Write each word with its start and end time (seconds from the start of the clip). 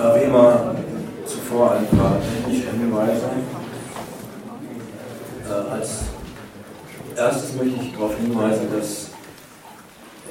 Ja, 0.00 0.16
wie 0.16 0.24
immer 0.24 0.74
zuvor 1.26 1.72
ein 1.72 1.86
paar 1.88 2.16
technische 2.22 2.70
Hinweise. 2.70 3.28
Äh, 5.46 5.72
als 5.72 6.04
erstes 7.14 7.54
möchte 7.54 7.84
ich 7.84 7.92
darauf 7.92 8.16
hinweisen, 8.16 8.68
dass 8.74 9.10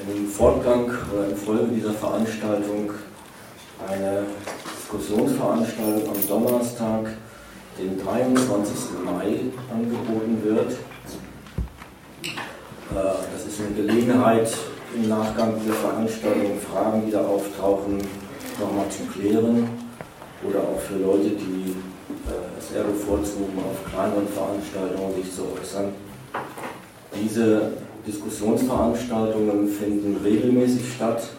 im 0.08 0.28
Fortgang 0.28 0.90
oder 1.14 1.30
in 1.30 1.36
Folge 1.36 1.68
dieser 1.68 1.94
Veranstaltung 1.94 2.90
eine 3.88 4.24
Diskussionsveranstaltung 4.76 6.16
am 6.16 6.28
Donnerstag, 6.28 7.10
den 7.78 8.04
23. 8.04 8.76
Mai, 9.06 9.52
angeboten 9.72 10.42
wird. 10.46 10.72
Äh, 12.24 12.34
das 12.96 13.46
ist 13.46 13.60
eine 13.60 13.76
Gelegenheit, 13.76 14.52
im 14.96 15.08
Nachgang 15.10 15.60
dieser 15.62 15.76
Veranstaltung 15.76 16.60
Fragen, 16.60 17.06
die 17.06 17.12
da 17.12 17.22
auftauchen, 17.22 18.00
nochmal 18.60 18.90
zu 18.90 19.04
klären 19.06 19.68
oder 20.48 20.60
auch 20.60 20.80
für 20.80 20.98
Leute, 20.98 21.30
die 21.30 21.72
äh, 21.72 22.58
es 22.58 22.76
eher 22.76 22.84
bevorzugen, 22.84 23.58
auf 23.60 23.92
kleineren 23.92 24.28
Veranstaltungen 24.28 25.16
sich 25.16 25.34
zu 25.34 25.44
äußern. 25.60 25.94
Diese 27.16 27.74
Diskussionsveranstaltungen 28.06 29.68
finden 29.68 30.18
regelmäßig 30.24 30.94
statt 30.94 31.30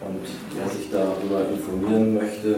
und 0.00 0.26
wer 0.54 0.68
sich 0.68 0.90
darüber 0.90 1.48
informieren 1.48 2.14
möchte, 2.14 2.56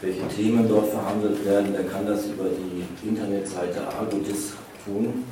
welche 0.00 0.28
Themen 0.28 0.68
dort 0.68 0.88
verhandelt 0.88 1.44
werden, 1.44 1.72
der 1.72 1.84
kann 1.84 2.06
das 2.06 2.26
über 2.26 2.44
die 2.44 3.08
Internetseite 3.08 3.80
Argodis 3.88 4.52
tun 4.84 5.24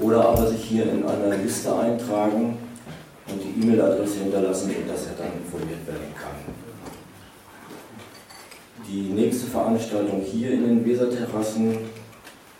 oder 0.00 0.28
aber 0.28 0.46
sich 0.46 0.62
hier 0.62 0.84
in 0.84 1.04
einer 1.04 1.36
Liste 1.36 1.74
eintragen 1.76 2.58
und 3.28 3.40
die 3.42 3.62
E-Mail-Adresse 3.62 4.20
hinterlassen, 4.20 4.70
dass 4.86 5.06
er 5.06 5.14
dann 5.18 5.32
informiert 5.42 5.86
werden 5.86 6.14
kann. 6.14 6.65
Die 8.88 9.12
nächste 9.12 9.48
Veranstaltung 9.48 10.20
hier 10.20 10.52
in 10.52 10.62
den 10.62 10.86
Weserterrassen 10.86 11.78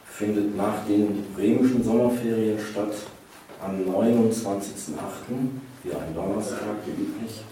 findet 0.07 0.57
nach 0.57 0.85
den 0.89 1.25
bremischen 1.37 1.85
Sommerferien 1.85 2.59
statt 2.59 2.95
am 3.65 3.77
29.08., 3.95 4.97
wie 5.85 5.91
ein 5.93 6.15
Donnerstag, 6.15 6.59
wie 6.85 7.03
üblich. 7.03 7.43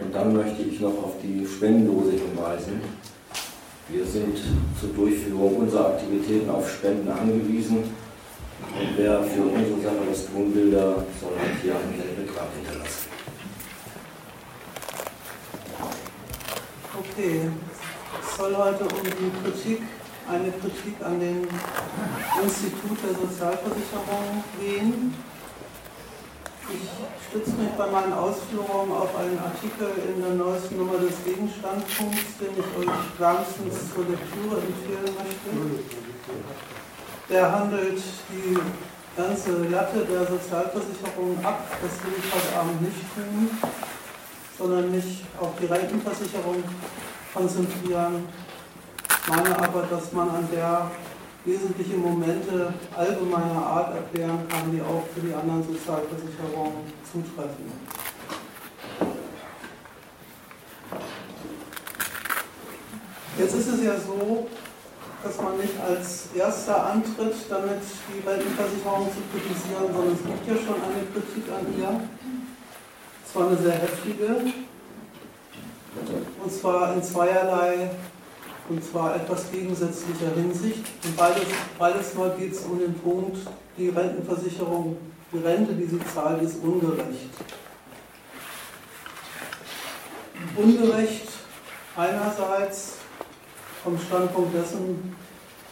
Und 0.00 0.12
dann 0.12 0.34
möchte 0.34 0.62
ich 0.62 0.80
noch 0.80 1.04
auf 1.04 1.14
die 1.22 1.46
Spendendose 1.46 2.12
hinweisen. 2.12 2.80
Wir 3.88 4.04
sind 4.04 4.36
zur 4.80 4.88
Durchführung 4.88 5.56
unserer 5.56 5.90
Aktivitäten 5.90 6.50
auf 6.50 6.68
Spenden 6.68 7.08
angewiesen. 7.08 7.76
Und 7.76 8.88
wer 8.96 9.22
für 9.22 9.42
unsere 9.42 9.80
Sache 9.80 10.02
was 10.10 10.26
tun 10.26 10.52
will, 10.52 10.72
der 10.72 10.96
soll 11.20 11.32
hier 11.62 11.74
einen 11.76 11.94
Geldbetrag 11.94 12.48
hinterlassen. 12.56 13.05
Okay, 17.16 17.48
es 18.20 18.36
soll 18.36 18.54
heute 18.54 18.84
um 18.84 19.02
die 19.02 19.32
Kritik, 19.40 19.80
eine 20.28 20.52
Kritik 20.52 21.00
an 21.02 21.18
dem 21.18 21.48
Institut 22.44 22.98
der 23.00 23.16
Sozialversicherung 23.16 24.44
gehen. 24.60 25.14
Ich 26.68 26.90
stütze 27.26 27.56
mich 27.56 27.70
bei 27.70 27.86
meinen 27.86 28.12
Ausführungen 28.12 28.92
auf 28.92 29.16
einen 29.16 29.38
Artikel 29.38 29.96
in 30.12 30.20
der 30.20 30.34
neuesten 30.34 30.76
Nummer 30.76 30.98
des 30.98 31.16
Gegenstandpunkts, 31.24 32.36
den 32.36 32.52
ich 32.52 32.84
euch 32.84 32.94
wärmstens 33.18 33.94
zur 33.94 34.04
Lektüre 34.04 34.60
empfehlen 34.60 35.16
möchte. 35.16 35.48
Der 37.30 37.50
handelt 37.50 38.02
die 38.28 38.58
ganze 39.16 39.52
Latte 39.72 40.04
der 40.04 40.26
Sozialversicherung 40.26 41.42
ab. 41.42 41.64
Das 41.80 41.92
will 42.04 42.12
ich 42.18 42.28
heute 42.28 42.60
Abend 42.60 42.82
nicht 42.82 43.00
tun 43.14 43.48
sondern 44.58 44.90
mich 44.90 45.24
auf 45.40 45.52
die 45.60 45.66
Rentenversicherung 45.66 46.62
konzentrieren. 47.34 48.24
Ich 49.08 49.28
meine 49.28 49.58
aber, 49.58 49.82
dass 49.90 50.12
man 50.12 50.30
an 50.30 50.48
der 50.52 50.90
wesentliche 51.44 51.96
Momente 51.96 52.72
allgemeiner 52.96 53.66
Art 53.66 53.94
erklären 53.94 54.46
kann, 54.48 54.70
die 54.72 54.80
auch 54.80 55.04
für 55.14 55.20
die 55.20 55.34
anderen 55.34 55.62
Sozialversicherungen 55.62 56.92
zutreffen. 57.04 57.72
Jetzt 63.38 63.54
ist 63.54 63.68
es 63.68 63.84
ja 63.84 63.94
so, 64.00 64.48
dass 65.22 65.40
man 65.40 65.58
nicht 65.58 65.74
als 65.78 66.28
Erster 66.34 66.86
antritt, 66.86 67.34
damit 67.50 67.82
die 68.08 68.26
Rentenversicherung 68.26 69.10
zu 69.12 69.20
kritisieren, 69.30 69.92
sondern 69.92 70.14
es 70.14 70.24
gibt 70.24 70.46
ja 70.48 70.54
schon 70.56 70.80
eine 70.82 71.04
Kritik 71.12 71.44
an 71.52 71.66
ihr 71.78 72.00
zwar 73.36 73.48
eine 73.48 73.58
sehr 73.58 73.72
heftige, 73.72 74.36
und 76.42 76.52
zwar 76.52 76.94
in 76.94 77.02
zweierlei, 77.02 77.90
und 78.70 78.82
zwar 78.82 79.16
etwas 79.16 79.50
gegensätzlicher 79.52 80.34
Hinsicht. 80.34 80.84
Und 81.04 81.16
beides, 81.16 81.42
beides 81.78 82.14
Mal 82.14 82.34
geht 82.38 82.52
es 82.52 82.60
um 82.60 82.78
den 82.78 82.94
Punkt, 82.94 83.36
die 83.76 83.90
Rentenversicherung, 83.90 84.96
die 85.32 85.38
Rente, 85.38 85.74
die 85.74 85.84
sie 85.84 86.00
zahlt, 86.14 86.42
ist 86.42 86.62
ungerecht. 86.62 87.30
Ungerecht 90.56 91.28
einerseits 91.94 92.94
vom 93.84 93.98
Standpunkt 93.98 94.54
dessen, 94.54 95.14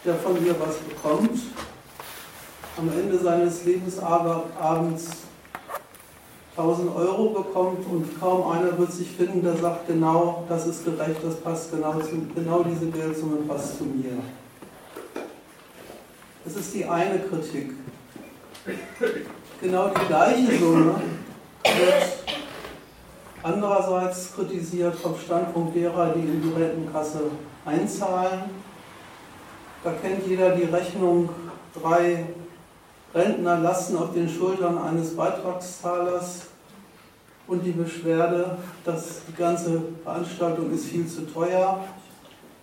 der 0.05 0.17
von 0.17 0.45
ihr 0.45 0.55
was 0.61 0.77
bekommt, 0.77 1.41
am 2.77 2.89
Ende 2.91 3.19
seines 3.19 3.65
Lebensabends 3.65 5.24
1000 6.57 6.95
Euro 6.95 7.31
bekommt 7.31 7.85
und 7.91 8.21
kaum 8.21 8.51
einer 8.53 8.79
wird 8.79 8.93
sich 8.93 9.11
finden, 9.11 9.43
der 9.43 9.57
sagt, 9.57 9.89
genau, 9.89 10.45
das 10.49 10.67
ist 10.67 10.85
gerecht, 10.85 11.17
das 11.25 11.35
passt 11.37 11.73
genau 11.73 11.95
zu, 12.01 12.27
genau 12.33 12.63
diese 12.63 12.87
Geldsumme 12.87 13.39
passt 13.49 13.79
zu 13.79 13.85
mir. 13.85 14.13
Das 16.45 16.55
ist 16.55 16.75
die 16.75 16.85
eine 16.85 17.19
Kritik. 17.19 17.73
Genau 19.61 19.89
die 19.89 20.07
gleiche 20.07 20.59
Summe 20.59 20.95
wird 21.65 22.19
andererseits 23.43 24.33
kritisiert 24.35 24.95
vom 24.95 25.17
Standpunkt 25.19 25.75
derer, 25.75 26.15
die 26.15 26.21
in 26.21 26.41
die 26.41 26.63
Rentenkasse 26.63 27.31
einzahlen. 27.65 28.43
Da 29.83 29.93
kennt 30.01 30.27
jeder 30.27 30.55
die 30.55 30.65
Rechnung 30.65 31.29
drei 31.75 32.27
Rentner 33.15 33.61
lasten 33.61 33.97
auf 33.97 34.13
den 34.13 34.29
Schultern 34.29 34.77
eines 34.77 35.15
Beitragszahlers 35.15 36.47
und 37.47 37.65
die 37.65 37.71
Beschwerde, 37.71 38.59
dass 38.85 39.21
die 39.29 39.37
ganze 39.37 39.83
Veranstaltung 40.03 40.73
ist 40.73 40.87
viel 40.87 41.07
zu 41.07 41.23
teuer, 41.33 41.85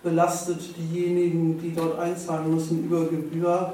belastet 0.02 0.60
diejenigen, 0.76 1.58
die 1.58 1.74
dort 1.74 1.98
einzahlen 1.98 2.54
müssen, 2.54 2.84
über 2.84 3.06
Gebühr. 3.06 3.72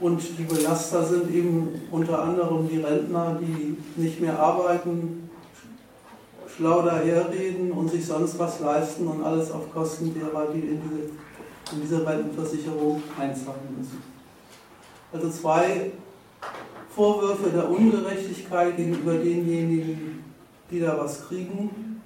Und 0.00 0.20
die 0.36 0.42
Belaster 0.42 1.04
sind 1.04 1.32
eben 1.32 1.82
unter 1.92 2.20
anderem 2.20 2.68
die 2.68 2.78
Rentner, 2.78 3.38
die 3.40 3.76
nicht 4.00 4.20
mehr 4.20 4.36
arbeiten, 4.36 5.30
schlau 6.56 6.82
daherreden 6.82 7.70
und 7.70 7.88
sich 7.88 8.04
sonst 8.04 8.36
was 8.38 8.58
leisten 8.58 9.06
und 9.06 9.22
alles 9.22 9.52
auf 9.52 9.72
Kosten 9.72 10.12
derer, 10.12 10.48
die 10.52 10.60
in 10.60 10.80
diese, 10.82 11.74
in 11.74 11.82
diese 11.82 12.04
Rentenversicherung 12.04 13.00
einzahlen 13.16 13.76
müssen. 13.78 14.11
Also 15.12 15.30
zwei 15.30 15.92
Vorwürfe 16.94 17.50
der 17.50 17.68
Ungerechtigkeit 17.68 18.76
gegenüber 18.76 19.14
denjenigen, 19.14 20.24
die 20.70 20.80
da 20.80 20.98
was 20.98 21.26
kriegen 21.26 22.00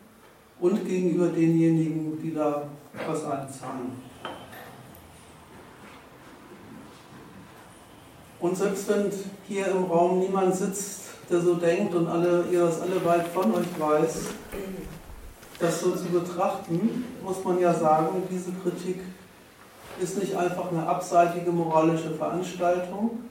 und 0.60 0.84
gegenüber 0.84 1.28
denjenigen, 1.28 2.20
die 2.20 2.34
da 2.34 2.68
was 3.06 3.24
einzahlen. 3.24 3.92
Und 8.40 8.56
selbst 8.56 8.88
wenn 8.88 9.10
hier 9.48 9.68
im 9.68 9.84
Raum 9.84 10.18
niemand 10.18 10.54
sitzt, 10.54 11.02
der 11.30 11.40
so 11.40 11.54
denkt 11.54 11.94
und 11.94 12.06
alle, 12.06 12.44
ihr 12.50 12.60
das 12.60 12.80
alle 12.80 13.04
weit 13.04 13.26
von 13.28 13.54
euch 13.54 13.66
weiß, 13.78 14.26
das 15.58 15.80
so 15.80 15.92
zu 15.92 16.04
betrachten, 16.04 17.04
muss 17.24 17.42
man 17.42 17.58
ja 17.58 17.72
sagen, 17.72 18.22
diese 18.30 18.52
Kritik 18.52 19.00
ist 20.00 20.18
nicht 20.18 20.36
einfach 20.36 20.70
eine 20.70 20.86
abseitige 20.86 21.50
moralische 21.50 22.10
Veranstaltung. 22.10 23.22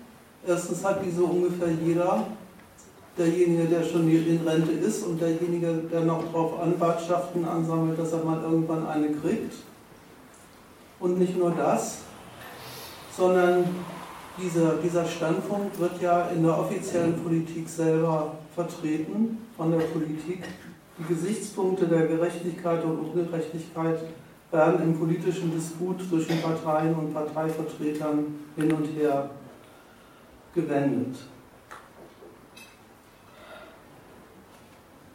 Erstens 0.48 0.84
hat 0.84 1.04
die 1.04 1.12
so 1.12 1.26
ungefähr 1.26 1.70
jeder, 1.72 2.28
derjenige, 3.18 3.66
der 3.66 3.84
schon 3.84 4.10
in 4.10 4.48
Rente 4.48 4.72
ist 4.72 5.06
und 5.06 5.20
derjenige, 5.22 5.74
der 5.92 6.02
noch 6.02 6.24
darauf 6.32 6.60
Anwartschaften 6.60 7.46
ansammelt, 7.46 7.98
dass 7.98 8.12
er 8.12 8.24
mal 8.24 8.42
irgendwann 8.42 8.86
eine 8.88 9.12
kriegt. 9.12 9.54
Und 11.00 11.20
nicht 11.20 11.38
nur 11.38 11.52
das, 11.52 12.00
sondern 13.16 13.66
dieser, 14.38 14.76
dieser 14.76 15.06
Standpunkt 15.06 15.80
wird 15.80 16.02
ja 16.02 16.28
in 16.28 16.44
der 16.44 16.58
offiziellen 16.58 17.22
Politik 17.22 17.70
selber 17.70 18.34
vertreten 18.54 19.38
von 19.56 19.72
der 19.72 19.80
Politik. 19.80 20.44
Die 20.98 21.14
Gesichtspunkte 21.14 21.88
der 21.88 22.08
Gerechtigkeit 22.08 22.84
und 22.84 23.00
Ungerechtigkeit 23.00 24.00
werden 24.52 24.84
im 24.84 24.98
politischen 24.98 25.52
Disput 25.52 26.02
zwischen 26.08 26.42
Parteien 26.42 26.94
und 26.96 27.14
Parteivertretern 27.14 28.26
hin 28.56 28.72
und 28.72 28.86
her 28.86 29.30
gewendet. 30.54 31.16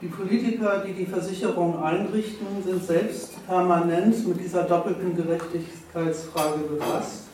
Die 0.00 0.06
Politiker, 0.06 0.82
die 0.86 0.94
die 0.94 1.04
Versicherung 1.04 1.82
einrichten, 1.82 2.46
sind 2.64 2.82
selbst 2.82 3.46
permanent 3.46 4.26
mit 4.26 4.40
dieser 4.40 4.62
doppelten 4.62 5.14
Gerechtigkeitsfrage 5.14 6.58
befasst. 6.60 7.24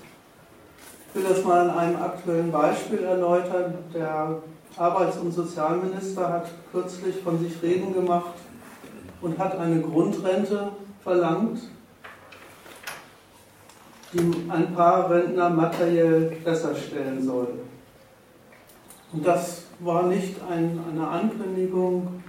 Ich 1.09 1.15
will 1.15 1.29
das 1.29 1.45
mal 1.45 1.71
an 1.71 1.79
einem 1.79 1.97
aktuellen 1.97 2.51
Beispiel 2.51 3.05
erläutern. 3.05 3.75
Der 3.95 4.39
Arbeits- 4.77 5.19
und 5.19 5.33
Sozialminister 5.33 6.29
hat 6.29 6.49
kürzlich 6.73 7.17
von 7.23 7.39
sich 7.39 7.63
reden 7.63 7.95
gemacht 7.95 8.35
und 9.23 9.39
hat 9.39 9.57
eine 9.59 9.81
Grundrente 9.81 10.73
verlangt, 11.03 11.61
die 14.13 14.51
ein 14.51 14.75
paar 14.75 15.11
Rentner 15.11 15.51
materiell 15.51 16.37
besser 16.45 16.75
stellen 16.75 17.23
soll. 17.23 17.49
Und 19.13 19.27
das 19.27 19.63
war 19.81 20.05
nicht 20.05 20.37
ein, 20.49 20.79
eine 20.91 21.07
Ankündigung 21.07 22.23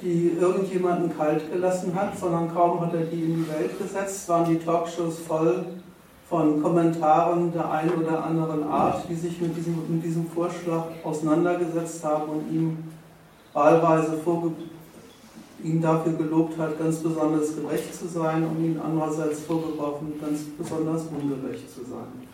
die 0.00 0.36
irgendjemanden 0.40 1.16
kalt 1.16 1.50
gelassen 1.50 1.94
hat, 1.94 2.18
sondern 2.18 2.52
kaum 2.52 2.80
hat 2.80 2.94
er 2.94 3.04
die 3.04 3.22
in 3.22 3.36
die 3.36 3.48
Welt 3.48 3.78
gesetzt, 3.78 4.28
waren 4.28 4.44
die 4.44 4.58
Talkshows 4.58 5.20
voll 5.20 5.64
von 6.28 6.62
Kommentaren 6.62 7.52
der 7.52 7.70
einen 7.70 7.90
oder 7.90 8.24
anderen 8.24 8.64
Art, 8.64 9.04
die 9.08 9.14
sich 9.14 9.40
mit 9.40 9.56
diesem, 9.56 9.76
mit 9.88 10.04
diesem 10.04 10.26
Vorschlag 10.26 10.84
auseinandergesetzt 11.02 12.04
haben 12.04 12.28
und 12.30 12.52
ihm 12.52 12.78
wahlweise 13.52 14.18
ihn 15.64 15.80
dafür 15.80 16.12
gelobt 16.12 16.58
hat, 16.58 16.78
ganz 16.78 16.98
besonders 16.98 17.56
gerecht 17.56 17.94
zu 17.94 18.06
sein 18.06 18.44
und 18.44 18.62
ihn 18.62 18.78
andererseits 18.78 19.40
vorgeworfen, 19.40 20.20
ganz 20.20 20.42
besonders 20.58 21.06
ungerecht 21.06 21.68
zu 21.74 21.80
sein. 21.84 22.28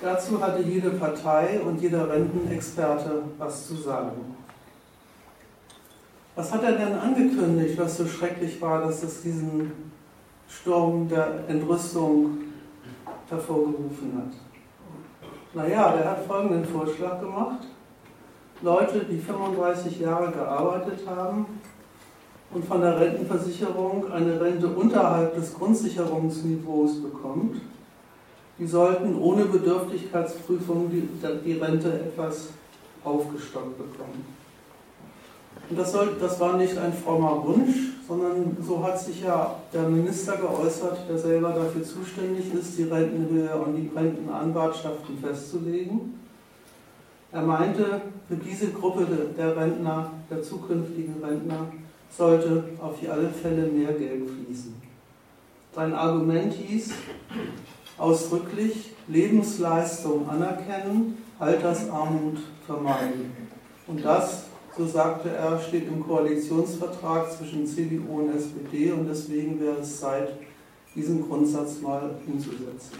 Dazu 0.00 0.40
hatte 0.40 0.62
jede 0.62 0.90
Partei 0.90 1.60
und 1.60 1.80
jeder 1.80 2.10
Rentenexperte 2.10 3.22
was 3.38 3.68
zu 3.68 3.76
sagen. 3.76 4.34
Was 6.34 6.52
hat 6.52 6.64
er 6.64 6.72
denn 6.72 6.98
angekündigt, 6.98 7.78
was 7.78 7.98
so 7.98 8.06
schrecklich 8.06 8.60
war, 8.60 8.80
dass 8.80 9.02
es 9.02 9.22
diesen 9.22 9.72
Sturm 10.48 11.08
der 11.08 11.48
Entrüstung 11.48 12.38
hervorgerufen 13.28 14.12
hat? 14.16 14.34
Naja, 15.54 15.96
der 15.96 16.10
hat 16.10 16.26
folgenden 16.26 16.64
Vorschlag 16.64 17.20
gemacht. 17.20 17.68
Leute, 18.62 19.00
die 19.10 19.18
35 19.18 20.00
Jahre 20.00 20.30
gearbeitet 20.32 21.00
haben 21.06 21.46
und 22.52 22.64
von 22.64 22.80
der 22.80 22.98
Rentenversicherung 22.98 24.10
eine 24.12 24.40
Rente 24.40 24.68
unterhalb 24.68 25.34
des 25.34 25.54
Grundsicherungsniveaus 25.54 27.02
bekommt, 27.02 27.60
die 28.58 28.66
sollten 28.66 29.18
ohne 29.18 29.46
Bedürftigkeitsprüfung 29.46 30.90
die, 30.90 31.08
die 31.44 31.58
Rente 31.58 31.92
etwas 31.92 32.48
aufgestockt 33.02 33.76
bekommen. 33.76 34.24
Und 35.68 35.78
das, 35.78 35.92
soll, 35.92 36.16
das 36.20 36.38
war 36.40 36.56
nicht 36.56 36.76
ein 36.78 36.92
frommer 36.92 37.42
Wunsch, 37.44 37.94
sondern 38.06 38.56
so 38.60 38.84
hat 38.84 39.00
sich 39.00 39.22
ja 39.22 39.56
der 39.72 39.88
Minister 39.88 40.36
geäußert, 40.36 41.08
der 41.08 41.18
selber 41.18 41.50
dafür 41.50 41.82
zuständig 41.82 42.52
ist, 42.52 42.76
die 42.78 42.84
Rentenhöhe 42.84 43.54
und 43.56 43.74
die 43.76 43.90
Rentenanwartschaften 43.94 45.18
festzulegen. 45.18 46.23
Er 47.34 47.42
meinte, 47.42 48.00
für 48.28 48.36
diese 48.36 48.70
Gruppe 48.70 49.08
der 49.36 49.56
Rentner, 49.56 50.12
der 50.30 50.40
zukünftigen 50.40 51.16
Rentner, 51.20 51.66
sollte 52.08 52.62
auf 52.80 52.94
alle 53.10 53.28
Fälle 53.28 53.66
mehr 53.66 53.92
Geld 53.92 54.30
fließen. 54.30 54.72
Sein 55.74 55.94
Argument 55.94 56.52
hieß, 56.52 56.92
ausdrücklich 57.98 58.92
Lebensleistung 59.08 60.28
anerkennen, 60.28 61.18
Altersarmut 61.40 62.38
vermeiden. 62.64 63.32
Und 63.88 64.04
das, 64.04 64.44
so 64.78 64.86
sagte 64.86 65.30
er, 65.30 65.58
steht 65.58 65.88
im 65.88 66.06
Koalitionsvertrag 66.06 67.32
zwischen 67.32 67.66
CDU 67.66 68.20
und 68.20 68.36
SPD 68.36 68.92
und 68.92 69.08
deswegen 69.08 69.58
wäre 69.58 69.78
es 69.80 69.98
Zeit, 69.98 70.34
diesen 70.94 71.26
Grundsatz 71.26 71.80
mal 71.80 72.14
umzusetzen. 72.28 72.92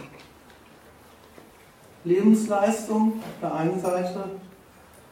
Lebensleistung 2.05 3.13
auf 3.19 3.39
der 3.41 3.53
einen 3.53 3.79
Seite, 3.79 4.23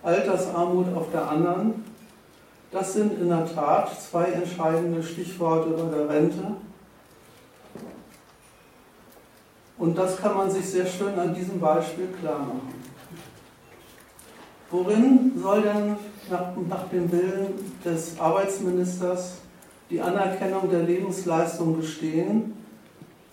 Altersarmut 0.02 0.96
auf 0.96 1.12
der 1.12 1.30
anderen, 1.30 1.84
das 2.72 2.94
sind 2.94 3.20
in 3.20 3.30
der 3.30 3.46
Tat 3.54 3.92
zwei 4.02 4.26
entscheidende 4.26 5.04
Stichworte 5.04 5.70
bei 5.70 5.98
der 5.98 6.10
Rente, 6.10 6.56
Und 9.84 9.98
das 9.98 10.16
kann 10.18 10.38
man 10.38 10.50
sich 10.50 10.66
sehr 10.66 10.86
schön 10.86 11.20
an 11.20 11.34
diesem 11.34 11.60
Beispiel 11.60 12.08
klar 12.22 12.40
machen. 12.40 12.74
Worin 14.72 15.34
soll 15.42 15.62
denn 15.62 15.98
nach, 16.30 16.56
nach 16.70 16.88
dem 16.88 17.12
Willen 17.12 17.76
des 17.84 18.18
Arbeitsministers 18.18 19.40
die 19.90 20.00
Anerkennung 20.00 20.70
der 20.70 20.84
Lebensleistung 20.84 21.78
bestehen, 21.78 22.63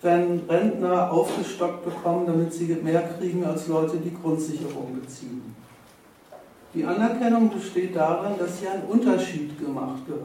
wenn 0.01 0.41
Rentner 0.49 1.11
aufgestockt 1.11 1.85
bekommen, 1.85 2.25
damit 2.25 2.53
sie 2.53 2.75
mehr 2.81 3.03
kriegen 3.17 3.45
als 3.45 3.67
Leute, 3.67 3.97
die 3.97 4.13
Grundsicherung 4.13 4.99
beziehen? 4.99 5.55
Die 6.73 6.85
Anerkennung 6.85 7.49
besteht 7.49 7.95
darin, 7.95 8.37
dass 8.39 8.59
hier 8.59 8.71
ein 8.71 8.83
Unterschied 8.87 9.59
gemacht 9.59 10.07
wird. 10.07 10.21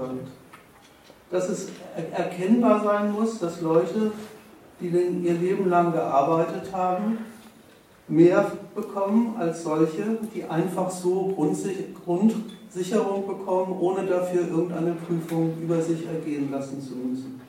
Dass 1.31 1.49
es 1.49 1.69
erkennbar 2.13 2.83
sein 2.85 3.13
muss, 3.13 3.39
dass 3.41 3.61
Leute 3.61 4.13
die 4.81 4.89
ihr 4.89 5.35
Leben 5.35 5.71
lang 5.71 5.93
gearbeitet 5.93 6.73
haben, 6.73 7.19
mehr 8.09 8.53
bekommen 8.75 9.35
als 9.39 9.63
solche, 9.63 10.19
die 10.35 10.45
einfach 10.45 10.91
so 10.91 11.35
Grundsicherung 12.05 13.27
bekommen, 13.27 13.77
ohne 13.81 14.07
dafür 14.07 14.47
irgendeine 14.49 14.93
Prüfung 14.93 15.55
über 15.61 15.81
sich 15.81 16.07
ergehen 16.07 16.51
lassen 16.51 16.81
zu 16.81 16.95
müssen. 16.95 17.41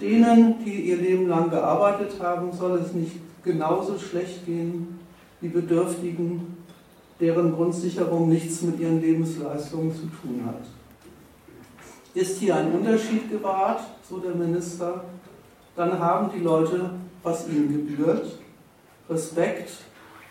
Denen, 0.00 0.64
die 0.64 0.90
ihr 0.90 0.96
Leben 0.96 1.28
lang 1.28 1.50
gearbeitet 1.50 2.20
haben, 2.20 2.52
soll 2.52 2.78
es 2.78 2.92
nicht 2.92 3.16
genauso 3.42 3.98
schlecht 3.98 4.46
gehen 4.46 5.00
wie 5.40 5.48
Bedürftigen, 5.48 6.56
deren 7.20 7.52
Grundsicherung 7.52 8.28
nichts 8.28 8.62
mit 8.62 8.78
ihren 8.78 9.00
Lebensleistungen 9.00 9.92
zu 9.92 10.02
tun 10.02 10.42
hat. 10.46 10.62
Ist 12.14 12.38
hier 12.38 12.56
ein 12.56 12.72
Unterschied 12.72 13.30
gewahrt, 13.30 13.80
so 14.08 14.18
der 14.18 14.34
Minister, 14.34 15.04
dann 15.76 15.98
haben 15.98 16.30
die 16.34 16.42
Leute, 16.42 16.90
was 17.22 17.48
ihnen 17.48 17.68
gebührt, 17.68 18.38
Respekt 19.08 19.70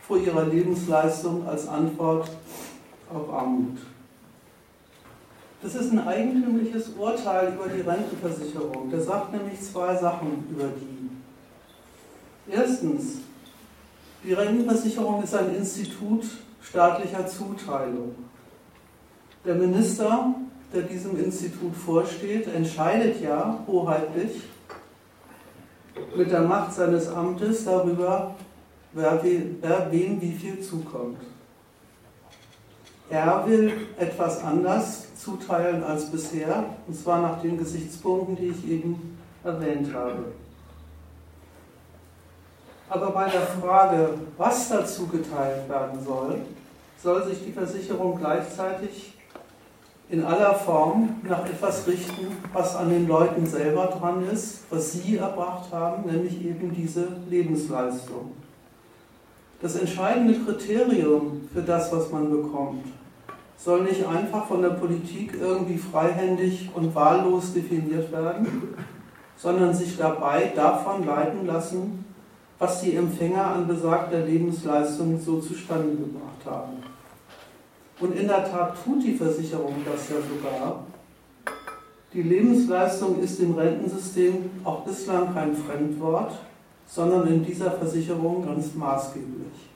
vor 0.02 0.18
ihrer 0.18 0.46
Lebensleistung 0.46 1.46
als 1.48 1.68
Antwort 1.68 2.30
auf 3.14 3.34
Armut. 3.34 3.78
Das 5.62 5.74
ist 5.74 5.92
ein 5.92 6.07
eigentümliches 6.07 6.90
Urteil 6.97 7.54
über 7.54 7.68
die 7.68 7.81
Rentenversicherung. 7.81 8.92
Der 8.92 9.02
sagt 9.02 9.33
nämlich 9.33 9.59
zwei 9.59 9.95
Sachen 9.95 10.45
über 10.52 10.66
die. 10.66 11.09
Erstens, 12.52 13.18
die 14.23 14.33
Rentenversicherung 14.33 15.23
ist 15.23 15.33
ein 15.33 15.56
Institut 15.56 16.26
staatlicher 16.61 17.26
Zuteilung. 17.26 18.16
Der 19.45 19.56
Minister, 19.56 20.35
der 20.73 20.83
diesem 20.83 21.18
Institut 21.23 21.76
vorsteht, 21.76 22.47
entscheidet 22.54 23.21
ja 23.21 23.59
hoheitlich, 23.66 24.44
mit 26.16 26.30
der 26.30 26.42
Macht 26.42 26.73
seines 26.73 27.07
Amtes 27.07 27.66
darüber, 27.66 28.35
wer, 28.94 29.19
wer 29.23 29.92
wem 29.92 30.21
wie 30.21 30.33
viel 30.33 30.61
zukommt. 30.61 31.18
Er 33.09 33.44
will 33.47 33.71
etwas 33.97 34.44
anders 34.44 35.06
zuteilen 35.28 35.84
als 35.84 36.10
bisher, 36.10 36.64
und 36.88 36.96
zwar 36.96 37.22
nach 37.22 37.42
den 37.42 37.57
Gesichtspunkten, 37.57 38.38
die 38.38 38.48
ich 38.48 38.69
eben 38.69 39.18
erwähnt 39.44 39.94
habe. 39.94 40.31
Aber 42.90 43.12
bei 43.12 43.30
der 43.30 43.42
Frage, 43.42 44.12
was 44.38 44.69
dazu 44.69 45.07
geteilt 45.07 45.68
werden 45.68 46.00
soll, 46.04 46.40
soll 47.04 47.26
sich 47.26 47.44
die 47.44 47.52
Versicherung 47.52 48.18
gleichzeitig 48.18 49.14
in 50.10 50.24
aller 50.24 50.56
Form 50.56 51.18
nach 51.24 51.46
etwas 51.46 51.86
richten, 51.86 52.38
was 52.54 52.78
an 52.78 52.90
den 52.90 53.06
Leuten 53.06 53.46
selber 53.46 53.88
dran 53.88 54.26
ist, 54.31 54.62
was 54.69 54.94
sie 54.94 55.18
erbracht 55.18 55.69
haben, 55.74 56.10
nämlich 56.10 56.46
eben 56.46 56.74
diese 56.74 57.10
Lebensleistung. 57.30 58.31
Das 59.62 59.76
entscheidende 59.76 60.40
Kriterium 60.40 61.50
für 61.54 61.62
das, 61.62 61.92
was 61.92 62.10
man 62.12 62.30
bekommt, 62.30 62.86
soll 63.57 63.83
nicht 63.83 64.06
einfach 64.06 64.45
von 64.45 64.61
der 64.61 64.69
Politik 64.69 65.33
irgendwie 65.40 65.78
freihändig 65.78 66.69
und 66.73 66.94
wahllos 66.94 67.54
definiert 67.54 68.11
werden, 68.11 68.76
sondern 69.35 69.73
sich 69.73 69.97
dabei 69.97 70.52
davon 70.56 71.06
leiten 71.06 71.45
lassen, 71.47 72.06
was 72.59 72.81
die 72.81 72.95
Empfänger 72.95 73.45
an 73.45 73.68
besagter 73.68 74.19
Lebensleistung 74.19 75.19
so 75.19 75.40
zustande 75.40 75.95
gebracht 75.95 76.45
haben. 76.45 76.83
Und 77.99 78.16
in 78.16 78.28
der 78.28 78.49
Tat 78.49 78.76
tut 78.83 79.04
die 79.04 79.16
Versicherung 79.16 79.76
das 79.85 80.09
ja 80.09 80.18
sogar. 80.18 80.83
Die 82.14 82.21
Lebensleistung 82.21 83.19
ist 83.19 83.40
im 83.40 83.56
Rentensystem 83.56 84.49
auch 84.64 84.81
bislang 84.81 85.33
kein 85.33 85.56
Fremdwort, 85.56 86.33
sondern 86.87 87.28
in 87.28 87.44
dieser 87.44 87.71
Versicherung 87.71 88.45
ganz 88.45 88.73
maßgeblich. 88.76 89.67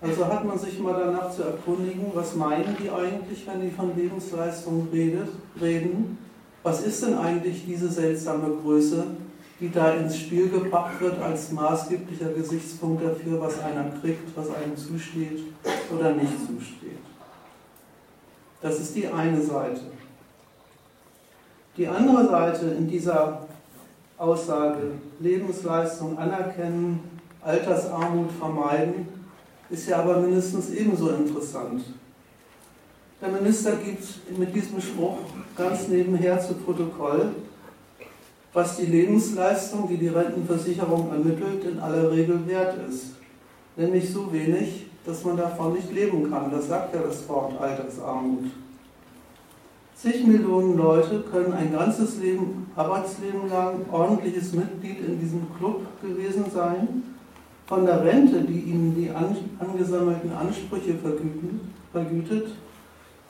Also 0.00 0.26
hat 0.26 0.44
man 0.44 0.58
sich 0.58 0.78
mal 0.78 0.94
danach 0.94 1.30
zu 1.30 1.42
erkundigen, 1.42 2.10
was 2.12 2.34
meinen 2.34 2.76
die 2.78 2.90
eigentlich, 2.90 3.46
wenn 3.46 3.62
die 3.62 3.70
von 3.70 3.96
Lebensleistung 3.96 4.88
redet, 4.92 5.28
reden? 5.60 6.18
Was 6.62 6.82
ist 6.82 7.02
denn 7.04 7.16
eigentlich 7.16 7.64
diese 7.64 7.88
seltsame 7.88 8.56
Größe, 8.62 9.04
die 9.58 9.70
da 9.70 9.92
ins 9.92 10.18
Spiel 10.18 10.50
gebracht 10.50 11.00
wird 11.00 11.20
als 11.22 11.50
maßgeblicher 11.52 12.30
Gesichtspunkt 12.30 13.04
dafür, 13.04 13.40
was 13.40 13.58
einer 13.60 13.90
kriegt, 14.02 14.36
was 14.36 14.48
einem 14.54 14.76
zusteht 14.76 15.44
oder 15.94 16.12
nicht 16.12 16.32
zusteht? 16.40 16.98
Das 18.60 18.78
ist 18.78 18.94
die 18.96 19.06
eine 19.06 19.40
Seite. 19.40 19.80
Die 21.76 21.86
andere 21.86 22.26
Seite 22.26 22.66
in 22.66 22.88
dieser 22.88 23.46
Aussage, 24.18 24.92
Lebensleistung 25.20 26.18
anerkennen, 26.18 27.00
Altersarmut 27.42 28.32
vermeiden, 28.32 29.15
ist 29.70 29.88
ja 29.88 29.98
aber 29.98 30.20
mindestens 30.20 30.70
ebenso 30.70 31.10
interessant. 31.10 31.82
Der 33.20 33.28
Minister 33.30 33.72
gibt 33.76 34.38
mit 34.38 34.54
diesem 34.54 34.80
Spruch 34.80 35.18
ganz 35.56 35.88
nebenher 35.88 36.38
zu 36.40 36.54
Protokoll, 36.54 37.30
was 38.52 38.76
die 38.76 38.86
Lebensleistung, 38.86 39.88
die 39.88 39.96
die 39.96 40.08
Rentenversicherung 40.08 41.10
ermittelt, 41.10 41.64
in 41.64 41.78
aller 41.78 42.10
Regel 42.10 42.46
wert 42.46 42.76
ist. 42.88 43.16
Nämlich 43.76 44.12
so 44.12 44.32
wenig, 44.32 44.86
dass 45.04 45.24
man 45.24 45.36
davon 45.36 45.74
nicht 45.74 45.92
leben 45.92 46.30
kann. 46.30 46.50
Das 46.50 46.68
sagt 46.68 46.94
ja 46.94 47.02
das 47.02 47.28
Wort 47.28 47.60
Altersarmut. 47.60 48.44
Zig 49.94 50.26
Millionen 50.26 50.76
Leute 50.76 51.24
können 51.30 51.54
ein 51.54 51.72
ganzes 51.72 52.18
Leben, 52.18 52.70
Arbeitsleben 52.76 53.48
lang 53.48 53.86
ordentliches 53.90 54.52
Mitglied 54.52 55.00
in 55.00 55.18
diesem 55.18 55.46
Club 55.58 55.86
gewesen 56.02 56.44
sein 56.52 57.15
von 57.66 57.84
der 57.84 58.04
Rente, 58.04 58.42
die 58.42 58.60
ihnen 58.60 58.94
die 58.94 59.10
angesammelten 59.10 60.32
Ansprüche 60.32 60.94
vergütet, 61.92 62.48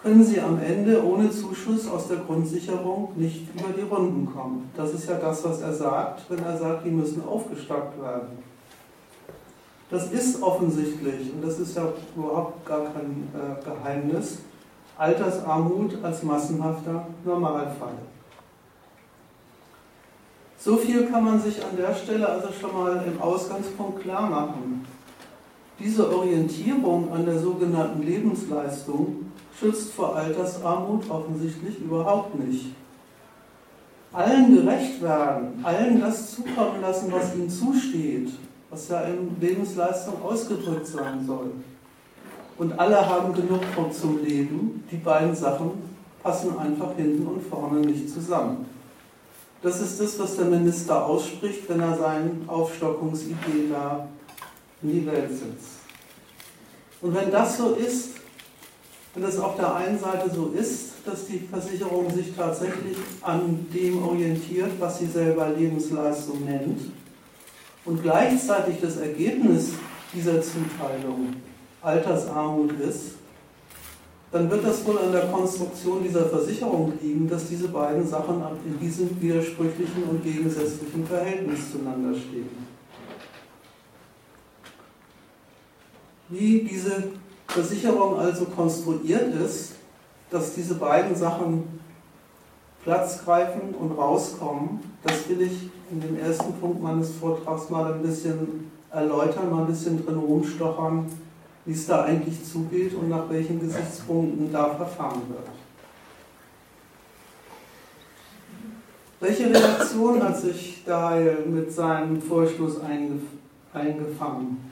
können 0.02 0.22
sie 0.22 0.40
am 0.40 0.60
Ende 0.60 1.04
ohne 1.04 1.30
Zuschuss 1.30 1.88
aus 1.88 2.08
der 2.08 2.18
Grundsicherung 2.18 3.12
nicht 3.16 3.48
über 3.54 3.70
die 3.76 3.82
Runden 3.82 4.26
kommen. 4.32 4.70
Das 4.76 4.92
ist 4.92 5.08
ja 5.08 5.16
das, 5.16 5.42
was 5.44 5.62
er 5.62 5.72
sagt, 5.72 6.30
wenn 6.30 6.44
er 6.44 6.56
sagt, 6.56 6.84
die 6.84 6.90
müssen 6.90 7.24
aufgestockt 7.26 8.00
werden. 8.00 8.38
Das 9.90 10.10
ist 10.12 10.42
offensichtlich, 10.42 11.32
und 11.32 11.44
das 11.44 11.58
ist 11.58 11.76
ja 11.76 11.92
überhaupt 12.14 12.66
gar 12.66 12.84
kein 12.92 13.28
äh, 13.34 13.64
Geheimnis, 13.64 14.38
Altersarmut 14.98 15.96
als 16.02 16.22
massenhafter 16.22 17.06
Normalfall. 17.24 17.94
So 20.66 20.76
viel 20.76 21.06
kann 21.06 21.25
man 21.25 21.40
sich 21.40 21.64
an 21.64 21.76
der 21.76 21.94
Stelle 21.94 22.28
also 22.28 22.49
schon 22.61 22.75
mal 22.75 23.00
im 23.06 23.23
Ausgangspunkt 23.23 24.02
klar 24.02 24.28
machen. 24.28 24.85
Diese 25.78 26.12
Orientierung 26.12 27.12
an 27.12 27.25
der 27.25 27.38
sogenannten 27.38 28.02
Lebensleistung 28.02 29.26
schützt 29.56 29.92
vor 29.92 30.16
Altersarmut 30.16 31.08
offensichtlich 31.08 31.78
überhaupt 31.78 32.37
nicht. 32.40 32.73
Allen 34.12 34.56
gerecht 34.56 35.00
werden, 35.00 35.61
allen 35.62 36.00
das 36.00 36.35
zukommen 36.35 36.80
lassen, 36.82 37.12
was 37.12 37.37
ihnen 37.37 37.49
zusteht, 37.49 38.30
was 38.68 38.88
ja 38.88 39.02
in 39.02 39.37
Lebensleistung 39.40 40.20
ausgedrückt 40.20 40.88
sein 40.88 41.25
soll. 41.25 41.52
Und 42.58 42.76
alle 42.76 43.08
haben 43.08 43.32
genug 43.32 43.61
zum 43.92 44.20
Leben. 44.25 44.82
Die 44.90 44.96
beiden 44.96 45.32
Sachen 45.32 45.70
passen 46.25 46.58
einfach 46.58 46.96
hinten 46.96 47.25
und 47.25 47.40
vorne 47.40 47.78
nicht 47.78 48.11
zusammen. 48.11 48.75
Das 49.66 49.80
ist 49.80 50.00
das, 50.00 50.16
was 50.20 50.37
der 50.37 50.44
Minister 50.44 51.04
ausspricht, 51.04 51.68
wenn 51.68 51.80
er 51.80 51.99
seine 51.99 52.30
Aufstockungsidee 52.46 53.68
da 53.68 54.06
in 54.80 54.92
die 54.92 55.04
Welt 55.04 55.28
setzt. 55.28 55.80
Und 57.00 57.12
wenn 57.16 57.32
das 57.32 57.58
so 57.58 57.75
ist, 57.75 58.11
wenn 59.12 59.25
es 59.25 59.37
auf 59.40 59.56
der 59.56 59.75
einen 59.75 59.99
Seite 59.99 60.30
so 60.32 60.52
ist, 60.56 60.92
dass 61.04 61.26
die 61.26 61.40
Versicherung 61.50 62.08
sich 62.14 62.32
tatsächlich 62.37 62.96
an 63.23 63.66
dem 63.75 64.06
orientiert, 64.06 64.70
was 64.78 65.00
sie 65.00 65.06
selber 65.06 65.49
Lebensleistung 65.49 66.44
nennt, 66.44 66.82
und 67.85 68.00
gleichzeitig 68.04 68.76
das 68.80 68.99
Ergebnis 68.99 69.70
dieser 70.14 70.40
Zuteilung 70.42 71.35
Altersarmut 71.82 72.78
ist, 72.78 73.15
dann 74.36 74.50
wird 74.50 74.66
das 74.66 74.84
wohl 74.86 74.98
an 74.98 75.12
der 75.12 75.28
Konstruktion 75.28 76.02
dieser 76.02 76.26
Versicherung 76.26 76.92
liegen, 77.00 77.26
dass 77.26 77.48
diese 77.48 77.68
beiden 77.68 78.06
Sachen 78.06 78.42
in 78.66 78.78
diesem 78.78 79.18
widersprüchlichen 79.20 80.02
und 80.10 80.22
gegensätzlichen 80.22 81.06
Verhältnis 81.06 81.72
zueinander 81.72 82.14
stehen. 82.14 82.50
Wie 86.28 86.68
diese 86.70 87.04
Versicherung 87.48 88.18
also 88.18 88.44
konstruiert 88.46 89.34
ist, 89.36 89.72
dass 90.28 90.54
diese 90.54 90.74
beiden 90.74 91.16
Sachen 91.16 91.80
Platz 92.84 93.24
greifen 93.24 93.74
und 93.74 93.92
rauskommen, 93.92 94.80
das 95.02 95.28
will 95.30 95.40
ich 95.40 95.70
in 95.90 96.00
dem 96.00 96.18
ersten 96.18 96.52
Punkt 96.60 96.82
meines 96.82 97.12
Vortrags 97.12 97.70
mal 97.70 97.94
ein 97.94 98.02
bisschen 98.02 98.70
erläutern, 98.90 99.50
mal 99.50 99.62
ein 99.62 99.68
bisschen 99.68 100.04
drin 100.04 100.18
rumstochern 100.18 101.06
wie 101.66 101.73
es 101.73 101.87
da 101.87 102.04
eigentlich 102.04 102.44
zugeht 102.44 102.94
und 102.94 103.11
nach 103.11 103.28
welchen 103.28 103.61
Gesichtspunkten 103.61 104.52
da 104.52 104.75
verfahren 104.75 105.23
wird. 105.28 105.49
Welche 109.18 109.50
Reaktion 109.50 110.23
hat 110.23 110.38
sich 110.38 110.85
Dahl 110.85 111.38
mit 111.46 111.73
seinem 111.73 112.23
Vorstoß 112.23 112.80
eingefangen? 113.73 114.70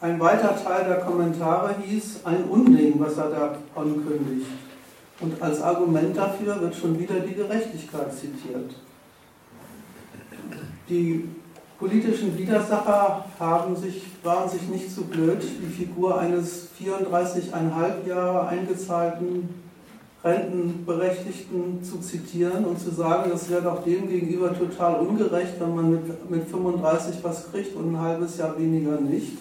Ein 0.00 0.20
weiter 0.20 0.56
Teil 0.62 0.84
der 0.84 1.00
Kommentare 1.00 1.74
hieß 1.82 2.20
ein 2.24 2.44
Unding, 2.44 2.94
was 2.98 3.16
er 3.18 3.30
da 3.30 3.58
ankündigt. 3.74 4.46
Und 5.20 5.42
als 5.42 5.60
Argument 5.60 6.16
dafür 6.16 6.60
wird 6.60 6.74
schon 6.74 6.98
wieder 6.98 7.20
die 7.20 7.34
Gerechtigkeit 7.34 8.14
zitiert. 8.14 8.72
Die 10.88 11.28
politischen 11.80 12.36
Widersacher 12.36 13.24
haben 13.38 13.74
sich, 13.74 14.02
waren 14.22 14.48
sich 14.48 14.68
nicht 14.68 14.94
zu 14.94 15.04
blöd, 15.04 15.42
die 15.42 15.72
Figur 15.72 16.18
eines 16.18 16.68
34,5 16.78 18.06
Jahre 18.06 18.48
eingezahlten 18.48 19.48
Rentenberechtigten 20.22 21.82
zu 21.82 21.98
zitieren 22.00 22.66
und 22.66 22.78
zu 22.78 22.90
sagen, 22.90 23.30
das 23.32 23.48
wäre 23.48 23.62
doch 23.62 23.82
dem 23.82 24.10
gegenüber 24.10 24.52
total 24.56 25.00
ungerecht, 25.00 25.54
wenn 25.58 25.74
man 25.74 25.90
mit, 25.92 26.30
mit 26.30 26.48
35 26.48 27.16
was 27.22 27.50
kriegt 27.50 27.74
und 27.74 27.94
ein 27.94 28.00
halbes 28.00 28.36
Jahr 28.36 28.58
weniger 28.58 29.00
nicht. 29.00 29.38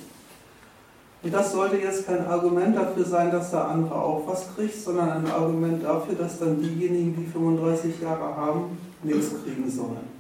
Und 1.22 1.34
das 1.34 1.52
sollte 1.52 1.76
jetzt 1.76 2.08
kein 2.08 2.26
Argument 2.26 2.78
dafür 2.78 3.04
sein, 3.04 3.30
dass 3.30 3.52
der 3.52 3.68
andere 3.68 3.96
auch 3.96 4.26
was 4.26 4.56
kriegt, 4.56 4.82
sondern 4.82 5.10
ein 5.10 5.30
Argument 5.30 5.84
dafür, 5.84 6.16
dass 6.16 6.40
dann 6.40 6.62
diejenigen, 6.62 7.14
die 7.18 7.30
35 7.30 8.00
Jahre 8.02 8.34
haben, 8.38 8.78
nichts 9.04 9.32
kriegen 9.44 9.70
sollen. 9.70 10.19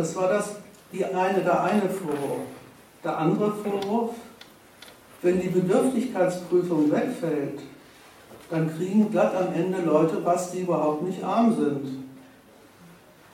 Das 0.00 0.16
war 0.16 0.28
das, 0.28 0.56
die 0.94 1.04
eine, 1.04 1.42
der 1.42 1.62
eine 1.62 1.82
Vorwurf. 1.82 2.46
Der 3.04 3.18
andere 3.18 3.52
Vorwurf, 3.52 4.14
wenn 5.20 5.38
die 5.42 5.48
Bedürftigkeitsprüfung 5.48 6.90
wegfällt, 6.90 7.60
dann 8.48 8.74
kriegen 8.74 9.10
glatt 9.10 9.34
am 9.36 9.52
Ende 9.52 9.82
Leute 9.82 10.24
was, 10.24 10.52
die 10.52 10.60
überhaupt 10.60 11.02
nicht 11.02 11.22
arm 11.22 11.54
sind. 11.54 12.02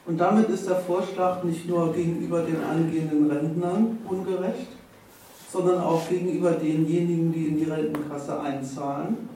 Und 0.07 0.19
damit 0.19 0.49
ist 0.49 0.69
der 0.69 0.81
Vorschlag 0.81 1.45
nicht 1.45 1.69
nur 1.69 1.93
gegenüber 1.93 2.43
den 2.43 2.61
angehenden 2.65 3.31
Rentnern 3.31 3.99
ungerecht, 4.09 4.67
sondern 5.53 5.81
auch 5.81 6.09
gegenüber 6.09 6.51
denjenigen, 6.51 7.33
die 7.33 7.47
in 7.47 7.59
die 7.59 7.71
Rentenkasse 7.71 8.41
einzahlen, 8.41 9.29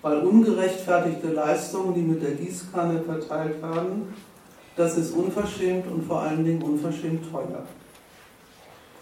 weil 0.00 0.20
ungerechtfertigte 0.20 1.32
Leistungen, 1.34 1.92
die 1.92 2.00
mit 2.00 2.22
der 2.22 2.32
Gießkanne 2.32 3.02
verteilt 3.02 3.60
werden, 3.60 4.14
das 4.76 4.96
ist 4.96 5.12
unverschämt 5.12 5.86
und 5.86 6.06
vor 6.06 6.20
allen 6.20 6.44
Dingen 6.44 6.62
unverschämt 6.62 7.30
teuer. 7.30 7.64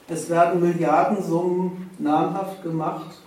Es 0.09 0.29
werden 0.29 0.61
Milliardensummen 0.61 1.91
namhaft 1.99 2.63
gemacht, 2.63 3.19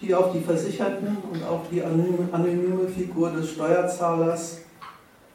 die 0.00 0.12
auf 0.14 0.32
die 0.32 0.40
Versicherten 0.40 1.16
und 1.32 1.44
auf 1.44 1.60
die 1.70 1.82
anonyme 1.82 2.88
Figur 2.88 3.30
des 3.30 3.52
Steuerzahlers 3.52 4.58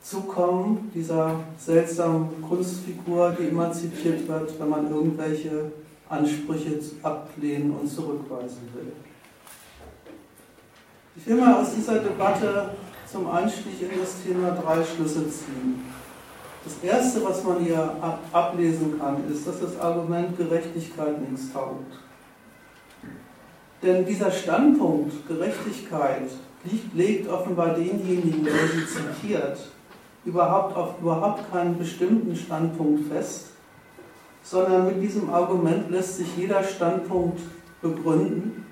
zukommen, 0.02 0.92
dieser 0.94 1.40
seltsamen 1.58 2.42
Kunstfigur, 2.42 3.36
die 3.40 3.46
immer 3.46 3.72
zitiert 3.72 4.28
wird, 4.28 4.60
wenn 4.60 4.70
man 4.70 4.92
irgendwelche 4.92 5.72
Ansprüche 6.10 6.80
ablehnen 7.04 7.72
und 7.72 7.88
zurückweisen 7.88 8.70
will. 8.74 8.92
Ich 11.16 11.26
will 11.26 11.38
mal 11.38 11.56
aus 11.56 11.74
dieser 11.74 12.00
Debatte 12.00 12.72
zum 13.10 13.30
Einstieg 13.30 13.82
in 13.82 14.00
das 14.00 14.22
Thema 14.24 14.52
drei 14.52 14.84
Schlüsse 14.84 15.30
ziehen. 15.30 15.82
Das 16.68 16.84
Erste, 16.84 17.24
was 17.24 17.46
man 17.46 17.60
hier 17.64 17.96
ablesen 18.34 19.00
kann, 19.00 19.24
ist, 19.32 19.48
dass 19.48 19.62
das 19.62 19.80
Argument 19.80 20.38
Gerechtigkeit 20.38 21.22
nichts 21.22 21.54
taugt. 21.54 21.94
Denn 23.82 24.06
dieser 24.06 24.30
Standpunkt 24.30 25.26
Gerechtigkeit 25.30 26.30
legt 26.94 27.30
offenbar 27.30 27.74
denjenigen, 27.74 28.44
der 28.44 28.68
sie 28.68 28.86
zitiert, 28.86 29.58
überhaupt 30.26 30.76
auf 30.76 31.00
überhaupt 31.02 31.50
keinen 31.50 31.78
bestimmten 31.78 32.36
Standpunkt 32.36 33.08
fest, 33.14 33.52
sondern 34.44 34.88
mit 34.88 35.02
diesem 35.02 35.30
Argument 35.30 35.90
lässt 35.90 36.18
sich 36.18 36.36
jeder 36.36 36.62
Standpunkt 36.62 37.40
begründen. 37.82 38.66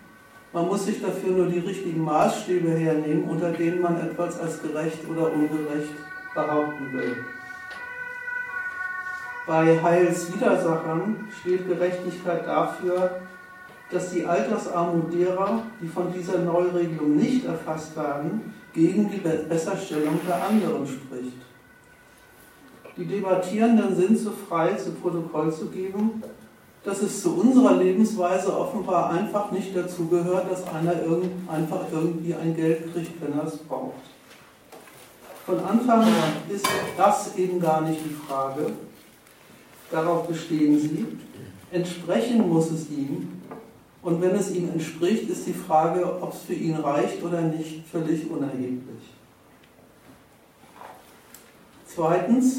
Man 0.52 0.68
muss 0.68 0.86
sich 0.86 1.02
dafür 1.02 1.32
nur 1.32 1.48
die 1.48 1.60
richtigen 1.60 2.04
Maßstäbe 2.04 2.72
hernehmen, 2.72 3.24
unter 3.30 3.52
denen 3.52 3.82
man 3.82 4.02
etwas 4.02 4.38
als 4.38 4.62
gerecht 4.62 5.00
oder 5.10 5.32
ungerecht 5.32 5.94
behaupten 6.34 6.92
will. 6.92 7.16
Bei 9.48 9.80
Heils 9.82 10.34
Widersachern 10.34 11.28
steht 11.40 11.68
Gerechtigkeit 11.68 12.48
dafür, 12.48 13.22
dass 13.92 14.12
die 14.12 14.26
Altersarmut 14.26 15.14
derer, 15.14 15.62
die 15.80 15.88
von 15.88 16.12
dieser 16.12 16.40
Neuregelung 16.40 17.16
nicht 17.16 17.46
erfasst 17.46 17.96
werden, 17.96 18.54
gegen 18.74 19.10
die 19.10 19.18
Besserstellung 19.18 20.20
der 20.28 20.44
anderen 20.44 20.88
spricht. 20.88 21.38
Die 22.98 23.06
Debattierenden 23.06 23.96
sind 23.96 24.18
so 24.18 24.32
frei, 24.32 24.74
zu 24.74 24.92
Protokoll 24.92 25.54
zu 25.54 25.68
geben, 25.68 26.24
dass 26.84 27.02
es 27.02 27.22
zu 27.22 27.36
unserer 27.36 27.76
Lebensweise 27.76 28.58
offenbar 28.58 29.12
einfach 29.12 29.52
nicht 29.52 29.76
dazu 29.76 30.08
gehört, 30.08 30.52
dass 30.52 30.68
einer 30.68 31.02
irgend, 31.04 31.50
einfach 31.50 31.82
irgendwie 31.92 32.34
ein 32.34 32.56
Geld 32.56 32.94
kriegt, 32.94 33.22
wenn 33.22 33.38
er 33.38 33.46
es 33.46 33.58
braucht. 33.58 33.94
Von 35.46 35.60
Anfang 35.60 36.02
an 36.02 36.14
ist 36.50 36.68
das 36.98 37.36
eben 37.38 37.60
gar 37.60 37.82
nicht 37.82 38.00
die 38.04 38.16
Frage. 38.28 38.72
Darauf 39.92 40.28
bestehen 40.28 40.80
sie. 40.80 41.06
Entsprechen 41.72 42.50
muss 42.50 42.72
es 42.72 42.90
ihm. 42.90 43.42
Und 44.02 44.22
wenn 44.22 44.36
es 44.36 44.52
ihm 44.52 44.70
entspricht, 44.70 45.30
ist 45.30 45.48
die 45.48 45.54
Frage, 45.54 46.06
ob 46.22 46.34
es 46.34 46.42
für 46.42 46.54
ihn 46.54 46.76
reicht 46.76 47.24
oder 47.24 47.42
nicht, 47.42 47.88
völlig 47.92 48.30
unerheblich. 48.30 49.16
Zweitens, 51.88 52.58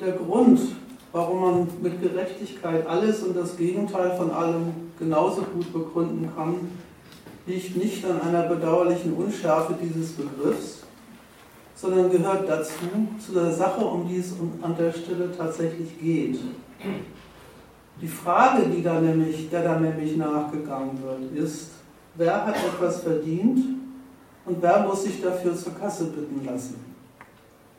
der 0.00 0.12
Grund, 0.12 0.60
warum 1.10 1.40
man 1.40 1.68
mit 1.82 2.00
Gerechtigkeit 2.00 2.86
alles 2.86 3.22
und 3.22 3.36
das 3.36 3.56
Gegenteil 3.56 4.16
von 4.16 4.30
allem 4.30 4.66
genauso 4.98 5.42
gut 5.42 5.72
begründen 5.72 6.30
kann, 6.36 6.70
liegt 7.46 7.76
nicht 7.76 8.04
an 8.04 8.20
einer 8.20 8.44
bedauerlichen 8.44 9.14
Unschärfe 9.14 9.74
dieses 9.82 10.12
Begriffs, 10.12 10.79
sondern 11.80 12.10
gehört 12.10 12.46
dazu, 12.48 12.74
zu 13.24 13.32
der 13.32 13.50
Sache, 13.50 13.82
um 13.82 14.06
die 14.06 14.18
es 14.18 14.34
an 14.60 14.76
der 14.76 14.92
Stelle 14.92 15.30
tatsächlich 15.34 15.98
geht. 15.98 16.38
Die 18.00 18.08
Frage, 18.08 18.66
die 18.68 18.82
da 18.82 19.00
nämlich, 19.00 19.48
der 19.48 19.64
da 19.64 19.78
nämlich 19.78 20.16
nachgegangen 20.16 20.98
wird, 21.02 21.32
ist, 21.42 21.70
wer 22.16 22.46
hat 22.46 22.56
etwas 22.56 23.00
verdient 23.00 23.60
und 24.44 24.60
wer 24.60 24.86
muss 24.86 25.04
sich 25.04 25.22
dafür 25.22 25.54
zur 25.54 25.74
Kasse 25.74 26.04
bitten 26.04 26.44
lassen? 26.44 26.76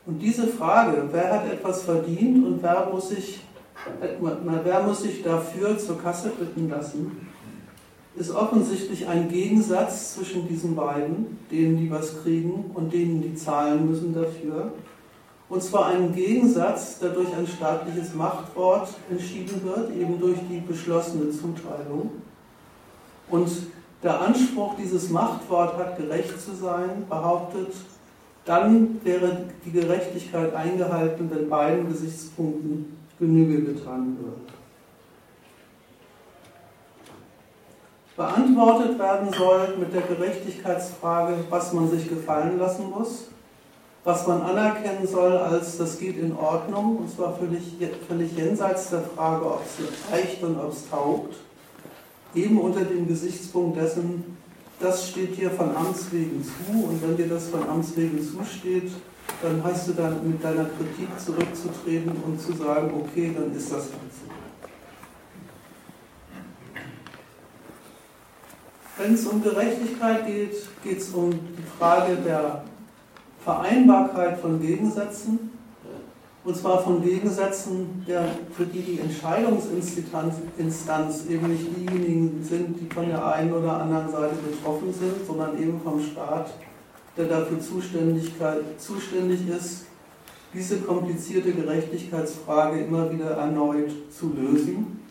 Und 0.04 0.18
diese 0.18 0.48
Frage, 0.48 1.08
wer 1.12 1.32
hat 1.32 1.52
etwas 1.52 1.82
verdient 1.82 2.44
und 2.44 2.62
wer 2.62 2.88
muss 2.92 3.10
sich, 3.10 3.40
wer 4.64 4.82
muss 4.82 5.02
sich 5.02 5.22
dafür 5.22 5.78
zur 5.78 6.00
Kasse 6.00 6.30
bitten 6.30 6.68
lassen, 6.68 7.28
ist 8.14 8.30
offensichtlich 8.30 9.06
ein 9.06 9.28
Gegensatz 9.28 10.14
zwischen 10.14 10.46
diesen 10.46 10.76
beiden, 10.76 11.38
denen 11.50 11.78
die 11.78 11.90
was 11.90 12.22
kriegen 12.22 12.70
und 12.74 12.92
denen 12.92 13.22
die 13.22 13.34
zahlen 13.34 13.88
müssen 13.88 14.14
dafür. 14.14 14.72
Und 15.48 15.62
zwar 15.62 15.86
ein 15.86 16.14
Gegensatz, 16.14 16.98
der 16.98 17.10
durch 17.10 17.34
ein 17.34 17.46
staatliches 17.46 18.14
Machtwort 18.14 18.88
entschieden 19.10 19.62
wird, 19.64 19.94
eben 19.96 20.18
durch 20.18 20.38
die 20.50 20.60
beschlossene 20.60 21.30
Zuteilung. 21.30 22.10
Und 23.28 23.50
der 24.02 24.20
Anspruch, 24.20 24.74
dieses 24.76 25.10
Machtwort 25.10 25.76
hat 25.78 25.96
gerecht 25.96 26.40
zu 26.40 26.54
sein, 26.54 27.06
behauptet, 27.08 27.72
dann 28.44 29.00
wäre 29.04 29.44
die 29.64 29.70
Gerechtigkeit 29.70 30.54
eingehalten, 30.54 31.30
wenn 31.30 31.48
beiden 31.48 31.88
Gesichtspunkten 31.88 32.96
Genüge 33.18 33.62
getan 33.72 34.16
wird. 34.20 34.61
Beantwortet 38.16 38.98
werden 38.98 39.32
soll 39.32 39.76
mit 39.78 39.94
der 39.94 40.02
Gerechtigkeitsfrage, 40.02 41.36
was 41.48 41.72
man 41.72 41.90
sich 41.90 42.08
gefallen 42.08 42.58
lassen 42.58 42.90
muss, 42.90 43.28
was 44.04 44.26
man 44.26 44.42
anerkennen 44.42 45.06
soll 45.06 45.36
als 45.36 45.78
das 45.78 45.98
geht 45.98 46.18
in 46.18 46.36
Ordnung, 46.36 46.98
und 46.98 47.10
zwar 47.10 47.36
völlig, 47.36 47.62
völlig 48.08 48.36
jenseits 48.36 48.90
der 48.90 49.02
Frage, 49.02 49.46
ob 49.46 49.62
es 49.64 50.12
reicht 50.12 50.42
und 50.42 50.58
ob 50.58 50.72
es 50.72 50.88
taugt, 50.90 51.34
eben 52.34 52.60
unter 52.60 52.84
dem 52.84 53.06
Gesichtspunkt 53.06 53.78
dessen, 53.78 54.36
das 54.80 55.08
steht 55.08 55.38
dir 55.38 55.50
von 55.50 55.74
Amts 55.76 56.10
wegen 56.10 56.42
zu 56.42 56.84
und 56.84 57.00
wenn 57.02 57.16
dir 57.16 57.28
das 57.28 57.48
von 57.48 57.68
Amts 57.68 57.96
wegen 57.96 58.18
zusteht, 58.20 58.90
dann 59.40 59.62
hast 59.62 59.88
du 59.88 59.92
dann 59.92 60.28
mit 60.28 60.42
deiner 60.42 60.64
Kritik 60.64 61.08
zurückzutreten 61.18 62.12
und 62.26 62.40
zu 62.40 62.52
sagen, 62.52 62.92
okay, 63.00 63.32
dann 63.34 63.54
ist 63.54 63.70
das 63.70 63.84
halt 63.84 64.41
Wenn 68.98 69.14
es 69.14 69.26
um 69.26 69.42
Gerechtigkeit 69.42 70.26
geht, 70.26 70.54
geht 70.84 70.98
es 70.98 71.08
um 71.10 71.30
die 71.30 71.78
Frage 71.78 72.16
der 72.16 72.62
Vereinbarkeit 73.42 74.38
von 74.38 74.60
Gegensätzen. 74.60 75.50
Und 76.44 76.56
zwar 76.56 76.82
von 76.82 77.00
Gegensätzen, 77.02 78.04
der, 78.06 78.24
für 78.54 78.66
die 78.66 78.82
die 78.82 78.98
Entscheidungsinstanz 78.98 81.24
eben 81.30 81.48
nicht 81.48 81.68
diejenigen 81.76 82.42
sind, 82.42 82.80
die 82.80 82.92
von 82.92 83.08
der 83.08 83.24
einen 83.24 83.52
oder 83.52 83.80
anderen 83.80 84.10
Seite 84.10 84.34
betroffen 84.34 84.92
sind, 84.92 85.24
sondern 85.26 85.56
eben 85.56 85.80
vom 85.80 86.00
Staat, 86.00 86.52
der 87.16 87.26
dafür 87.26 87.60
zuständig 87.60 88.32
ist, 89.48 89.86
diese 90.52 90.80
komplizierte 90.80 91.52
Gerechtigkeitsfrage 91.52 92.80
immer 92.80 93.08
wieder 93.10 93.30
erneut 93.30 93.92
zu 94.10 94.34
lösen. 94.34 95.01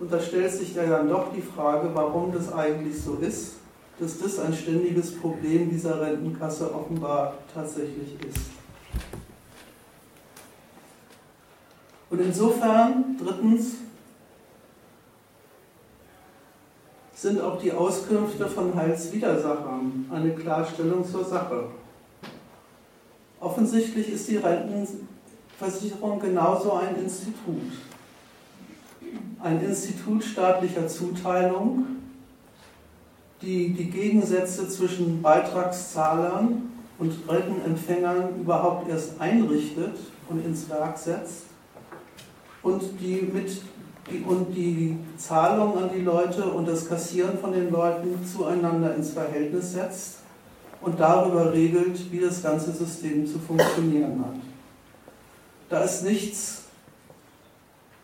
Und 0.00 0.10
da 0.10 0.18
stellt 0.18 0.50
sich 0.50 0.74
ja 0.74 0.86
dann 0.86 1.10
doch 1.10 1.30
die 1.30 1.42
Frage, 1.42 1.90
warum 1.92 2.32
das 2.32 2.50
eigentlich 2.50 2.98
so 2.98 3.16
ist, 3.16 3.56
dass 3.98 4.18
das 4.18 4.38
ein 4.38 4.54
ständiges 4.54 5.14
Problem 5.14 5.68
dieser 5.68 6.00
Rentenkasse 6.00 6.74
offenbar 6.74 7.34
tatsächlich 7.52 8.14
ist. 8.26 8.46
Und 12.08 12.20
insofern, 12.20 13.18
drittens, 13.22 13.74
sind 17.14 17.38
auch 17.42 17.60
die 17.60 17.70
Auskünfte 17.70 18.48
von 18.48 18.74
Heilswidersachern 18.74 20.06
eine 20.10 20.34
Klarstellung 20.34 21.04
zur 21.04 21.26
Sache. 21.26 21.64
Offensichtlich 23.38 24.08
ist 24.08 24.28
die 24.28 24.38
Rentenversicherung 24.38 26.18
genauso 26.18 26.72
ein 26.72 26.96
Institut 26.96 27.89
ein 29.42 29.60
Institut 29.62 30.22
staatlicher 30.24 30.86
Zuteilung, 30.86 31.86
die 33.42 33.72
die 33.72 33.90
Gegensätze 33.90 34.68
zwischen 34.68 35.22
Beitragszahlern 35.22 36.70
und 36.98 37.14
Rentenempfängern 37.28 38.40
überhaupt 38.40 38.88
erst 38.88 39.20
einrichtet 39.20 39.96
und 40.28 40.44
ins 40.44 40.68
Werk 40.68 40.98
setzt 40.98 41.44
und 42.62 42.82
die 43.00 43.22
mit 43.32 43.62
und 44.26 44.52
die 44.54 44.98
Zahlung 45.16 45.78
an 45.78 45.90
die 45.94 46.00
Leute 46.00 46.44
und 46.44 46.66
das 46.66 46.88
Kassieren 46.88 47.38
von 47.38 47.52
den 47.52 47.70
Leuten 47.70 48.18
zueinander 48.26 48.94
ins 48.96 49.10
Verhältnis 49.10 49.72
setzt 49.72 50.18
und 50.80 50.98
darüber 50.98 51.52
regelt, 51.52 52.10
wie 52.10 52.18
das 52.18 52.42
ganze 52.42 52.72
System 52.72 53.26
zu 53.26 53.38
funktionieren 53.38 54.18
hat. 54.18 54.34
Da 55.68 55.82
ist 55.82 56.04
nichts 56.04 56.59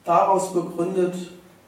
daraus 0.06 0.52
begründet, 0.52 1.14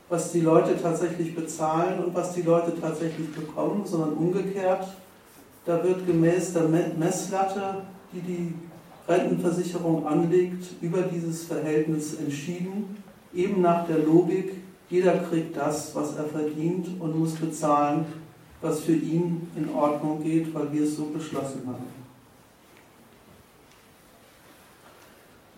was 0.09 0.33
die 0.33 0.41
Leute 0.41 0.81
tatsächlich 0.81 1.35
bezahlen 1.35 2.03
und 2.03 2.15
was 2.15 2.33
die 2.33 2.43
Leute 2.43 2.73
tatsächlich 2.81 3.31
bekommen, 3.35 3.85
sondern 3.85 4.15
umgekehrt. 4.15 4.87
Da 5.67 5.85
wird 5.85 6.07
gemäß 6.07 6.55
der 6.55 6.63
Messlatte, 6.63 7.83
die 8.13 8.21
die 8.21 8.55
Rentenversicherung 9.07 10.07
anlegt, 10.07 10.65
über 10.81 11.03
dieses 11.03 11.45
Verhältnis 11.45 12.15
entschieden, 12.15 13.03
eben 13.35 13.61
nach 13.61 13.87
der 13.87 13.99
Logik, 13.99 14.53
jeder 14.89 15.19
kriegt 15.19 15.55
das, 15.57 15.95
was 15.95 16.17
er 16.17 16.25
verdient 16.25 17.01
und 17.01 17.19
muss 17.19 17.35
bezahlen, 17.35 18.07
was 18.63 18.81
für 18.81 18.95
ihn 18.95 19.51
in 19.55 19.69
Ordnung 19.75 20.23
geht, 20.23 20.55
weil 20.55 20.73
wir 20.73 20.85
es 20.85 20.97
so 20.97 21.07
beschlossen 21.07 21.63
haben. 21.67 21.85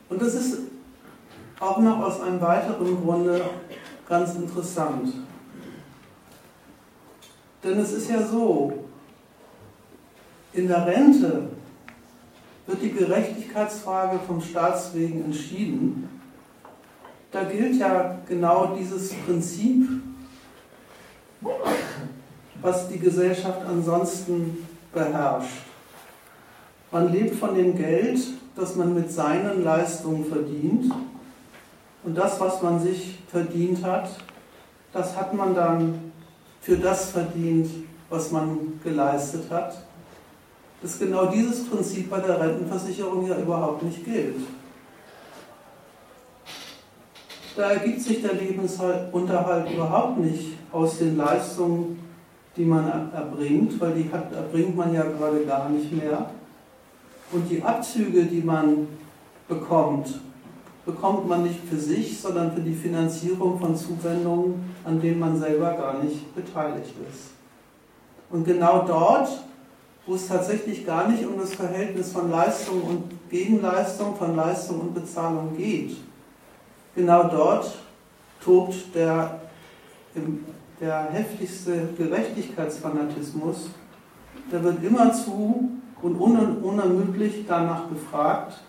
Und 0.08 0.20
das 0.20 0.34
ist 0.34 0.58
auch 1.60 1.78
noch 1.78 2.00
aus 2.00 2.20
einem 2.20 2.40
weiteren 2.40 3.02
Grunde 3.02 3.42
ganz 4.08 4.34
interessant. 4.34 5.12
Denn 7.62 7.78
es 7.78 7.92
ist 7.92 8.10
ja 8.10 8.26
so, 8.26 8.72
in 10.52 10.66
der 10.66 10.86
Rente 10.86 11.50
wird 12.66 12.82
die 12.82 12.92
Gerechtigkeitsfrage 12.92 14.18
vom 14.26 14.40
Staatswegen 14.40 15.26
entschieden. 15.26 16.08
Da 17.30 17.44
gilt 17.44 17.76
ja 17.76 18.18
genau 18.26 18.74
dieses 18.78 19.12
Prinzip, 19.12 19.86
was 22.60 22.88
die 22.88 22.98
Gesellschaft 22.98 23.60
ansonsten 23.68 24.66
beherrscht. 24.92 25.62
Man 26.90 27.12
lebt 27.12 27.36
von 27.36 27.54
dem 27.54 27.76
Geld, 27.76 28.18
dass 28.56 28.74
man 28.74 28.94
mit 28.94 29.12
seinen 29.12 29.62
Leistungen 29.62 30.24
verdient. 30.24 30.92
Und 32.02 32.16
das, 32.16 32.40
was 32.40 32.62
man 32.62 32.80
sich 32.80 33.18
verdient 33.30 33.84
hat, 33.84 34.08
das 34.92 35.16
hat 35.16 35.34
man 35.34 35.54
dann 35.54 36.12
für 36.60 36.76
das 36.76 37.10
verdient, 37.10 37.70
was 38.08 38.30
man 38.30 38.80
geleistet 38.82 39.50
hat. 39.50 39.74
Dass 40.82 40.98
genau 40.98 41.26
dieses 41.26 41.68
Prinzip 41.68 42.08
bei 42.08 42.20
der 42.20 42.40
Rentenversicherung 42.40 43.28
ja 43.28 43.36
überhaupt 43.36 43.82
nicht 43.82 44.04
gilt. 44.04 44.36
Da 47.56 47.72
ergibt 47.72 48.00
sich 48.00 48.22
der 48.22 48.34
Lebensunterhalt 48.34 49.70
überhaupt 49.70 50.18
nicht 50.18 50.56
aus 50.72 50.98
den 50.98 51.16
Leistungen, 51.16 51.98
die 52.56 52.64
man 52.64 53.12
erbringt, 53.12 53.78
weil 53.80 53.92
die 53.92 54.10
hat, 54.10 54.32
erbringt 54.32 54.76
man 54.76 54.94
ja 54.94 55.02
gerade 55.02 55.44
gar 55.44 55.68
nicht 55.68 55.92
mehr. 55.92 56.30
Und 57.32 57.48
die 57.50 57.62
Abzüge, 57.62 58.24
die 58.24 58.42
man 58.42 58.88
bekommt, 59.48 60.20
bekommt 60.84 61.28
man 61.28 61.42
nicht 61.42 61.60
für 61.68 61.76
sich, 61.76 62.20
sondern 62.20 62.52
für 62.52 62.60
die 62.60 62.74
Finanzierung 62.74 63.58
von 63.58 63.76
Zuwendungen, 63.76 64.74
an 64.84 65.00
denen 65.00 65.20
man 65.20 65.38
selber 65.38 65.72
gar 65.74 66.02
nicht 66.02 66.34
beteiligt 66.34 66.94
ist. 67.10 67.30
Und 68.30 68.44
genau 68.44 68.84
dort, 68.86 69.28
wo 70.06 70.14
es 70.14 70.26
tatsächlich 70.26 70.86
gar 70.86 71.08
nicht 71.08 71.24
um 71.26 71.38
das 71.38 71.54
Verhältnis 71.54 72.12
von 72.12 72.30
Leistung 72.30 72.82
und 72.82 73.30
Gegenleistung, 73.30 74.16
von 74.16 74.34
Leistung 74.34 74.80
und 74.80 74.94
Bezahlung 74.94 75.56
geht, 75.56 75.96
genau 76.94 77.24
dort 77.24 77.70
tobt 78.42 78.94
der, 78.94 79.40
der 80.80 81.10
heftigste 81.10 81.88
Gerechtigkeitsfanatismus. 81.96 83.68
Da 84.50 84.62
wird 84.62 84.82
immerzu 84.82 85.70
und 86.02 86.16
unermüdlich 86.16 87.44
danach 87.46 87.88
gefragt, 87.88 88.60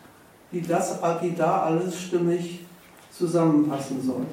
wie 0.51 0.61
das 0.61 0.99
wie 1.21 1.31
da 1.31 1.63
alles 1.63 1.99
stimmig 1.99 2.65
zusammenpassen 3.11 4.01
soll. 4.01 4.25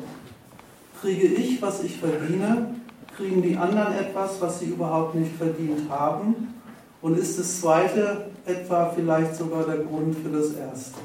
Kriege 1.01 1.27
ich, 1.29 1.63
was 1.63 1.83
ich 1.85 1.97
verdiene, 1.97 2.75
kriegen 3.17 3.43
die 3.43 3.57
anderen 3.57 3.95
etwas, 3.95 4.41
was 4.41 4.61
sie 4.61 4.67
überhaupt 4.67 5.15
nicht 5.15 5.37
verdient 5.37 5.89
haben? 5.91 6.55
Und 7.01 7.17
ist 7.17 7.39
das 7.39 7.61
zweite 7.61 8.27
etwa 8.45 8.91
vielleicht 8.91 9.37
sogar 9.37 9.65
der 9.65 9.79
Grund 9.79 10.17
für 10.17 10.31
das 10.31 10.53
erste? 10.55 10.99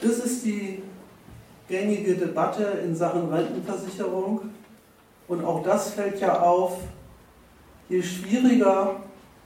Das 0.00 0.18
ist 0.18 0.44
die 0.44 0.82
gängige 1.68 2.14
Debatte 2.14 2.62
in 2.84 2.94
Sachen 2.94 3.32
Rentenversicherung. 3.32 4.40
Und 5.28 5.44
auch 5.44 5.62
das 5.62 5.94
fällt 5.94 6.20
ja 6.20 6.40
auf, 6.40 6.78
je 7.88 8.02
schwieriger, 8.02 8.96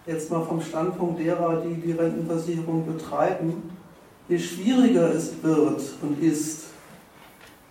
jetzt 0.09 0.31
mal 0.31 0.43
vom 0.43 0.61
Standpunkt 0.61 1.21
derer, 1.21 1.61
die 1.61 1.75
die 1.75 1.93
Rentenversicherung 1.93 2.87
betreiben, 2.87 3.71
je 4.29 4.39
schwieriger 4.39 5.15
es 5.15 5.43
wird 5.43 5.83
und 6.03 6.23
ist, 6.23 6.65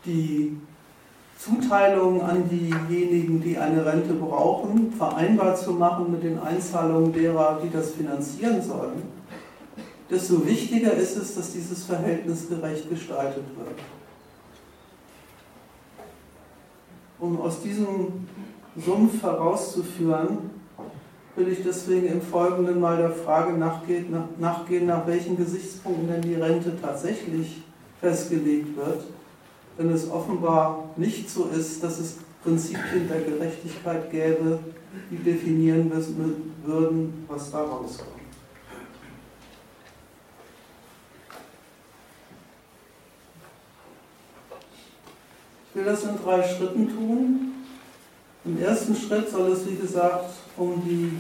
die 0.06 0.56
Zuteilung 1.38 2.22
an 2.22 2.48
diejenigen, 2.48 3.42
die 3.42 3.58
eine 3.58 3.86
Rente 3.86 4.14
brauchen, 4.14 4.92
vereinbar 4.92 5.56
zu 5.56 5.74
machen 5.74 6.12
mit 6.12 6.24
den 6.24 6.40
Einzahlungen 6.40 7.12
derer, 7.12 7.60
die 7.64 7.70
das 7.70 7.92
finanzieren 7.92 8.62
sollen, 8.62 9.04
desto 10.10 10.46
wichtiger 10.46 10.94
ist 10.94 11.18
es, 11.18 11.36
dass 11.36 11.52
dieses 11.54 11.84
Verhältnis 11.86 12.48
gerecht 12.48 12.90
gestaltet 12.90 13.44
wird. 13.56 13.80
Um 17.20 17.42
aus 17.42 17.62
diesem 17.62 18.28
Sumpf 18.76 19.22
herauszuführen, 19.24 20.57
will 21.38 21.50
ich 21.50 21.64
deswegen 21.64 22.08
im 22.08 22.22
Folgenden 22.22 22.80
mal 22.80 22.98
der 22.98 23.12
Frage 23.12 23.56
nachgehen, 23.56 24.12
nach, 24.40 25.08
welchen 25.08 25.38
Gesichtspunkten 25.38 26.08
denn 26.08 26.22
die 26.24 26.34
Rente 26.34 26.74
tatsächlich 26.82 27.62
festgelegt 28.02 28.76
wird, 28.76 29.04
wenn 29.78 29.92
es 29.92 30.10
offenbar 30.10 30.90
nicht 30.98 31.30
so 31.30 31.46
ist, 31.46 31.84
dass 31.84 32.00
es 32.00 32.18
Prinzipien 32.44 33.08
der 33.08 33.22
Gerechtigkeit 33.22 34.10
gäbe, 34.10 34.60
die 35.12 35.18
definieren 35.18 35.92
würden, 36.66 37.26
was 37.28 37.52
da 37.52 37.60
rauskommt. 37.60 38.18
Ich 45.70 45.76
will 45.76 45.86
das 45.86 46.04
in 46.04 46.18
drei 46.18 46.42
Schritten 46.42 46.90
tun. 46.90 47.54
Im 48.44 48.60
ersten 48.60 48.96
Schritt 48.96 49.30
soll 49.30 49.52
es, 49.52 49.70
wie 49.70 49.76
gesagt, 49.76 50.34
um 50.58 50.82
die 50.84 51.12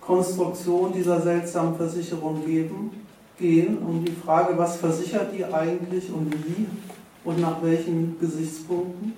Konstruktion 0.00 0.92
dieser 0.92 1.20
seltsamen 1.20 1.74
Versicherung 1.76 2.44
geben, 2.44 2.90
gehen, 3.38 3.78
um 3.78 4.04
die 4.04 4.12
Frage, 4.12 4.56
was 4.56 4.76
versichert 4.76 5.32
die 5.36 5.44
eigentlich 5.44 6.12
und 6.12 6.32
wie 6.46 6.66
und 7.24 7.40
nach 7.40 7.60
welchen 7.62 8.16
Gesichtspunkten. 8.20 9.12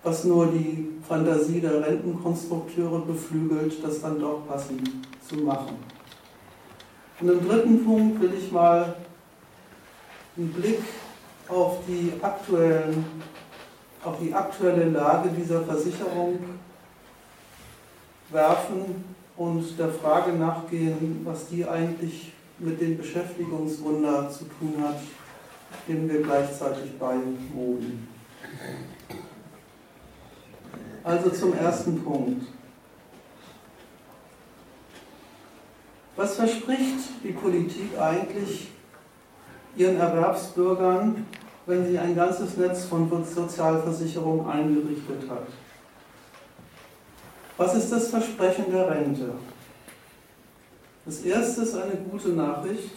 Was 0.02 0.24
nur 0.24 0.46
die 0.46 0.88
Fantasie 1.08 1.60
der 1.60 1.86
Rentenkonstrukteure 1.86 3.02
beflügelt, 3.02 3.84
das 3.84 4.00
dann 4.00 4.18
doch 4.18 4.48
passend 4.48 4.90
zu 5.28 5.36
machen. 5.36 5.76
Und 7.20 7.28
im 7.28 7.48
dritten 7.48 7.84
Punkt 7.84 8.20
will 8.20 8.32
ich 8.36 8.50
mal 8.50 8.96
einen 10.36 10.52
Blick 10.52 10.80
auf 11.48 11.78
die, 11.86 12.12
aktuellen, 12.22 13.04
auf 14.04 14.16
die 14.20 14.32
aktuelle 14.32 14.90
Lage 14.90 15.30
dieser 15.30 15.62
Versicherung 15.62 16.38
werfen 18.30 19.04
und 19.36 19.78
der 19.78 19.90
Frage 19.90 20.32
nachgehen, 20.32 21.20
was 21.24 21.48
die 21.48 21.66
eigentlich 21.66 22.32
mit 22.58 22.80
dem 22.80 22.96
Beschäftigungswunder 22.96 24.30
zu 24.30 24.44
tun 24.44 24.74
hat, 24.82 25.00
dem 25.88 26.08
wir 26.08 26.22
gleichzeitig 26.22 26.98
beiwohnen. 26.98 28.08
Also 31.04 31.30
zum 31.30 31.54
ersten 31.54 32.02
Punkt. 32.02 32.46
Was 36.14 36.36
verspricht 36.36 37.24
die 37.24 37.32
Politik 37.32 37.98
eigentlich 37.98 38.71
ihren 39.76 39.98
Erwerbsbürgern, 39.98 41.26
wenn 41.66 41.86
sie 41.86 41.98
ein 41.98 42.14
ganzes 42.14 42.56
Netz 42.56 42.84
von 42.84 43.08
Sozialversicherungen 43.24 44.46
eingerichtet 44.46 45.30
hat. 45.30 45.46
Was 47.56 47.74
ist 47.74 47.92
das 47.92 48.08
Versprechen 48.08 48.72
der 48.72 48.90
Rente? 48.90 49.32
Das 51.04 51.20
erste 51.20 51.62
ist 51.62 51.74
eine 51.74 51.96
gute 52.10 52.30
Nachricht. 52.30 52.90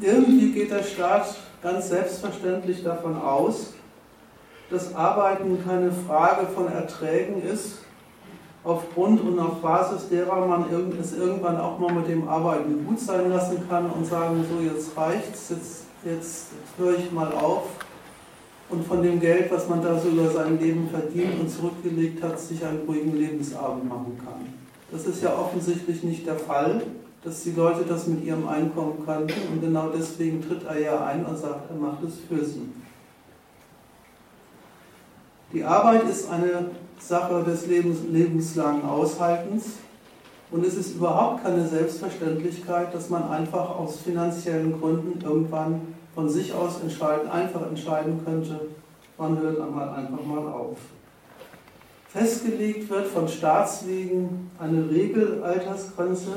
Irgendwie 0.00 0.52
geht 0.52 0.70
der 0.70 0.82
Staat 0.82 1.36
ganz 1.62 1.88
selbstverständlich 1.88 2.82
davon 2.82 3.16
aus, 3.16 3.74
dass 4.70 4.94
Arbeiten 4.94 5.62
keine 5.64 5.92
Frage 5.92 6.46
von 6.46 6.70
Erträgen 6.70 7.42
ist, 7.42 7.83
aufgrund 8.64 9.20
und 9.20 9.38
auf 9.38 9.60
Basis 9.60 10.08
derer 10.08 10.46
man 10.46 10.64
es 11.00 11.12
irgendwann 11.16 11.58
auch 11.58 11.78
mal 11.78 11.92
mit 11.92 12.08
dem 12.08 12.26
Arbeiten 12.26 12.86
gut 12.86 12.98
sein 12.98 13.30
lassen 13.30 13.68
kann 13.68 13.90
und 13.90 14.06
sagen, 14.06 14.44
so 14.50 14.64
jetzt 14.64 14.96
reicht's, 14.96 15.50
jetzt, 15.50 15.84
jetzt 16.04 16.48
höre 16.78 16.98
ich 16.98 17.12
mal 17.12 17.30
auf 17.32 17.64
und 18.70 18.86
von 18.86 19.02
dem 19.02 19.20
Geld, 19.20 19.52
was 19.52 19.68
man 19.68 19.82
da 19.82 19.98
so 19.98 20.08
über 20.08 20.30
sein 20.30 20.58
Leben 20.58 20.88
verdient 20.88 21.38
und 21.38 21.50
zurückgelegt 21.50 22.22
hat, 22.22 22.40
sich 22.40 22.64
einen 22.64 22.80
ruhigen 22.86 23.14
Lebensabend 23.14 23.86
machen 23.86 24.18
kann. 24.24 24.46
Das 24.90 25.06
ist 25.06 25.22
ja 25.22 25.36
offensichtlich 25.36 26.02
nicht 26.02 26.26
der 26.26 26.36
Fall, 26.36 26.82
dass 27.22 27.42
die 27.42 27.52
Leute 27.52 27.84
das 27.86 28.06
mit 28.06 28.24
ihrem 28.24 28.48
Einkommen 28.48 29.04
könnten 29.04 29.34
und 29.52 29.60
genau 29.60 29.90
deswegen 29.94 30.42
tritt 30.42 30.64
er 30.64 30.80
ja 30.80 31.04
ein 31.04 31.24
und 31.26 31.36
sagt, 31.36 31.70
er 31.70 31.76
macht 31.76 32.02
es 32.02 32.14
für 32.28 32.42
sie. 32.44 32.68
Die 35.52 35.62
Arbeit 35.62 36.08
ist 36.08 36.30
eine 36.30 36.70
Sache 36.98 37.42
des 37.44 37.66
Lebens, 37.66 37.98
lebenslangen 38.10 38.84
Aushaltens. 38.84 39.78
Und 40.50 40.64
es 40.64 40.74
ist 40.74 40.96
überhaupt 40.96 41.42
keine 41.42 41.66
Selbstverständlichkeit, 41.66 42.94
dass 42.94 43.10
man 43.10 43.28
einfach 43.30 43.76
aus 43.76 43.98
finanziellen 43.98 44.78
Gründen 44.78 45.20
irgendwann 45.24 45.80
von 46.14 46.28
sich 46.28 46.52
aus 46.52 46.80
entscheiden, 46.80 47.28
einfach 47.28 47.66
entscheiden 47.66 48.24
könnte, 48.24 48.60
wann 49.16 49.40
hört 49.40 49.60
einmal 49.60 49.88
einfach 49.88 50.24
mal 50.24 50.46
auf. 50.46 50.78
Festgelegt 52.08 52.88
wird 52.88 53.08
von 53.08 53.26
Staatswegen 53.26 54.48
eine 54.60 54.88
Regelaltersgrenze 54.88 56.30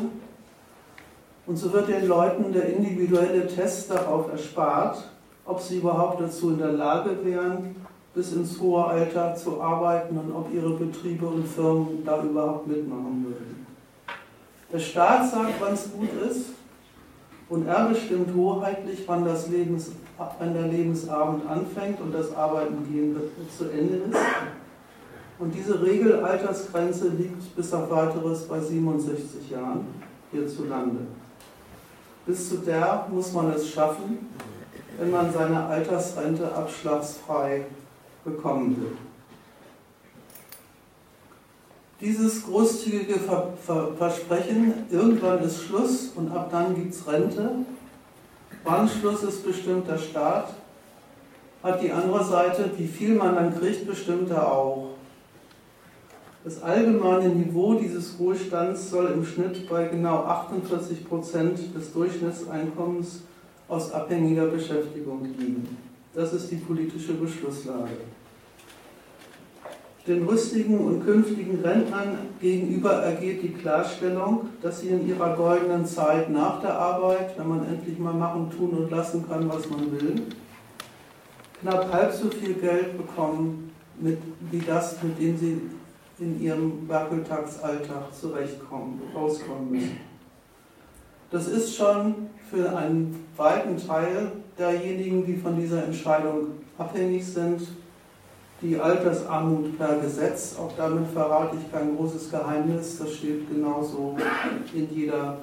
und 1.46 1.56
so 1.56 1.72
wird 1.72 1.88
den 1.88 2.08
Leuten 2.08 2.52
der 2.52 2.76
individuelle 2.76 3.48
Test 3.48 3.92
darauf 3.92 4.32
erspart, 4.32 5.08
ob 5.46 5.62
sie 5.62 5.78
überhaupt 5.78 6.20
dazu 6.20 6.50
in 6.50 6.58
der 6.58 6.74
Lage 6.74 7.24
wären, 7.24 7.76
bis 8.18 8.34
ins 8.34 8.60
hohe 8.60 8.84
Alter 8.84 9.36
zu 9.36 9.62
arbeiten 9.62 10.18
und 10.18 10.32
ob 10.34 10.52
ihre 10.52 10.72
Betriebe 10.72 11.28
und 11.28 11.48
Firmen 11.48 12.04
da 12.04 12.24
überhaupt 12.24 12.66
mitmachen 12.66 13.26
würden. 13.28 13.68
Der 14.74 14.80
Staat 14.80 15.30
sagt, 15.30 15.54
wann 15.60 15.74
es 15.76 15.92
gut 15.92 16.10
ist 16.28 16.48
und 17.48 17.68
er 17.68 17.90
bestimmt 17.90 18.36
hoheitlich, 18.36 19.04
wann, 19.06 19.24
das 19.24 19.50
Lebens, 19.50 19.92
wann 20.18 20.52
der 20.52 20.64
Lebensabend 20.64 21.48
anfängt 21.48 22.02
und 22.02 22.12
das 22.12 22.36
Arbeiten 22.36 22.92
gehen 22.92 23.16
zu 23.56 23.66
Ende 23.66 23.98
ist. 23.98 24.18
Und 25.38 25.54
diese 25.54 25.80
Regelaltersgrenze 25.80 27.10
liegt 27.10 27.56
bis 27.56 27.72
auf 27.72 27.92
weiteres 27.92 28.48
bei 28.48 28.60
67 28.60 29.52
Jahren 29.52 29.86
hierzulande. 30.32 31.02
Bis 32.26 32.50
zu 32.50 32.58
der 32.58 33.06
muss 33.12 33.32
man 33.32 33.54
es 33.54 33.70
schaffen, 33.70 34.28
wenn 34.98 35.12
man 35.12 35.32
seine 35.32 35.68
Altersrente 35.68 36.52
abschlagsfrei 36.52 37.66
bekommen 38.28 38.78
will. 38.78 38.92
Dieses 42.00 42.46
großzügige 42.46 43.16
Ver 43.16 43.54
Ver 43.66 43.94
Versprechen, 43.98 44.86
irgendwann 44.92 45.40
ist 45.40 45.64
Schluss 45.64 46.12
und 46.16 46.32
ab 46.32 46.50
dann 46.52 46.76
gibt 46.76 46.94
es 46.94 47.08
Rente, 47.08 47.50
wann 48.64 48.88
Schluss 48.88 49.24
ist, 49.24 49.44
bestimmt 49.44 49.88
der 49.88 49.98
Staat, 49.98 50.54
hat 51.64 51.82
die 51.82 51.92
andere 51.92 52.24
Seite, 52.24 52.70
wie 52.78 52.86
viel 52.86 53.16
man 53.16 53.34
dann 53.34 53.60
kriegt, 53.60 53.88
bestimmt 53.88 54.30
er 54.30 54.52
auch. 54.52 54.90
Das 56.44 56.62
allgemeine 56.62 57.30
Niveau 57.30 57.74
dieses 57.74 58.18
Wohlstands 58.20 58.92
soll 58.92 59.08
im 59.08 59.26
Schnitt 59.26 59.68
bei 59.68 59.88
genau 59.88 60.24
48 60.24 61.10
Prozent 61.10 61.60
des 61.76 61.92
Durchschnittseinkommens 61.94 63.22
aus 63.68 63.92
abhängiger 63.92 64.46
Beschäftigung 64.46 65.26
liegen. 65.38 65.78
Das 66.14 66.32
ist 66.34 66.50
die 66.52 66.56
politische 66.58 67.14
Beschlusslage. 67.14 67.98
Den 70.08 70.26
rüstigen 70.26 70.80
und 70.80 71.04
künftigen 71.04 71.60
Rentnern 71.62 72.18
gegenüber 72.40 72.94
ergeht 72.94 73.44
die 73.44 73.52
Klarstellung, 73.52 74.48
dass 74.62 74.80
sie 74.80 74.88
in 74.88 75.06
ihrer 75.06 75.36
goldenen 75.36 75.86
Zeit 75.86 76.30
nach 76.30 76.62
der 76.62 76.80
Arbeit, 76.80 77.38
wenn 77.38 77.50
man 77.50 77.68
endlich 77.68 78.00
mal 78.00 78.14
machen, 78.14 78.50
tun 78.50 78.70
und 78.70 78.90
lassen 78.90 79.28
kann, 79.28 79.50
was 79.50 79.70
man 79.70 79.92
will, 79.92 80.22
knapp 81.60 81.92
halb 81.92 82.14
so 82.14 82.30
viel 82.30 82.54
Geld 82.54 82.98
bekommen 82.98 83.74
mit, 84.00 84.18
wie 84.50 84.60
das, 84.60 84.96
mit 85.04 85.20
dem 85.20 85.38
sie 85.38 85.62
in 86.20 86.42
ihrem 86.42 86.88
Wackeltagsalltag 86.88 88.14
zurechtkommen, 88.14 89.02
rauskommen 89.14 89.72
müssen. 89.72 89.98
Das 91.32 91.48
ist 91.48 91.76
schon 91.76 92.16
für 92.50 92.76
einen 92.76 93.28
weiten 93.36 93.76
Teil 93.76 94.32
derjenigen, 94.58 95.26
die 95.26 95.36
von 95.36 95.60
dieser 95.60 95.84
Entscheidung 95.84 96.52
abhängig 96.78 97.26
sind, 97.26 97.62
die 98.62 98.80
Altersarmut 98.80 99.78
per 99.78 100.00
Gesetz. 100.00 100.56
Auch 100.58 100.72
damit 100.76 101.08
verrate 101.12 101.58
ich 101.58 101.72
kein 101.72 101.96
großes 101.96 102.32
Geheimnis. 102.32 102.98
Das 102.98 103.14
steht 103.14 103.50
genauso 103.50 104.18
in, 104.74 104.94
jeder, 104.94 105.38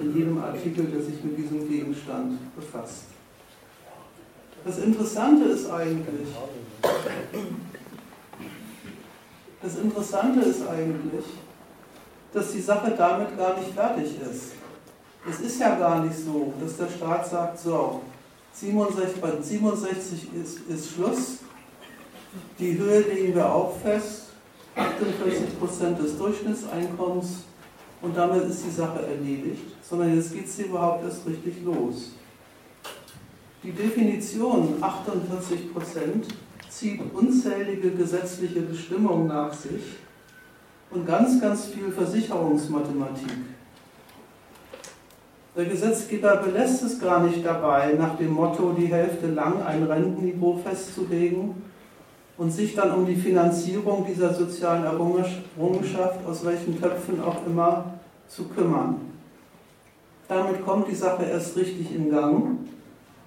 in 0.00 0.16
jedem 0.16 0.42
Artikel, 0.42 0.86
der 0.86 1.02
sich 1.02 1.22
mit 1.22 1.38
diesem 1.38 1.68
Gegenstand 1.68 2.38
befasst. 2.56 3.04
Das 4.64 4.78
Interessante 4.78 5.44
ist 5.46 5.70
eigentlich, 5.70 6.28
das 9.60 9.76
Interessante 9.76 10.40
ist 10.40 10.68
eigentlich, 10.68 11.24
dass 12.32 12.52
die 12.52 12.60
Sache 12.60 12.92
damit 12.96 13.36
gar 13.36 13.58
nicht 13.58 13.72
fertig 13.72 14.20
ist. 14.20 14.52
Es 15.28 15.40
ist 15.40 15.60
ja 15.60 15.74
gar 15.76 16.04
nicht 16.04 16.16
so, 16.16 16.52
dass 16.60 16.76
der 16.76 16.88
Staat 16.88 17.28
sagt, 17.28 17.58
so, 17.58 18.02
67, 18.54 19.20
bei 19.20 19.40
67 19.40 20.28
ist, 20.34 20.60
ist 20.68 20.92
Schluss, 20.92 21.38
die 22.58 22.78
Höhe 22.78 23.00
legen 23.00 23.34
wir 23.34 23.52
auch 23.52 23.76
fest, 23.78 24.28
48 24.74 25.58
Prozent 25.58 25.98
des 25.98 26.16
Durchschnittseinkommens 26.16 27.44
und 28.00 28.16
damit 28.16 28.44
ist 28.44 28.64
die 28.64 28.70
Sache 28.70 29.06
erledigt, 29.06 29.62
sondern 29.82 30.14
jetzt 30.14 30.32
geht 30.32 30.46
es 30.46 30.58
überhaupt 30.58 31.04
erst 31.04 31.26
richtig 31.26 31.62
los. 31.64 32.12
Die 33.62 33.72
Definition 33.72 34.76
48 34.80 35.72
Prozent 35.72 36.26
zieht 36.68 37.00
unzählige 37.12 37.90
gesetzliche 37.90 38.60
Bestimmungen 38.62 39.28
nach 39.28 39.52
sich 39.52 39.98
und 40.90 41.06
ganz, 41.06 41.40
ganz 41.40 41.66
viel 41.66 41.92
Versicherungsmathematik. 41.92 43.30
Der 45.54 45.66
Gesetzgeber 45.66 46.36
belässt 46.36 46.82
es 46.82 46.98
gar 46.98 47.22
nicht 47.22 47.44
dabei, 47.44 47.92
nach 47.92 48.16
dem 48.16 48.30
Motto, 48.32 48.72
die 48.72 48.86
Hälfte 48.86 49.28
lang 49.28 49.62
ein 49.62 49.82
Rentenniveau 49.82 50.56
festzulegen 50.56 51.71
und 52.42 52.50
sich 52.50 52.74
dann 52.74 52.90
um 52.90 53.06
die 53.06 53.14
Finanzierung 53.14 54.04
dieser 54.04 54.34
sozialen 54.34 54.82
Errungenschaft, 54.82 56.26
aus 56.26 56.44
welchen 56.44 56.80
Töpfen 56.80 57.22
auch 57.22 57.46
immer, 57.46 58.00
zu 58.26 58.48
kümmern. 58.48 58.96
Damit 60.26 60.64
kommt 60.64 60.88
die 60.88 60.94
Sache 60.96 61.24
erst 61.24 61.56
richtig 61.56 61.94
in 61.94 62.10
Gang. 62.10 62.58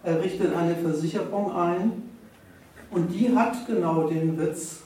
Er 0.04 0.22
richtet 0.22 0.54
eine 0.54 0.76
Versicherung 0.76 1.56
ein 1.56 2.04
und 2.92 3.08
die 3.08 3.34
hat 3.34 3.66
genau 3.66 4.10
den 4.10 4.38
Witz, 4.38 4.82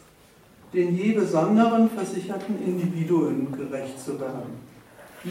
den 0.75 0.95
je 0.95 1.13
besonderen 1.13 1.89
versicherten 1.89 2.63
Individuen 2.63 3.51
gerecht 3.51 3.99
zu 3.99 4.19
werden. 4.19 4.59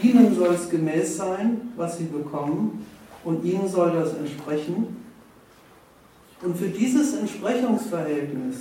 Ihnen 0.03 0.35
soll 0.35 0.53
es 0.53 0.69
gemäß 0.69 1.15
sein, 1.15 1.71
was 1.77 1.99
sie 1.99 2.03
bekommen, 2.03 2.85
und 3.23 3.45
ihnen 3.45 3.67
soll 3.69 3.91
das 3.91 4.13
entsprechen. 4.15 4.97
Und 6.41 6.57
für 6.57 6.67
dieses 6.67 7.15
Entsprechungsverhältnis 7.15 8.55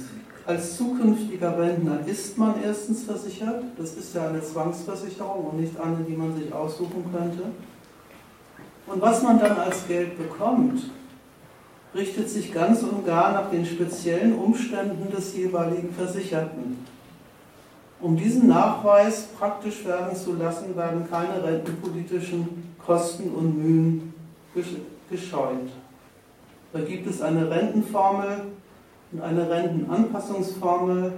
als 0.49 0.79
zukünftiger 0.79 1.59
Rentner 1.59 2.01
ist 2.07 2.39
man 2.39 2.55
erstens 2.65 3.05
versichert, 3.05 3.65
das 3.77 3.93
ist 3.93 4.15
ja 4.15 4.29
eine 4.29 4.43
Zwangsversicherung 4.43 5.45
und 5.45 5.61
nicht 5.61 5.79
eine, 5.79 5.99
die 6.09 6.17
man 6.17 6.35
sich 6.35 6.51
aussuchen 6.51 7.05
könnte. 7.13 7.43
Und 8.87 9.03
was 9.03 9.23
man 9.23 9.39
dann 9.39 9.59
als 9.59 9.87
Geld 9.87 10.17
bekommt, 10.17 10.91
richtet 11.95 12.31
sich 12.31 12.51
ganz 12.51 12.83
und 12.83 13.05
gar 13.05 13.33
nach 13.33 13.51
den 13.51 13.67
speziellen 13.67 14.39
Umständen 14.39 15.15
des 15.15 15.37
jeweiligen 15.37 15.93
Versicherten. 15.93 16.79
Um 18.01 18.17
diesen 18.17 18.49
Nachweis 18.49 19.27
praktisch 19.39 19.85
werden 19.85 20.17
zu 20.17 20.33
lassen, 20.33 20.75
werden 20.75 21.07
keine 21.11 21.45
rentenpolitischen 21.45 22.73
Kosten 22.87 23.35
und 23.35 23.63
Mühen 23.63 24.15
gescheut. 25.11 25.69
Da 26.73 26.81
gibt 26.81 27.07
es 27.07 27.21
eine 27.21 27.51
Rentenformel 27.51 28.47
und 29.13 29.23
eine 29.23 29.49
Rentenanpassungsformel 29.49 31.13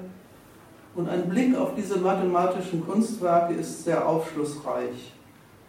und 0.94 1.08
ein 1.08 1.28
Blick 1.28 1.56
auf 1.56 1.74
diese 1.76 1.98
mathematischen 1.98 2.84
Kunstwerke 2.86 3.54
ist 3.54 3.84
sehr 3.84 4.06
aufschlussreich. 4.06 5.12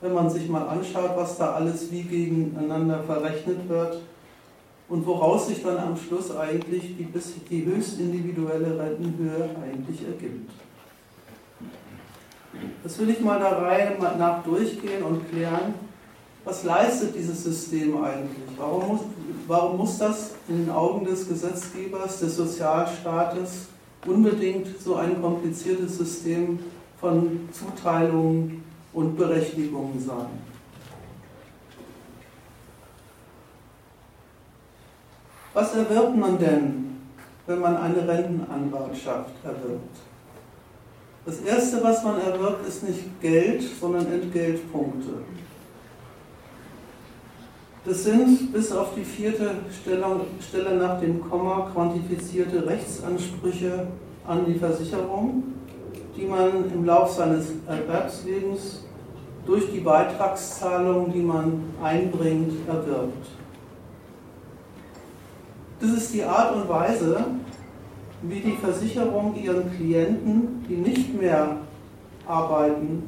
Wenn 0.01 0.13
man 0.13 0.29
sich 0.29 0.49
mal 0.49 0.67
anschaut, 0.67 1.11
was 1.15 1.37
da 1.37 1.53
alles 1.53 1.91
wie 1.91 2.01
gegeneinander 2.03 3.03
verrechnet 3.03 3.69
wird 3.69 4.01
und 4.89 5.05
woraus 5.05 5.47
sich 5.47 5.63
dann 5.63 5.77
am 5.77 5.95
Schluss 5.95 6.35
eigentlich 6.35 6.97
die, 6.97 7.07
die 7.49 7.65
höchst 7.65 7.99
individuelle 7.99 8.79
Rentenhöhe 8.79 9.49
eigentlich 9.63 10.05
ergibt. 10.05 10.51
Das 12.83 12.99
will 12.99 13.09
ich 13.09 13.21
mal 13.21 13.39
der 13.39 13.61
Reihe 13.61 13.97
nach 14.17 14.43
durchgehen 14.43 15.03
und 15.03 15.29
klären. 15.29 15.90
Was 16.43 16.63
leistet 16.63 17.15
dieses 17.15 17.43
System 17.43 18.03
eigentlich? 18.03 18.57
Warum 18.57 18.87
muss, 18.87 19.01
warum 19.47 19.77
muss 19.77 19.97
das 19.99 20.31
in 20.47 20.65
den 20.65 20.71
Augen 20.71 21.05
des 21.05 21.27
Gesetzgebers, 21.27 22.19
des 22.19 22.35
Sozialstaates 22.35 23.67
unbedingt 24.07 24.67
so 24.81 24.95
ein 24.95 25.21
kompliziertes 25.21 25.97
System 25.97 26.59
von 26.99 27.47
Zuteilungen 27.51 28.63
und 28.93 29.15
Berechtigungen 29.15 29.99
sein? 29.99 30.51
Was 35.53 35.75
erwirbt 35.75 36.15
man 36.15 36.39
denn, 36.39 37.01
wenn 37.45 37.59
man 37.59 37.77
eine 37.77 38.07
Rentenanwaltschaft 38.07 39.33
erwirbt? 39.43 39.97
Das 41.23 41.39
Erste, 41.41 41.83
was 41.83 42.03
man 42.03 42.19
erwirbt, 42.19 42.67
ist 42.67 42.83
nicht 42.83 43.21
Geld, 43.21 43.61
sondern 43.79 44.11
Entgeltpunkte. 44.11 45.19
Das 47.83 48.03
sind 48.03 48.53
bis 48.53 48.71
auf 48.71 48.89
die 48.95 49.03
vierte 49.03 49.55
Stelle 49.71 50.75
nach 50.77 50.99
dem 50.99 51.27
Komma 51.27 51.67
quantifizierte 51.73 52.63
Rechtsansprüche 52.67 53.87
an 54.27 54.45
die 54.45 54.53
Versicherung, 54.53 55.43
die 56.15 56.25
man 56.25 56.71
im 56.71 56.85
Lauf 56.85 57.11
seines 57.11 57.53
Erwerbslebens 57.67 58.85
durch 59.47 59.71
die 59.71 59.79
Beitragszahlung, 59.79 61.11
die 61.11 61.23
man 61.23 61.63
einbringt, 61.81 62.53
erwirbt. 62.67 63.27
Das 65.79 65.89
ist 65.89 66.13
die 66.13 66.23
Art 66.23 66.55
und 66.55 66.69
Weise, 66.69 67.25
wie 68.21 68.41
die 68.41 68.57
Versicherung 68.57 69.35
ihren 69.35 69.75
Klienten, 69.75 70.63
die 70.69 70.75
nicht 70.75 71.19
mehr 71.19 71.57
arbeiten, 72.27 73.01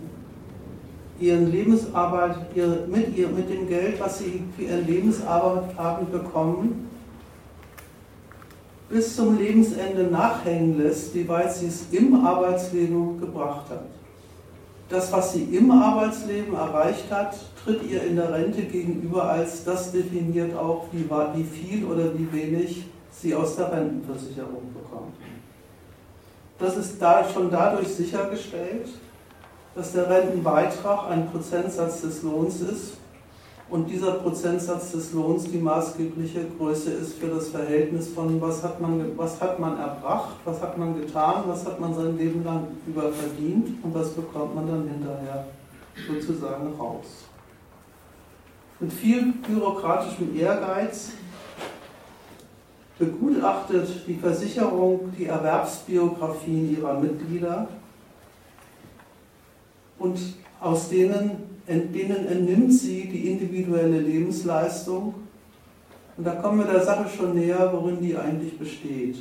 ihren 1.24 1.52
Lebensarbeit, 1.52 2.36
ihre, 2.54 2.86
mit, 2.88 3.18
ihr, 3.18 3.30
mit 3.30 3.50
dem 3.50 3.68
Geld, 3.68 4.00
was 4.00 4.20
sie 4.20 4.44
für 4.56 4.64
ihren 4.64 4.86
Lebensarbeit 4.86 5.78
haben 5.78 6.12
bekommen, 6.12 6.90
bis 8.90 9.16
zum 9.16 9.38
Lebensende 9.38 10.04
nachhängen 10.04 10.78
lässt, 10.78 11.16
wie 11.16 11.28
weit 11.28 11.54
sie 11.54 11.68
es 11.68 11.86
im 11.92 12.26
Arbeitsleben 12.26 13.20
gebracht 13.20 13.70
hat. 13.70 13.86
Das, 14.90 15.12
was 15.12 15.34
sie 15.34 15.44
im 15.44 15.72
Arbeitsleben 15.72 16.54
erreicht 16.54 17.10
hat, 17.10 17.36
tritt 17.64 17.90
ihr 17.90 18.04
in 18.04 18.18
der 18.18 18.32
Rente 18.32 18.62
gegenüber 18.64 19.24
als 19.24 19.64
das 19.64 19.92
definiert 19.92 20.56
auch, 20.56 20.86
wie, 20.92 21.10
wie 21.10 21.44
viel 21.44 21.86
oder 21.86 22.18
wie 22.18 22.32
wenig 22.32 22.86
sie 23.12 23.34
aus 23.34 23.56
der 23.56 23.72
Rentenversicherung 23.72 24.74
bekommt. 24.74 25.14
Das 26.60 26.78
ist 26.78 27.02
da 27.02 27.28
schon 27.28 27.50
dadurch 27.50 27.88
sichergestellt, 27.88 28.90
dass 29.76 29.94
der 29.94 30.10
Rentenbeitrag 30.10 31.10
ein 31.10 31.30
Prozentsatz 31.30 32.02
des 32.02 32.22
Lohns 32.22 32.62
ist 32.62 32.98
und 33.70 33.90
dieser 33.90 34.14
Prozentsatz 34.14 34.92
des 34.92 35.14
Lohns 35.14 35.46
die 35.46 35.58
maßgebliche 35.58 36.46
Größe 36.58 36.92
ist 36.92 37.18
für 37.18 37.28
das 37.28 37.50
Verhältnis 37.50 38.10
von 38.10 38.40
was 38.40 38.62
hat 38.62 38.80
man, 38.80 39.18
was 39.18 39.42
hat 39.42 39.60
man 39.60 39.80
erbracht, 39.80 40.36
was 40.46 40.62
hat 40.62 40.78
man 40.78 41.00
getan, 41.00 41.44
was 41.48 41.66
hat 41.66 41.80
man 41.80 41.96
sein 41.96 42.18
Leben 42.18 42.44
lang 42.44 42.68
über 42.86 43.12
verdient 43.12 43.84
und 43.84 43.96
was 43.96 44.10
bekommt 44.12 44.54
man 44.54 44.68
dann 44.68 44.88
hinterher 44.88 45.48
sozusagen 46.08 46.74
raus. 46.78 47.26
Mit 48.80 48.94
viel 48.94 49.34
bürokratischem 49.48 50.38
Ehrgeiz 50.38 51.12
begutachtet 53.00 53.88
die 54.06 54.16
Versicherung 54.16 55.12
die 55.18 55.26
Erwerbsbiografien 55.26 56.78
ihrer 56.78 57.00
Mitglieder 57.00 57.68
und 60.00 60.20
aus 60.60 60.90
denen 60.90 61.54
denen 61.68 62.28
entnimmt 62.28 62.74
sie 62.74 63.08
die 63.08 63.32
individuelle 63.32 64.00
Lebensleistung. 64.00 65.14
Und 66.18 66.28
da 66.28 66.36
kommen 66.36 66.60
wir 66.60 66.72
der 66.72 66.84
Sache 66.84 67.10
schon 67.10 67.36
näher, 67.36 67.72
worin 67.74 68.02
die 68.02 68.18
eigentlich 68.18 68.58
besteht. 68.58 69.18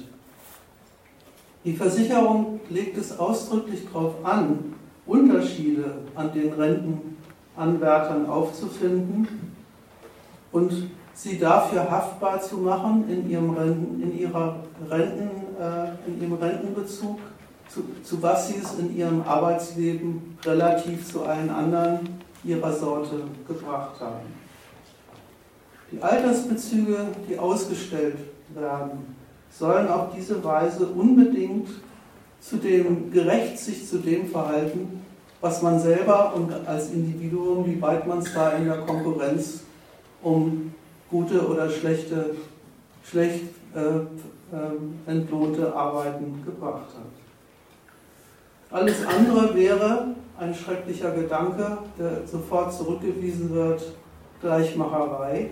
Die 1.65 1.75
Versicherung 1.75 2.61
legt 2.69 2.99
es 2.99 3.19
ausdrücklich 3.19 3.87
darauf 3.87 4.25
an, 4.25 4.75
Unterschiede 5.07 5.99
an 6.15 6.33
den 6.33 6.53
Rentenanwärtern 6.53 8.27
aufzufinden 8.27 9.29
und 10.51 10.91
sie 11.15 11.39
dafür 11.39 11.89
haftbar 11.91 12.41
zu 12.41 12.59
machen 12.59 13.09
in 13.09 13.31
ihrem, 13.31 13.51
Renten, 13.51 14.03
in 14.03 14.19
ihrer 14.19 14.57
Renten, 14.91 15.31
äh, 15.61 16.09
in 16.09 16.21
ihrem 16.21 16.35
Rentenbezug, 16.35 17.19
zu, 17.73 17.85
zu 18.03 18.23
was 18.23 18.49
sie 18.49 18.57
es 18.63 18.79
in 18.79 18.97
ihrem 18.97 19.23
Arbeitsleben 19.23 20.37
relativ 20.45 21.11
zu 21.11 21.25
allen 21.25 21.51
anderen 21.51 22.01
ihrer 22.45 22.73
Sorte 22.73 23.23
gebracht 23.47 24.01
haben. 24.01 24.43
Die 25.91 26.03
Altersbezüge, 26.03 27.09
die 27.29 27.39
ausgestellt 27.39 28.17
werden, 28.55 29.17
sollen 29.51 29.89
auf 29.89 30.15
diese 30.17 30.43
Weise 30.43 30.87
unbedingt 30.87 31.69
zu 32.41 32.57
dem, 32.57 33.11
gerecht 33.11 33.59
sich 33.59 33.87
zu 33.87 33.99
dem 33.99 34.27
verhalten, 34.27 35.03
was 35.41 35.63
man 35.63 35.79
selber 35.79 36.35
und 36.35 36.53
als 36.67 36.91
Individuum, 36.91 37.67
wie 37.67 37.81
weit 37.81 38.07
man 38.07 38.19
es 38.19 38.33
da 38.33 38.51
in 38.53 38.67
der 38.67 38.79
Konkurrenz 38.79 39.61
um 40.23 40.75
gute 41.11 41.47
oder 41.47 41.69
schlechte, 41.69 42.37
schlecht 43.05 43.45
äh, 43.75 43.81
äh, 43.81 45.11
entlohnte 45.11 45.75
Arbeiten 45.75 46.43
gebracht 46.45 46.89
hat. 46.95 47.22
Alles 48.73 49.05
andere 49.05 49.55
wäre 49.55 50.15
ein 50.39 50.55
schrecklicher 50.55 51.11
Gedanke, 51.11 51.77
der 51.99 52.27
sofort 52.27 52.73
zurückgewiesen 52.73 53.55
wird, 53.55 53.93
Gleichmacherei. 54.41 55.51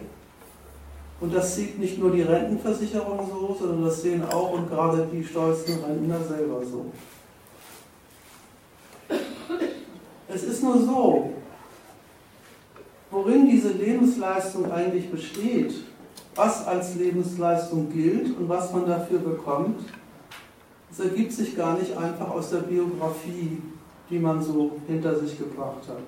Und 1.21 1.35
das 1.35 1.55
sieht 1.55 1.79
nicht 1.79 1.99
nur 1.99 2.13
die 2.13 2.23
Rentenversicherung 2.23 3.29
so, 3.31 3.55
sondern 3.61 3.85
das 3.85 4.01
sehen 4.01 4.25
auch 4.25 4.53
und 4.53 4.71
gerade 4.71 5.07
die 5.13 5.23
stolzen 5.23 5.85
Rentner 5.85 6.19
selber 6.27 6.65
so. 6.65 6.87
Es 10.27 10.43
ist 10.43 10.63
nur 10.63 10.79
so, 10.79 11.31
worin 13.11 13.51
diese 13.51 13.73
Lebensleistung 13.73 14.73
eigentlich 14.73 15.11
besteht, 15.11 15.75
was 16.35 16.67
als 16.67 16.95
Lebensleistung 16.95 17.93
gilt 17.93 18.35
und 18.39 18.49
was 18.49 18.73
man 18.73 18.87
dafür 18.87 19.19
bekommt, 19.19 19.81
das 20.91 21.07
ergibt 21.07 21.33
sich 21.33 21.57
gar 21.57 21.79
nicht 21.79 21.97
einfach 21.97 22.31
aus 22.31 22.51
der 22.51 22.59
Biografie 22.59 23.59
die 24.11 24.19
man 24.19 24.43
so 24.43 24.73
hinter 24.87 25.19
sich 25.19 25.39
gebracht 25.39 25.89
hat. 25.89 26.03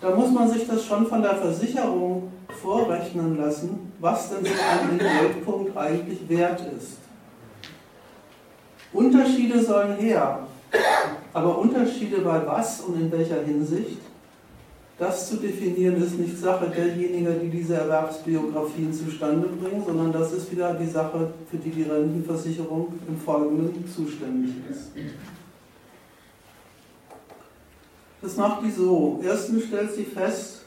Da 0.00 0.14
muss 0.14 0.30
man 0.30 0.48
sich 0.48 0.66
das 0.66 0.84
schon 0.84 1.06
von 1.06 1.22
der 1.22 1.34
Versicherung 1.36 2.30
vorrechnen 2.62 3.36
lassen, 3.36 3.92
was 3.98 4.30
denn 4.30 4.44
so 4.44 4.50
ein 4.52 4.90
Entgeltpunkt 4.90 5.76
eigentlich 5.76 6.28
wert 6.28 6.62
ist. 6.76 6.98
Unterschiede 8.92 9.62
sollen 9.62 9.96
her, 9.96 10.46
aber 11.32 11.58
Unterschiede 11.58 12.18
bei 12.18 12.46
was 12.46 12.80
und 12.82 13.00
in 13.00 13.10
welcher 13.10 13.42
Hinsicht, 13.42 14.00
das 14.98 15.28
zu 15.28 15.36
definieren 15.36 16.02
ist 16.02 16.18
nicht 16.18 16.36
Sache 16.38 16.68
derjenigen, 16.68 17.40
die 17.40 17.50
diese 17.50 17.74
Erwerbsbiografien 17.74 18.92
zustande 18.92 19.46
bringen, 19.46 19.84
sondern 19.86 20.12
das 20.12 20.32
ist 20.32 20.50
wieder 20.50 20.74
die 20.74 20.88
Sache, 20.88 21.32
für 21.48 21.56
die 21.56 21.70
die 21.70 21.84
Rentenversicherung 21.84 22.94
im 23.06 23.16
Folgenden 23.16 23.88
zuständig 23.88 24.54
ist. 24.68 24.90
Das 28.20 28.36
macht 28.36 28.64
die 28.64 28.72
so. 28.72 29.20
Erstens 29.22 29.66
stellt 29.66 29.92
sie 29.92 30.02
fest, 30.02 30.64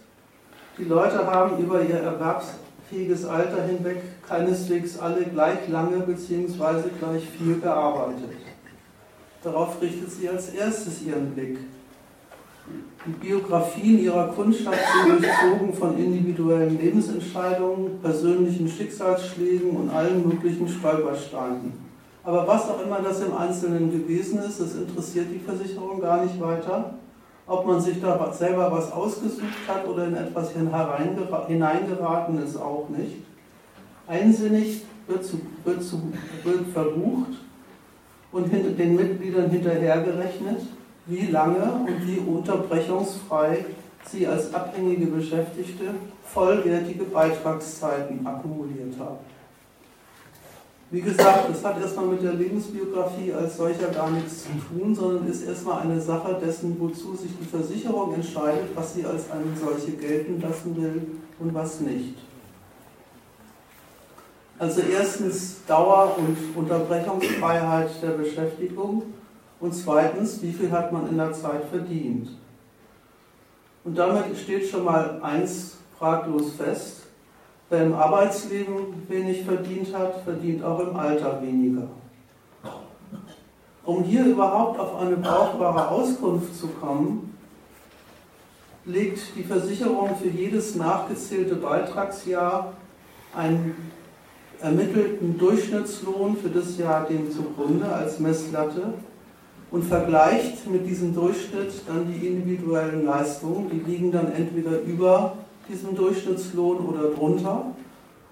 die 0.77 0.85
Leute 0.85 1.25
haben 1.25 1.61
über 1.61 1.81
ihr 1.81 1.95
erwerbsfähiges 1.95 3.25
Alter 3.25 3.63
hinweg 3.63 4.01
keineswegs 4.25 4.97
alle 4.97 5.25
gleich 5.25 5.67
lange 5.67 5.97
bzw. 5.97 6.89
gleich 6.97 7.27
viel 7.37 7.59
gearbeitet. 7.59 8.29
Darauf 9.43 9.81
richtet 9.81 10.09
sie 10.09 10.29
als 10.29 10.53
erstes 10.53 11.01
ihren 11.01 11.31
Blick. 11.31 11.57
Die 13.05 13.27
Biografien 13.27 13.99
ihrer 13.99 14.27
Kundschaft 14.27 14.77
sind 14.77 15.23
durchzogen 15.23 15.73
von 15.73 15.97
individuellen 15.97 16.79
Lebensentscheidungen, 16.79 17.99
persönlichen 17.99 18.67
Schicksalsschlägen 18.67 19.71
und 19.71 19.89
allen 19.89 20.27
möglichen 20.27 20.67
Stolpersteinen. 20.67 21.73
Aber 22.23 22.47
was 22.47 22.69
auch 22.69 22.83
immer 22.85 22.99
das 23.01 23.21
im 23.21 23.35
Einzelnen 23.35 23.91
gewesen 23.91 24.39
ist, 24.39 24.61
das 24.61 24.75
interessiert 24.75 25.27
die 25.33 25.39
Versicherung 25.39 25.99
gar 25.99 26.23
nicht 26.23 26.39
weiter 26.39 26.93
ob 27.51 27.67
man 27.67 27.81
sich 27.81 27.99
da 27.99 28.31
selber 28.31 28.71
was 28.71 28.91
ausgesucht 28.91 29.67
hat 29.67 29.85
oder 29.87 30.07
in 30.07 30.15
etwas 30.15 30.53
hineingeraten 30.53 32.43
ist, 32.43 32.55
auch 32.55 32.87
nicht. 32.89 33.17
Einsinnig 34.07 34.83
wird, 35.07 35.25
zu, 35.25 35.41
wird, 35.65 35.83
zu, 35.83 36.01
wird 36.43 36.67
verbucht 36.73 37.33
und 38.31 38.51
den 38.51 38.95
Mitgliedern 38.95 39.49
hinterhergerechnet, 39.49 40.61
wie 41.11 41.27
lange 41.27 41.85
und 41.85 42.07
wie 42.07 42.19
unterbrechungsfrei 42.19 43.65
sie 44.09 44.25
als 44.25 44.53
abhängige 44.53 45.07
Beschäftigte 45.07 45.93
vollwertige 46.23 47.03
Beitragszeiten 47.03 48.25
akkumuliert 48.25 48.97
haben. 48.97 49.17
Wie 50.89 51.01
gesagt, 51.01 51.49
das 51.49 51.63
hat 51.63 51.79
erstmal 51.79 52.07
mit 52.07 52.23
der 52.23 52.33
Lebensbiografie 52.33 53.31
als 53.33 53.55
solcher 53.57 53.87
gar 53.89 54.09
nichts 54.11 54.43
zu 54.43 54.49
tun, 54.67 54.93
sondern 54.93 55.27
ist 55.29 55.43
erstmal 55.43 55.81
eine 55.83 55.99
Sache 56.01 56.37
dessen, 56.43 56.77
wozu 56.79 57.15
sich 57.15 57.31
die 57.39 57.45
Versicherung 57.45 58.13
entscheidet, 58.13 58.75
was 58.75 58.93
sie 58.93 59.05
als 59.05 59.29
eine 59.31 59.55
solche 59.55 59.91
gelten 59.91 60.41
lassen 60.41 60.75
will 60.75 61.01
und 61.39 61.53
was 61.53 61.79
nicht. 61.79 62.15
Also 64.59 64.81
erstens 64.81 65.65
Dauer 65.65 66.17
und 66.17 66.37
Unterbrechungsfreiheit 66.55 67.89
der 68.01 68.09
Beschäftigung 68.09 69.03
und 69.61 69.73
zweitens, 69.73 70.41
wie 70.41 70.51
viel 70.51 70.71
hat 70.71 70.91
man 70.91 71.07
in 71.07 71.17
der 71.17 71.31
Zeit 71.31 71.63
verdient. 71.69 72.29
Und 73.83 73.97
damit 73.97 74.37
steht 74.37 74.67
schon 74.67 74.83
mal 74.83 75.19
eins 75.21 75.77
fraglos 75.97 76.53
fest, 76.55 77.01
Wer 77.71 77.83
im 77.83 77.93
Arbeitsleben 77.93 79.07
wenig 79.07 79.45
verdient 79.45 79.95
hat, 79.95 80.25
verdient 80.25 80.61
auch 80.61 80.81
im 80.81 80.93
Alter 80.93 81.41
weniger. 81.41 81.87
Um 83.85 84.03
hier 84.03 84.25
überhaupt 84.25 84.77
auf 84.77 84.99
eine 84.99 85.15
brauchbare 85.15 85.87
Auskunft 85.87 86.53
zu 86.53 86.67
kommen, 86.67 87.33
legt 88.83 89.21
die 89.37 89.43
Versicherung 89.43 90.17
für 90.21 90.27
jedes 90.27 90.75
nachgezählte 90.75 91.55
Beitragsjahr 91.55 92.73
einen 93.33 93.93
ermittelten 94.59 95.37
Durchschnittslohn 95.37 96.35
für 96.35 96.49
das 96.49 96.77
Jahr 96.77 97.05
dem 97.07 97.31
zugrunde 97.31 97.85
als 97.85 98.19
Messlatte 98.19 98.95
und 99.71 99.85
vergleicht 99.85 100.69
mit 100.69 100.85
diesem 100.85 101.15
Durchschnitt 101.15 101.71
dann 101.87 102.05
die 102.11 102.27
individuellen 102.27 103.05
Leistungen. 103.05 103.69
Die 103.69 103.89
liegen 103.89 104.11
dann 104.11 104.33
entweder 104.33 104.81
über 104.81 105.37
diesem 105.69 105.95
Durchschnittslohn 105.95 106.77
oder 106.79 107.09
drunter. 107.09 107.67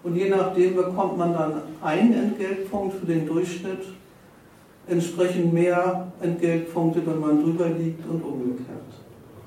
Und 0.04 0.16
je 0.16 0.30
nachdem 0.30 0.76
bekommt 0.76 1.18
man 1.18 1.34
dann 1.34 1.54
einen 1.82 2.14
Entgeltpunkt 2.14 2.98
für 2.98 3.06
den 3.06 3.26
Durchschnitt, 3.26 3.80
entsprechend 4.88 5.54
mehr 5.54 6.12
Entgeltpunkte, 6.22 7.06
wenn 7.06 7.20
man 7.20 7.44
drüber 7.44 7.68
liegt 7.70 8.08
und 8.10 8.22
umgekehrt. 8.24 8.80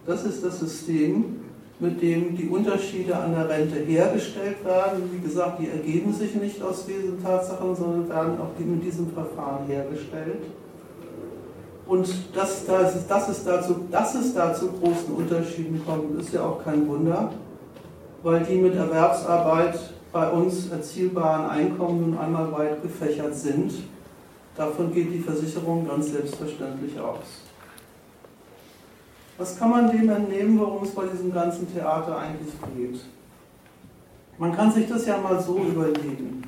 Das 0.07 0.25
ist 0.25 0.45
das 0.45 0.61
System, 0.61 1.41
mit 1.81 2.01
dem 2.01 2.37
die 2.37 2.49
Unterschiede 2.49 3.17
an 3.17 3.35
der 3.35 3.49
Rente 3.49 3.77
hergestellt 3.77 4.65
werden. 4.65 5.11
Wie 5.13 5.21
gesagt, 5.21 5.61
die 5.61 5.69
ergeben 5.69 6.13
sich 6.13 6.35
nicht 6.37 6.63
aus 6.63 6.87
diesen 6.87 7.23
Tatsachen, 7.23 7.75
sondern 7.75 8.09
werden 8.09 8.39
auch 8.41 8.59
mit 8.59 8.85
diesem 8.85 9.11
Verfahren 9.11 9.67
hergestellt. 9.67 10.43
Und 11.87 12.09
dass, 12.35 12.65
dass, 12.65 13.07
dass, 13.07 13.29
es 13.29 13.45
dazu, 13.45 13.87
dass 13.91 14.15
es 14.15 14.35
da 14.35 14.55
zu 14.55 14.69
großen 14.69 15.15
Unterschieden 15.15 15.83
kommt, 15.85 16.21
ist 16.21 16.33
ja 16.33 16.45
auch 16.45 16.63
kein 16.63 16.87
Wunder, 16.89 17.33
weil 18.23 18.45
die 18.45 18.57
mit 18.57 18.75
Erwerbsarbeit 18.75 19.79
bei 20.13 20.31
uns 20.31 20.71
erzielbaren 20.71 21.51
Einkommen 21.51 22.11
nun 22.11 22.19
einmal 22.19 22.53
weit 22.53 22.83
gefächert 22.83 23.35
sind. 23.35 23.73
Davon 24.57 24.93
geht 24.93 25.13
die 25.13 25.21
Versicherung 25.21 25.89
ganz 25.89 26.13
selbstverständlich 26.13 26.99
aus. 27.01 27.43
Was 29.39 29.59
kann 29.59 29.71
man 29.71 29.91
dem 29.91 30.09
entnehmen, 30.09 30.61
worum 30.61 30.85
es 30.85 30.91
bei 30.91 31.07
diesem 31.07 31.33
ganzen 31.33 31.73
Theater 31.73 32.19
eigentlich 32.19 32.53
geht? 32.77 33.01
Man 34.39 34.55
kann 34.55 34.71
sich 34.71 34.89
das 34.89 35.07
ja 35.07 35.17
mal 35.19 35.41
so 35.41 35.59
überlegen. 35.59 36.43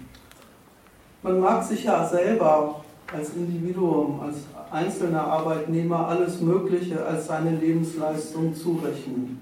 Man 1.22 1.40
mag 1.40 1.64
sich 1.64 1.84
ja 1.84 2.06
selber 2.06 2.82
als 3.12 3.30
Individuum, 3.34 4.20
als 4.20 4.36
einzelner 4.70 5.24
Arbeitnehmer 5.24 6.08
alles 6.08 6.40
Mögliche 6.40 7.04
als 7.04 7.26
seine 7.26 7.50
Lebensleistung 7.50 8.54
zurechnen. 8.54 9.40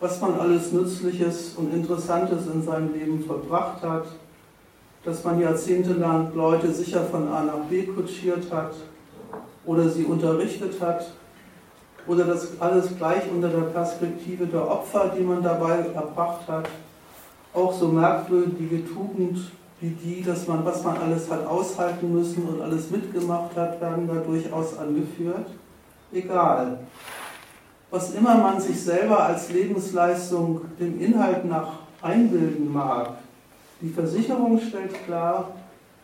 Was 0.00 0.20
man 0.20 0.38
alles 0.38 0.72
Nützliches 0.72 1.54
und 1.56 1.74
Interessantes 1.74 2.46
in 2.46 2.62
seinem 2.62 2.92
Leben 2.92 3.22
verbracht 3.24 3.82
hat, 3.82 4.06
dass 5.04 5.24
man 5.24 5.40
jahrzehntelang 5.40 6.34
Leute 6.34 6.72
sicher 6.72 7.04
von 7.04 7.28
A 7.28 7.44
nach 7.44 7.64
B 7.68 7.84
kutschiert 7.84 8.50
hat 8.52 8.74
oder 9.64 9.88
sie 9.88 10.04
unterrichtet 10.04 10.80
hat 10.80 11.12
oder 12.06 12.24
das 12.24 12.60
alles 12.60 12.96
gleich 12.96 13.22
unter 13.30 13.48
der 13.48 13.60
Perspektive 13.60 14.46
der 14.46 14.68
Opfer, 14.68 15.12
die 15.16 15.22
man 15.22 15.42
dabei 15.42 15.78
erbracht 15.94 16.48
hat, 16.48 16.68
auch 17.54 17.72
so 17.72 17.88
merkwürdige 17.88 18.86
Tugend 18.86 19.38
wie 19.80 19.90
die, 19.90 20.22
dass 20.22 20.46
man, 20.46 20.64
was 20.64 20.84
man 20.84 20.98
alles 20.98 21.30
hat 21.30 21.46
aushalten 21.46 22.12
müssen 22.12 22.46
und 22.46 22.60
alles 22.60 22.90
mitgemacht 22.90 23.56
hat, 23.56 23.80
werden 23.80 24.06
da 24.06 24.14
durchaus 24.14 24.76
angeführt. 24.76 25.46
Egal. 26.12 26.80
Was 27.90 28.14
immer 28.14 28.36
man 28.36 28.60
sich 28.60 28.80
selber 28.80 29.24
als 29.24 29.50
Lebensleistung 29.50 30.60
dem 30.78 31.00
Inhalt 31.00 31.44
nach 31.44 31.78
einbilden 32.02 32.72
mag, 32.72 33.14
die 33.80 33.88
Versicherung 33.88 34.60
stellt 34.60 34.92
klar, 35.06 35.50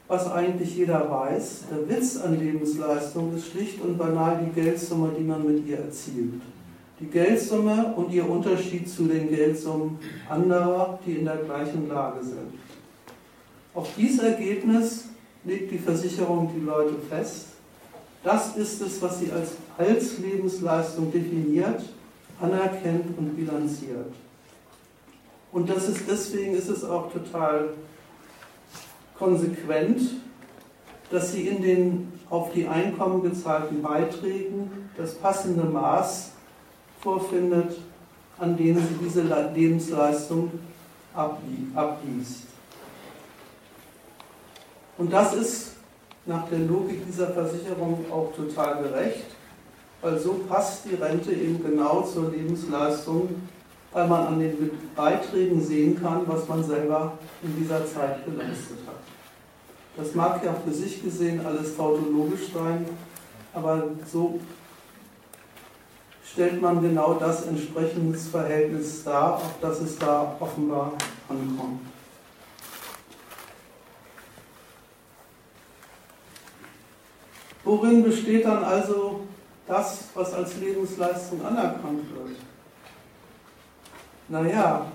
was 0.09 0.31
eigentlich 0.31 0.77
jeder 0.77 1.11
weiß. 1.11 1.65
Der 1.71 1.89
Witz 1.89 2.17
an 2.17 2.39
Lebensleistung 2.39 3.37
ist 3.37 3.49
schlicht 3.49 3.81
und 3.83 3.99
banal 3.99 4.41
die 4.47 4.59
Geldsumme, 4.59 5.11
die 5.19 5.25
man 5.25 5.45
mit 5.45 5.67
ihr 5.67 5.79
erzielt. 5.79 6.41
Die 7.01 7.07
Geldsumme 7.07 7.93
und 7.95 8.11
ihr 8.11 8.29
Unterschied 8.29 8.89
zu 8.89 9.05
den 9.05 9.29
Geldsummen 9.29 9.99
anderer, 10.31 10.99
die 11.05 11.17
in 11.17 11.25
der 11.27 11.37
gleichen 11.37 11.89
Lage 11.89 12.25
sind. 12.25 12.55
Auf 13.77 13.91
dieses 13.95 14.21
Ergebnis 14.21 15.05
legt 15.45 15.71
die 15.71 15.79
Versicherung 15.79 16.51
die 16.57 16.65
Leute 16.65 16.95
fest. 17.11 17.49
Das 18.25 18.57
ist 18.57 18.81
es, 18.81 19.03
was 19.03 19.21
sie 19.21 19.31
als, 19.79 20.19
Lebensleistung 20.19 21.13
definiert, 21.13 21.83
anerkennt 22.41 23.17
und 23.19 23.37
bilanziert. 23.37 24.15
Und 25.53 25.69
das 25.69 25.91
ist, 25.91 26.01
deswegen 26.09 26.55
ist 26.55 26.71
es 26.71 26.85
auch 26.85 27.13
total 27.13 27.75
konsequent, 29.19 30.01
dass 31.11 31.33
sie 31.33 31.43
in 31.43 31.63
den 31.63 32.13
auf 32.31 32.53
die 32.55 32.67
Einkommen 32.67 33.23
gezahlten 33.23 33.83
Beiträgen 33.83 34.89
das 34.97 35.15
passende 35.17 35.65
Maß 35.65 36.33
vorfindet, 37.03 37.77
an 38.39 38.57
dem 38.57 38.77
sie 38.77 39.05
diese 39.05 39.23
Lebensleistung 39.55 40.51
abliest. 41.15 42.46
Und 44.99 45.13
das 45.13 45.35
ist 45.35 45.73
nach 46.25 46.49
der 46.49 46.61
Logik 46.61 47.07
dieser 47.07 47.29
Versicherung 47.29 48.05
auch 48.11 48.33
total 48.35 48.83
gerecht, 48.83 49.27
weil 50.01 50.19
so 50.19 50.45
passt 50.49 50.85
die 50.85 50.95
Rente 50.95 51.33
eben 51.33 51.63
genau 51.63 52.03
zur 52.03 52.31
Lebensleistung, 52.31 53.29
weil 53.93 54.09
man 54.09 54.27
an 54.27 54.41
den 54.41 54.71
Beiträgen 54.95 55.63
sehen 55.63 56.01
kann, 56.01 56.23
was 56.27 56.49
man 56.49 56.65
selber 56.65 57.13
in 57.43 57.57
dieser 57.57 57.87
Zeit 57.87 58.25
geleistet 58.25 58.79
hat. 58.87 58.97
Das 59.97 60.15
mag 60.15 60.45
ja 60.45 60.55
für 60.65 60.73
sich 60.73 61.03
gesehen 61.03 61.45
alles 61.47 61.77
tautologisch 61.77 62.53
sein, 62.53 62.85
aber 63.55 63.85
so 64.11 64.39
stellt 66.31 66.61
man 66.61 66.83
genau 66.83 67.15
das 67.15 67.47
entsprechendes 67.47 68.29
Verhältnis 68.29 69.05
dar, 69.05 69.37
auf 69.37 69.55
das 69.63 69.81
es 69.81 69.97
da 69.97 70.37
offenbar 70.39 70.93
ankommt. 71.29 71.81
Worin 77.67 78.05
besteht 78.05 78.45
dann 78.45 78.63
also 78.63 79.23
das, 79.67 80.05
was 80.15 80.33
als 80.33 80.57
Lebensleistung 80.59 81.45
anerkannt 81.45 82.05
wird? 82.15 82.37
Naja, 84.29 84.87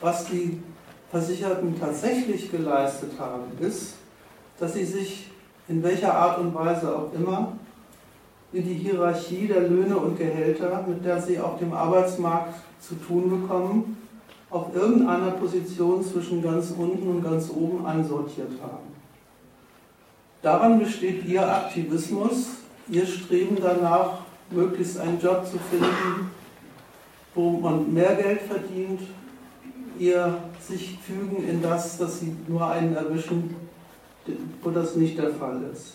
was 0.00 0.24
die 0.24 0.62
Versicherten 1.10 1.78
tatsächlich 1.78 2.50
geleistet 2.50 3.12
haben, 3.18 3.42
ist, 3.60 3.96
dass 4.58 4.72
sie 4.72 4.86
sich 4.86 5.30
in 5.68 5.82
welcher 5.82 6.14
Art 6.14 6.38
und 6.38 6.54
Weise 6.54 6.96
auch 6.96 7.12
immer 7.12 7.52
in 8.54 8.64
die 8.64 8.74
Hierarchie 8.74 9.46
der 9.46 9.68
Löhne 9.68 9.98
und 9.98 10.16
Gehälter, 10.16 10.82
mit 10.88 11.04
der 11.04 11.20
sie 11.20 11.38
auf 11.38 11.58
dem 11.58 11.74
Arbeitsmarkt 11.74 12.54
zu 12.80 12.94
tun 12.94 13.42
bekommen, 13.42 13.98
auf 14.48 14.74
irgendeiner 14.74 15.32
Position 15.32 16.02
zwischen 16.02 16.42
ganz 16.42 16.70
unten 16.70 17.06
und 17.06 17.22
ganz 17.22 17.50
oben 17.50 17.84
einsortiert 17.84 18.52
haben. 18.62 18.91
Daran 20.42 20.80
besteht 20.80 21.24
ihr 21.24 21.48
Aktivismus, 21.48 22.48
ihr 22.88 23.06
Streben 23.06 23.56
danach, 23.60 24.18
möglichst 24.50 24.98
einen 24.98 25.20
Job 25.20 25.46
zu 25.46 25.58
finden, 25.70 26.30
wo 27.34 27.50
man 27.52 27.94
mehr 27.94 28.16
Geld 28.16 28.42
verdient, 28.42 29.00
ihr 29.98 30.36
sich 30.60 30.98
fügen 31.06 31.48
in 31.48 31.62
das, 31.62 31.96
dass 31.96 32.20
sie 32.20 32.36
nur 32.48 32.66
einen 32.66 32.96
erwischen, 32.96 33.54
wo 34.62 34.70
das 34.70 34.96
nicht 34.96 35.16
der 35.16 35.30
Fall 35.30 35.60
ist. 35.72 35.94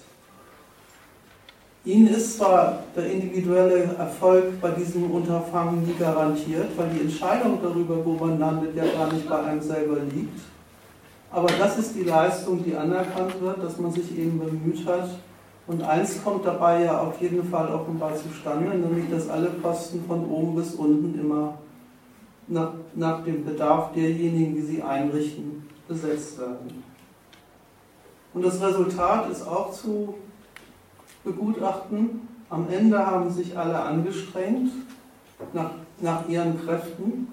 Ihnen 1.83 2.07
ist 2.07 2.37
zwar 2.37 2.83
der 2.95 3.11
individuelle 3.11 3.95
Erfolg 3.97 4.59
bei 4.59 4.71
diesem 4.71 5.09
Unterfangen 5.11 5.85
nie 5.85 5.95
garantiert, 5.97 6.67
weil 6.75 6.89
die 6.89 7.01
Entscheidung 7.01 7.59
darüber, 7.61 8.03
wo 8.03 8.13
man 8.13 8.39
landet, 8.39 8.75
ja 8.75 8.83
gar 8.85 9.11
nicht 9.11 9.27
bei 9.29 9.39
einem 9.39 9.61
selber 9.61 9.97
liegt. 10.13 10.39
Aber 11.31 11.47
das 11.47 11.77
ist 11.77 11.95
die 11.95 12.03
Leistung, 12.03 12.63
die 12.63 12.75
anerkannt 12.75 13.39
wird, 13.41 13.61
dass 13.63 13.77
man 13.77 13.91
sich 13.91 14.17
eben 14.17 14.39
bemüht 14.39 14.85
hat. 14.87 15.09
Und 15.67 15.83
eins 15.83 16.23
kommt 16.23 16.45
dabei 16.45 16.85
ja 16.85 17.01
auf 17.01 17.19
jeden 17.21 17.43
Fall 17.43 17.67
offenbar 17.67 18.15
zustande, 18.15 18.77
nämlich 18.77 19.09
dass 19.09 19.29
alle 19.29 19.49
Posten 19.49 20.05
von 20.07 20.25
oben 20.29 20.55
bis 20.55 20.73
unten 20.75 21.19
immer 21.19 21.57
nach, 22.47 22.71
nach 22.95 23.23
dem 23.25 23.43
Bedarf 23.43 23.91
derjenigen, 23.91 24.55
die 24.55 24.61
sie 24.61 24.81
einrichten, 24.81 25.67
besetzt 25.87 26.39
werden. 26.39 26.83
Und 28.33 28.45
das 28.45 28.61
Resultat 28.61 29.29
ist 29.29 29.45
auch 29.45 29.71
zu 29.71 30.15
begutachten. 31.25 32.27
Am 32.49 32.69
Ende 32.69 33.05
haben 33.05 33.29
sich 33.29 33.57
alle 33.57 33.77
angestrengt 33.81 34.71
nach, 35.53 35.71
nach 35.99 36.27
ihren 36.29 36.63
Kräften, 36.63 37.27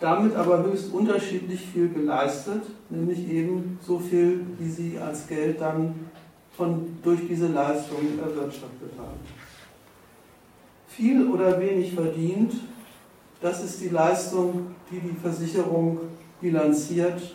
damit 0.00 0.34
aber 0.36 0.64
höchst 0.64 0.92
unterschiedlich 0.92 1.60
viel 1.60 1.88
geleistet, 1.88 2.62
nämlich 2.88 3.28
eben 3.28 3.78
so 3.84 3.98
viel, 3.98 4.46
wie 4.58 4.70
sie 4.70 4.98
als 4.98 5.26
Geld 5.26 5.60
dann 5.60 5.94
von, 6.56 6.98
durch 7.02 7.20
diese 7.28 7.48
Leistung 7.48 8.18
erwirtschaftet 8.18 8.92
haben. 8.96 9.18
Viel 10.86 11.28
oder 11.28 11.60
wenig 11.60 11.94
verdient, 11.94 12.54
das 13.40 13.62
ist 13.62 13.80
die 13.80 13.88
Leistung, 13.88 14.74
die 14.90 15.00
die 15.00 15.16
Versicherung 15.20 16.00
bilanziert 16.40 17.34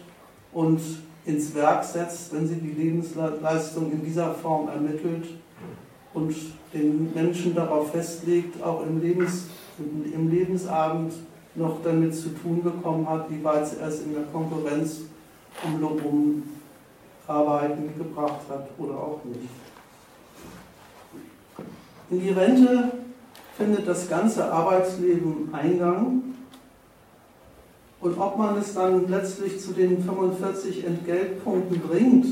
und 0.51 0.79
ins 1.25 1.55
Werk 1.55 1.83
setzt, 1.83 2.33
wenn 2.33 2.47
sie 2.47 2.55
die 2.55 2.71
Lebensleistung 2.71 3.91
in 3.91 4.03
dieser 4.03 4.33
Form 4.33 4.67
ermittelt 4.67 5.27
und 6.13 6.35
den 6.73 7.13
Menschen 7.13 7.55
darauf 7.55 7.91
festlegt, 7.91 8.61
auch 8.61 8.85
im, 8.85 9.01
Lebens, 9.01 9.47
im 10.13 10.29
Lebensabend 10.29 11.13
noch 11.55 11.77
damit 11.83 12.15
zu 12.15 12.29
tun 12.29 12.63
bekommen 12.63 13.07
hat, 13.09 13.29
wie 13.29 13.43
weit 13.43 13.67
sie 13.67 13.77
es 13.79 14.01
in 14.01 14.13
der 14.13 14.23
Konkurrenz 14.23 15.01
um, 15.63 15.83
um 15.83 16.43
Arbeiten 17.27 17.93
gebracht 17.97 18.41
hat 18.49 18.69
oder 18.77 18.95
auch 18.95 19.21
nicht. 19.25 19.49
In 22.09 22.19
die 22.19 22.29
Rente 22.29 22.91
findet 23.57 23.87
das 23.87 24.09
ganze 24.09 24.51
Arbeitsleben 24.51 25.53
Eingang 25.53 26.33
Und 28.03 28.19
ob 28.19 28.37
man 28.37 28.57
es 28.57 28.73
dann 28.73 29.09
letztlich 29.09 29.61
zu 29.61 29.71
den 29.71 30.03
45 30.03 30.85
Entgeltpunkten 30.85 31.79
bringt, 31.79 32.25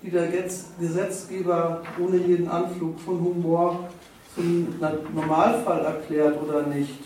die 0.00 0.10
der 0.10 0.28
Gesetzgeber 0.28 1.82
ohne 1.98 2.18
jeden 2.18 2.48
Anflug 2.48 3.00
von 3.00 3.20
Humor 3.20 3.88
zum 4.32 4.68
Normalfall 5.12 5.84
erklärt 5.84 6.40
oder 6.40 6.62
nicht, 6.62 7.00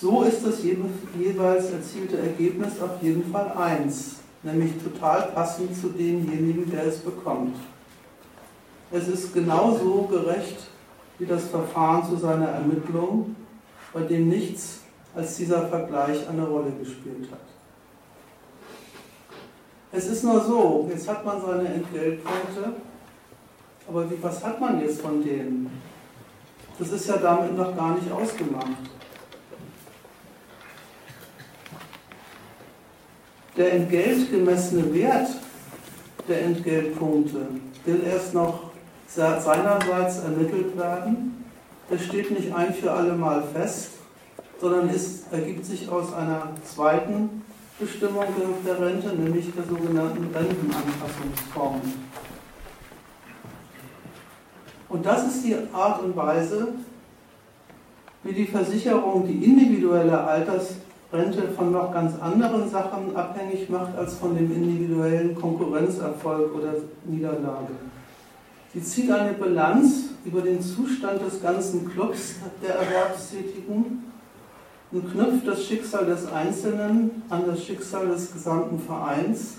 so 0.00 0.22
ist 0.22 0.46
das 0.46 0.62
jeweils 0.62 1.70
erzielte 1.70 2.18
Ergebnis 2.18 2.80
auf 2.80 3.02
jeden 3.02 3.30
Fall 3.32 3.52
eins, 3.52 4.16
nämlich 4.42 4.72
total 4.82 5.30
passend 5.34 5.74
zu 5.74 5.88
demjenigen, 5.88 6.70
der 6.70 6.86
es 6.86 6.98
bekommt. 6.98 7.56
Es 8.90 9.08
ist 9.08 9.32
genauso 9.32 10.02
gerecht 10.02 10.68
wie 11.18 11.26
das 11.26 11.44
Verfahren 11.44 12.04
zu 12.08 12.16
seiner 12.16 12.48
Ermittlung, 12.48 13.34
bei 13.92 14.02
dem 14.02 14.28
nichts 14.28 14.80
als 15.14 15.36
dieser 15.36 15.66
Vergleich 15.68 16.28
eine 16.28 16.44
Rolle 16.44 16.72
gespielt 16.78 17.28
hat. 17.32 17.40
Es 19.92 20.06
ist 20.06 20.24
nur 20.24 20.44
so, 20.44 20.86
jetzt 20.90 21.08
hat 21.08 21.24
man 21.24 21.40
seine 21.40 21.68
Entgeltpunkte, 21.68 22.74
aber 23.88 24.10
wie, 24.10 24.22
was 24.22 24.44
hat 24.44 24.60
man 24.60 24.80
jetzt 24.80 25.00
von 25.00 25.24
denen? 25.24 25.70
Das 26.78 26.90
ist 26.90 27.08
ja 27.08 27.16
damit 27.16 27.56
noch 27.56 27.74
gar 27.74 27.94
nicht 27.94 28.12
ausgemacht. 28.12 28.95
Der 33.56 33.72
entgeltgemessene 33.72 34.92
Wert 34.92 35.28
der 36.28 36.42
Entgeltpunkte 36.42 37.46
will 37.86 38.02
erst 38.04 38.34
noch 38.34 38.70
seinerseits 39.06 40.18
ermittelt 40.18 40.76
werden. 40.76 41.44
Es 41.88 42.04
steht 42.04 42.30
nicht 42.32 42.54
ein 42.54 42.74
für 42.74 42.90
alle 42.90 43.14
Mal 43.14 43.42
fest, 43.54 43.92
sondern 44.60 44.90
ist, 44.90 45.32
ergibt 45.32 45.64
sich 45.64 45.88
aus 45.88 46.12
einer 46.12 46.50
zweiten 46.64 47.42
Bestimmung 47.78 48.24
der 48.66 48.80
Rente, 48.80 49.08
nämlich 49.08 49.46
der 49.54 49.64
sogenannten 49.64 50.34
Rentenanpassungsform. 50.34 51.80
Und 54.88 55.06
das 55.06 55.26
ist 55.28 55.44
die 55.44 55.56
Art 55.72 56.02
und 56.02 56.16
Weise, 56.16 56.68
wie 58.22 58.32
die 58.32 58.46
Versicherung 58.46 59.26
die 59.26 59.44
individuelle 59.44 60.18
Altersrente 61.12 61.48
von 61.54 61.72
noch 61.72 61.92
ganz 61.92 62.20
anderen 62.20 62.68
Sachen 62.68 63.14
abhängig 63.14 63.68
macht 63.70 63.96
als 63.96 64.14
von 64.14 64.36
dem 64.36 64.52
individuellen 64.52 65.34
Konkurrenzerfolg 65.34 66.54
oder 66.54 66.74
Niederlage. 67.04 67.74
Sie 68.74 68.82
zieht 68.82 69.10
eine 69.10 69.32
Bilanz 69.32 70.10
über 70.24 70.40
den 70.40 70.60
Zustand 70.60 71.22
des 71.24 71.40
ganzen 71.40 71.88
Clubs 71.88 72.36
der 72.62 72.74
Erwerbstätigen 72.74 74.04
und 74.92 75.12
knüpft 75.12 75.46
das 75.46 75.64
Schicksal 75.64 76.06
des 76.06 76.30
Einzelnen 76.30 77.22
an 77.28 77.44
das 77.46 77.64
Schicksal 77.64 78.08
des 78.08 78.32
gesamten 78.32 78.78
Vereins. 78.78 79.58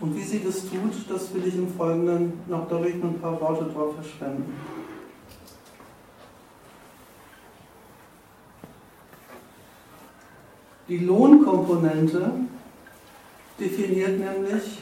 Und 0.00 0.16
wie 0.16 0.22
sie 0.22 0.42
das 0.44 0.60
tut, 0.60 1.08
das 1.08 1.34
will 1.34 1.46
ich 1.46 1.54
im 1.54 1.68
Folgenden 1.68 2.32
noch 2.48 2.68
dadurch 2.68 2.94
ein 2.94 3.18
paar 3.20 3.40
Worte 3.40 3.64
darauf 3.64 3.94
verschwenden. 3.94 4.52
Die 10.86 10.98
Lohnkomponente 10.98 12.30
definiert 13.58 14.18
nämlich, 14.18 14.80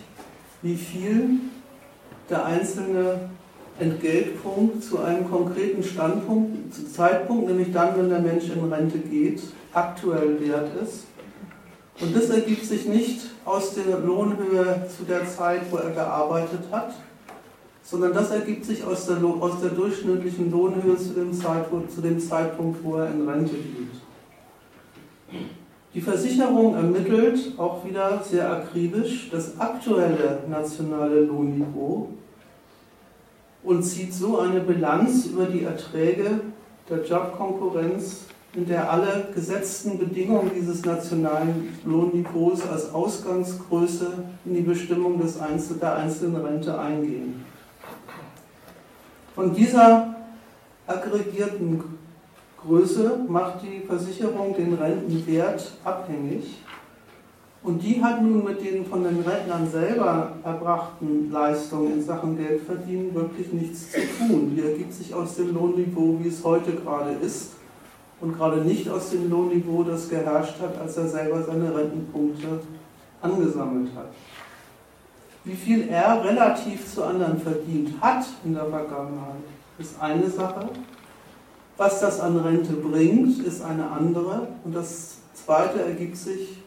wie 0.61 0.75
viel 0.75 1.39
der 2.29 2.45
einzelne 2.45 3.31
Entgeltpunkt 3.79 4.83
zu 4.83 4.99
einem 4.99 5.31
konkreten 5.31 5.83
Standpunkt, 5.83 6.75
zu 6.75 6.91
Zeitpunkt, 6.91 7.47
nämlich 7.47 7.73
dann, 7.73 7.97
wenn 7.97 8.09
der 8.09 8.19
Mensch 8.19 8.45
in 8.51 8.73
Rente 8.73 8.99
geht, 8.99 9.43
aktuell 9.73 10.41
wert 10.41 10.71
ist. 10.83 11.05
Und 12.01 12.17
das 12.17 12.31
ergibt 12.31 12.65
sich 12.65 12.87
nicht 12.87 13.21
aus 13.45 13.75
der 13.75 13.99
Lohnhöhe 13.99 14.89
zu 14.97 15.05
der 15.05 15.25
Zeit, 15.29 15.61
wo 15.71 15.77
er 15.77 15.91
gearbeitet 15.91 16.63
hat, 16.73 16.95
sondern 17.85 18.13
das 18.13 18.31
ergibt 18.31 18.65
sich 18.65 18.83
aus 18.85 19.07
der, 19.07 19.23
aus 19.23 19.61
der 19.61 19.71
durchschnittlichen 19.71 20.51
Lohnhöhe 20.51 20.97
zu 20.97 21.11
dem, 21.11 21.33
zu 21.33 22.01
dem 22.01 22.19
Zeitpunkt, 22.19 22.83
wo 22.83 22.97
er 22.97 23.11
in 23.11 23.29
Rente 23.29 23.55
geht. 23.55 24.12
Die 25.95 26.01
Versicherung 26.01 26.75
ermittelt 26.75 27.53
auch 27.59 27.85
wieder 27.85 28.23
sehr 28.23 28.51
akribisch 28.51 29.29
das 29.31 29.61
aktuelle 29.61 30.39
nationale 30.49 31.21
Lohnniveau 31.21 32.09
und 33.63 33.83
zieht 33.83 34.15
so 34.15 34.39
eine 34.39 34.61
Bilanz 34.61 35.27
über 35.27 35.45
die 35.45 35.65
Erträge 35.65 36.41
der 36.89 37.05
Jobkonkurrenz, 37.05 38.23
in 38.55 38.67
der 38.67 38.91
alle 38.91 39.29
gesetzten 39.35 39.99
Bedingungen 39.99 40.51
dieses 40.55 40.83
nationalen 40.83 41.77
Lohnniveaus 41.85 42.67
als 42.69 42.93
Ausgangsgröße 42.93 44.13
in 44.47 44.55
die 44.55 44.63
Bestimmung 44.63 45.21
des 45.21 45.39
Einzel 45.41 45.77
der 45.77 45.97
einzelnen 45.97 46.37
Rente 46.37 46.79
eingehen. 46.79 47.45
Von 49.35 49.55
dieser 49.55 50.17
aggregierten 50.87 51.83
Größe 52.67 53.21
macht 53.29 53.63
die 53.63 53.85
Versicherung 53.87 54.55
den 54.57 54.75
Rentenwert 54.75 55.73
abhängig 55.85 56.59
und 57.65 57.81
die 57.83 58.03
hat 58.03 58.21
nun 58.23 58.45
mit 58.45 58.65
den 58.65 58.85
von 58.85 59.05
den 59.05 59.21
Rentnern 59.21 59.71
selber 59.71 60.33
erbrachten 60.45 61.31
Leistungen 61.31 61.95
in 61.95 62.03
Sachen 62.03 62.37
Geldverdienen 62.37 63.15
wirklich 63.15 63.53
nichts 63.53 63.93
zu 63.93 64.01
tun. 64.19 64.55
Die 64.57 64.63
ergibt 64.63 64.93
sich 64.93 65.15
aus 65.15 65.37
dem 65.37 65.55
Lohnniveau, 65.55 66.19
wie 66.21 66.29
es 66.29 66.43
heute 66.43 66.73
gerade 66.73 67.13
ist 67.23 67.53
und 68.21 68.37
gerade 68.37 68.63
nicht 68.63 68.89
aus 68.89 69.11
dem 69.11 69.31
Lohnniveau, 69.31 69.85
das 69.85 70.09
geherrscht 70.09 70.61
hat, 70.61 70.81
als 70.81 70.97
er 70.97 71.09
selber 71.09 71.43
seine 71.43 71.75
Rentenpunkte 71.75 72.61
angesammelt 73.21 73.91
hat. 73.95 74.13
Wie 75.45 75.55
viel 75.55 75.89
er 75.89 76.25
relativ 76.25 76.93
zu 76.93 77.05
anderen 77.05 77.39
verdient 77.39 78.01
hat 78.01 78.25
in 78.45 78.55
der 78.55 78.67
Vergangenheit, 78.67 79.43
ist 79.79 80.01
eine 80.01 80.29
Sache. 80.29 80.69
Was 81.77 82.01
das 82.01 82.21
an 82.21 82.39
Rente 82.39 82.75
bringt, 82.75 83.45
ist 83.45 83.63
eine 83.63 83.91
andere. 83.91 84.49
Und 84.65 84.75
das 84.75 85.17
Zweite 85.35 85.83
ergibt 85.83 86.17
sich 86.17 86.59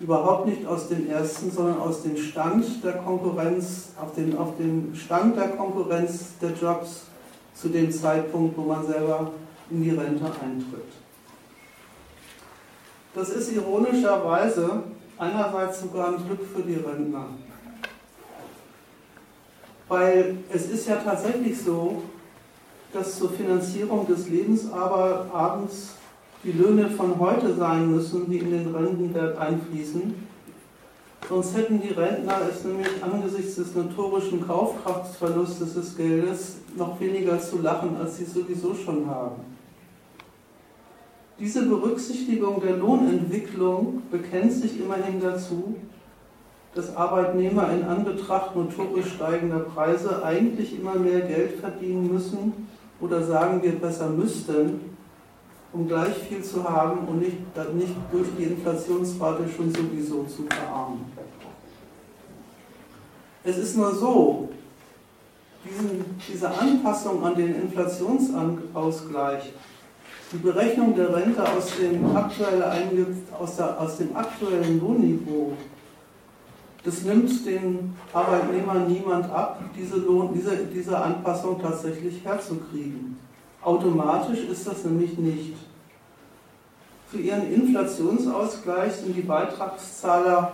überhaupt 0.00 0.46
nicht 0.46 0.66
aus 0.66 0.88
dem 0.88 1.08
ersten, 1.08 1.50
sondern 1.50 1.78
aus 1.78 2.02
dem 2.02 2.16
Stand 2.16 2.82
der 2.82 2.94
Konkurrenz, 2.94 3.90
auf 4.00 4.14
dem, 4.14 4.36
auf 4.36 4.56
dem 4.56 4.94
Stand 4.94 5.36
der 5.36 5.50
Konkurrenz 5.50 6.36
der 6.42 6.50
Jobs 6.50 7.02
zu 7.54 7.68
dem 7.68 7.90
Zeitpunkt, 7.90 8.56
wo 8.56 8.62
man 8.62 8.84
selber 8.84 9.30
in 9.70 9.82
die 9.82 9.90
Rente 9.90 10.24
eintritt. 10.24 10.92
Das 13.14 13.28
ist 13.28 13.52
ironischerweise 13.52 14.82
einerseits 15.18 15.80
sogar 15.80 16.08
ein 16.08 16.26
Glück 16.26 16.40
für 16.54 16.62
die 16.62 16.74
Rentner. 16.74 17.26
Weil 19.88 20.38
es 20.52 20.66
ist 20.66 20.88
ja 20.88 20.96
tatsächlich 20.96 21.60
so, 21.60 22.02
dass 22.94 23.18
zur 23.18 23.30
Finanzierung 23.30 24.06
des 24.06 24.28
Lebensabends 24.28 25.94
die 26.44 26.52
Löhne 26.52 26.88
von 26.88 27.18
heute 27.18 27.54
sein 27.54 27.90
müssen, 27.90 28.30
die 28.30 28.38
in 28.38 28.50
den 28.50 28.74
Rentenwert 28.74 29.36
einfließen. 29.36 30.14
Sonst 31.28 31.56
hätten 31.56 31.80
die 31.80 31.88
Rentner 31.88 32.36
es 32.48 32.64
nämlich 32.64 33.02
angesichts 33.02 33.56
des 33.56 33.74
notorischen 33.74 34.46
Kaufkraftsverlustes 34.46 35.74
des 35.74 35.96
Geldes 35.96 36.56
noch 36.76 37.00
weniger 37.00 37.40
zu 37.40 37.60
lachen, 37.60 37.96
als 37.96 38.18
sie 38.18 38.26
sowieso 38.26 38.74
schon 38.74 39.06
haben. 39.08 39.40
Diese 41.40 41.66
Berücksichtigung 41.66 42.60
der 42.60 42.76
Lohnentwicklung 42.76 44.02
bekennt 44.10 44.52
sich 44.52 44.78
immerhin 44.78 45.20
dazu, 45.20 45.74
dass 46.74 46.94
Arbeitnehmer 46.94 47.72
in 47.72 47.84
Anbetracht 47.84 48.54
notorisch 48.54 49.14
steigender 49.14 49.60
Preise 49.60 50.24
eigentlich 50.24 50.78
immer 50.78 50.94
mehr 50.94 51.22
Geld 51.22 51.58
verdienen 51.58 52.12
müssen 52.12 52.52
oder 53.04 53.22
sagen 53.22 53.62
wir 53.62 53.72
besser 53.72 54.08
müssten, 54.08 54.80
um 55.72 55.86
gleich 55.86 56.14
viel 56.28 56.42
zu 56.42 56.64
haben 56.64 57.06
und 57.06 57.18
nicht, 57.18 57.36
nicht 57.74 57.94
durch 58.10 58.28
die 58.38 58.44
Inflationsrate 58.44 59.44
schon 59.54 59.70
sowieso 59.70 60.24
zu 60.24 60.44
verarmen. 60.48 61.04
Es 63.42 63.58
ist 63.58 63.76
nur 63.76 63.94
so, 63.94 64.48
diesen, 65.64 66.04
diese 66.26 66.48
Anpassung 66.48 67.22
an 67.22 67.34
den 67.34 67.62
Inflationsausgleich, 67.62 69.52
die 70.32 70.38
Berechnung 70.38 70.94
der 70.94 71.14
Rente 71.14 71.42
aus 71.42 71.76
dem, 71.78 72.16
aktuelle, 72.16 72.72
aus, 73.38 73.56
der, 73.56 73.78
aus 73.78 73.98
dem 73.98 74.16
aktuellen 74.16 74.80
Lohnniveau, 74.80 75.52
das 76.84 77.02
nimmt 77.02 77.46
den 77.46 77.94
Arbeitnehmern 78.12 78.86
niemand 78.86 79.30
ab, 79.30 79.62
diese, 79.76 79.96
Lohn, 79.96 80.34
diese, 80.34 80.56
diese 80.66 80.96
Anpassung 80.98 81.60
tatsächlich 81.60 82.22
herzukriegen. 82.22 83.16
Automatisch 83.62 84.40
ist 84.40 84.66
das 84.66 84.84
nämlich 84.84 85.16
nicht. 85.16 85.54
Für 87.10 87.18
ihren 87.18 87.50
Inflationsausgleich 87.50 88.92
sind 88.92 89.16
die 89.16 89.22
Beitragszahler 89.22 90.52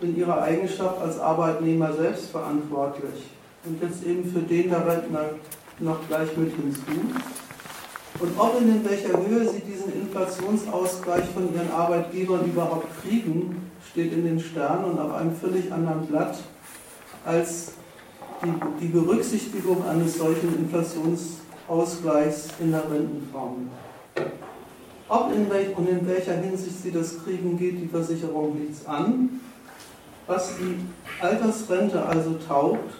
in 0.00 0.16
ihrer 0.16 0.42
Eigenschaft 0.42 1.00
als 1.02 1.18
Arbeitnehmer 1.18 1.92
selbst 1.92 2.30
verantwortlich. 2.30 3.24
Und 3.64 3.82
jetzt 3.82 4.06
eben 4.06 4.24
für 4.30 4.40
den 4.40 4.70
der 4.70 4.86
Rentner 4.86 5.24
noch 5.80 5.98
gleich 6.08 6.34
mit 6.36 6.54
hinzu. 6.54 6.82
Und 8.20 8.38
ob 8.38 8.60
und 8.60 8.68
in 8.68 8.84
welcher 8.88 9.18
Höhe 9.18 9.48
sie 9.48 9.60
diesen 9.60 9.92
Inflationsausgleich 9.92 11.26
von 11.34 11.54
ihren 11.54 11.70
Arbeitgebern 11.70 12.46
überhaupt 12.46 12.86
kriegen, 13.02 13.67
steht 13.98 14.12
in 14.12 14.24
den 14.24 14.38
Sternen 14.38 14.84
und 14.84 14.98
auf 15.00 15.12
einem 15.12 15.34
völlig 15.34 15.72
anderen 15.72 16.06
Blatt 16.06 16.38
als 17.24 17.72
die, 18.44 18.52
die 18.80 18.92
Berücksichtigung 18.92 19.84
eines 19.88 20.18
solchen 20.18 20.56
Inflationsausgleichs 20.56 22.46
in 22.60 22.70
der 22.70 22.88
Rentenform. 22.88 23.68
Ob 25.08 25.34
in 25.34 25.50
welch, 25.50 25.76
und 25.76 25.88
in 25.88 26.06
welcher 26.06 26.34
Hinsicht 26.34 26.80
sie 26.80 26.92
das 26.92 27.24
kriegen, 27.24 27.58
geht 27.58 27.80
die 27.80 27.88
Versicherung 27.88 28.56
nichts 28.60 28.86
an. 28.86 29.40
Was 30.28 30.52
die 30.58 30.76
Altersrente 31.20 32.00
also 32.00 32.36
taugt, 32.46 32.94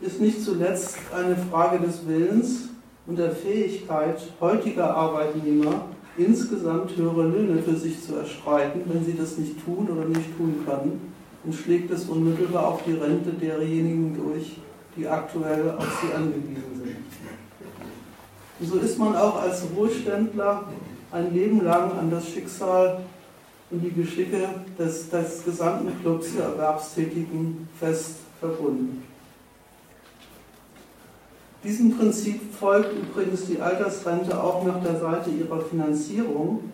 ist 0.00 0.18
nicht 0.18 0.42
zuletzt 0.42 0.96
eine 1.14 1.36
Frage 1.36 1.78
des 1.78 2.08
Willens 2.08 2.70
und 3.06 3.18
der 3.18 3.32
Fähigkeit 3.32 4.18
heutiger 4.40 4.96
Arbeitnehmer, 4.96 5.88
insgesamt 6.24 6.96
höhere 6.96 7.28
Löhne 7.28 7.62
für 7.62 7.76
sich 7.76 8.02
zu 8.04 8.16
erstreiten. 8.16 8.82
Wenn 8.86 9.04
sie 9.04 9.16
das 9.16 9.38
nicht 9.38 9.64
tun 9.64 9.88
oder 9.90 10.06
nicht 10.06 10.36
tun 10.36 10.54
können, 10.66 11.12
dann 11.44 11.52
schlägt 11.52 11.90
es 11.90 12.04
unmittelbar 12.04 12.68
auf 12.68 12.82
die 12.84 12.92
Rente 12.92 13.30
derjenigen 13.30 14.16
durch, 14.16 14.56
die 14.96 15.06
aktuell 15.06 15.70
auf 15.70 16.02
sie 16.02 16.14
angewiesen 16.14 16.82
sind. 16.82 16.96
Und 18.60 18.66
so 18.66 18.78
ist 18.78 18.98
man 18.98 19.16
auch 19.16 19.40
als 19.40 19.64
Ruheständler 19.74 20.64
ein 21.12 21.34
Leben 21.34 21.64
lang 21.64 21.92
an 21.92 22.10
das 22.10 22.28
Schicksal 22.28 23.00
und 23.70 23.80
die 23.80 23.92
Geschicke 23.92 24.48
des, 24.78 25.08
des 25.08 25.44
gesamten 25.44 25.98
Clubs 26.02 26.34
der 26.36 26.44
Erwerbstätigen 26.46 27.68
fest 27.78 28.16
verbunden. 28.38 29.09
Diesem 31.62 31.96
Prinzip 31.96 32.40
folgt 32.58 32.92
übrigens 32.96 33.44
die 33.44 33.60
Altersrente 33.60 34.42
auch 34.42 34.64
nach 34.64 34.82
der 34.82 34.98
Seite 34.98 35.30
ihrer 35.30 35.60
Finanzierung. 35.60 36.72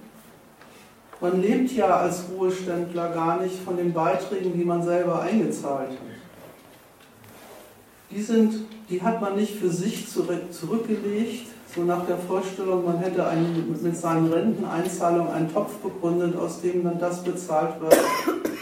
Man 1.21 1.43
lebt 1.43 1.73
ja 1.73 1.87
als 1.97 2.25
Ruheständler 2.31 3.09
gar 3.09 3.43
nicht 3.43 3.59
von 3.65 3.77
den 3.77 3.93
Beiträgen, 3.93 4.53
die 4.57 4.65
man 4.65 4.83
selber 4.83 5.23
eingezahlt 5.23 5.91
hat. 5.91 5.97
Die, 8.11 8.23
sind, 8.23 8.67
die 8.89 9.03
hat 9.03 9.21
man 9.21 9.35
nicht 9.35 9.57
für 9.57 9.71
sich 9.71 10.07
zurückgelegt, 10.09 11.49
so 11.75 11.83
nach 11.83 12.07
der 12.07 12.19
Vorstellung, 12.19 12.85
man 12.85 12.99
hätte 12.99 13.27
einen, 13.27 13.77
mit 13.83 13.97
seinen 13.97 14.33
Renteneinzahlungen 14.33 15.33
einen 15.33 15.53
Topf 15.53 15.75
begründet, 15.79 16.37
aus 16.37 16.61
dem 16.61 16.85
dann 16.85 17.01
das 17.01 17.25
bezahlt 17.25 17.81
wird, 17.81 17.97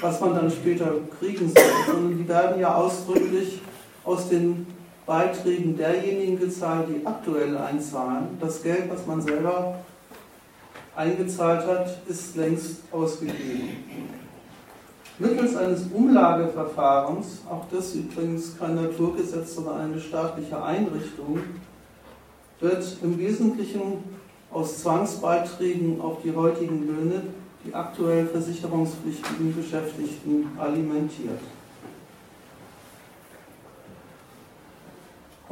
was 0.00 0.20
man 0.20 0.34
dann 0.34 0.50
später 0.50 0.90
kriegen 1.18 1.52
soll, 1.54 1.64
sondern 1.86 2.18
die 2.18 2.26
werden 2.26 2.60
ja 2.60 2.74
ausdrücklich 2.74 3.60
aus 4.04 4.30
den 4.30 4.66
Beiträgen 5.06 5.76
derjenigen 5.76 6.38
gezahlt, 6.38 6.88
die 6.88 7.06
aktuell 7.06 7.56
einzahlen. 7.56 8.38
Das 8.40 8.62
Geld, 8.62 8.90
was 8.90 9.06
man 9.06 9.20
selber 9.20 9.76
eingezahlt 10.96 11.66
hat, 11.66 11.98
ist 12.08 12.36
längst 12.36 12.82
ausgegeben. 12.90 13.84
Mittels 15.18 15.56
eines 15.56 15.82
Umlageverfahrens, 15.92 17.42
auch 17.48 17.66
das 17.70 17.94
übrigens 17.94 18.58
kein 18.58 18.74
Naturgesetz, 18.74 19.54
sondern 19.54 19.80
eine 19.80 20.00
staatliche 20.00 20.60
Einrichtung, 20.62 21.38
wird 22.60 22.96
im 23.02 23.18
Wesentlichen 23.18 24.02
aus 24.50 24.78
Zwangsbeiträgen 24.78 26.00
auf 26.00 26.22
die 26.24 26.34
heutigen 26.34 26.86
Löhne 26.86 27.22
die 27.64 27.74
aktuell 27.74 28.26
versicherungspflichtigen 28.26 29.54
Beschäftigten 29.54 30.48
alimentiert. 30.58 31.40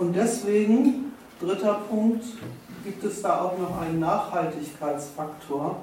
Und 0.03 0.17
deswegen, 0.17 1.13
dritter 1.41 1.75
Punkt, 1.89 2.25
gibt 2.83 3.05
es 3.05 3.23
da 3.23 3.43
auch 3.43 3.57
noch 3.57 3.81
einen 3.81 4.01
Nachhaltigkeitsfaktor. 4.01 5.77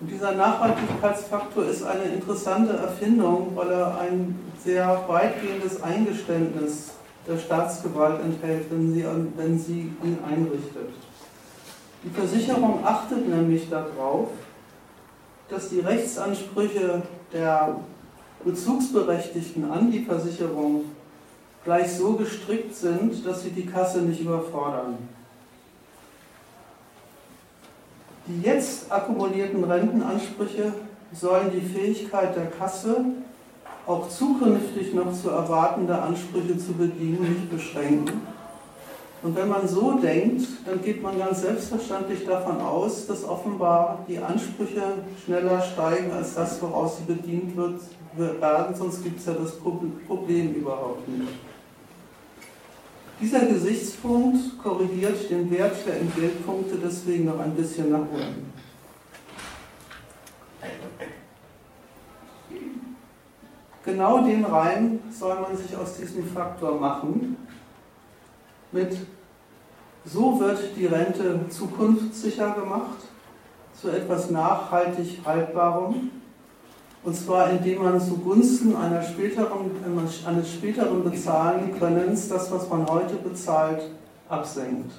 Und 0.00 0.10
dieser 0.10 0.32
Nachhaltigkeitsfaktor 0.32 1.66
ist 1.66 1.84
eine 1.84 2.02
interessante 2.02 2.72
Erfindung, 2.72 3.52
weil 3.54 3.70
er 3.70 4.00
ein 4.00 4.36
sehr 4.64 5.04
weitgehendes 5.06 5.80
Eingeständnis 5.80 6.90
der 7.28 7.38
Staatsgewalt 7.38 8.24
enthält, 8.24 8.68
wenn 8.72 8.92
sie, 8.92 9.06
wenn 9.36 9.56
sie 9.56 9.92
ihn 10.02 10.18
einrichtet. 10.28 10.90
Die 12.02 12.10
Versicherung 12.10 12.84
achtet 12.84 13.28
nämlich 13.28 13.70
darauf, 13.70 14.30
dass 15.48 15.68
die 15.68 15.78
Rechtsansprüche 15.78 17.02
der 17.32 17.76
Bezugsberechtigten 18.44 19.70
an 19.70 19.92
die 19.92 20.04
Versicherung 20.04 20.86
gleich 21.64 21.92
so 21.92 22.14
gestrickt 22.14 22.74
sind, 22.74 23.24
dass 23.26 23.42
sie 23.42 23.50
die 23.50 23.66
Kasse 23.66 24.00
nicht 24.02 24.20
überfordern. 24.20 24.98
Die 28.26 28.42
jetzt 28.42 28.90
akkumulierten 28.90 29.64
Rentenansprüche 29.64 30.72
sollen 31.12 31.50
die 31.52 31.60
Fähigkeit 31.60 32.36
der 32.36 32.46
Kasse, 32.46 33.04
auch 33.86 34.08
zukünftig 34.08 34.94
noch 34.94 35.12
zu 35.12 35.30
erwartende 35.30 36.00
Ansprüche 36.00 36.56
zu 36.56 36.72
bedienen, 36.74 37.22
nicht 37.22 37.50
beschränken. 37.50 38.22
Und 39.22 39.36
wenn 39.36 39.48
man 39.48 39.68
so 39.68 39.98
denkt, 39.98 40.46
dann 40.64 40.80
geht 40.80 41.02
man 41.02 41.18
ganz 41.18 41.42
selbstverständlich 41.42 42.24
davon 42.24 42.58
aus, 42.60 43.06
dass 43.06 43.24
offenbar 43.24 43.98
die 44.08 44.18
Ansprüche 44.18 44.82
schneller 45.24 45.60
steigen 45.60 46.10
als 46.12 46.34
das, 46.34 46.62
woraus 46.62 46.98
sie 46.98 47.12
bedient 47.12 47.54
wird, 47.54 47.80
werden, 48.16 48.74
sonst 48.74 49.02
gibt 49.02 49.20
es 49.20 49.26
ja 49.26 49.34
das 49.34 49.56
Problem 49.56 50.54
überhaupt 50.54 51.06
nicht. 51.08 51.49
Dieser 53.20 53.40
Gesichtspunkt 53.40 54.58
korrigiert 54.62 55.28
den 55.28 55.50
Wert 55.50 55.76
der 55.86 56.00
Entgeltpunkte 56.00 56.78
deswegen 56.82 57.26
noch 57.26 57.38
ein 57.38 57.54
bisschen 57.54 57.90
nach 57.90 58.00
unten. 58.00 58.50
Genau 63.84 64.24
den 64.24 64.44
Reim 64.44 65.00
soll 65.10 65.38
man 65.38 65.54
sich 65.54 65.76
aus 65.76 65.96
diesem 65.96 66.24
Faktor 66.24 66.80
machen. 66.80 67.36
Mit 68.72 68.96
so 70.06 70.40
wird 70.40 70.76
die 70.76 70.86
Rente 70.86 71.40
zukunftssicher 71.50 72.52
gemacht, 72.52 73.00
zu 73.74 73.90
etwas 73.90 74.30
nachhaltig 74.30 75.20
Haltbarem 75.26 76.10
und 77.02 77.16
zwar 77.16 77.50
indem 77.50 77.82
man 77.82 78.00
zugunsten 78.00 78.76
einer 78.76 79.02
späteren, 79.02 79.70
eines 80.26 80.52
späteren 80.52 81.02
Bezahlen 81.02 81.78
Könnens 81.78 82.28
das, 82.28 82.50
was 82.52 82.68
man 82.68 82.86
heute 82.88 83.14
bezahlt, 83.16 83.82
absenkt. 84.28 84.92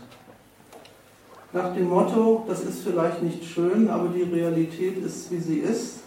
Nach 1.53 1.73
dem 1.73 1.89
Motto, 1.89 2.45
das 2.47 2.61
ist 2.63 2.83
vielleicht 2.83 3.21
nicht 3.21 3.43
schön, 3.43 3.89
aber 3.89 4.07
die 4.07 4.23
Realität 4.23 4.97
ist, 5.03 5.29
wie 5.31 5.39
sie 5.39 5.59
ist, 5.59 5.99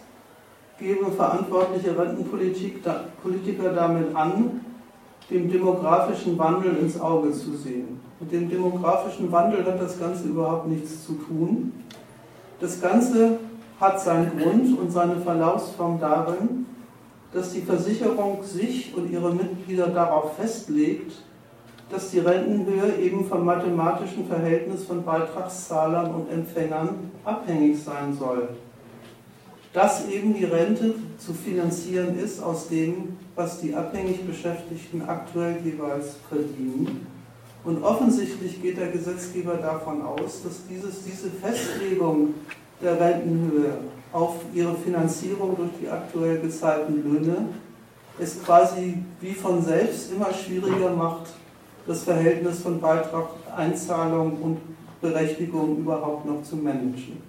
geben 0.78 1.12
verantwortliche 1.12 1.96
Rentenpolitiker 1.96 3.72
damit 3.74 4.16
an, 4.16 4.60
dem 5.30 5.50
demografischen 5.50 6.36
Wandel 6.38 6.76
ins 6.78 7.00
Auge 7.00 7.30
zu 7.32 7.56
sehen. 7.56 8.00
Mit 8.20 8.32
dem 8.32 8.48
demografischen 8.48 9.30
Wandel 9.30 9.64
hat 9.64 9.80
das 9.80 9.98
Ganze 9.98 10.28
überhaupt 10.28 10.66
nichts 10.66 11.06
zu 11.06 11.12
tun. 11.14 11.72
Das 12.60 12.80
Ganze 12.80 13.38
hat 13.80 14.00
seinen 14.00 14.38
Grund 14.38 14.78
und 14.78 14.90
seine 14.90 15.16
Verlaufsform 15.16 16.00
darin, 16.00 16.66
dass 17.32 17.52
die 17.52 17.62
Versicherung 17.62 18.42
sich 18.44 18.94
und 18.96 19.10
ihre 19.10 19.34
Mitglieder 19.34 19.88
darauf 19.88 20.36
festlegt, 20.36 21.12
dass 21.90 22.10
die 22.10 22.20
Rentenhöhe 22.20 22.96
eben 23.00 23.26
vom 23.26 23.44
mathematischen 23.44 24.26
Verhältnis 24.26 24.84
von 24.84 25.04
Beitragszahlern 25.04 26.14
und 26.14 26.30
Empfängern 26.30 27.10
abhängig 27.24 27.82
sein 27.82 28.16
soll. 28.16 28.48
Dass 29.72 30.08
eben 30.08 30.34
die 30.34 30.44
Rente 30.44 30.94
zu 31.18 31.34
finanzieren 31.34 32.16
ist 32.16 32.42
aus 32.42 32.68
dem, 32.68 33.16
was 33.34 33.60
die 33.60 33.74
abhängig 33.74 34.24
Beschäftigten 34.24 35.02
aktuell 35.02 35.56
jeweils 35.64 36.16
verdienen. 36.28 37.06
Und 37.64 37.82
offensichtlich 37.82 38.62
geht 38.62 38.78
der 38.78 38.88
Gesetzgeber 38.88 39.54
davon 39.54 40.02
aus, 40.02 40.42
dass 40.44 40.66
dieses, 40.68 41.02
diese 41.02 41.30
Festlegung 41.30 42.34
der 42.84 43.00
Rentenhöhe 43.00 43.78
auf 44.12 44.36
ihre 44.52 44.76
Finanzierung 44.76 45.56
durch 45.56 45.70
die 45.80 45.88
aktuell 45.88 46.38
gezahlten 46.38 47.02
Löhne 47.02 47.48
es 48.18 48.42
quasi 48.44 49.02
wie 49.20 49.32
von 49.32 49.62
selbst 49.62 50.12
immer 50.12 50.32
schwieriger 50.32 50.90
macht, 50.90 51.32
das 51.86 52.04
Verhältnis 52.04 52.60
von 52.60 52.80
Beitrag, 52.80 53.28
Einzahlung 53.56 54.40
und 54.40 54.58
Berechtigung 55.00 55.78
überhaupt 55.78 56.24
noch 56.24 56.42
zu 56.42 56.56
managen. 56.56 57.22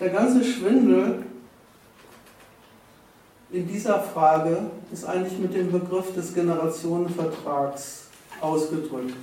Der 0.00 0.10
ganze 0.10 0.44
Schwindel 0.44 1.24
in 3.50 3.66
dieser 3.66 4.00
Frage 4.00 4.70
ist 4.92 5.04
eigentlich 5.04 5.38
mit 5.38 5.54
dem 5.54 5.70
Begriff 5.72 6.14
des 6.14 6.34
Generationenvertrags 6.34 8.06
ausgedrückt. 8.40 9.14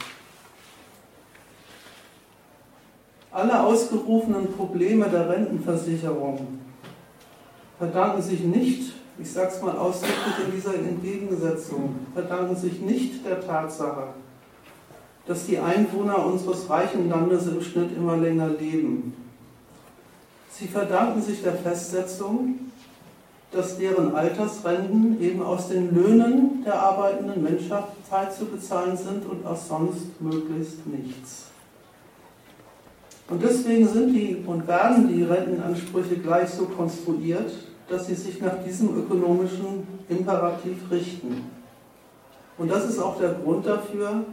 Alle 3.36 3.62
ausgerufenen 3.62 4.54
Probleme 4.54 5.10
der 5.10 5.28
Rentenversicherung 5.28 6.48
verdanken 7.78 8.22
sich 8.22 8.40
nicht, 8.40 8.94
ich 9.20 9.30
sage 9.30 9.52
es 9.54 9.62
mal 9.62 9.78
ausdrücklich 9.78 10.36
in 10.46 10.52
dieser 10.56 10.76
Entgegensetzung, 10.76 11.96
verdanken 12.14 12.56
sich 12.56 12.80
nicht 12.80 13.26
der 13.26 13.46
Tatsache, 13.46 14.08
dass 15.28 15.48
die 15.48 15.60
Einwohner 15.60 16.26
unseres 16.26 16.70
reichen 16.70 17.10
Landes 17.10 17.48
im 17.48 17.62
Schnitt 17.62 17.98
immer 17.98 18.16
länger 18.16 18.52
leben. 18.58 19.14
Sie 20.50 20.68
verdanken 20.70 21.22
sich 21.22 21.44
der 21.44 21.56
Festsetzung, 21.56 22.72
dass 23.52 23.78
deren 23.78 24.16
Altersrenten 24.16 25.22
eben 25.22 25.44
aus 25.44 25.68
den 25.68 25.94
Löhnen 25.94 26.64
der 26.64 26.82
arbeitenden 26.82 27.44
Menschheit 27.44 28.34
zu 28.34 28.46
bezahlen 28.46 28.96
sind 28.96 29.26
und 29.26 29.46
aus 29.46 29.68
sonst 29.68 30.22
möglichst 30.22 30.88
nichts. 30.88 31.48
Und 33.28 33.42
deswegen 33.42 33.88
sind 33.88 34.14
die 34.14 34.44
und 34.46 34.68
werden 34.68 35.08
die 35.08 35.24
Rentenansprüche 35.24 36.18
gleich 36.18 36.50
so 36.50 36.66
konstruiert, 36.66 37.52
dass 37.90 38.08
sie 38.08 38.16
sich 38.16 38.40
nach 38.42 38.64
diesem 38.64 38.96
ökonomischen 38.98 39.88
Imperativ 40.10 40.78
richten. 40.92 41.50
Und 42.58 42.72
das 42.72 42.86
ist 42.86 43.00
auch 43.00 43.18
der 43.18 43.34
Grund 43.34 43.66
dafür, 43.66 44.24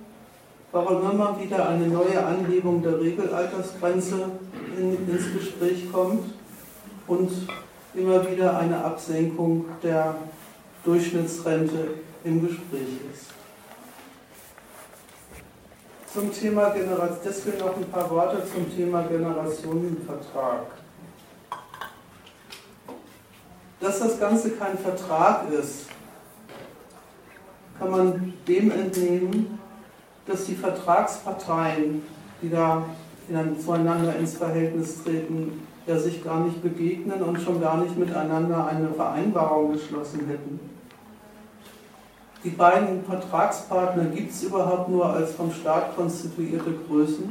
warum 0.71 1.11
immer 1.11 1.39
wieder 1.41 1.69
eine 1.69 1.87
neue 1.87 2.25
Anhebung 2.25 2.83
der 2.83 3.01
Regelaltersgrenze 3.01 4.31
in, 4.79 5.09
ins 5.09 5.33
Gespräch 5.35 5.91
kommt 5.91 6.25
und 7.07 7.31
immer 7.95 8.31
wieder 8.31 8.59
eine 8.59 8.83
Absenkung 8.85 9.67
der 9.83 10.15
Durchschnittsrente 10.85 11.89
im 12.25 12.47
Gespräch 12.47 12.89
ist. 13.13 13.32
Zum 16.13 16.31
Thema 16.31 16.69
Generation, 16.69 17.19
deswegen 17.25 17.59
noch 17.59 17.75
ein 17.75 17.87
paar 17.87 18.11
Worte 18.11 18.43
zum 18.45 18.71
Thema 18.77 19.03
Generationenvertrag. 19.05 20.67
Dass 23.81 23.99
das 23.99 24.21
Ganze 24.21 24.51
kein 24.51 24.77
Vertrag 24.77 25.51
ist, 25.51 25.87
kann 27.79 27.91
man 27.91 28.35
dem 28.47 28.71
entnehmen, 28.71 29.59
dass 30.27 30.45
die 30.45 30.55
Vertragsparteien, 30.55 32.03
die 32.43 32.51
da 32.51 32.85
zueinander 33.65 34.15
ins 34.17 34.37
Verhältnis 34.37 35.03
treten, 35.03 35.67
ja 35.87 35.99
sich 35.99 36.23
gar 36.23 36.41
nicht 36.41 36.63
begegnen 36.63 37.23
und 37.23 37.41
schon 37.41 37.59
gar 37.59 37.79
nicht 37.79 37.97
miteinander 37.97 38.67
eine 38.67 38.89
Vereinbarung 38.89 39.73
geschlossen 39.73 40.27
hätten. 40.27 40.61
Die 42.45 42.51
beiden 42.51 43.05
Vertragspartner 43.05 44.07
gibt 44.07 44.33
es 44.33 44.43
überhaupt 44.43 44.89
nur 44.89 45.07
als 45.07 45.33
vom 45.33 45.53
Staat 45.53 45.95
konstituierte 45.95 46.73
Größen 46.89 47.31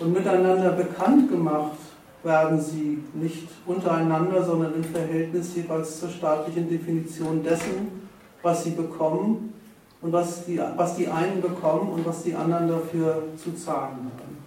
und 0.00 0.12
miteinander 0.12 0.70
bekannt 0.70 1.30
gemacht 1.30 1.76
werden 2.22 2.60
sie 2.60 3.02
nicht 3.14 3.48
untereinander, 3.66 4.44
sondern 4.44 4.74
im 4.74 4.84
Verhältnis 4.84 5.54
jeweils 5.54 6.00
zur 6.00 6.10
staatlichen 6.10 6.68
Definition 6.68 7.42
dessen, 7.42 8.08
was 8.42 8.64
sie 8.64 8.70
bekommen 8.70 9.54
und 10.02 10.12
was 10.12 10.44
die, 10.44 10.60
was 10.76 10.96
die 10.96 11.08
einen 11.08 11.40
bekommen 11.40 11.90
und 11.90 12.06
was 12.06 12.22
die 12.22 12.34
anderen 12.34 12.68
dafür 12.68 13.22
zu 13.36 13.54
zahlen 13.54 14.10
haben. 14.12 14.38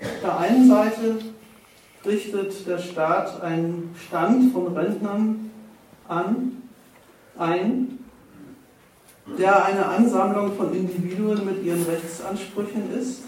Auf 0.00 0.20
der 0.22 0.38
einen 0.38 0.68
Seite 0.68 1.16
richtet 2.04 2.66
der 2.66 2.78
Staat 2.78 3.42
einen 3.42 3.94
Stand 4.06 4.52
von 4.52 4.76
Rentnern 4.76 5.50
an, 6.06 6.62
ein, 7.38 7.95
der 9.38 9.64
eine 9.64 9.86
Ansammlung 9.86 10.56
von 10.56 10.74
Individuen 10.74 11.44
mit 11.44 11.64
ihren 11.64 11.82
Rechtsansprüchen 11.82 12.94
ist. 12.98 13.24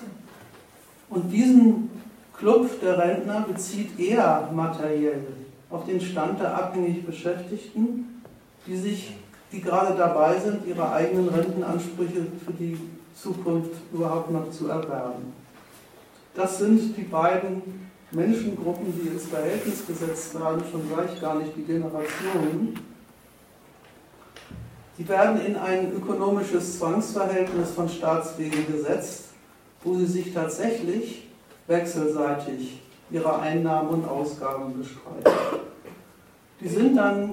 Und 1.10 1.30
diesen 1.30 1.90
Club 2.36 2.80
der 2.80 2.98
Rentner 2.98 3.44
bezieht 3.48 3.98
er 3.98 4.50
materiell 4.52 5.26
auf 5.70 5.86
den 5.86 6.00
Stand 6.00 6.40
der 6.40 6.54
abhängig 6.54 7.04
Beschäftigten, 7.04 8.22
die 8.66 8.76
sich 8.76 9.12
die 9.50 9.60
gerade 9.62 9.96
dabei 9.96 10.38
sind, 10.38 10.66
ihre 10.66 10.92
eigenen 10.92 11.28
Rentenansprüche 11.28 12.26
für 12.44 12.52
die 12.52 12.78
Zukunft 13.14 13.70
überhaupt 13.92 14.30
noch 14.30 14.50
zu 14.50 14.68
erwerben. 14.68 15.32
Das 16.34 16.58
sind 16.58 16.96
die 16.96 17.02
beiden 17.02 17.62
Menschengruppen, 18.10 18.92
die 18.92 19.08
ins 19.08 19.26
Verhältnis 19.26 19.86
gesetzt 19.86 20.38
werden, 20.38 20.62
schon 20.70 20.88
gleich 20.88 21.20
gar 21.20 21.38
nicht 21.38 21.56
die 21.56 21.62
Generationen. 21.62 22.78
Die 24.98 25.08
werden 25.08 25.40
in 25.46 25.54
ein 25.56 25.92
ökonomisches 25.92 26.78
Zwangsverhältnis 26.78 27.70
von 27.70 27.88
Staatswegen 27.88 28.66
gesetzt, 28.66 29.26
wo 29.84 29.94
sie 29.94 30.06
sich 30.06 30.34
tatsächlich 30.34 31.28
wechselseitig 31.68 32.82
ihre 33.10 33.38
Einnahmen 33.38 33.90
und 33.90 34.08
Ausgaben 34.08 34.76
bestreiten. 34.76 35.60
Die 36.60 36.68
sind 36.68 36.96
dann 36.96 37.32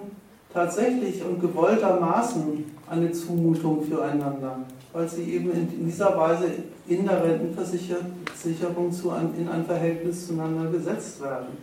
tatsächlich 0.54 1.24
und 1.24 1.42
gewolltermaßen 1.42 2.72
eine 2.88 3.12
Zumutung 3.12 3.84
füreinander, 3.84 4.60
weil 4.94 5.10
sie 5.10 5.24
eben 5.24 5.52
in 5.52 5.86
dieser 5.86 6.16
Weise 6.16 6.52
in 6.88 7.06
der 7.06 7.24
Rentenversicherung 7.24 8.14
in 9.38 9.50
ein 9.50 9.66
Verhältnis 9.66 10.28
zueinander 10.28 10.70
gesetzt 10.70 11.22
werden. 11.22 11.58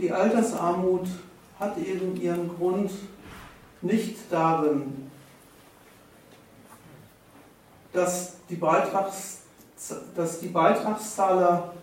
Die 0.00 0.10
Altersarmut 0.10 1.08
hat 1.58 1.76
eben 1.76 2.18
ihren 2.18 2.48
Grund 2.56 2.90
nicht 3.82 4.16
darin, 4.30 5.10
dass 7.92 8.36
die, 8.48 8.54
Beitrags, 8.54 9.40
dass 10.16 10.40
die 10.40 10.48
Beitragszahler 10.48 11.74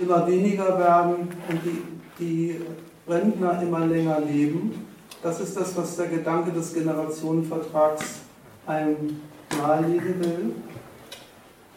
immer 0.00 0.26
weniger 0.26 0.76
werden 0.76 1.28
und 1.48 1.60
die, 1.64 1.82
die 2.18 2.60
Rentner 3.06 3.62
immer 3.62 3.86
länger 3.86 4.18
leben. 4.20 4.84
Das 5.22 5.38
ist 5.38 5.56
das, 5.56 5.76
was 5.76 5.94
der 5.96 6.08
Gedanke 6.08 6.50
des 6.50 6.74
Generationenvertrags 6.74 8.22
einem 8.66 9.20
nahelegen 9.56 10.18
will. 10.18 10.54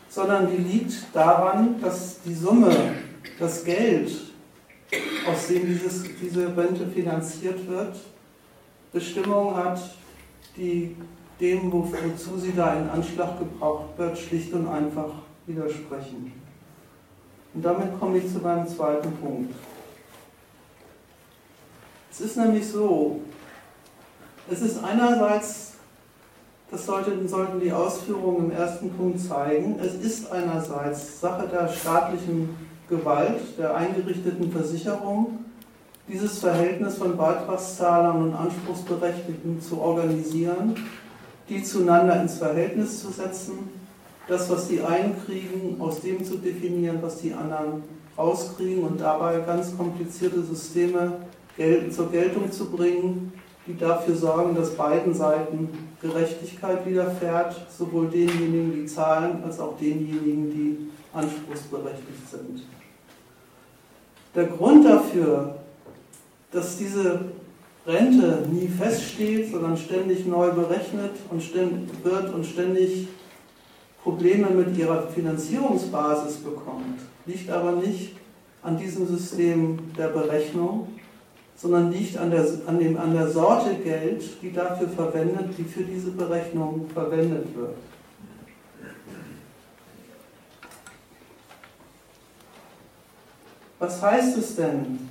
Sondern 0.09 0.49
die 0.49 0.63
liegt 0.63 1.13
daran, 1.13 1.79
dass 1.79 2.21
die 2.23 2.33
Summe, 2.33 2.73
das 3.37 3.63
Geld, 3.63 4.24
aus 5.27 5.47
dem 5.47 5.65
dieses, 5.67 6.03
diese 6.21 6.55
Rente 6.55 6.87
finanziert 6.87 7.67
wird, 7.67 7.95
Bestimmung 8.91 9.55
hat, 9.55 9.79
die 10.55 10.95
dem, 11.39 11.71
wozu 11.71 12.37
sie 12.37 12.53
da 12.55 12.75
in 12.75 12.89
Anschlag 12.89 13.37
gebraucht 13.39 13.97
wird, 13.97 14.17
schlicht 14.17 14.53
und 14.53 14.67
einfach 14.67 15.09
widersprechen. 15.45 16.31
Und 17.53 17.63
damit 17.63 17.99
komme 17.99 18.17
ich 18.17 18.31
zu 18.31 18.39
meinem 18.39 18.67
zweiten 18.67 19.11
Punkt. 19.17 19.53
Es 22.11 22.21
ist 22.21 22.37
nämlich 22.37 22.67
so, 22.67 23.19
es 24.49 24.61
ist 24.61 24.81
einerseits, 24.83 25.73
das 26.71 26.85
sollten, 26.85 27.27
sollten 27.27 27.59
die 27.59 27.71
Ausführungen 27.71 28.45
im 28.45 28.51
ersten 28.51 28.89
Punkt 28.91 29.19
zeigen, 29.19 29.77
es 29.79 29.95
ist 29.95 30.31
einerseits 30.31 31.19
Sache 31.19 31.47
der 31.47 31.67
staatlichen 31.67 32.55
Gewalt, 32.89 33.41
der 33.57 33.75
eingerichteten 33.75 34.51
Versicherung, 34.51 35.45
dieses 36.07 36.39
Verhältnis 36.39 36.97
von 36.97 37.17
Beitragszahlern 37.17 38.23
und 38.23 38.33
Anspruchsberechtigten 38.33 39.59
zu 39.59 39.81
organisieren, 39.81 40.75
die 41.49 41.63
zueinander 41.63 42.21
ins 42.21 42.37
Verhältnis 42.37 43.01
zu 43.01 43.09
setzen, 43.09 43.69
das, 44.27 44.49
was 44.49 44.67
die 44.67 44.81
einen 44.81 45.15
kriegen, 45.25 45.79
aus 45.79 46.01
dem 46.01 46.23
zu 46.23 46.37
definieren, 46.37 46.99
was 47.01 47.17
die 47.17 47.33
anderen 47.33 47.83
rauskriegen 48.17 48.83
und 48.83 49.01
dabei 49.01 49.39
ganz 49.39 49.75
komplizierte 49.75 50.41
Systeme 50.41 51.13
zur 51.91 52.11
Geltung 52.11 52.51
zu 52.51 52.69
bringen, 52.69 53.33
die 53.67 53.77
dafür 53.77 54.15
sorgen, 54.15 54.55
dass 54.55 54.75
beiden 54.75 55.13
Seiten 55.13 55.69
Gerechtigkeit 56.01 56.85
widerfährt, 56.85 57.55
sowohl 57.75 58.07
denjenigen, 58.07 58.73
die 58.73 58.85
zahlen, 58.85 59.43
als 59.43 59.59
auch 59.59 59.77
denjenigen, 59.77 60.51
die 60.51 60.89
anspruchsberechtigt 61.15 62.29
sind. 62.29 62.63
Der 64.35 64.45
Grund 64.45 64.85
dafür, 64.85 65.55
dass 66.51 66.77
diese 66.77 67.19
Rente 67.87 68.47
nie 68.51 68.67
feststeht, 68.67 69.51
sondern 69.51 69.77
ständig 69.77 70.25
neu 70.25 70.51
berechnet 70.51 71.11
und 71.29 71.41
wird 72.03 72.33
und 72.33 72.45
ständig 72.45 73.07
Probleme 74.03 74.49
mit 74.49 74.77
ihrer 74.77 75.07
Finanzierungsbasis 75.07 76.37
bekommt, 76.37 76.99
liegt 77.25 77.49
aber 77.49 77.73
nicht 77.73 78.15
an 78.61 78.77
diesem 78.77 79.07
System 79.07 79.79
der 79.97 80.09
Berechnung, 80.09 80.87
sondern 81.55 81.91
liegt 81.91 82.17
an 82.17 82.31
der, 82.31 82.45
an, 82.67 82.79
dem, 82.79 82.97
an 82.97 83.13
der 83.13 83.29
Sorte 83.29 83.75
Geld, 83.75 84.23
die 84.41 84.51
dafür 84.51 84.89
verwendet, 84.89 85.57
die 85.57 85.63
für 85.63 85.83
diese 85.83 86.11
Berechnung 86.11 86.87
verwendet 86.93 87.55
wird. 87.55 87.77
Was 93.79 94.01
heißt 94.01 94.37
es 94.37 94.55
denn, 94.55 95.09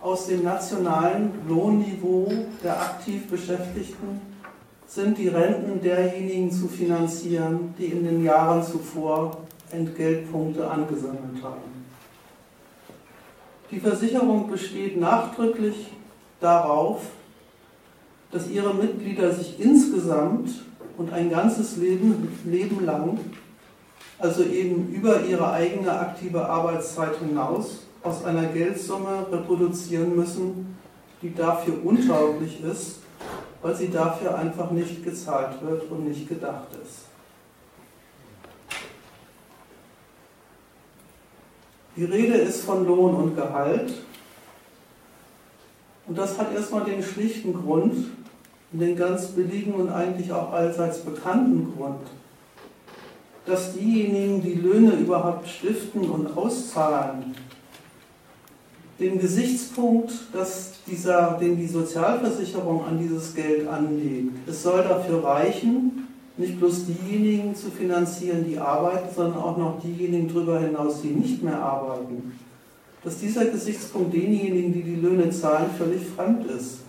aus 0.00 0.26
dem 0.26 0.44
nationalen 0.44 1.32
Lohnniveau 1.48 2.30
der 2.62 2.80
aktiv 2.80 3.28
Beschäftigten 3.28 4.20
sind 4.86 5.18
die 5.18 5.28
Renten 5.28 5.80
derjenigen 5.82 6.50
zu 6.50 6.68
finanzieren, 6.68 7.74
die 7.78 7.86
in 7.86 8.04
den 8.04 8.24
Jahren 8.24 8.62
zuvor 8.62 9.38
Entgeltpunkte 9.70 10.68
angesammelt 10.68 11.42
haben. 11.42 11.78
Die 13.70 13.80
Versicherung 13.80 14.50
besteht 14.50 14.98
nachdrücklich 14.98 15.88
darauf, 16.40 17.02
dass 18.30 18.48
ihre 18.48 18.72
Mitglieder 18.72 19.32
sich 19.32 19.60
insgesamt 19.60 20.50
und 20.96 21.12
ein 21.12 21.28
ganzes 21.28 21.76
Leben, 21.76 22.28
Leben 22.44 22.84
lang, 22.84 23.18
also 24.18 24.42
eben 24.42 24.92
über 24.92 25.22
ihre 25.22 25.52
eigene 25.52 25.92
aktive 25.92 26.44
Arbeitszeit 26.44 27.16
hinaus, 27.18 27.82
aus 28.02 28.24
einer 28.24 28.46
Geldsumme 28.46 29.26
reproduzieren 29.30 30.16
müssen, 30.16 30.76
die 31.22 31.34
dafür 31.34 31.74
untauglich 31.84 32.62
ist, 32.62 33.00
weil 33.62 33.74
sie 33.74 33.90
dafür 33.90 34.36
einfach 34.36 34.70
nicht 34.70 35.04
gezahlt 35.04 35.60
wird 35.62 35.90
und 35.90 36.08
nicht 36.08 36.28
gedacht 36.28 36.68
ist. 36.82 37.08
Die 41.96 42.04
Rede 42.04 42.34
ist 42.34 42.64
von 42.64 42.86
Lohn 42.86 43.14
und 43.16 43.34
Gehalt. 43.34 43.92
Und 46.06 46.16
das 46.16 46.38
hat 46.38 46.54
erstmal 46.54 46.84
den 46.84 47.02
schlichten 47.02 47.52
Grund, 47.52 48.12
den 48.70 48.96
ganz 48.96 49.26
billigen 49.28 49.74
und 49.74 49.90
eigentlich 49.90 50.32
auch 50.32 50.52
allseits 50.52 51.00
bekannten 51.00 51.74
Grund, 51.76 52.06
dass 53.48 53.72
diejenigen, 53.74 54.42
die 54.42 54.54
Löhne 54.54 54.92
überhaupt 54.92 55.48
stiften 55.48 56.02
und 56.02 56.36
auszahlen, 56.36 57.34
den 59.00 59.18
Gesichtspunkt, 59.18 60.12
dass 60.32 60.72
dieser, 60.86 61.38
den 61.40 61.56
die 61.56 61.66
Sozialversicherung 61.66 62.84
an 62.84 62.98
dieses 62.98 63.34
Geld 63.34 63.66
anlegt, 63.68 64.32
es 64.46 64.62
soll 64.62 64.82
dafür 64.82 65.24
reichen, 65.24 66.08
nicht 66.36 66.58
bloß 66.58 66.84
diejenigen 66.86 67.54
zu 67.54 67.70
finanzieren, 67.70 68.44
die 68.48 68.58
arbeiten, 68.58 69.08
sondern 69.14 69.40
auch 69.40 69.56
noch 69.56 69.80
diejenigen 69.80 70.28
darüber 70.28 70.60
hinaus, 70.60 71.00
die 71.02 71.08
nicht 71.08 71.42
mehr 71.42 71.60
arbeiten. 71.60 72.38
Dass 73.02 73.18
dieser 73.18 73.46
Gesichtspunkt 73.46 74.12
denjenigen, 74.12 74.72
die 74.72 74.82
die 74.82 74.96
Löhne 74.96 75.30
zahlen, 75.30 75.70
völlig 75.76 76.02
fremd 76.04 76.46
ist. 76.46 76.80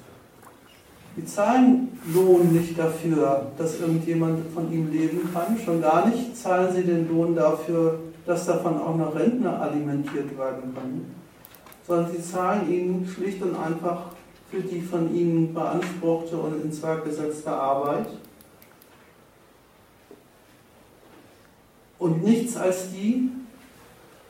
Die 1.20 1.26
zahlen 1.26 2.00
Lohn 2.14 2.54
nicht 2.54 2.80
dafür, 2.80 3.48
dass 3.58 3.82
irgendjemand 3.82 4.54
von 4.54 4.72
ihm 4.72 4.90
leben 4.90 5.30
kann, 5.34 5.58
schon 5.60 5.82
gar 5.82 6.08
nicht 6.08 6.38
zahlen 6.38 6.74
sie 6.74 6.84
den 6.84 7.10
Lohn 7.10 7.36
dafür, 7.36 8.00
dass 8.26 8.46
davon 8.46 8.78
auch 8.78 8.96
noch 8.96 9.14
Rentner 9.14 9.62
alimentiert 9.62 10.38
werden 10.38 10.74
können, 10.74 11.14
sondern 11.86 12.10
sie 12.10 12.22
zahlen 12.22 12.72
ihn 12.72 13.06
schlicht 13.06 13.42
und 13.42 13.54
einfach 13.54 14.04
für 14.50 14.62
die 14.62 14.80
von 14.80 15.14
ihnen 15.14 15.54
beanspruchte 15.54 16.38
und 16.38 16.64
ins 16.64 16.82
Werk 16.82 17.04
gesetzte 17.04 17.52
Arbeit. 17.52 18.08
Und 21.98 22.24
nichts 22.24 22.56
als 22.56 22.94
die 22.94 23.30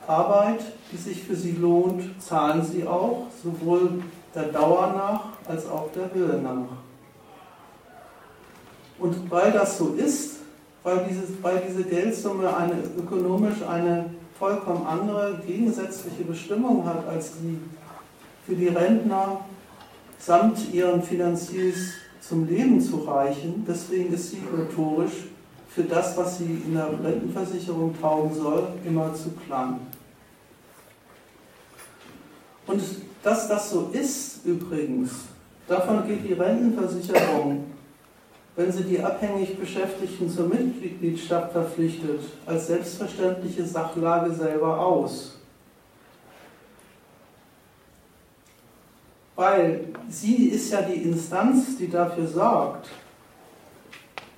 Arbeit, 0.08 0.60
die 0.90 0.96
sich 0.96 1.22
für 1.22 1.36
sie 1.36 1.52
lohnt, 1.52 2.20
zahlen 2.20 2.64
sie 2.64 2.84
auch, 2.84 3.28
sowohl 3.40 4.02
der 4.34 4.48
Dauer 4.48 4.92
nach 4.92 5.29
als 5.50 5.68
auch 5.68 5.90
der 5.92 6.12
Höhe 6.14 6.40
nach. 6.40 6.68
Und 8.98 9.30
weil 9.30 9.50
das 9.52 9.78
so 9.78 9.94
ist, 9.94 10.36
weil, 10.82 11.06
dieses, 11.08 11.42
weil 11.42 11.62
diese 11.66 11.84
Geldsumme 11.84 12.54
eine, 12.56 12.74
ökonomisch 12.98 13.62
eine 13.68 14.10
vollkommen 14.38 14.86
andere, 14.86 15.40
gegensätzliche 15.46 16.24
Bestimmung 16.24 16.86
hat 16.86 17.06
als 17.06 17.32
die 17.32 17.58
für 18.46 18.54
die 18.54 18.68
Rentner 18.68 19.44
samt 20.18 20.72
ihren 20.72 21.02
Finanziers 21.02 21.92
zum 22.20 22.46
Leben 22.46 22.80
zu 22.80 22.98
reichen, 22.98 23.64
deswegen 23.66 24.12
ist 24.12 24.30
sie 24.30 24.42
notorisch 24.54 25.28
für 25.68 25.84
das, 25.84 26.16
was 26.16 26.38
sie 26.38 26.62
in 26.66 26.74
der 26.74 26.88
Rentenversicherung 27.02 27.94
taugen 28.00 28.34
soll, 28.34 28.68
immer 28.84 29.14
zu 29.14 29.30
klein. 29.46 29.80
Und 32.66 32.82
dass 33.22 33.48
das 33.48 33.70
so 33.70 33.90
ist 33.92 34.44
übrigens, 34.44 35.10
davon 35.70 36.06
geht 36.06 36.28
die 36.28 36.32
Rentenversicherung, 36.32 37.64
wenn 38.56 38.72
sie 38.72 38.82
die 38.82 39.00
abhängig 39.00 39.58
Beschäftigten 39.58 40.28
zur 40.28 40.48
Mitgliedschaft 40.48 41.52
verpflichtet, 41.52 42.20
als 42.44 42.66
selbstverständliche 42.66 43.64
Sachlage 43.64 44.34
selber 44.34 44.80
aus. 44.80 45.38
Weil 49.36 49.86
sie 50.08 50.48
ist 50.48 50.72
ja 50.72 50.82
die 50.82 51.02
Instanz, 51.04 51.78
die 51.78 51.88
dafür 51.88 52.26
sorgt, 52.26 52.88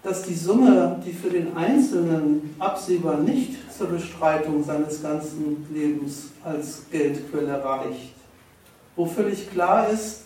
dass 0.03 0.25
die 0.25 0.35
Summe, 0.35 1.01
die 1.05 1.13
für 1.13 1.31
den 1.31 1.57
Einzelnen 1.57 2.55
absehbar 2.59 3.17
nicht 3.17 3.57
zur 3.73 3.89
Bestreitung 3.89 4.63
seines 4.63 5.03
ganzen 5.03 5.67
Lebens 5.73 6.33
als 6.45 6.83
Geldquelle 6.91 7.65
reicht. 7.65 8.15
Wo 8.95 9.07
völlig 9.07 9.51
klar 9.51 9.89
ist, 9.89 10.25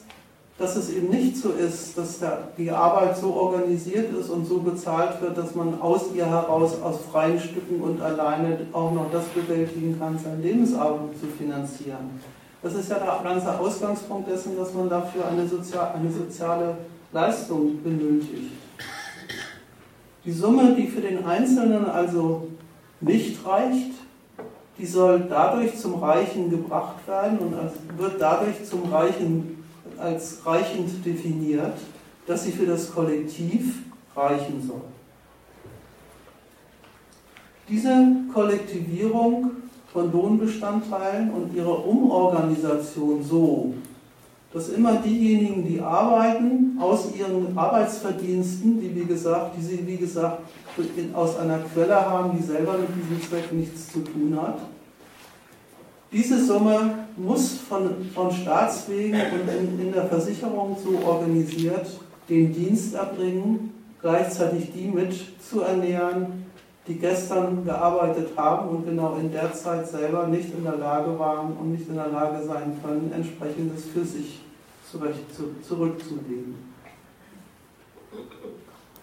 dass 0.58 0.74
es 0.76 0.90
eben 0.90 1.10
nicht 1.10 1.36
so 1.36 1.50
ist, 1.50 1.98
dass 1.98 2.18
die 2.56 2.70
Arbeit 2.70 3.16
so 3.18 3.34
organisiert 3.34 4.12
ist 4.18 4.30
und 4.30 4.46
so 4.46 4.60
bezahlt 4.60 5.20
wird, 5.20 5.36
dass 5.36 5.54
man 5.54 5.80
aus 5.80 6.06
ihr 6.14 6.24
heraus, 6.24 6.80
aus 6.82 7.00
freien 7.12 7.38
Stücken 7.38 7.82
und 7.82 8.00
alleine 8.00 8.58
auch 8.72 8.90
noch 8.92 9.10
das 9.12 9.26
bewältigen 9.26 9.98
kann, 9.98 10.18
sein 10.18 10.40
Lebensabend 10.42 11.18
zu 11.20 11.26
finanzieren. 11.26 12.20
Das 12.62 12.74
ist 12.74 12.90
ja 12.90 12.98
der 12.98 13.20
ganze 13.22 13.58
Ausgangspunkt 13.58 14.30
dessen, 14.30 14.56
dass 14.56 14.72
man 14.72 14.88
dafür 14.88 15.28
eine, 15.28 15.46
Sozial 15.46 15.92
eine 15.94 16.10
soziale 16.10 16.78
Leistung 17.12 17.82
benötigt. 17.82 18.52
Die 20.24 20.32
Summe, 20.32 20.74
die 20.74 20.88
für 20.88 21.02
den 21.02 21.24
Einzelnen 21.24 21.84
also 21.84 22.48
nicht 23.00 23.46
reicht, 23.46 23.92
die 24.78 24.86
soll 24.86 25.26
dadurch 25.28 25.78
zum 25.78 26.02
Reichen 26.02 26.50
gebracht 26.50 27.06
werden 27.06 27.38
und 27.38 27.54
wird 27.98 28.20
dadurch 28.20 28.64
zum 28.64 28.92
Reichen 28.92 29.55
als 29.98 30.44
reichend 30.44 31.04
definiert, 31.04 31.74
dass 32.26 32.44
sie 32.44 32.52
für 32.52 32.66
das 32.66 32.92
Kollektiv 32.92 33.82
reichen 34.14 34.62
soll. 34.66 34.82
Diese 37.68 37.94
Kollektivierung 38.32 39.50
von 39.92 40.12
Lohnbestandteilen 40.12 41.30
und 41.30 41.54
ihre 41.54 41.74
Umorganisation 41.74 43.22
so, 43.22 43.74
dass 44.52 44.68
immer 44.68 44.96
diejenigen, 44.96 45.66
die 45.66 45.80
arbeiten, 45.80 46.78
aus 46.80 47.08
ihren 47.14 47.56
Arbeitsverdiensten, 47.56 48.80
die 48.80 48.94
wie 48.94 49.04
gesagt, 49.04 49.56
die 49.56 49.62
sie 49.62 49.86
wie 49.86 49.96
gesagt 49.96 50.38
aus 51.12 51.38
einer 51.38 51.58
Quelle 51.58 51.96
haben, 51.96 52.36
die 52.36 52.42
selber 52.42 52.78
mit 52.78 52.88
diesem 52.88 53.20
Zweck 53.28 53.52
nichts 53.52 53.92
zu 53.92 54.00
tun 54.00 54.38
hat, 54.40 54.60
diese 56.12 56.44
Summe 56.44 57.06
muss 57.16 57.58
von, 57.58 58.06
von 58.14 58.30
Staatswegen 58.30 59.20
und 59.20 59.48
in, 59.48 59.80
in 59.86 59.92
der 59.92 60.06
Versicherung 60.06 60.76
so 60.82 60.98
organisiert 61.06 61.86
den 62.28 62.52
Dienst 62.52 62.94
erbringen, 62.94 63.72
gleichzeitig 64.00 64.72
die 64.72 64.88
mit 64.88 65.14
zu 65.42 65.62
ernähren, 65.62 66.46
die 66.86 66.94
gestern 66.94 67.64
gearbeitet 67.64 68.28
haben 68.36 68.68
und 68.68 68.86
genau 68.86 69.16
in 69.16 69.32
der 69.32 69.52
Zeit 69.52 69.88
selber 69.88 70.28
nicht 70.28 70.54
in 70.54 70.62
der 70.62 70.76
Lage 70.76 71.18
waren 71.18 71.56
und 71.56 71.72
nicht 71.72 71.88
in 71.88 71.96
der 71.96 72.08
Lage 72.08 72.44
sein 72.46 72.78
können, 72.84 73.12
entsprechendes 73.12 73.84
für 73.86 74.04
sich 74.04 74.40
zurückzulegen. 75.66 76.54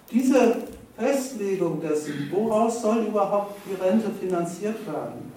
Diese 0.10 0.56
Festlegung 0.98 1.82
dessen, 1.82 2.30
woraus 2.32 2.82
soll 2.82 3.08
überhaupt 3.08 3.56
die 3.70 3.76
Rente 3.84 4.10
finanziert 4.12 4.86
werden, 4.88 5.33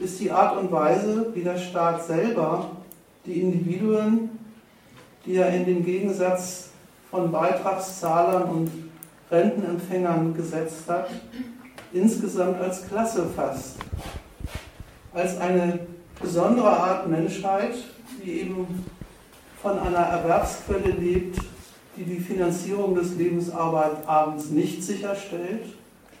ist 0.00 0.18
die 0.18 0.30
Art 0.30 0.56
und 0.56 0.72
Weise, 0.72 1.26
wie 1.34 1.42
der 1.42 1.58
Staat 1.58 2.04
selber 2.04 2.70
die 3.26 3.40
Individuen, 3.42 4.30
die 5.26 5.36
er 5.36 5.50
in 5.50 5.66
den 5.66 5.84
Gegensatz 5.84 6.70
von 7.10 7.30
Beitragszahlern 7.30 8.44
und 8.44 8.70
Rentenempfängern 9.30 10.34
gesetzt 10.34 10.88
hat, 10.88 11.10
insgesamt 11.92 12.60
als 12.60 12.86
Klasse 12.88 13.26
fasst. 13.36 13.76
Als 15.12 15.38
eine 15.38 15.80
besondere 16.20 16.70
Art 16.70 17.08
Menschheit, 17.08 17.74
die 18.24 18.40
eben 18.40 18.84
von 19.60 19.78
einer 19.78 19.98
Erwerbsquelle 19.98 20.92
lebt, 20.92 21.38
die 21.96 22.04
die 22.04 22.20
Finanzierung 22.20 22.94
des 22.94 23.16
Lebensabends 23.16 24.50
nicht 24.50 24.82
sicherstellt, 24.82 25.74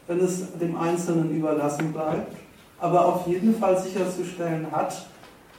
wenn 0.06 0.20
es 0.20 0.42
dem 0.58 0.76
Einzelnen 0.76 1.34
überlassen 1.34 1.92
bleibt, 1.92 2.36
aber 2.80 3.04
auf 3.04 3.26
jeden 3.26 3.54
Fall 3.54 3.78
sicherzustellen 3.78 4.70
hat, 4.72 5.06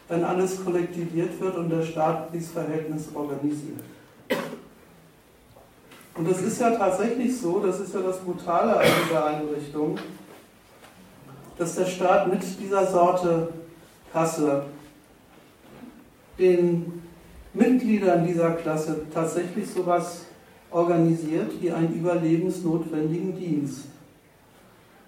wenn 0.09 0.23
alles 0.23 0.63
kollektiviert 0.63 1.39
wird 1.39 1.55
und 1.55 1.69
der 1.69 1.83
Staat 1.83 2.33
dieses 2.33 2.51
Verhältnis 2.51 3.09
organisiert. 3.13 3.79
Und 6.15 6.29
das 6.29 6.41
ist 6.41 6.59
ja 6.59 6.71
tatsächlich 6.71 7.39
so, 7.39 7.59
das 7.59 7.79
ist 7.79 7.93
ja 7.93 8.01
das 8.01 8.19
Brutale 8.19 8.77
an 8.77 8.85
dieser 9.05 9.25
Einrichtung, 9.25 9.97
dass 11.57 11.75
der 11.75 11.85
Staat 11.85 12.27
mit 12.27 12.41
dieser 12.59 12.85
Sorte 12.85 13.49
Kasse 14.11 14.65
den 16.37 17.01
Mitgliedern 17.53 18.25
dieser 18.25 18.51
Klasse 18.51 19.05
tatsächlich 19.13 19.69
sowas 19.69 20.25
organisiert 20.71 21.51
wie 21.61 21.71
einen 21.71 21.93
überlebensnotwendigen 21.93 23.37
Dienst. 23.37 23.90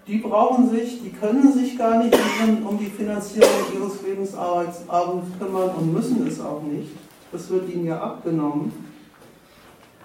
Die 0.06 0.18
brauchen 0.18 0.68
sich, 0.68 1.02
die 1.02 1.10
können 1.10 1.52
sich 1.52 1.78
gar 1.78 2.02
nicht 2.02 2.16
um 2.64 2.78
die 2.78 2.86
Finanzierung 2.86 3.48
ihres 3.74 4.02
Lebensabends 4.02 4.78
kümmern 5.38 5.70
und 5.78 5.92
müssen 5.92 6.26
es 6.26 6.40
auch 6.40 6.62
nicht. 6.62 6.90
Das 7.32 7.50
wird 7.50 7.68
ihnen 7.70 7.86
ja 7.86 8.00
abgenommen. 8.00 8.72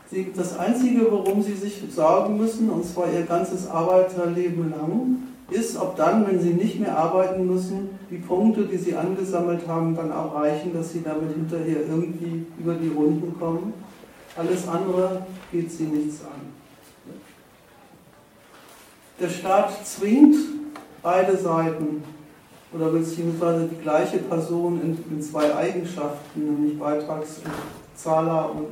Sie, 0.09 0.31
das 0.35 0.57
Einzige, 0.57 1.11
worum 1.11 1.43
sie 1.43 1.53
sich 1.53 1.83
sorgen 1.93 2.37
müssen, 2.37 2.69
und 2.69 2.83
zwar 2.83 3.11
ihr 3.13 3.23
ganzes 3.23 3.69
Arbeiterleben 3.69 4.71
lang, 4.71 5.17
ist, 5.51 5.77
ob 5.77 5.95
dann, 5.95 6.27
wenn 6.27 6.39
sie 6.39 6.53
nicht 6.53 6.79
mehr 6.79 6.97
arbeiten 6.97 7.45
müssen, 7.45 7.89
die 8.09 8.17
Punkte, 8.17 8.65
die 8.65 8.77
sie 8.77 8.95
angesammelt 8.95 9.67
haben, 9.67 9.95
dann 9.95 10.11
auch 10.11 10.33
reichen, 10.35 10.73
dass 10.73 10.93
sie 10.93 11.03
damit 11.03 11.35
hinterher 11.35 11.81
irgendwie 11.87 12.45
über 12.59 12.73
die 12.73 12.89
Runden 12.89 13.37
kommen. 13.39 13.73
Alles 14.35 14.67
andere 14.67 15.25
geht 15.51 15.71
sie 15.71 15.85
nichts 15.85 16.21
an. 16.23 16.48
Der 19.19 19.29
Staat 19.29 19.85
zwingt 19.85 20.37
beide 21.01 21.35
Seiten 21.35 22.03
oder 22.73 22.89
beziehungsweise 22.89 23.67
die 23.67 23.81
gleiche 23.81 24.19
Person 24.19 24.79
in, 24.81 24.97
in 25.11 25.21
zwei 25.21 25.53
Eigenschaften, 25.53 26.39
nämlich 26.39 26.79
Beitragszahler 26.79 28.51
und 28.51 28.67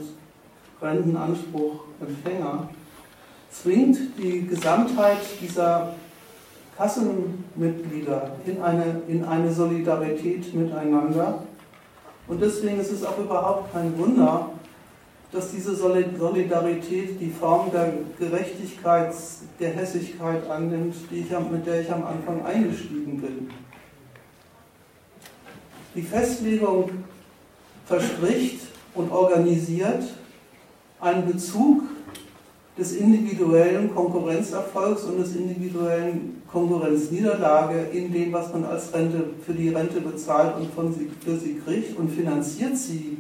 Rentenanspruchempfänger, 0.82 2.70
zwingt 3.52 3.98
die 4.18 4.48
Gesamtheit 4.48 5.18
dieser 5.42 5.96
Kassenmitglieder 6.78 8.32
in 8.46 8.62
eine, 8.62 9.02
in 9.10 9.26
eine 9.26 9.52
Solidarität 9.52 10.54
miteinander. 10.54 11.44
Und 12.28 12.42
deswegen 12.42 12.80
ist 12.80 12.92
es 12.92 13.04
auch 13.04 13.18
überhaupt 13.18 13.74
kein 13.74 13.98
Wunder, 13.98 14.52
dass 15.32 15.52
diese 15.52 15.76
Solidarität 15.76 17.20
die 17.20 17.30
Form 17.30 17.70
der 17.72 17.94
Gerechtigkeit, 18.18 19.14
der 19.60 19.70
Hässigkeit 19.72 20.50
annimmt, 20.50 20.96
die 21.12 21.20
ich, 21.20 21.30
mit 21.52 21.66
der 21.66 21.82
ich 21.82 21.92
am 21.92 22.06
Anfang 22.06 22.46
eingestiegen 22.46 23.20
bin. 23.20 23.50
Die 25.96 26.02
Festlegung 26.02 26.90
verspricht 27.86 28.62
und 28.94 29.12
organisiert 29.12 30.04
einen 31.00 31.26
Bezug 31.26 31.84
des 32.78 32.94
individuellen 32.94 33.94
Konkurrenzerfolgs 33.94 35.04
und 35.04 35.18
des 35.18 35.36
individuellen 35.36 36.42
Konkurrenzniederlage 36.50 37.88
in 37.92 38.14
dem, 38.14 38.32
was 38.32 38.54
man 38.54 38.66
als 38.66 38.94
Rente 38.94 39.32
für 39.46 39.54
die 39.54 39.70
Rente 39.70 40.00
bezahlt 40.00 40.58
und 40.58 40.72
von 40.74 40.94
sie, 40.94 41.10
für 41.24 41.38
sie 41.38 41.60
kriegt 41.66 41.98
und 41.98 42.12
finanziert 42.12 42.78
sie 42.78 43.18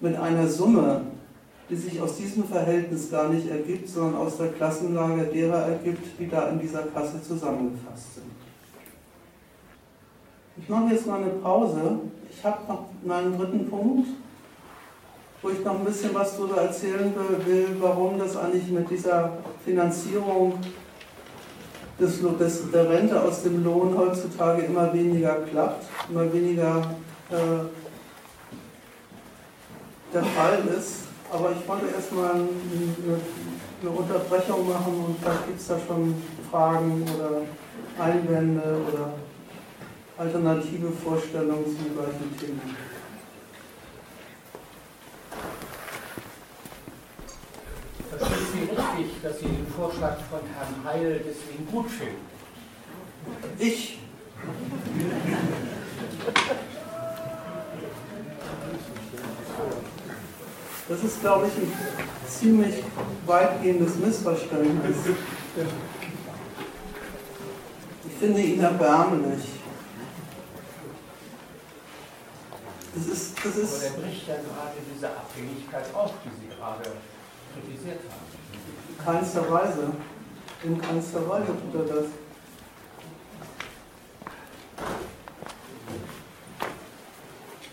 mit 0.00 0.16
einer 0.16 0.48
Summe, 0.48 1.02
die 1.68 1.76
sich 1.76 2.00
aus 2.00 2.16
diesem 2.16 2.44
Verhältnis 2.44 3.10
gar 3.10 3.28
nicht 3.28 3.50
ergibt, 3.50 3.88
sondern 3.88 4.16
aus 4.16 4.36
der 4.38 4.48
Klassenlage 4.52 5.24
derer 5.24 5.66
ergibt, 5.66 6.18
die 6.18 6.28
da 6.28 6.48
in 6.48 6.60
dieser 6.60 6.82
Kasse 6.84 7.22
zusammengefasst 7.22 8.14
sind. 8.14 8.26
Ich 10.58 10.68
mache 10.68 10.94
jetzt 10.94 11.06
mal 11.06 11.20
eine 11.20 11.30
Pause. 11.30 12.00
Ich 12.30 12.44
habe 12.44 12.58
noch 12.68 12.86
meinen 13.04 13.36
dritten 13.36 13.68
Punkt 13.68 14.06
wo 15.46 15.50
ich 15.50 15.64
noch 15.64 15.78
ein 15.78 15.84
bisschen 15.84 16.12
was 16.12 16.36
darüber 16.36 16.62
erzählen 16.62 17.14
will, 17.44 17.68
warum 17.78 18.18
das 18.18 18.36
eigentlich 18.36 18.68
mit 18.68 18.90
dieser 18.90 19.38
Finanzierung 19.64 20.58
des, 22.00 22.20
des, 22.20 22.70
der 22.72 22.90
Rente 22.90 23.20
aus 23.20 23.44
dem 23.44 23.62
Lohn 23.62 23.96
heutzutage 23.96 24.62
immer 24.62 24.92
weniger 24.92 25.36
klappt, 25.50 25.86
immer 26.10 26.32
weniger 26.32 26.78
äh, 27.30 27.66
der 30.12 30.24
Fall 30.24 30.58
ist. 30.76 31.05
Aber 31.36 31.52
ich 31.52 31.68
wollte 31.68 31.88
erstmal 31.94 32.30
eine, 32.30 32.46
eine 33.82 33.90
Unterbrechung 33.90 34.66
machen 34.70 35.04
und 35.06 35.18
vielleicht 35.20 35.46
gibt 35.46 35.60
es 35.60 35.66
da 35.66 35.78
schon 35.86 36.14
Fragen 36.50 37.04
oder 37.14 37.42
Einwände 38.02 38.62
oder 38.88 39.12
alternative 40.16 40.90
Vorstellungen 40.92 41.66
zum 41.66 41.94
gleichen 41.94 42.38
Thema. 42.40 42.62
Verstehen 48.08 48.46
Sie 48.54 48.60
richtig, 48.60 49.22
dass 49.22 49.38
Sie 49.38 49.44
den 49.44 49.66
Vorschlag 49.76 50.16
von 50.30 50.40
Herrn 50.54 50.84
Heil 50.84 51.20
deswegen 51.22 51.66
gut 51.70 51.90
finden? 51.90 52.24
Ich. 53.58 53.98
Das 60.88 61.02
ist, 61.02 61.20
glaube 61.20 61.48
ich, 61.48 61.54
ein 61.56 61.72
ziemlich 62.28 62.84
weitgehendes 63.26 63.96
Missverständnis. 63.96 64.96
Ich 68.04 68.14
finde 68.20 68.40
ihn 68.40 68.60
erbärmlich. 68.60 69.44
Das 72.94 73.06
ist, 73.06 73.36
das 73.44 73.56
ist 73.56 73.74
Aber 73.74 73.82
der 73.82 74.00
bricht 74.00 74.28
ja 74.28 74.34
gerade 74.36 74.76
diese 74.94 75.08
Abhängigkeit 75.08 75.84
auf, 75.92 76.12
die 76.24 76.30
Sie 76.40 76.56
gerade 76.56 76.92
kritisiert 77.52 78.00
haben. 78.08 79.04
Keinster 79.04 79.50
Weise. 79.50 79.92
In 80.62 80.80
keinster 80.80 81.28
Weise 81.28 81.46
tut 81.46 81.74
er 81.74 81.94
das. 81.96 82.06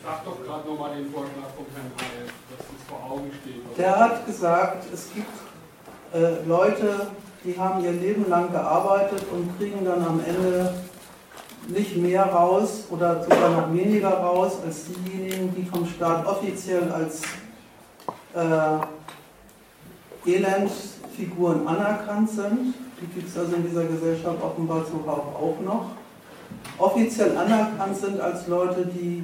Sag 0.03 0.25
doch 0.25 0.43
gerade 0.43 0.67
nochmal 0.67 0.97
den 0.97 1.09
Vorschlag 1.09 1.47
von 1.55 1.65
Herrn 1.73 1.91
Heil, 1.97 2.27
dass 2.49 2.59
es 2.59 2.83
vor 2.89 3.09
Augen 3.09 3.31
steht. 3.41 3.77
Der 3.77 3.97
hat 3.97 4.25
gesagt, 4.25 4.85
es 4.93 5.07
gibt 5.13 5.31
äh, 6.13 6.45
Leute, 6.45 7.07
die 7.45 7.57
haben 7.57 7.81
ihr 7.85 7.93
Leben 7.93 8.29
lang 8.29 8.51
gearbeitet 8.51 9.23
und 9.31 9.57
kriegen 9.57 9.85
dann 9.85 10.05
am 10.05 10.19
Ende 10.19 10.73
nicht 11.69 11.95
mehr 11.95 12.25
raus 12.25 12.83
oder 12.89 13.23
sogar 13.23 13.49
noch 13.49 13.73
weniger 13.73 14.09
raus 14.09 14.57
als 14.65 14.87
diejenigen, 14.87 15.55
die 15.55 15.65
vom 15.65 15.85
Staat 15.85 16.25
offiziell 16.25 16.91
als 16.91 17.21
äh, 18.35 18.79
Elendsfiguren 20.29 21.65
anerkannt 21.65 22.29
sind. 22.29 22.73
Die 22.99 23.07
gibt 23.07 23.29
es 23.29 23.37
also 23.37 23.55
in 23.55 23.69
dieser 23.69 23.85
Gesellschaft 23.85 24.43
offenbar 24.43 24.85
zuhauf 24.85 25.33
auch 25.33 25.57
noch. 25.63 25.91
Offiziell 26.77 27.37
anerkannt 27.37 27.95
sind 27.95 28.19
als 28.19 28.47
Leute, 28.47 28.85
die 28.85 29.23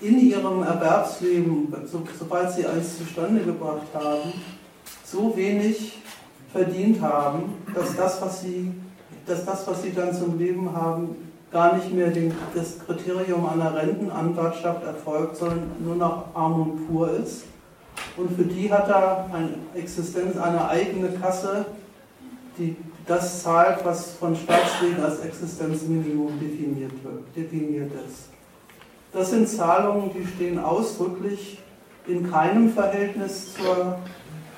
in 0.00 0.18
ihrem 0.20 0.62
Erwerbsleben, 0.62 1.72
so, 1.86 2.02
sobald 2.18 2.52
sie 2.52 2.66
eins 2.66 2.98
zustande 2.98 3.42
gebracht 3.42 3.88
haben, 3.94 4.32
so 5.04 5.36
wenig 5.36 5.98
verdient 6.52 7.00
haben, 7.00 7.54
dass 7.74 7.96
das, 7.96 8.20
was 8.22 8.42
sie, 8.42 8.72
dass 9.26 9.44
das, 9.44 9.66
was 9.66 9.82
sie 9.82 9.92
dann 9.92 10.14
zum 10.14 10.38
Leben 10.38 10.72
haben, 10.74 11.16
gar 11.50 11.76
nicht 11.76 11.92
mehr 11.92 12.10
den, 12.10 12.32
das 12.54 12.78
Kriterium 12.86 13.46
einer 13.46 13.74
Rentenanwartschaft 13.74 14.84
erfolgt, 14.84 15.36
sondern 15.36 15.70
nur 15.80 15.96
noch 15.96 16.34
Armut 16.34 16.86
pur 16.86 17.10
ist. 17.10 17.44
Und 18.16 18.36
für 18.36 18.44
die 18.44 18.72
hat 18.72 18.88
er 18.88 19.26
eine 19.32 19.50
Existenz, 19.74 20.36
eine 20.36 20.68
eigene 20.68 21.08
Kasse, 21.10 21.64
die 22.58 22.76
das 23.06 23.42
zahlt, 23.42 23.84
was 23.84 24.12
von 24.12 24.36
Staatswegen 24.36 25.02
als 25.02 25.20
Existenzminimum 25.20 26.38
definiert, 26.38 26.92
wird, 27.02 27.36
definiert 27.36 27.90
ist. 28.06 28.27
Das 29.18 29.30
sind 29.30 29.48
Zahlungen, 29.48 30.12
die 30.14 30.24
stehen 30.24 30.60
ausdrücklich 30.60 31.58
in 32.06 32.30
keinem 32.30 32.70
Verhältnis 32.70 33.52
zur, 33.52 33.98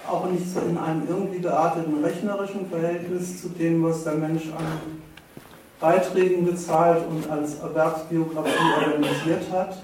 auch 0.07 0.27
nicht 0.31 0.45
in 0.69 0.77
einem 0.77 1.09
irgendwie 1.09 1.39
gearteten 1.39 2.05
rechnerischen 2.05 2.69
Verhältnis 2.69 3.41
zu 3.41 3.49
dem, 3.49 3.83
was 3.83 4.05
der 4.05 4.17
Mensch 4.17 4.49
an 4.49 4.67
Beiträgen 5.81 6.45
gezahlt 6.45 7.03
und 7.09 7.31
als 7.31 7.59
Erwerbsbiografie 7.59 8.85
organisiert 8.85 9.51
hat. 9.51 9.83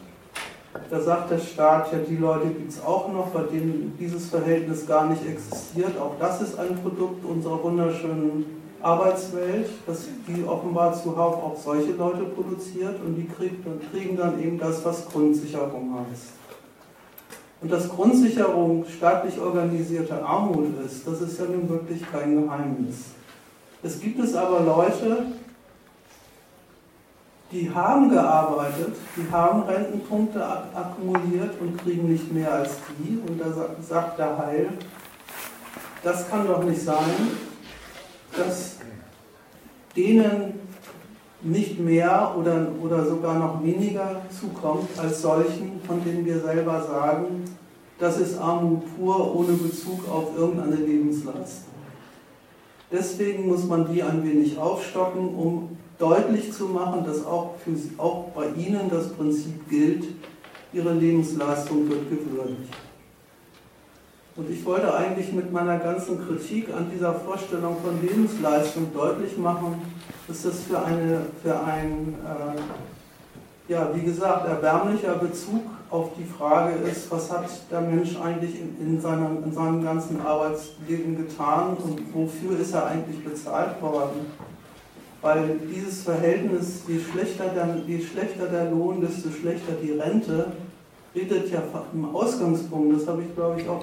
Da 0.91 1.01
sagt 1.01 1.31
der 1.31 1.39
Staat, 1.39 1.91
ja, 1.91 1.99
die 1.99 2.19
Leute 2.19 2.49
gibt 2.49 2.71
es 2.71 2.85
auch 2.85 3.11
noch, 3.11 3.29
bei 3.29 3.45
denen 3.45 3.97
dieses 3.99 4.29
Verhältnis 4.29 4.87
gar 4.87 5.09
nicht 5.09 5.27
existiert. 5.27 5.99
Auch 5.99 6.17
das 6.21 6.43
ist 6.43 6.59
ein 6.59 6.79
Produkt 6.83 7.25
unserer 7.25 7.63
wunderschönen 7.63 8.66
Arbeitswelt, 8.83 9.69
dass 9.87 10.07
die 10.29 10.45
offenbar 10.45 10.93
zuhauf 10.95 11.35
auch 11.37 11.57
solche 11.57 11.93
Leute 11.93 12.25
produziert 12.25 12.97
und 13.05 13.17
die 13.17 13.27
kriegen 13.27 14.17
dann 14.17 14.43
eben 14.43 14.59
das, 14.59 14.85
was 14.85 15.09
Grundsicherung 15.09 15.95
heißt. 15.95 16.33
Und 17.61 17.73
dass 17.73 17.89
Grundsicherung 17.89 18.85
staatlich 18.87 19.41
organisierte 19.41 20.23
Armut 20.23 20.79
ist, 20.85 21.07
das 21.07 21.21
ist 21.23 21.39
ja 21.39 21.47
nun 21.47 21.69
wirklich 21.69 22.03
kein 22.11 22.43
Geheimnis. 22.43 23.07
Es 23.83 23.99
gibt 23.99 24.19
es 24.21 24.35
aber 24.35 24.61
Leute, 24.61 25.27
die 27.53 27.71
haben 27.73 28.11
gearbeitet, 28.11 28.95
die 29.17 29.31
haben 29.31 29.63
Rentenpunkte 29.63 30.45
akkumuliert 30.45 31.61
und 31.61 31.79
kriegen 31.79 32.13
nicht 32.13 32.33
mehr 32.33 32.53
als 32.53 32.77
die. 32.99 33.19
Und 33.27 33.41
da 33.41 33.47
sagt 33.81 34.19
der 34.19 34.37
Heil, 34.37 34.69
das 36.03 36.29
kann 36.29 36.47
doch 36.47 36.63
nicht 36.65 36.83
sein, 36.83 37.31
dass 38.37 38.77
denen 39.97 40.55
nicht 41.43 41.79
mehr 41.79 42.35
oder, 42.39 42.69
oder 42.83 43.05
sogar 43.05 43.39
noch 43.39 43.63
weniger 43.63 44.23
zukommt 44.39 44.89
als 44.99 45.23
solchen, 45.23 45.81
von 45.87 46.03
denen 46.05 46.25
wir 46.25 46.41
selber 46.41 46.83
sagen, 46.83 47.45
das 47.99 48.19
ist 48.19 48.39
Armut 48.39 48.83
pur 48.97 49.35
ohne 49.35 49.53
Bezug 49.53 50.09
auf 50.11 50.37
irgendeine 50.37 50.77
Lebensleistung. 50.77 51.75
Deswegen 52.91 53.49
muss 53.49 53.65
man 53.65 53.93
die 53.93 54.03
ein 54.03 54.23
wenig 54.25 54.59
aufstocken, 54.59 55.35
um 55.35 55.77
deutlich 55.99 56.53
zu 56.53 56.67
machen, 56.67 57.05
dass 57.05 57.25
auch, 57.25 57.55
für, 57.65 57.73
auch 58.01 58.27
bei 58.35 58.49
Ihnen 58.51 58.91
das 58.91 59.09
Prinzip 59.13 59.69
gilt, 59.69 60.05
Ihre 60.73 60.93
Lebensleistung 60.93 61.89
wird 61.89 62.11
gewürdigt. 62.11 62.73
Und 64.37 64.51
ich 64.51 64.63
wollte 64.67 64.95
eigentlich 64.95 65.33
mit 65.33 65.51
meiner 65.51 65.79
ganzen 65.79 66.19
Kritik 66.27 66.69
an 66.69 66.91
dieser 66.95 67.15
Vorstellung 67.15 67.77
von 67.83 68.03
Lebensleistung 68.03 68.93
deutlich 68.93 69.39
machen, 69.39 69.81
dass 70.29 70.43
das 70.43 70.61
für, 70.61 70.83
eine, 70.83 71.23
für 71.43 71.59
ein, 71.59 72.15
äh, 72.23 73.73
ja, 73.73 73.91
wie 73.95 74.03
gesagt, 74.03 74.47
erbärmlicher 74.47 75.15
Bezug 75.15 75.63
auf 75.89 76.11
die 76.19 76.25
Frage 76.25 76.75
ist, 76.87 77.11
was 77.11 77.33
hat 77.33 77.47
der 77.71 77.81
Mensch 77.81 78.19
eigentlich 78.23 78.61
in, 78.61 78.77
in, 78.87 79.01
seinem, 79.01 79.43
in 79.43 79.53
seinem 79.55 79.83
ganzen 79.83 80.21
Arbeitsleben 80.21 81.17
getan 81.17 81.77
und 81.83 82.15
wofür 82.15 82.61
ist 82.61 82.75
er 82.75 82.89
eigentlich 82.89 83.25
bezahlt 83.25 83.81
worden. 83.81 84.27
Weil 85.23 85.59
dieses 85.75 86.03
Verhältnis, 86.03 86.83
je 86.87 87.01
schlechter, 87.01 87.47
der, 87.55 87.77
je 87.87 88.05
schlechter 88.05 88.49
der 88.49 88.71
Lohn, 88.71 89.01
desto 89.01 89.31
schlechter 89.31 89.73
die 89.83 89.93
Rente, 89.93 90.53
redet 91.15 91.51
ja 91.51 91.63
im 91.95 92.15
Ausgangspunkt, 92.15 93.01
das 93.01 93.09
habe 93.09 93.23
ich 93.23 93.35
glaube 93.35 93.61
ich 93.61 93.69
auch 93.69 93.83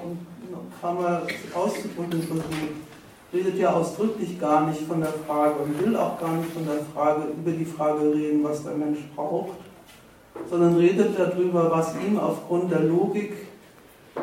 paar 0.82 0.94
Mal 0.94 1.28
auszudrücken. 1.54 2.22
Versucht, 2.24 2.48
redet 3.34 3.58
ja 3.58 3.74
ausdrücklich 3.74 4.40
gar 4.40 4.68
nicht 4.68 4.82
von 4.82 5.02
der 5.02 5.14
Frage 5.26 5.56
und 5.64 5.84
will 5.84 5.96
auch 5.96 6.20
gar 6.20 6.34
nicht 6.34 6.52
von 6.52 6.66
der 6.66 6.86
Frage, 6.94 7.24
über 7.36 7.52
die 7.52 7.66
Frage 7.66 8.14
reden, 8.14 8.44
was 8.44 8.64
der 8.64 8.74
Mensch 8.74 9.00
braucht, 9.16 9.58
sondern 10.50 10.76
redet 10.76 11.18
darüber, 11.18 11.72
was 11.72 11.94
ihm 12.06 12.20
aufgrund 12.20 12.72
der 12.72 12.82
Logik, 12.82 13.34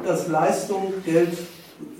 dass 0.04 0.28
Leistung 0.28 0.92
Geld 1.04 1.36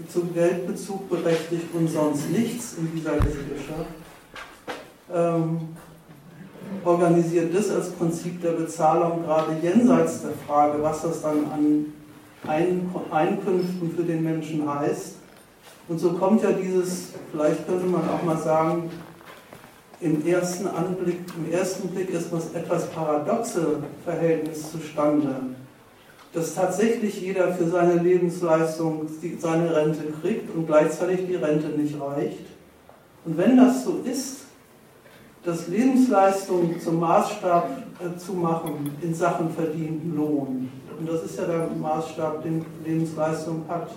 zum 0.08 0.32
Geldbezug 0.34 1.08
berechtigt 1.08 1.66
und 1.72 1.88
sonst 1.88 2.30
nichts 2.30 2.74
in 2.74 2.92
dieser 2.94 3.16
Gesellschaft, 3.16 3.90
ähm, 5.12 5.68
organisiert 6.84 7.54
das 7.54 7.70
als 7.70 7.90
Prinzip 7.90 8.40
der 8.42 8.52
Bezahlung 8.52 9.22
gerade 9.24 9.56
jenseits 9.62 10.22
der 10.22 10.32
Frage, 10.46 10.82
was 10.82 11.02
das 11.02 11.22
dann 11.22 11.44
an 11.52 11.86
Einkünften 12.46 13.94
für 13.94 14.02
den 14.02 14.22
Menschen 14.22 14.68
heißt. 14.68 15.16
Und 15.88 15.98
so 15.98 16.12
kommt 16.12 16.42
ja 16.42 16.52
dieses, 16.52 17.08
vielleicht 17.30 17.66
könnte 17.66 17.86
man 17.86 18.08
auch 18.08 18.22
mal 18.22 18.38
sagen, 18.38 18.90
im 20.00 20.26
ersten 20.26 20.66
Anblick, 20.66 21.18
im 21.36 21.52
ersten 21.52 21.88
Blick 21.88 22.10
ist 22.10 22.32
was 22.32 22.54
etwas 22.54 22.88
paradoxe 22.90 23.82
Verhältnis 24.04 24.70
zustande, 24.70 25.34
dass 26.32 26.54
tatsächlich 26.54 27.20
jeder 27.20 27.52
für 27.52 27.68
seine 27.68 27.94
Lebensleistung 27.94 29.06
seine 29.38 29.74
Rente 29.74 30.04
kriegt 30.22 30.54
und 30.54 30.66
gleichzeitig 30.66 31.26
die 31.26 31.34
Rente 31.34 31.68
nicht 31.68 32.00
reicht. 32.00 32.46
Und 33.24 33.36
wenn 33.36 33.56
das 33.56 33.84
so 33.84 34.00
ist, 34.04 34.44
dass 35.44 35.68
Lebensleistung 35.68 36.78
zum 36.80 37.00
Maßstab 37.00 37.82
äh, 38.00 38.18
zu 38.18 38.34
machen 38.34 38.96
in 39.02 39.14
Sachen 39.14 39.50
verdienten 39.50 40.14
Lohn, 40.16 40.70
und 41.00 41.08
das 41.08 41.22
ist 41.22 41.38
ja 41.38 41.46
der 41.46 41.66
Maßstab, 41.80 42.42
den 42.42 42.64
Lebensleistung 42.84 43.64
hat, 43.68 43.90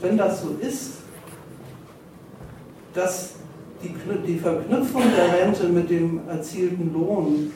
wenn 0.00 0.18
das 0.18 0.42
so 0.42 0.48
ist, 0.60 0.94
dass 2.92 3.34
die, 3.82 3.94
die 4.26 4.38
Verknüpfung 4.38 5.02
der 5.16 5.40
Rente 5.40 5.68
mit 5.68 5.88
dem 5.88 6.28
erzielten 6.28 6.92
Lohn 6.92 7.52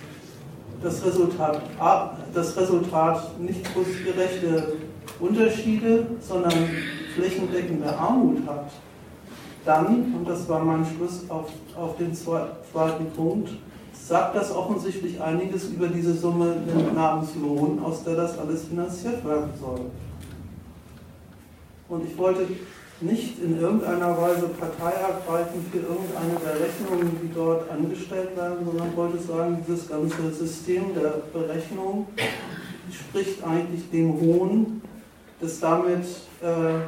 das 0.81 1.05
Resultat, 1.05 1.63
das 2.33 2.57
Resultat 2.57 3.41
nicht 3.41 3.67
gerechte 3.75 4.75
Unterschiede, 5.19 6.07
sondern 6.21 6.53
flächendeckende 7.17 7.89
Armut 7.97 8.47
hat, 8.47 8.71
dann, 9.65 10.15
und 10.15 10.29
das 10.29 10.49
war 10.49 10.63
mein 10.63 10.87
Schluss 10.87 11.29
auf, 11.29 11.51
auf 11.77 11.97
den 11.97 12.15
zweiten 12.15 13.11
Punkt, 13.17 13.51
sagt 14.09 14.35
das 14.37 14.51
offensichtlich 14.55 15.21
einiges 15.21 15.69
über 15.69 15.89
diese 15.89 16.15
Summe 16.15 16.57
namens 16.95 17.35
Lohn, 17.35 17.79
aus 17.85 18.05
der 18.05 18.17
das 18.17 18.39
alles 18.39 18.65
finanziert 18.65 19.23
werden 19.23 19.51
soll. 19.61 19.81
Und 21.91 22.09
ich 22.09 22.17
wollte 22.17 22.47
nicht 23.03 23.39
in 23.43 23.61
irgendeiner 23.61 24.17
Weise 24.17 24.49
Partei 24.49 24.93
ergreifen 24.93 25.65
für 25.71 25.79
irgendeine 25.79 26.41
der 26.43 26.55
Rechnungen, 26.55 27.19
die 27.23 27.33
dort 27.35 27.71
angestellt 27.71 28.35
werden, 28.35 28.65
sondern 28.65 28.97
wollte 28.97 29.19
sagen, 29.19 29.63
dieses 29.67 29.89
ganze 29.89 30.33
System 30.33 30.95
der 30.95 31.23
Berechnung 31.33 32.07
spricht 32.91 33.45
eigentlich 33.45 33.91
dem 33.91 34.19
Hohn, 34.21 34.81
dass 35.39 35.61
damit 35.61 36.05
äh, 36.43 36.81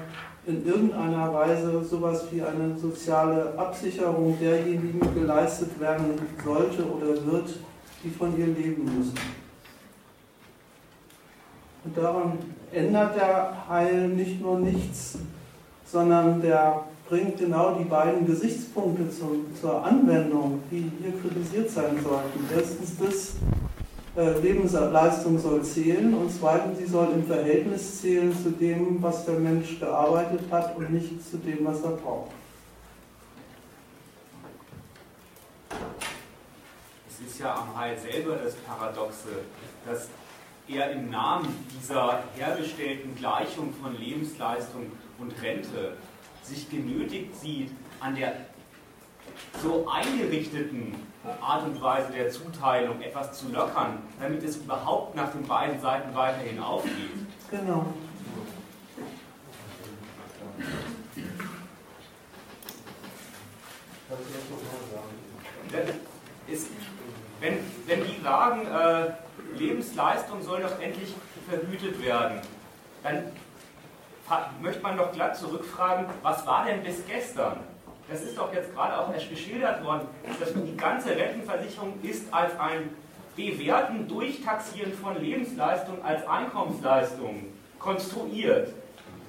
in 0.51 0.67
irgendeiner 0.67 1.33
Weise 1.33 1.85
sowas 1.85 2.25
wie 2.31 2.43
eine 2.43 2.77
soziale 2.77 3.57
Absicherung 3.57 4.37
derjenigen 4.41 5.01
geleistet 5.15 5.79
werden 5.81 6.15
sollte 6.45 6.85
oder 6.85 7.25
wird, 7.27 7.57
die 8.03 8.11
von 8.11 8.37
ihr 8.39 8.47
leben 8.47 8.85
müssen. 8.85 9.15
Und 11.85 11.97
daran 11.97 12.39
ändert 12.73 13.17
der 13.17 13.69
Heil 13.69 14.09
nicht 14.09 14.41
nur 14.41 14.59
nichts, 14.59 15.19
sondern 15.85 16.43
der 16.43 16.85
bringt 17.09 17.39
genau 17.39 17.75
die 17.75 17.85
beiden 17.85 18.27
Gesichtspunkte 18.27 19.09
zu, 19.11 19.45
zur 19.61 19.85
Anwendung, 19.85 20.61
die 20.71 20.91
hier 21.01 21.13
kritisiert 21.21 21.71
sein 21.71 21.99
sollten. 22.03 22.45
Erstens 22.55 22.97
das, 22.99 23.35
Lebensleistung 24.17 25.39
soll 25.39 25.63
zählen 25.63 26.13
und 26.15 26.31
zweitens, 26.31 26.79
sie 26.79 26.87
soll 26.87 27.13
im 27.13 27.25
Verhältnis 27.25 28.01
zählen 28.01 28.37
zu 28.37 28.51
dem, 28.51 29.01
was 29.01 29.25
der 29.25 29.39
Mensch 29.39 29.79
gearbeitet 29.79 30.41
hat 30.51 30.77
und 30.77 30.91
nicht 30.91 31.31
zu 31.31 31.39
dem, 31.39 31.65
was 31.65 31.81
er 31.83 31.93
braucht. 31.93 32.33
Es 37.09 37.31
ist 37.31 37.39
ja 37.39 37.55
am 37.55 37.77
Heil 37.77 37.97
selber 37.99 38.37
das 38.37 38.55
Paradoxe, 38.55 39.29
dass 39.87 40.09
er 40.67 40.91
im 40.91 41.11
Namen 41.11 41.49
dieser 41.81 42.25
hergestellten 42.37 43.15
Gleichung 43.15 43.73
von 43.81 43.97
Lebensleistung 43.97 44.91
und 45.19 45.41
Rente 45.41 45.97
sich 46.43 46.69
genötigt 46.69 47.37
sieht, 47.41 47.71
an 48.01 48.17
der 48.17 48.35
so 49.63 49.87
eingerichteten 49.89 50.95
Art 51.41 51.65
und 51.65 51.81
Weise 51.83 52.13
der 52.13 52.31
Zuteilung 52.31 53.01
etwas 53.03 53.33
zu 53.33 53.51
lockern, 53.51 53.99
damit 54.19 54.43
es 54.43 54.57
überhaupt 54.57 55.15
nach 55.15 55.31
den 55.33 55.47
beiden 55.47 55.81
Seiten 55.81 56.15
weiterhin 56.15 56.59
aufgeht. 56.59 57.27
Genau. 57.51 57.87
Ist, 66.47 66.67
wenn, 67.41 67.59
wenn 67.87 68.05
die 68.05 68.21
sagen, 68.23 68.67
äh, 68.67 69.13
Lebensleistung 69.57 70.43
soll 70.43 70.63
doch 70.63 70.81
endlich 70.81 71.15
vergütet 71.49 72.03
werden, 72.03 72.41
dann 73.03 73.33
möchte 74.61 74.83
man 74.83 74.97
doch 74.97 75.13
glatt 75.13 75.37
zurückfragen, 75.37 76.07
was 76.23 76.47
war 76.47 76.65
denn 76.65 76.83
bis 76.83 77.07
gestern? 77.07 77.61
Das 78.11 78.23
ist 78.23 78.37
doch 78.37 78.53
jetzt 78.53 78.75
gerade 78.75 78.99
auch 78.99 79.13
erst 79.15 79.31
geschildert 79.31 79.85
worden, 79.85 80.09
dass 80.41 80.53
die 80.53 80.77
ganze 80.77 81.11
Rentenversicherung 81.11 81.95
ist 82.03 82.33
als 82.33 82.59
ein 82.59 82.91
Bewerten, 83.37 84.09
Durchtaxieren 84.09 84.93
von 84.93 85.21
Lebensleistung 85.21 86.05
als 86.05 86.27
Einkommensleistung 86.27 87.47
konstruiert. 87.79 88.73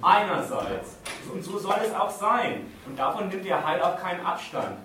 Einerseits. 0.01 0.97
Und 1.31 1.43
so 1.43 1.59
soll 1.59 1.75
es 1.85 1.93
auch 1.93 2.09
sein. 2.09 2.65
Und 2.87 2.97
davon 2.97 3.29
nimmt 3.29 3.45
der 3.45 3.65
Heil 3.65 3.79
auch 3.83 3.97
keinen 3.97 4.25
Abstand. 4.25 4.77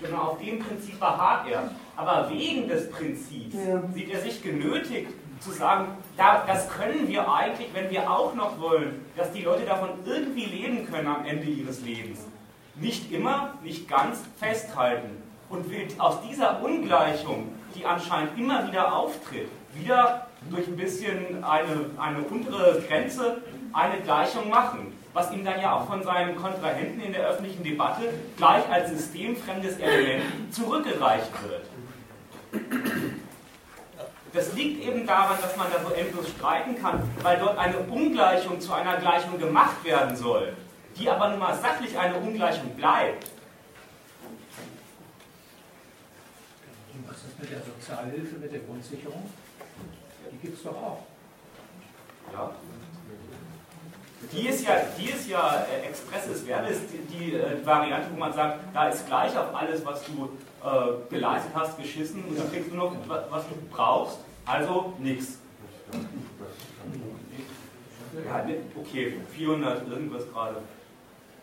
Sondern 0.00 0.20
auf 0.20 0.38
dem 0.38 0.58
Prinzip 0.58 0.98
beharrt 0.98 1.46
er. 1.50 1.70
Aber 1.94 2.30
wegen 2.30 2.66
des 2.66 2.90
Prinzips 2.90 3.54
ja. 3.54 3.82
sieht 3.92 4.10
er 4.10 4.20
sich 4.22 4.42
genötigt, 4.42 5.10
zu 5.40 5.50
sagen, 5.50 5.88
da, 6.16 6.42
das 6.46 6.70
können 6.70 7.06
wir 7.06 7.30
eigentlich, 7.30 7.68
wenn 7.74 7.90
wir 7.90 8.10
auch 8.10 8.34
noch 8.34 8.58
wollen, 8.58 9.04
dass 9.16 9.30
die 9.32 9.42
Leute 9.42 9.66
davon 9.66 9.90
irgendwie 10.06 10.46
leben 10.46 10.90
können 10.90 11.08
am 11.08 11.26
Ende 11.26 11.44
ihres 11.44 11.82
Lebens. 11.82 12.20
Nicht 12.76 13.12
immer, 13.12 13.54
nicht 13.62 13.88
ganz 13.88 14.20
festhalten. 14.38 15.22
Und 15.48 15.70
will 15.70 15.86
aus 15.98 16.16
dieser 16.28 16.62
Ungleichung, 16.62 17.52
die 17.74 17.84
anscheinend 17.84 18.38
immer 18.38 18.66
wieder 18.66 18.94
auftritt, 18.94 19.48
wieder 19.74 20.26
durch 20.50 20.66
ein 20.66 20.76
bisschen 20.76 21.44
eine, 21.44 21.90
eine 21.98 22.18
untere 22.22 22.80
Grenze 22.88 23.42
eine 23.72 24.00
Gleichung 24.00 24.48
machen. 24.48 24.92
Was 25.12 25.30
ihm 25.30 25.44
dann 25.44 25.60
ja 25.60 25.76
auch 25.76 25.86
von 25.86 26.02
seinen 26.02 26.36
Kontrahenten 26.36 27.00
in 27.02 27.12
der 27.12 27.28
öffentlichen 27.28 27.62
Debatte 27.62 28.14
gleich 28.38 28.66
als 28.70 28.90
systemfremdes 28.90 29.78
Element 29.78 30.22
zurückgereicht 30.50 31.30
wird. 31.46 31.66
Das 34.32 34.54
liegt 34.54 34.82
eben 34.86 35.06
daran, 35.06 35.36
dass 35.42 35.54
man 35.58 35.66
da 35.70 35.86
so 35.86 35.94
endlos 35.94 36.30
streiten 36.30 36.80
kann, 36.80 37.02
weil 37.22 37.38
dort 37.38 37.58
eine 37.58 37.78
Ungleichung 37.78 38.58
zu 38.58 38.72
einer 38.72 38.96
Gleichung 38.96 39.38
gemacht 39.38 39.84
werden 39.84 40.16
soll, 40.16 40.54
die 40.98 41.08
aber 41.08 41.30
nun 41.30 41.38
mal 41.38 41.54
sachlich 41.54 41.96
eine 41.98 42.16
Ungleichung 42.16 42.70
bleibt. 42.70 43.30
Und 46.94 47.08
was 47.08 47.16
ist 47.16 47.38
mit 47.40 47.50
der 47.50 47.60
Sozialhilfe, 47.60 48.36
mit 48.36 48.52
der 48.52 48.60
Grundsicherung? 48.60 49.28
Die 50.30 50.38
gibt 50.38 50.56
es 50.56 50.64
doch 50.64 50.76
auch. 50.76 50.98
Ja. 52.32 52.50
Die 54.30 54.48
ist 54.48 54.64
ja, 54.64 54.76
die 54.96 55.10
ist 55.10 55.28
ja 55.28 55.64
äh, 55.64 55.88
expresses 55.88 56.46
Verbis, 56.46 56.78
die, 56.92 56.98
die 57.12 57.34
äh, 57.34 57.66
Variante, 57.66 58.08
wo 58.12 58.18
man 58.18 58.32
sagt, 58.32 58.60
da 58.72 58.88
ist 58.88 59.06
gleich 59.06 59.36
auf 59.36 59.54
alles, 59.54 59.84
was 59.84 60.04
du 60.04 60.30
äh, 60.64 61.10
geleistet 61.10 61.50
hast, 61.54 61.76
geschissen 61.76 62.24
und 62.24 62.38
dann 62.38 62.50
kriegst 62.50 62.70
du 62.70 62.76
noch, 62.76 62.94
was 63.08 63.44
du 63.48 63.54
brauchst, 63.70 64.18
also 64.46 64.94
nichts. 64.98 65.38
Ja, 68.24 68.46
okay, 68.76 69.16
400 69.34 69.88
irgendwas 69.88 70.30
gerade. 70.32 70.56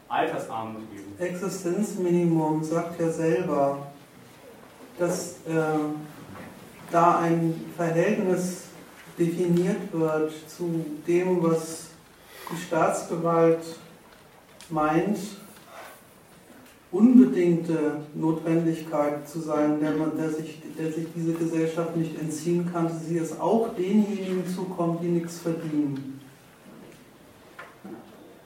Altersarmut 0.09 0.81
eben. 0.93 1.17
Existenzminimum 1.19 2.63
sagt 2.63 2.99
ja 2.99 3.09
selber, 3.11 3.87
dass 4.97 5.33
äh, 5.47 5.79
da 6.91 7.19
ein 7.19 7.53
Verhältnis 7.77 8.63
definiert 9.17 9.93
wird 9.93 10.31
zu 10.49 10.85
dem, 11.07 11.41
was 11.43 11.87
die 12.51 12.57
Staatsgewalt 12.57 13.63
meint, 14.69 15.17
unbedingte 16.91 17.97
Notwendigkeit 18.15 19.29
zu 19.29 19.39
sein, 19.41 19.79
der, 19.79 19.91
man, 19.91 20.17
der, 20.17 20.31
sich, 20.31 20.59
der 20.77 20.91
sich 20.91 21.05
diese 21.15 21.33
Gesellschaft 21.33 21.95
nicht 21.95 22.19
entziehen 22.19 22.67
kann, 22.71 22.89
sie 22.89 23.17
es 23.17 23.39
auch 23.39 23.75
denjenigen 23.75 24.47
zukommt, 24.47 25.03
die 25.03 25.09
nichts 25.09 25.37
verdienen. 25.37 26.18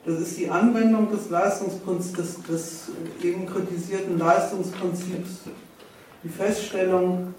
Das 0.06 0.20
ist 0.20 0.38
die 0.38 0.50
Anwendung 0.50 1.10
des 1.10 1.30
Leistungsprinzips, 1.30 2.12
des, 2.12 2.42
des 2.42 2.90
eben 3.22 3.46
kritisierten 3.46 4.18
Leistungsprinzips, 4.18 5.40
die 6.22 6.28
Feststellung, 6.28 7.34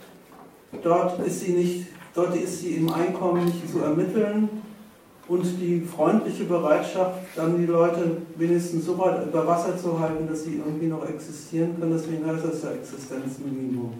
dort 0.82 1.20
ist 1.26 1.42
sie 1.42 1.52
nicht, 1.54 1.88
dort 2.16 2.36
ist 2.36 2.62
sie 2.62 2.76
im 2.76 2.92
Einkommen 2.92 3.46
nicht 3.46 3.72
zu 3.72 3.80
ermitteln, 3.80 4.50
und 5.28 5.44
die 5.60 5.82
freundliche 5.82 6.44
Bereitschaft, 6.44 7.20
dann 7.36 7.58
die 7.58 7.66
Leute 7.66 8.18
wenigstens 8.36 8.86
so 8.86 8.98
weit 8.98 9.26
über 9.26 9.46
Wasser 9.48 9.78
zu 9.78 10.00
halten, 10.00 10.28
dass 10.28 10.44
sie 10.44 10.58
irgendwie 10.58 10.88
noch 10.88 11.08
existieren 11.08 11.80
können. 11.80 11.94
Deswegen 11.94 12.26
heißt 12.26 12.46
das 12.46 12.64
ja 12.64 12.72
Existenzminimum. 12.72 13.94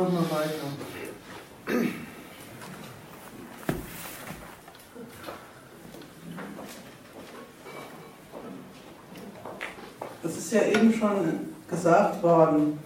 machen 0.00 0.14
wir 0.14 0.30
weiter. 0.30 1.90
Das 10.22 10.36
ist 10.36 10.52
ja 10.52 10.62
eben 10.62 10.92
schon 10.92 11.54
gesagt 11.68 12.22
worden. 12.22 12.78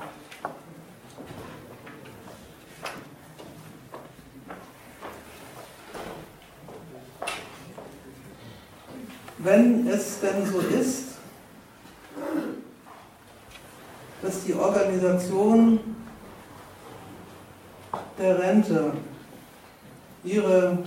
Wenn 9.39 9.87
es 9.87 10.21
denn 10.21 10.47
so 10.47 10.59
ist, 10.61 11.05
dass 14.23 14.45
die 14.45 14.55
Organisation 14.55 15.79
der 18.19 18.39
Rente 18.39 18.93
ihre 20.25 20.79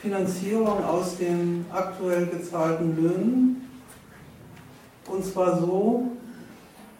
Finanzierung 0.00 0.84
aus 0.84 1.18
den 1.18 1.66
aktuell 2.02 2.26
gezahlten 2.26 2.96
Löhnen 2.96 3.68
und 5.08 5.24
zwar 5.24 5.58
so, 5.58 6.08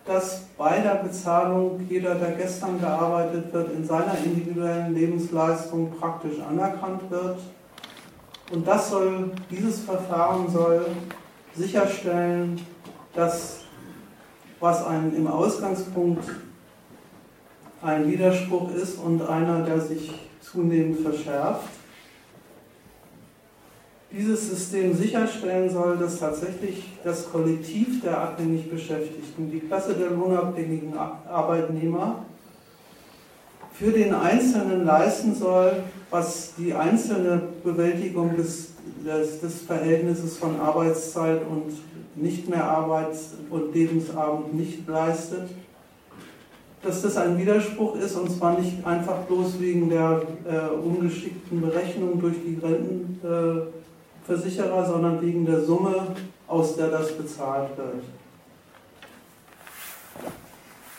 dass 0.05 0.43
bei 0.57 0.79
der 0.81 0.97
Bezahlung 0.97 1.81
jeder, 1.89 2.15
der 2.17 2.33
gestern 2.33 2.81
gearbeitet 2.81 3.53
wird, 3.53 3.73
in 3.73 3.85
seiner 3.85 4.17
individuellen 4.19 4.95
Lebensleistung 4.95 5.93
praktisch 5.99 6.41
anerkannt 6.41 7.09
wird. 7.11 7.39
Und 8.53 8.67
das 8.67 8.91
soll, 8.91 9.31
dieses 9.51 9.81
Verfahren 9.81 10.49
soll 10.51 10.87
sicherstellen, 11.55 12.61
dass 13.15 13.61
was 14.61 14.85
einen 14.87 15.17
im 15.17 15.27
Ausgangspunkt 15.27 16.29
ein 17.81 18.09
Widerspruch 18.09 18.73
ist 18.75 18.99
und 18.99 19.23
einer, 19.23 19.63
der 19.63 19.81
sich 19.81 20.13
zunehmend 20.41 21.01
verschärft. 21.01 21.82
Dieses 24.13 24.51
System 24.51 24.95
sicherstellen 24.95 25.71
soll, 25.71 25.97
dass 25.97 26.19
tatsächlich 26.19 26.85
das 27.03 27.31
Kollektiv 27.31 28.03
der 28.03 28.19
abhängig 28.19 28.71
Beschäftigten, 28.71 29.51
die 29.51 29.61
Klasse 29.61 29.95
der 29.95 30.11
lohnabhängigen 30.11 30.93
Arbeitnehmer, 30.97 32.27
für 33.73 33.91
den 33.91 34.15
Einzelnen 34.15 34.85
leisten 34.85 35.35
soll, 35.35 35.83
was 36.11 36.53
die 36.59 36.75
einzelne 36.75 37.41
Bewältigung 37.65 38.37
des, 38.37 38.73
des, 39.03 39.41
des 39.41 39.63
Verhältnisses 39.63 40.37
von 40.37 40.61
Arbeitszeit 40.61 41.41
und 41.49 41.73
nicht 42.15 42.51
mehr 42.51 42.65
Arbeits- 42.65 43.31
und 43.49 43.75
Lebensabend 43.75 44.55
nicht 44.55 44.87
leistet. 44.87 45.49
Dass 46.83 47.01
das 47.01 47.17
ein 47.17 47.39
Widerspruch 47.39 47.97
ist 47.97 48.15
und 48.17 48.31
zwar 48.31 48.59
nicht 48.59 48.85
einfach 48.85 49.21
bloß 49.21 49.59
wegen 49.59 49.89
der 49.89 50.23
äh, 50.45 50.75
ungeschickten 50.75 51.63
Berechnung 51.63 52.21
durch 52.21 52.37
die 52.45 52.59
Rentenversicherer, 52.61 53.69
äh, 53.69 53.82
sondern 54.27 55.21
wegen 55.21 55.45
der 55.47 55.63
Summe, 55.63 56.15
aus 56.47 56.77
der 56.77 56.89
das 56.89 57.13
bezahlt 57.13 57.77
wird. 57.77 58.05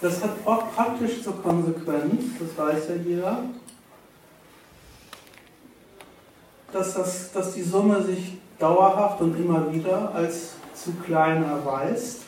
Das 0.02 0.22
hat 0.22 0.32
auch 0.45 0.74
praktisch 0.74 1.24
zur 1.24 1.41
Konsequenz, 1.41 2.24
das 2.40 2.58
weiß 2.58 2.90
ja 2.90 2.95
jeder, 2.95 3.40
dass, 6.74 6.94
das, 6.95 7.32
dass 7.32 7.54
die 7.54 7.62
Summe 7.62 8.04
sich 8.04 8.38
dauerhaft 8.60 9.22
und 9.22 9.40
immer 9.40 9.72
wieder 9.72 10.14
als 10.14 10.56
zu 10.74 10.91
klein 11.06 11.44
erweist 11.44 12.24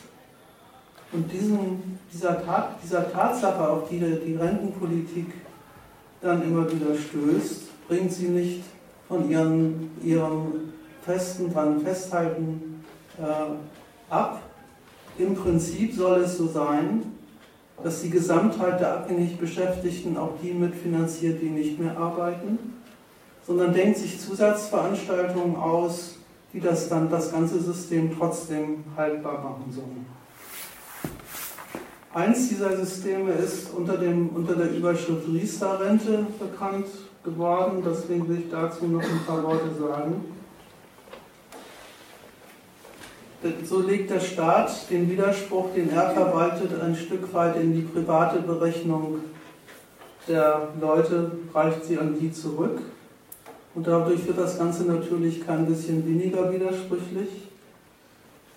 und 1.12 1.30
diesen, 1.30 1.98
dieser, 2.12 2.44
Tat, 2.44 2.76
dieser 2.82 3.12
Tatsache, 3.12 3.68
auf 3.68 3.88
die 3.88 3.98
die 3.98 4.36
Rentenpolitik 4.36 5.34
dann 6.20 6.42
immer 6.42 6.70
wieder 6.70 6.94
stößt, 6.96 7.88
bringt 7.88 8.12
sie 8.12 8.28
nicht 8.28 8.64
von 9.08 9.30
ihren, 9.30 9.90
ihrem 10.02 10.72
festen 11.06 11.52
dran 11.52 11.80
festhalten 11.80 12.84
äh, 13.18 14.12
ab. 14.12 14.42
Im 15.18 15.34
Prinzip 15.34 15.94
soll 15.94 16.20
es 16.20 16.36
so 16.36 16.48
sein, 16.48 17.02
dass 17.82 18.02
die 18.02 18.10
Gesamtheit 18.10 18.80
der 18.80 18.98
abhängig 18.98 19.38
Beschäftigten 19.38 20.16
auch 20.16 20.32
die 20.42 20.52
mitfinanziert, 20.52 21.40
die 21.40 21.50
nicht 21.50 21.78
mehr 21.78 21.96
arbeiten, 21.96 22.58
sondern 23.46 23.72
denkt 23.72 23.98
sich 23.98 24.20
Zusatzveranstaltungen 24.20 25.56
aus, 25.56 26.16
die 26.52 26.60
das 26.60 26.88
dann 26.88 27.08
das 27.10 27.30
ganze 27.30 27.60
System 27.60 28.10
trotzdem 28.16 28.84
haltbar 28.96 29.42
machen 29.42 29.70
sollen. 29.70 30.06
Eins 32.12 32.48
dieser 32.48 32.74
Systeme 32.74 33.32
ist 33.32 33.74
unter, 33.74 33.98
dem, 33.98 34.30
unter 34.30 34.54
der 34.54 34.70
Überschrift 34.70 35.28
Riester-Rente 35.28 36.26
bekannt 36.38 36.86
geworden. 37.22 37.82
Deswegen 37.84 38.26
will 38.26 38.38
ich 38.38 38.50
dazu 38.50 38.86
noch 38.86 39.02
ein 39.02 39.20
paar 39.26 39.42
Worte 39.42 39.70
sagen. 39.78 40.24
So 43.64 43.80
legt 43.80 44.10
der 44.10 44.20
Staat 44.20 44.90
den 44.90 45.10
Widerspruch, 45.10 45.74
den 45.74 45.90
er 45.90 46.10
verwaltet, 46.10 46.70
ein 46.80 46.94
Stück 46.94 47.32
weit 47.32 47.56
in 47.56 47.74
die 47.74 47.82
private 47.82 48.40
Berechnung 48.40 49.20
der 50.28 50.68
Leute, 50.80 51.32
reicht 51.54 51.84
sie 51.84 51.98
an 51.98 52.16
die 52.18 52.32
zurück. 52.32 52.80
Und 53.74 53.86
dadurch 53.86 54.26
wird 54.26 54.38
das 54.38 54.58
Ganze 54.58 54.84
natürlich 54.84 55.46
kein 55.46 55.66
bisschen 55.66 56.06
weniger 56.06 56.52
widersprüchlich 56.52 57.46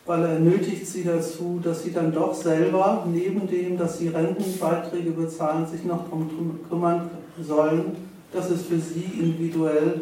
weil 0.10 0.24
er 0.24 0.40
nötigt 0.40 0.88
sie 0.88 1.04
dazu, 1.04 1.60
dass 1.64 1.84
sie 1.84 1.94
dann 1.94 2.12
doch 2.12 2.34
selber, 2.34 3.06
neben 3.06 3.48
dem, 3.48 3.78
dass 3.78 4.00
sie 4.00 4.08
Rentenbeiträge 4.08 5.12
bezahlen, 5.12 5.68
sich 5.68 5.84
noch 5.84 6.06
darum 6.06 6.60
kümmern 6.68 7.12
sollen, 7.40 7.96
dass 8.34 8.50
es 8.50 8.64
für 8.64 8.80
sie 8.80 9.04
individuell 9.20 10.02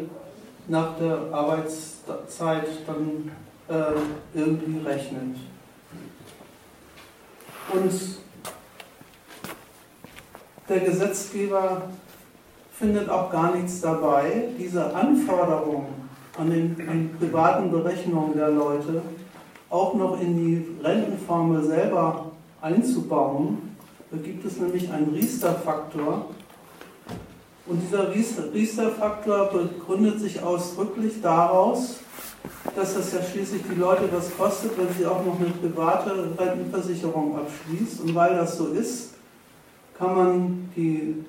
nach 0.66 0.96
der 0.96 1.18
Arbeitszeit 1.30 2.68
dann 2.86 3.30
äh, 3.68 4.38
irgendwie 4.38 4.86
rechnet. 4.86 5.36
Und 7.72 7.92
der 10.68 10.80
Gesetzgeber 10.80 11.82
findet 12.72 13.08
auch 13.08 13.30
gar 13.30 13.54
nichts 13.54 13.80
dabei, 13.80 14.48
diese 14.58 14.94
Anforderungen 14.94 16.08
an 16.38 16.50
den 16.50 16.88
an 16.88 17.10
privaten 17.18 17.70
Berechnungen 17.70 18.36
der 18.36 18.50
Leute 18.50 19.02
auch 19.70 19.94
noch 19.94 20.20
in 20.20 20.36
die 20.36 20.82
Rentenformel 20.82 21.64
selber 21.64 22.32
einzubauen. 22.60 23.76
Da 24.10 24.16
gibt 24.16 24.44
es 24.44 24.58
nämlich 24.58 24.90
einen 24.90 25.12
Riester-Faktor. 25.14 26.26
Und 27.66 27.82
dieser 27.82 28.14
Riester-Faktor 28.14 29.50
begründet 29.50 30.20
sich 30.20 30.42
ausdrücklich 30.42 31.20
daraus, 31.20 32.00
dass 32.74 32.94
das 32.94 33.12
ja 33.12 33.22
schließlich 33.22 33.62
die 33.70 33.74
Leute 33.74 34.08
was 34.12 34.36
kostet, 34.36 34.78
wenn 34.78 34.92
sie 34.96 35.06
auch 35.06 35.24
noch 35.24 35.38
eine 35.38 35.50
private 35.50 36.30
Rentenversicherung 36.38 37.36
abschließt. 37.36 38.02
Und 38.02 38.14
weil 38.14 38.36
das 38.36 38.56
so 38.56 38.68
ist, 38.68 39.14
kann 39.98 40.14
man 40.14 40.70
die 40.76 41.24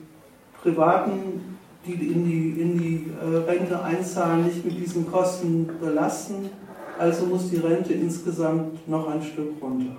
Privaten, 0.61 1.57
die 1.85 1.93
in 1.93 2.25
die, 2.25 2.61
in 2.61 2.77
die 2.77 3.11
äh, 3.19 3.37
Rente 3.49 3.81
einzahlen, 3.81 4.45
nicht 4.45 4.63
mit 4.63 4.77
diesen 4.77 5.09
Kosten 5.11 5.69
belasten. 5.79 6.49
Also 6.97 7.25
muss 7.25 7.49
die 7.49 7.57
Rente 7.57 7.93
insgesamt 7.93 8.87
noch 8.87 9.07
ein 9.07 9.23
Stück 9.23 9.53
runter. 9.61 9.95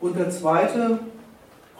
Und 0.00 0.16
der 0.16 0.30
zweite 0.30 1.00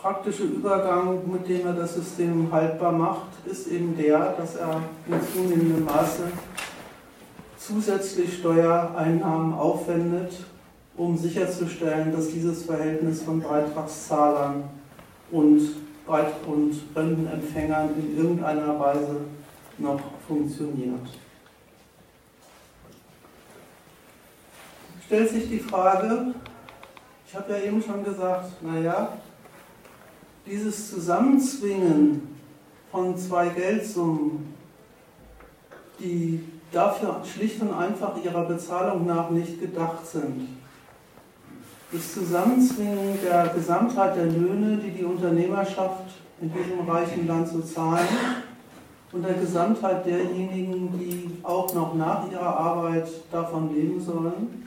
praktische 0.01 0.45
Übergang, 0.45 1.21
mit 1.31 1.49
dem 1.49 1.67
er 1.67 1.73
das 1.73 1.95
System 1.95 2.51
haltbar 2.53 2.93
macht, 2.93 3.29
ist 3.45 3.69
eben 3.69 3.97
der, 3.97 4.35
dass 4.39 4.57
er 4.57 4.81
in 5.07 5.21
zunehmendem 5.33 5.85
Maße 5.85 6.25
zusätzlich 7.59 8.39
Steuereinnahmen 8.39 9.55
aufwendet, 9.55 10.33
um 10.97 11.17
sicherzustellen, 11.17 12.13
dass 12.13 12.29
dieses 12.29 12.65
Verhältnis 12.65 13.23
von 13.23 13.41
Beitragszahlern 13.41 14.65
und, 15.31 15.71
und 16.47 16.83
Rentenempfängern 16.95 17.91
in 17.99 18.17
irgendeiner 18.17 18.79
Weise 18.79 19.21
noch 19.79 20.01
funktioniert. 20.27 21.09
Stellt 25.07 25.31
sich 25.31 25.49
die 25.49 25.59
Frage, 25.59 26.35
ich 27.29 27.35
habe 27.35 27.53
ja 27.53 27.59
eben 27.59 27.83
schon 27.83 28.05
gesagt, 28.05 28.63
naja, 28.63 29.19
dieses 30.47 30.91
Zusammenzwingen 30.91 32.23
von 32.91 33.17
zwei 33.17 33.49
Geldsummen, 33.49 34.55
die 35.99 36.41
dafür 36.73 37.23
schlicht 37.25 37.61
und 37.61 37.73
einfach 37.73 38.13
ihrer 38.23 38.45
Bezahlung 38.45 39.07
nach 39.07 39.31
nicht 39.31 39.61
gedacht 39.61 40.07
sind. 40.07 40.49
Das 41.93 42.15
Zusammenzwingen 42.15 43.19
der 43.25 43.49
Gesamtheit 43.49 44.17
der 44.17 44.27
Löhne, 44.27 44.77
die 44.79 44.91
die 44.91 45.05
Unternehmerschaft 45.05 46.05
in 46.41 46.53
diesem 46.53 46.89
reichen 46.89 47.27
Land 47.27 47.49
so 47.49 47.61
zahlen, 47.61 48.09
und 49.13 49.23
der 49.25 49.35
Gesamtheit 49.35 50.05
derjenigen, 50.05 50.99
die 50.99 51.31
auch 51.43 51.73
noch 51.73 51.95
nach 51.95 52.31
ihrer 52.31 52.59
Arbeit 52.59 53.09
davon 53.31 53.75
leben 53.75 54.01
sollen, 54.01 54.65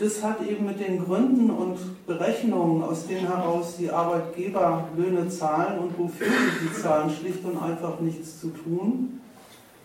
das 0.00 0.22
hat 0.22 0.42
eben 0.48 0.64
mit 0.64 0.80
den 0.80 1.04
Gründen 1.04 1.50
und 1.50 2.06
Berechnungen, 2.06 2.82
aus 2.82 3.06
denen 3.06 3.28
heraus 3.28 3.76
die 3.78 3.90
Arbeitgeber 3.90 4.88
Löhne 4.96 5.28
zahlen 5.28 5.78
und 5.78 5.98
wofür 5.98 6.26
sie 6.26 6.66
die 6.66 6.80
zahlen, 6.80 7.10
schlicht 7.10 7.44
und 7.44 7.62
einfach 7.62 8.00
nichts 8.00 8.40
zu 8.40 8.48
tun. 8.48 9.20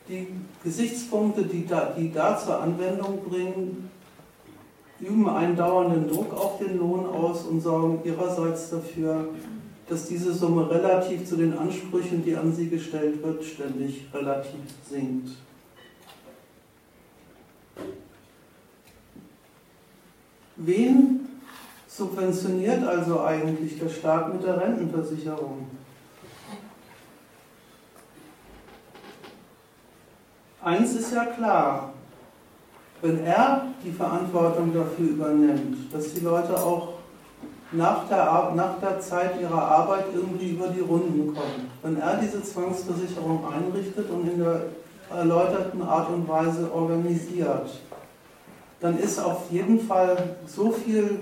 Die 0.08 0.28
Gesichtspunkte, 0.64 1.44
die 1.44 1.68
da, 1.68 1.94
die 1.98 2.14
da 2.14 2.38
zur 2.38 2.62
Anwendung 2.62 3.20
bringen, 3.28 3.90
üben 5.02 5.28
einen 5.28 5.58
dauernden 5.58 6.08
Druck 6.08 6.34
auf 6.34 6.60
den 6.60 6.78
Lohn 6.78 7.06
aus 7.08 7.44
und 7.44 7.60
sorgen 7.60 8.00
ihrerseits 8.06 8.70
dafür, 8.70 9.28
dass 9.90 10.08
diese 10.08 10.34
Summe 10.34 10.70
relativ 10.70 11.26
zu 11.28 11.36
den 11.36 11.58
Ansprüchen, 11.58 12.24
die 12.24 12.36
an 12.38 12.54
sie 12.54 12.70
gestellt 12.70 13.22
wird, 13.22 13.44
ständig 13.44 14.08
relativ 14.14 14.62
sinkt. 14.90 15.30
Wen 20.58 21.28
subventioniert 21.88 22.84
also 22.84 23.22
eigentlich 23.22 23.78
der 23.78 23.90
Staat 23.90 24.34
mit 24.34 24.44
der 24.44 24.60
Rentenversicherung? 24.60 25.68
Eins 30.64 30.96
ist 30.96 31.14
ja 31.14 31.26
klar, 31.26 31.94
wenn 33.02 33.24
er 33.24 33.68
die 33.84 33.92
Verantwortung 33.92 34.74
dafür 34.74 35.10
übernimmt, 35.10 35.94
dass 35.94 36.14
die 36.14 36.22
Leute 36.22 36.58
auch 36.58 36.94
nach 37.72 38.08
der, 38.08 38.52
nach 38.56 38.80
der 38.80 39.00
Zeit 39.00 39.40
ihrer 39.40 39.62
Arbeit 39.62 40.06
irgendwie 40.14 40.52
über 40.52 40.70
die 40.70 40.80
Runden 40.80 41.34
kommen, 41.34 41.70
wenn 41.84 42.00
er 42.00 42.18
diese 42.18 42.42
Zwangsversicherung 42.42 43.44
einrichtet 43.46 44.10
und 44.10 44.28
in 44.28 44.40
der 44.40 44.62
erläuterten 45.10 45.82
Art 45.82 46.10
und 46.10 46.28
Weise 46.28 46.72
organisiert, 46.74 47.70
dann 48.80 49.00
ist 49.00 49.20
auf 49.20 49.50
jeden 49.52 49.80
Fall 49.80 50.36
so 50.46 50.72
viel 50.72 51.20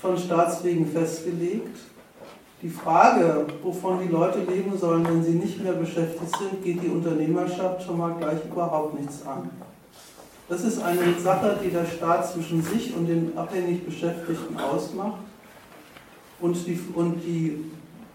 von 0.00 0.16
Staatswegen 0.16 0.86
festgelegt. 0.86 1.76
Die 2.60 2.70
Frage, 2.70 3.46
wovon 3.62 4.00
die 4.00 4.08
Leute 4.08 4.40
leben 4.40 4.76
sollen, 4.76 5.04
wenn 5.04 5.22
sie 5.22 5.32
nicht 5.32 5.62
mehr 5.62 5.74
beschäftigt 5.74 6.36
sind, 6.36 6.62
geht 6.62 6.82
die 6.82 6.88
Unternehmerschaft 6.88 7.84
schon 7.84 7.98
mal 7.98 8.14
gleich 8.18 8.44
überhaupt 8.44 8.98
nichts 8.98 9.24
an. 9.24 9.48
Das 10.48 10.64
ist 10.64 10.82
eine 10.82 11.14
Sache, 11.20 11.58
die 11.62 11.70
der 11.70 11.84
Staat 11.84 12.32
zwischen 12.32 12.62
sich 12.62 12.96
und 12.96 13.06
den 13.06 13.36
abhängig 13.36 13.84
Beschäftigten 13.84 14.58
ausmacht. 14.58 15.20
Und 16.40 16.66
die, 16.66 16.80
und 16.94 17.20
die, 17.20 17.70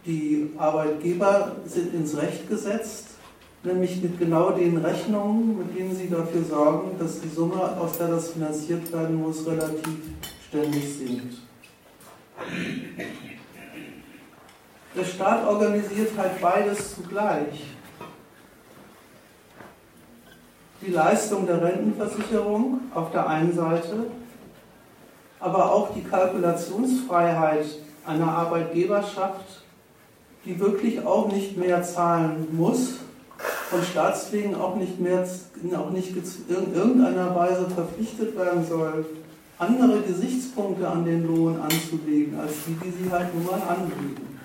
die 0.06 0.52
Arbeitgeber 0.57 1.57
sind 1.65 1.94
ins 1.94 2.18
Recht 2.18 2.49
gesetzt, 2.49 3.12
nämlich 3.64 4.02
mit 4.02 4.19
genau 4.19 4.52
den 4.52 4.77
Rechnungen, 4.77 5.57
mit 5.57 5.77
denen 5.77 5.95
sie 5.95 6.10
dafür 6.10 6.44
sorgen, 6.44 6.98
dass 6.99 7.22
die 7.22 7.30
Summe, 7.30 7.77
aus 7.80 7.98
der 7.98 8.10
das 8.10 8.31
finanziert 8.31 8.91
werden 8.91 9.22
muss, 9.22 9.45
relativ 9.48 9.98
ständig 10.48 10.98
sinkt. 10.98 11.38
Der 14.95 15.06
Staat 15.06 15.48
organisiert 15.48 16.11
halt 16.18 16.40
beides 16.41 16.95
zugleich. 16.95 17.65
Die 20.81 20.91
Leistung 20.91 21.48
der 21.48 21.61
Rentenversicherung 21.61 22.81
auf 22.94 23.11
der 23.11 23.27
einen 23.27 23.53
Seite, 23.53 24.07
aber 25.40 25.72
auch 25.72 25.94
die 25.94 26.03
Kalkulationsfreiheit 26.03 27.65
einer 28.06 28.27
Arbeitgeberschaft, 28.27 29.64
die 30.44 30.60
wirklich 30.60 31.06
auch 31.06 31.31
nicht 31.31 31.57
mehr 31.57 31.81
zahlen 31.81 32.49
muss, 32.52 32.99
von 33.73 33.83
Staatswegen 33.83 34.55
auch 34.55 34.75
nicht 34.75 34.99
mehr, 34.99 35.27
auch 35.77 35.89
nicht 35.89 36.13
in 36.15 36.75
irgendeiner 36.75 37.35
Weise 37.35 37.65
verpflichtet 37.69 38.37
werden 38.37 38.63
soll, 38.65 39.05
andere 39.57 40.01
Gesichtspunkte 40.01 40.87
an 40.87 41.05
den 41.05 41.25
Lohn 41.25 41.59
anzulegen, 41.59 42.39
als 42.39 42.53
die, 42.67 42.75
die 42.75 43.03
sie 43.03 43.11
halt 43.11 43.33
nun 43.33 43.45
mal 43.45 43.61
anlegen. 43.67 44.39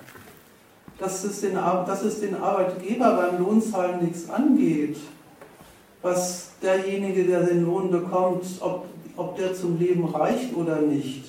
Dass 0.98 1.24
es 1.24 1.42
den, 1.42 1.55
dass 1.55 2.02
es 2.02 2.20
den 2.20 2.36
Arbeitgeber 2.36 3.16
beim 3.16 3.44
Lohnzahlen 3.44 4.05
nichts 4.05 4.30
angeht, 4.30 4.96
was 6.00 6.52
derjenige, 6.62 7.24
der 7.24 7.42
den 7.42 7.66
Lohn 7.66 7.90
bekommt, 7.90 8.46
ob, 8.60 8.86
ob 9.16 9.36
der 9.36 9.55
zum 9.55 9.78
Leben 9.78 10.06
reicht 10.06 10.56
oder 10.56 10.80
nicht, 10.80 11.24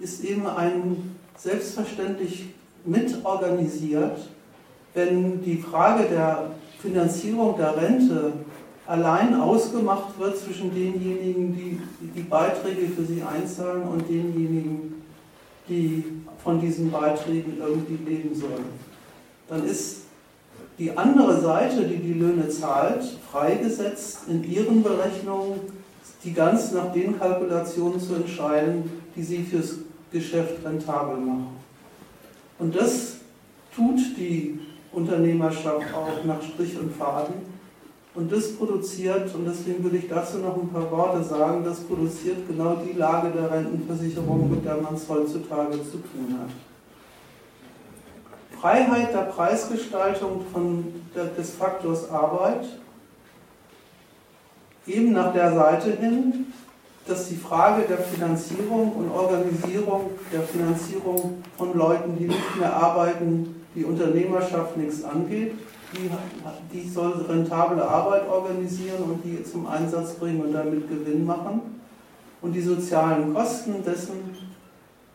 ist 0.00 0.22
eben 0.22 0.46
ein 0.46 1.16
selbstverständlich 1.36 2.50
mitorganisiert, 2.84 4.18
wenn 4.94 5.42
die 5.42 5.56
Frage 5.56 6.04
der 6.04 6.50
Finanzierung 6.80 7.56
der 7.56 7.76
Rente 7.76 8.32
allein 8.86 9.34
ausgemacht 9.34 10.18
wird 10.18 10.38
zwischen 10.38 10.74
denjenigen, 10.74 11.54
die 11.54 11.80
die 12.14 12.22
Beiträge 12.22 12.88
für 12.88 13.04
sie 13.04 13.22
einzahlen 13.22 13.82
und 13.82 14.08
denjenigen, 14.08 15.02
die 15.68 16.04
von 16.42 16.60
diesen 16.60 16.90
Beiträgen 16.90 17.58
irgendwie 17.60 18.10
leben 18.10 18.34
sollen. 18.34 18.64
Dann 19.48 19.64
ist 19.64 20.02
die 20.78 20.96
andere 20.96 21.40
Seite, 21.40 21.84
die 21.84 21.98
die 21.98 22.14
Löhne 22.14 22.48
zahlt, 22.48 23.04
freigesetzt 23.30 24.20
in 24.28 24.48
ihren 24.50 24.82
Berechnungen, 24.82 25.60
die 26.24 26.32
ganz 26.32 26.72
nach 26.72 26.92
den 26.92 27.18
Kalkulationen 27.18 28.00
zu 28.00 28.14
entscheiden, 28.14 28.90
die 29.14 29.22
sie 29.22 29.42
fürs 29.42 29.74
Geschäft 30.12 30.64
rentabel 30.64 31.18
machen. 31.18 31.48
Und 32.58 32.74
das 32.74 33.16
tut 33.74 33.98
die 34.16 34.60
Unternehmerschaft 34.92 35.94
auch 35.94 36.24
nach 36.24 36.42
Strich 36.42 36.78
und 36.78 36.94
Faden. 36.94 37.34
Und 38.14 38.32
das 38.32 38.56
produziert, 38.56 39.32
und 39.34 39.44
deswegen 39.46 39.84
will 39.84 39.94
ich 39.94 40.08
dazu 40.08 40.38
noch 40.38 40.56
ein 40.56 40.68
paar 40.70 40.90
Worte 40.90 41.22
sagen, 41.22 41.62
das 41.64 41.80
produziert 41.80 42.48
genau 42.48 42.76
die 42.76 42.98
Lage 42.98 43.30
der 43.30 43.50
Rentenversicherung, 43.50 44.50
mit 44.50 44.64
der 44.64 44.76
man 44.76 44.94
es 44.94 45.08
heutzutage 45.08 45.72
zu 45.84 45.98
tun 45.98 46.36
hat. 46.40 46.50
Freiheit 48.60 49.14
der 49.14 49.22
Preisgestaltung 49.22 50.42
von 50.52 50.84
der, 51.14 51.26
des 51.26 51.52
Faktors 51.52 52.10
Arbeit, 52.10 52.66
eben 54.86 55.12
nach 55.12 55.32
der 55.32 55.54
Seite 55.54 55.92
hin, 55.92 56.46
dass 57.06 57.28
die 57.28 57.36
Frage 57.36 57.82
der 57.82 57.98
Finanzierung 57.98 58.92
und 58.92 59.10
Organisierung 59.10 60.10
der 60.32 60.42
Finanzierung 60.42 61.42
von 61.56 61.76
Leuten, 61.76 62.18
die 62.18 62.26
nicht 62.26 62.56
mehr 62.58 62.74
arbeiten, 62.74 63.57
die 63.74 63.84
Unternehmerschaft 63.84 64.76
nichts 64.76 65.04
angeht, 65.04 65.52
die, 65.92 66.10
die 66.72 66.88
soll 66.88 67.12
rentable 67.28 67.82
Arbeit 67.82 68.28
organisieren 68.28 69.02
und 69.04 69.24
die 69.24 69.42
zum 69.42 69.66
Einsatz 69.66 70.14
bringen 70.14 70.42
und 70.42 70.52
damit 70.52 70.88
Gewinn 70.88 71.24
machen. 71.24 71.60
Und 72.40 72.52
die 72.52 72.60
sozialen 72.60 73.34
Kosten 73.34 73.82
dessen 73.84 74.36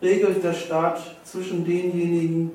regelt 0.01 0.43
der 0.43 0.53
Staat 0.53 0.99
zwischen 1.23 1.63
denjenigen, 1.63 2.51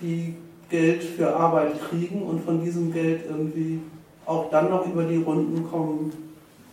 die 0.00 0.34
Geld 0.68 1.02
für 1.02 1.34
Arbeit 1.34 1.80
kriegen 1.88 2.22
und 2.22 2.44
von 2.44 2.62
diesem 2.62 2.92
Geld 2.92 3.22
irgendwie 3.28 3.80
auch 4.26 4.50
dann 4.50 4.70
noch 4.70 4.86
über 4.86 5.04
die 5.04 5.16
Runden 5.16 5.68
kommen 5.70 6.12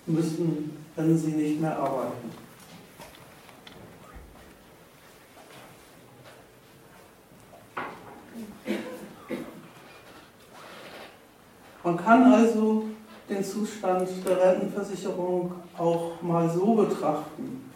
müssen, 0.05 0.71
wenn 0.95 1.17
sie 1.17 1.31
nicht 1.31 1.61
mehr 1.61 1.77
arbeiten. 1.77 2.29
Man 11.89 11.97
kann 11.97 12.31
also 12.31 12.83
den 13.27 13.43
Zustand 13.43 14.07
der 14.23 14.39
Rentenversicherung 14.39 15.53
auch 15.75 16.21
mal 16.21 16.47
so 16.47 16.75
betrachten. 16.75 17.71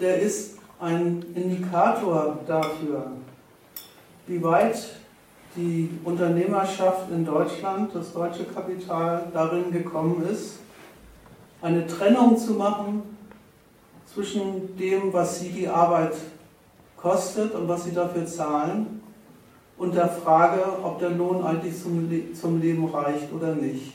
Der 0.00 0.20
ist 0.20 0.58
ein 0.80 1.24
Indikator 1.36 2.40
dafür, 2.48 3.12
wie 4.26 4.42
weit 4.42 4.96
die 5.54 5.88
Unternehmerschaft 6.02 7.12
in 7.12 7.24
Deutschland, 7.24 7.94
das 7.94 8.12
deutsche 8.12 8.42
Kapital, 8.42 9.28
darin 9.32 9.70
gekommen 9.70 10.26
ist, 10.28 10.58
eine 11.62 11.86
Trennung 11.86 12.36
zu 12.36 12.54
machen 12.54 13.04
zwischen 14.12 14.76
dem, 14.76 15.12
was 15.12 15.38
sie 15.38 15.50
die 15.50 15.68
Arbeit 15.68 16.14
kostet 16.96 17.54
und 17.54 17.68
was 17.68 17.84
sie 17.84 17.92
dafür 17.92 18.26
zahlen, 18.26 18.99
und 19.80 19.94
der 19.94 20.08
Frage, 20.08 20.62
ob 20.82 20.98
der 20.98 21.08
Lohn 21.08 21.42
eigentlich 21.42 21.82
zum, 21.82 22.06
zum 22.38 22.60
Leben 22.60 22.84
reicht 22.84 23.32
oder 23.32 23.54
nicht. 23.54 23.94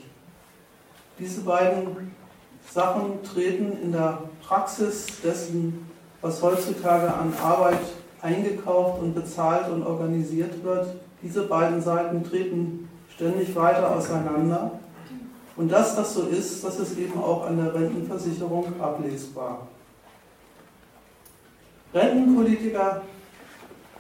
Diese 1.19 1.41
beiden 1.41 2.11
Sachen 2.67 3.21
treten 3.21 3.77
in 3.83 3.91
der 3.91 4.17
Praxis 4.41 5.05
dessen, 5.23 5.87
was 6.21 6.41
heutzutage 6.41 7.13
an 7.13 7.31
Arbeit 7.39 7.77
eingekauft 8.19 8.99
und 8.99 9.13
bezahlt 9.13 9.69
und 9.69 9.85
organisiert 9.85 10.63
wird, 10.63 10.87
diese 11.21 11.43
beiden 11.43 11.79
Seiten 11.79 12.23
treten 12.23 12.89
ständig 13.13 13.55
weiter 13.55 13.95
auseinander. 13.95 14.71
Und 15.55 15.71
dass 15.71 15.95
das 15.95 16.15
so 16.15 16.23
ist, 16.23 16.63
das 16.63 16.79
ist 16.79 16.97
eben 16.97 17.21
auch 17.21 17.45
an 17.45 17.57
der 17.57 17.75
Rentenversicherung 17.75 18.73
ablesbar. 18.81 19.67
Rentenpolitiker 21.93 23.03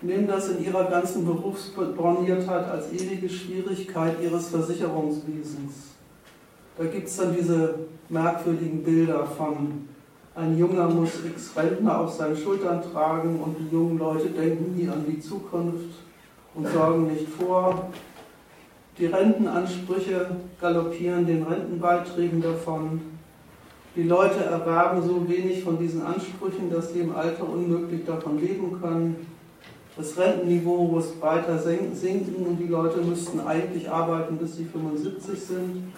nehmen 0.05 0.27
das 0.27 0.49
in 0.49 0.63
ihrer 0.63 0.85
ganzen 0.85 1.25
Berufsborniertheit 1.25 2.69
als 2.69 2.91
ewige 2.91 3.29
Schwierigkeit 3.29 4.15
ihres 4.21 4.49
Versicherungswesens. 4.49 5.95
Da 6.77 6.85
gibt 6.85 7.07
es 7.07 7.17
dann 7.17 7.35
diese 7.35 7.75
merkwürdigen 8.09 8.83
Bilder 8.83 9.25
von 9.25 9.87
ein 10.35 10.57
Junger 10.57 10.89
muss 10.89 11.11
x 11.25 11.55
Rentner 11.55 12.01
auf 12.01 12.11
seinen 12.11 12.35
Schultern 12.35 12.81
tragen 12.91 13.39
und 13.39 13.55
die 13.57 13.73
jungen 13.73 13.97
Leute 13.97 14.27
denken 14.27 14.75
nie 14.75 14.89
an 14.89 15.05
die 15.07 15.17
Zukunft 15.17 15.95
und 16.53 16.67
sorgen 16.67 17.07
nicht 17.07 17.29
vor. 17.29 17.89
Die 18.97 19.05
Rentenansprüche 19.05 20.35
galoppieren 20.59 21.25
den 21.25 21.43
Rentenbeiträgen 21.43 22.41
davon. 22.41 22.99
Die 23.95 24.03
Leute 24.03 24.43
erwerben 24.43 25.01
so 25.01 25.25
wenig 25.29 25.63
von 25.63 25.79
diesen 25.79 26.01
Ansprüchen, 26.01 26.69
dass 26.69 26.91
sie 26.91 26.99
im 26.99 27.15
Alter 27.15 27.47
unmöglich 27.47 28.03
davon 28.05 28.37
leben 28.37 28.77
können. 28.81 29.34
Das 29.97 30.17
Rentenniveau 30.17 30.87
muss 30.87 31.21
weiter 31.21 31.57
sinken 31.57 32.45
und 32.45 32.57
die 32.57 32.67
Leute 32.67 33.01
müssten 33.01 33.39
eigentlich 33.39 33.89
arbeiten, 33.89 34.37
bis 34.37 34.57
sie 34.57 34.65
75 34.65 35.39
sind. 35.39 35.93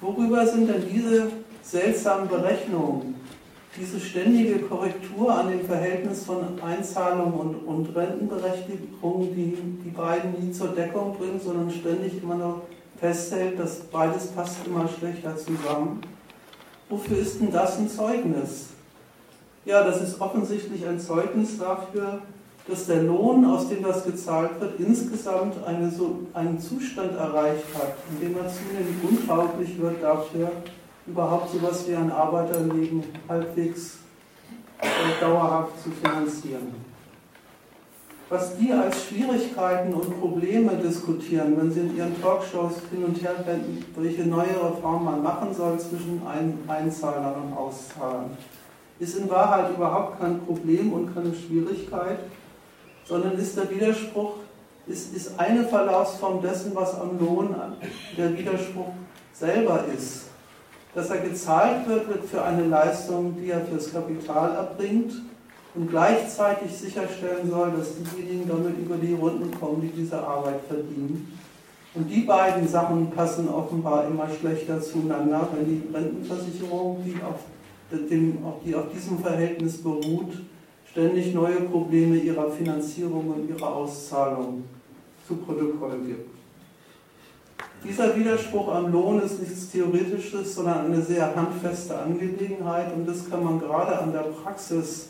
Worüber 0.00 0.46
sind 0.46 0.68
denn 0.68 0.84
diese 0.88 1.28
seltsamen 1.62 2.28
Berechnungen 2.28 3.16
diese 3.76 3.98
ständige 3.98 4.58
Korrektur 4.58 5.34
an 5.34 5.48
dem 5.48 5.64
Verhältnis 5.64 6.24
von 6.24 6.60
Einzahlung 6.62 7.32
und, 7.32 7.54
und 7.66 7.96
Rentenberechtigung, 7.96 9.34
die 9.34 9.56
die 9.84 9.90
beiden 9.90 10.32
nie 10.38 10.52
zur 10.52 10.68
Deckung 10.68 11.16
bringt, 11.16 11.42
sondern 11.42 11.70
ständig 11.70 12.22
immer 12.22 12.34
noch 12.34 12.62
festhält, 13.00 13.58
dass 13.58 13.80
beides 13.80 14.26
passt 14.28 14.66
immer 14.66 14.86
schlechter 14.88 15.36
zusammen. 15.36 16.02
Wofür 16.90 17.18
ist 17.18 17.40
denn 17.40 17.50
das 17.50 17.78
ein 17.78 17.88
Zeugnis? 17.88 18.66
Ja, 19.64 19.82
das 19.84 20.02
ist 20.02 20.20
offensichtlich 20.20 20.86
ein 20.86 21.00
Zeugnis 21.00 21.58
dafür, 21.58 22.20
dass 22.68 22.86
der 22.86 23.02
Lohn, 23.02 23.44
aus 23.44 23.68
dem 23.68 23.82
das 23.82 24.04
gezahlt 24.04 24.60
wird, 24.60 24.78
insgesamt 24.78 25.64
eine, 25.66 25.90
so, 25.90 26.20
einen 26.32 26.58
Zustand 26.60 27.16
erreicht 27.16 27.64
hat, 27.74 27.94
in 28.10 28.20
dem 28.20 28.36
er 28.38 28.48
zunehmend 28.48 29.02
untauglich 29.02 29.80
wird 29.80 30.02
dafür, 30.02 30.50
überhaupt 31.06 31.50
so 31.50 31.58
etwas 31.58 31.88
wie 31.88 31.96
ein 31.96 32.12
Arbeiterleben 32.12 33.02
halbwegs 33.28 33.98
äh, 34.80 35.20
dauerhaft 35.20 35.82
zu 35.82 35.90
finanzieren. 35.90 36.92
Was 38.28 38.56
die 38.56 38.72
als 38.72 39.04
Schwierigkeiten 39.04 39.92
und 39.92 40.18
Probleme 40.18 40.76
diskutieren, 40.76 41.54
wenn 41.58 41.70
sie 41.70 41.80
in 41.80 41.96
ihren 41.96 42.22
Talkshows 42.22 42.74
hin 42.90 43.04
und 43.04 43.22
her 43.22 43.34
wenden, 43.44 43.84
welche 43.94 44.22
neue 44.22 44.56
Reform 44.56 45.04
man 45.04 45.22
machen 45.22 45.52
soll 45.52 45.78
zwischen 45.78 46.22
Ein 46.26 46.58
Einzahlern 46.66 47.34
und 47.42 47.52
Auszahlern, 47.54 48.30
ist 48.98 49.18
in 49.18 49.28
Wahrheit 49.28 49.76
überhaupt 49.76 50.18
kein 50.18 50.40
Problem 50.40 50.94
und 50.94 51.12
keine 51.12 51.34
Schwierigkeit, 51.34 52.20
sondern 53.06 53.38
ist 53.38 53.56
der 53.56 53.70
Widerspruch, 53.70 54.34
ist, 54.86 55.14
ist 55.14 55.38
eine 55.38 55.64
Verlaufsform 55.64 56.42
dessen, 56.42 56.74
was 56.74 56.98
am 56.98 57.18
Lohn 57.18 57.54
der 58.16 58.36
Widerspruch 58.36 58.92
selber 59.32 59.84
ist 59.96 60.32
dass 60.94 61.10
er 61.10 61.18
gezahlt 61.18 61.88
wird, 61.88 62.08
wird 62.08 62.24
für 62.24 62.42
eine 62.42 62.64
Leistung, 62.64 63.34
die 63.40 63.50
er 63.50 63.64
fürs 63.64 63.92
Kapital 63.92 64.54
erbringt 64.54 65.12
und 65.74 65.88
gleichzeitig 65.88 66.76
sicherstellen 66.76 67.50
soll, 67.50 67.72
dass 67.76 67.94
diejenigen 67.96 68.48
damit 68.48 68.78
über 68.78 68.96
die 68.96 69.14
Runden 69.14 69.58
kommen, 69.58 69.80
die 69.80 69.88
diese 69.88 70.18
Arbeit 70.18 70.60
verdienen. 70.68 71.38
Und 71.94 72.08
die 72.08 72.20
beiden 72.20 72.66
Sachen 72.68 73.10
passen 73.10 73.48
offenbar 73.48 74.06
immer 74.06 74.28
schlechter 74.28 74.80
zueinander, 74.80 75.48
wenn 75.54 75.66
die 75.66 75.94
Rentenversicherung, 75.94 77.02
die 77.04 77.16
auf, 77.22 77.40
dem, 77.90 78.38
die 78.64 78.74
auf 78.74 78.90
diesem 78.94 79.18
Verhältnis 79.18 79.82
beruht, 79.82 80.32
ständig 80.92 81.34
neue 81.34 81.62
Probleme 81.62 82.16
ihrer 82.18 82.50
Finanzierung 82.50 83.30
und 83.30 83.48
ihrer 83.48 83.76
Auszahlung 83.76 84.64
zu 85.26 85.36
Protokoll 85.36 85.98
gibt. 86.06 86.30
Dieser 87.82 88.14
Widerspruch 88.14 88.68
am 88.68 88.92
Lohn 88.92 89.22
ist 89.22 89.40
nichts 89.40 89.70
Theoretisches, 89.70 90.54
sondern 90.54 90.86
eine 90.86 91.02
sehr 91.02 91.34
handfeste 91.34 91.98
Angelegenheit 91.98 92.94
und 92.94 93.08
das 93.08 93.28
kann 93.28 93.42
man 93.42 93.58
gerade 93.58 93.98
an 93.98 94.12
der 94.12 94.20
Praxis 94.20 95.08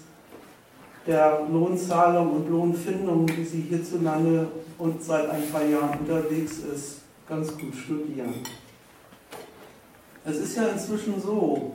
der 1.04 1.40
Lohnzahlung 1.50 2.30
und 2.30 2.48
Lohnfindung, 2.48 3.28
wie 3.36 3.44
sie 3.44 3.62
hierzulande 3.62 4.46
und 4.78 5.02
seit 5.02 5.28
ein 5.30 5.50
paar 5.50 5.64
Jahren 5.64 5.98
unterwegs 5.98 6.58
ist, 6.58 7.00
ganz 7.28 7.48
gut 7.58 7.74
studieren. 7.74 8.34
Es 10.24 10.36
ist 10.36 10.56
ja 10.56 10.68
inzwischen 10.68 11.20
so, 11.20 11.72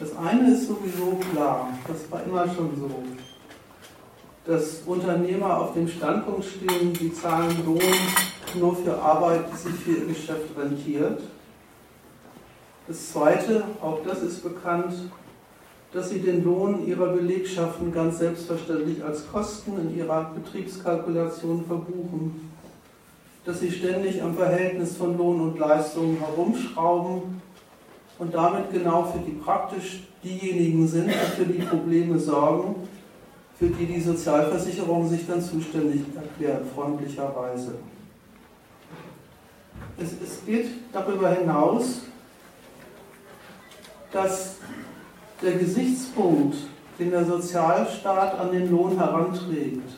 das 0.00 0.16
eine 0.16 0.54
ist 0.54 0.66
sowieso 0.66 1.18
klar, 1.32 1.72
das 1.86 2.10
war 2.10 2.24
immer 2.24 2.52
schon 2.52 2.70
so, 2.76 2.90
dass 4.48 4.80
Unternehmer 4.86 5.58
auf 5.58 5.74
dem 5.74 5.86
Standpunkt 5.86 6.46
stehen, 6.46 6.94
sie 6.94 7.12
zahlen 7.12 7.54
Lohn 7.66 7.82
nur 8.58 8.74
für 8.76 8.96
Arbeit, 8.96 9.44
die 9.52 9.56
sich 9.58 9.74
für 9.74 9.90
ihr 9.90 10.06
Geschäft 10.06 10.56
rentiert. 10.58 11.20
Das 12.86 13.12
Zweite, 13.12 13.64
auch 13.82 13.98
das 14.06 14.22
ist 14.22 14.42
bekannt, 14.42 14.94
dass 15.92 16.08
sie 16.08 16.20
den 16.20 16.44
Lohn 16.44 16.86
ihrer 16.86 17.08
Belegschaften 17.08 17.92
ganz 17.92 18.20
selbstverständlich 18.20 19.04
als 19.04 19.30
Kosten 19.30 19.78
in 19.82 19.98
ihrer 19.98 20.32
Betriebskalkulation 20.34 21.66
verbuchen, 21.66 22.50
dass 23.44 23.60
sie 23.60 23.70
ständig 23.70 24.22
am 24.22 24.34
Verhältnis 24.34 24.96
von 24.96 25.18
Lohn 25.18 25.42
und 25.42 25.58
Leistung 25.58 26.16
herumschrauben 26.20 27.42
und 28.18 28.34
damit 28.34 28.72
genau 28.72 29.04
für 29.04 29.18
die 29.18 29.32
praktisch 29.32 30.04
diejenigen 30.24 30.88
sind, 30.88 31.08
die 31.08 31.36
für 31.36 31.44
die 31.44 31.62
Probleme 31.62 32.18
sorgen, 32.18 32.88
für 33.58 33.66
die 33.66 33.86
die 33.86 34.00
Sozialversicherung 34.00 35.08
sich 35.08 35.26
dann 35.26 35.42
zuständig 35.42 36.02
erklärt, 36.14 36.64
freundlicherweise. 36.74 37.74
Es, 39.98 40.12
es 40.12 40.46
geht 40.46 40.68
darüber 40.92 41.30
hinaus, 41.30 42.02
dass 44.12 44.56
der 45.42 45.52
Gesichtspunkt, 45.52 46.56
den 46.98 47.10
der 47.10 47.24
Sozialstaat 47.24 48.38
an 48.38 48.52
den 48.52 48.70
Lohn 48.70 48.96
heranträgt, 48.96 49.88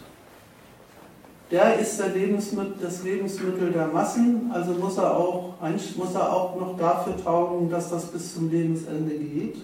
der 1.51 1.78
ist 1.78 1.99
der 1.99 2.11
Lebensmittel, 2.11 2.77
das 2.81 3.03
Lebensmittel 3.03 3.73
der 3.73 3.89
Massen, 3.89 4.51
also 4.53 4.73
muss 4.73 4.97
er, 4.97 5.16
auch, 5.16 5.55
muss 5.97 6.15
er 6.15 6.32
auch 6.32 6.59
noch 6.59 6.78
dafür 6.78 7.16
taugen, 7.23 7.69
dass 7.69 7.91
das 7.91 8.07
bis 8.07 8.35
zum 8.35 8.51
Lebensende 8.51 9.15
geht. 9.19 9.57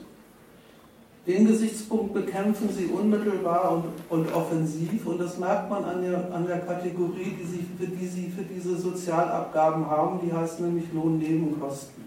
Den 1.27 1.47
Gesichtspunkt 1.47 2.15
bekämpfen 2.15 2.69
sie 2.73 2.87
unmittelbar 2.87 3.73
und, 3.73 3.85
und 4.11 4.33
offensiv 4.33 5.05
und 5.07 5.21
das 5.21 5.39
merkt 5.39 5.69
man 5.69 5.85
an 5.85 6.03
der, 6.03 6.33
an 6.33 6.47
der 6.47 6.61
Kategorie, 6.61 7.35
die 7.41 7.45
sie, 7.45 7.67
für 7.79 7.87
die 7.87 8.07
sie 8.07 8.29
für 8.29 8.45
diese 8.45 8.77
Sozialabgaben 8.77 9.91
haben, 9.91 10.21
die 10.25 10.33
heißt 10.33 10.61
nämlich 10.61 10.85
Lohnnebenkosten. 10.93 12.05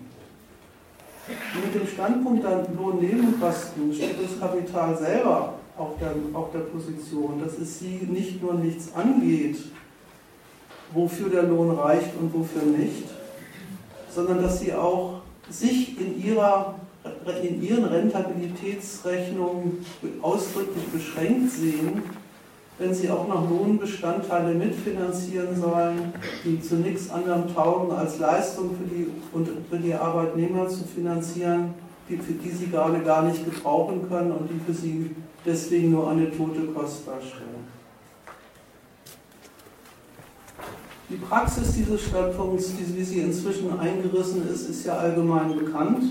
Mit 1.63 1.75
dem 1.75 1.87
Standpunkt 1.87 2.43
der 2.43 2.65
Lohnnebenkosten 2.75 3.93
steht 3.93 4.23
das 4.23 4.39
Kapital 4.39 4.97
selber 4.97 5.55
auf 5.77 5.97
der, 5.99 6.13
auf 6.33 6.51
der 6.51 6.59
Position, 6.59 7.41
dass 7.43 7.57
es 7.57 7.79
sie 7.79 8.07
nicht 8.09 8.41
nur 8.41 8.53
nichts 8.53 8.93
angeht, 8.95 9.57
wofür 10.93 11.29
der 11.29 11.43
Lohn 11.43 11.71
reicht 11.71 12.15
und 12.19 12.33
wofür 12.33 12.63
nicht, 12.63 13.05
sondern 14.09 14.41
dass 14.41 14.59
sie 14.59 14.73
auch 14.73 15.21
sich 15.49 15.99
in, 15.99 16.23
ihrer, 16.23 16.75
in 17.41 17.61
ihren 17.61 17.85
Rentabilitätsrechnungen 17.85 19.85
ausdrücklich 20.21 20.85
beschränkt 20.87 21.51
sehen, 21.51 22.03
wenn 22.77 22.93
sie 22.93 23.09
auch 23.09 23.27
noch 23.27 23.49
Lohnbestandteile 23.49 24.55
mitfinanzieren 24.55 25.59
sollen, 25.59 26.13
die 26.45 26.61
zu 26.61 26.75
nichts 26.75 27.09
anderem 27.09 27.53
taugen, 27.53 27.91
als 27.91 28.19
Leistung 28.19 28.77
für 28.77 28.85
die, 28.85 29.07
und 29.33 29.49
für 29.69 29.77
die 29.77 29.93
Arbeitnehmer 29.93 30.69
zu 30.69 30.85
finanzieren, 30.85 31.73
die, 32.07 32.17
für 32.17 32.33
die 32.33 32.49
sie 32.49 32.67
gerade 32.67 32.99
gar 32.99 33.23
nicht 33.23 33.43
gebrauchen 33.43 34.07
können 34.07 34.31
und 34.31 34.49
die 34.49 34.59
für 34.65 34.73
sie 34.73 35.13
deswegen 35.45 35.91
nur 35.91 36.09
eine 36.09 36.31
tote 36.31 36.61
Kost 36.73 37.05
darstellen. 37.05 37.67
Die 41.09 41.15
Praxis 41.15 41.73
dieses 41.73 42.03
Standpunkts, 42.03 42.73
wie 42.77 43.03
sie 43.03 43.19
inzwischen 43.19 43.77
eingerissen 43.79 44.47
ist, 44.47 44.69
ist 44.69 44.85
ja 44.85 44.97
allgemein 44.97 45.57
bekannt. 45.57 46.03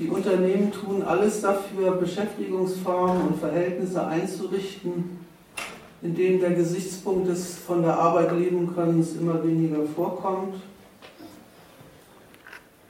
Die 0.00 0.08
Unternehmen 0.08 0.72
tun 0.72 1.02
alles 1.02 1.42
dafür, 1.42 1.92
Beschäftigungsformen 1.92 3.28
und 3.28 3.38
Verhältnisse 3.38 4.06
einzurichten, 4.06 5.18
in 6.00 6.14
denen 6.14 6.40
der 6.40 6.52
Gesichtspunkt 6.52 7.28
des 7.28 7.58
von 7.58 7.82
der 7.82 7.98
Arbeit 7.98 8.32
leben 8.32 8.74
Könnens 8.74 9.12
immer 9.12 9.44
weniger 9.44 9.82
vorkommt. 9.94 10.54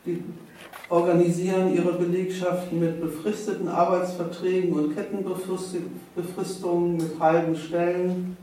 Die 0.07 0.23
organisieren 0.89 1.75
ihre 1.75 1.95
Belegschaften 1.95 2.79
mit 2.79 3.01
befristeten 3.01 3.67
Arbeitsverträgen 3.67 4.73
und 4.73 4.95
Kettenbefristungen 4.95 6.97
mit 6.97 7.19
halben 7.19 7.57
Stellen, 7.57 8.37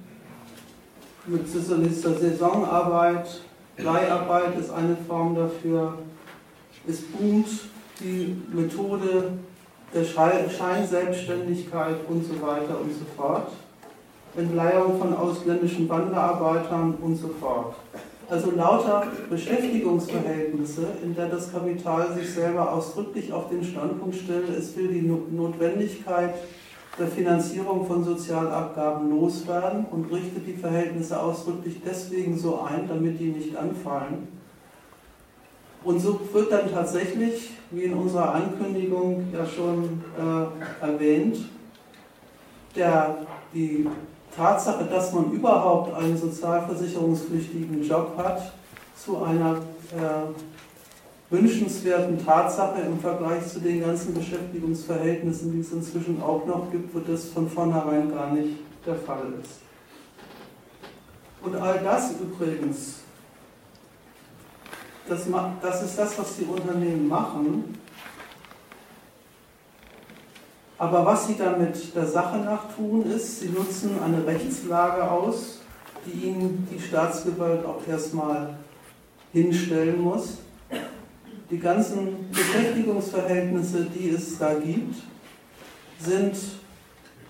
mit 1.25 1.47
Saisonarbeit. 1.47 3.43
Leiharbeit 3.77 4.59
ist 4.59 4.71
eine 4.71 4.97
Form 5.07 5.35
dafür. 5.35 5.99
Es 6.85 7.01
boomt 7.01 7.47
die 7.99 8.35
Methode 8.53 9.33
der 9.93 10.03
Scheinselbstständigkeit 10.03 11.95
und 12.07 12.25
so 12.25 12.41
weiter 12.41 12.79
und 12.81 12.91
so 12.93 13.05
fort. 13.15 13.51
Entleihung 14.35 14.99
von 14.99 15.15
ausländischen 15.15 15.89
Wanderarbeitern 15.89 16.95
und 17.01 17.15
so 17.15 17.29
fort. 17.39 17.75
Also 18.29 18.51
lauter 18.51 19.07
Beschäftigungsverhältnisse, 19.29 20.85
in 21.01 21.15
der 21.15 21.29
das 21.29 21.51
Kapital 21.51 22.13
sich 22.13 22.29
selber 22.29 22.73
ausdrücklich 22.73 23.31
auf 23.31 23.49
den 23.49 23.63
Standpunkt 23.63 24.15
stellt, 24.15 24.49
es 24.49 24.75
will 24.75 24.89
die 24.89 25.01
Notwendigkeit 25.01 26.35
der 26.99 27.07
Finanzierung 27.07 27.85
von 27.85 28.03
Sozialabgaben 28.03 29.09
loswerden 29.09 29.85
und 29.91 30.11
richtet 30.11 30.45
die 30.45 30.55
Verhältnisse 30.55 31.19
ausdrücklich 31.19 31.77
deswegen 31.85 32.37
so 32.37 32.61
ein, 32.61 32.87
damit 32.87 33.19
die 33.19 33.29
nicht 33.29 33.55
anfallen. 33.55 34.27
Und 35.83 35.99
so 35.99 36.19
wird 36.33 36.51
dann 36.51 36.69
tatsächlich, 36.71 37.51
wie 37.71 37.83
in 37.83 37.93
unserer 37.93 38.35
Ankündigung 38.35 39.27
ja 39.33 39.45
schon 39.45 40.03
äh, 40.17 40.85
erwähnt, 40.85 41.37
der, 42.75 43.17
die 43.53 43.87
Tatsache, 44.35 44.85
dass 44.85 45.13
man 45.13 45.31
überhaupt 45.31 45.93
einen 45.95 46.17
sozialversicherungspflichtigen 46.17 47.83
Job 47.83 48.13
hat, 48.17 48.53
zu 48.95 49.23
einer 49.23 49.57
äh, 49.95 50.33
wünschenswerten 51.29 52.23
Tatsache 52.23 52.81
im 52.81 52.99
Vergleich 52.99 53.45
zu 53.47 53.59
den 53.59 53.81
ganzen 53.81 54.13
Beschäftigungsverhältnissen, 54.13 55.51
die 55.51 55.59
es 55.59 55.71
inzwischen 55.71 56.21
auch 56.21 56.45
noch 56.45 56.71
gibt, 56.71 56.93
wo 56.95 56.99
das 56.99 57.25
von 57.25 57.49
vornherein 57.49 58.11
gar 58.11 58.31
nicht 58.31 58.59
der 58.85 58.95
Fall 58.95 59.33
ist. 59.41 59.59
Und 61.41 61.55
all 61.55 61.79
das 61.83 62.13
übrigens 62.19 63.01
das, 65.07 65.27
das 65.61 65.83
ist 65.83 65.97
das, 65.97 66.17
was 66.17 66.35
die 66.37 66.45
Unternehmen 66.45 67.07
machen. 67.07 67.75
Aber 70.77 71.05
was 71.05 71.27
sie 71.27 71.35
damit 71.35 71.95
der 71.95 72.05
Sache 72.05 72.37
nach 72.37 72.75
tun, 72.75 73.03
ist, 73.09 73.39
sie 73.39 73.49
nutzen 73.49 73.91
eine 74.03 74.25
Rechtslage 74.25 75.09
aus, 75.09 75.61
die 76.05 76.27
ihnen 76.27 76.67
die 76.71 76.79
Staatsgewalt 76.79 77.65
auch 77.65 77.85
erstmal 77.87 78.55
hinstellen 79.33 80.01
muss. 80.01 80.37
Die 81.49 81.57
ganzen 81.57 82.29
Beschäftigungsverhältnisse, 82.31 83.85
die 83.85 84.09
es 84.09 84.37
da 84.37 84.53
gibt, 84.53 84.95
sind 85.99 86.35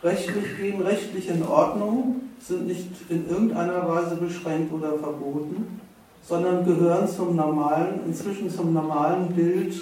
rechtlich, 0.03 0.57
gehen 0.57 0.81
rechtlich 0.81 1.29
in 1.29 1.43
Ordnung, 1.43 2.21
sind 2.39 2.67
nicht 2.67 2.89
in 3.09 3.29
irgendeiner 3.29 3.87
Weise 3.87 4.15
beschränkt 4.15 4.73
oder 4.73 4.97
verboten 4.97 5.79
sondern 6.27 6.65
gehören 6.65 7.07
zum 7.07 7.35
normalen, 7.37 8.01
inzwischen 8.05 8.49
zum 8.49 8.73
normalen 8.73 9.29
Bild 9.29 9.73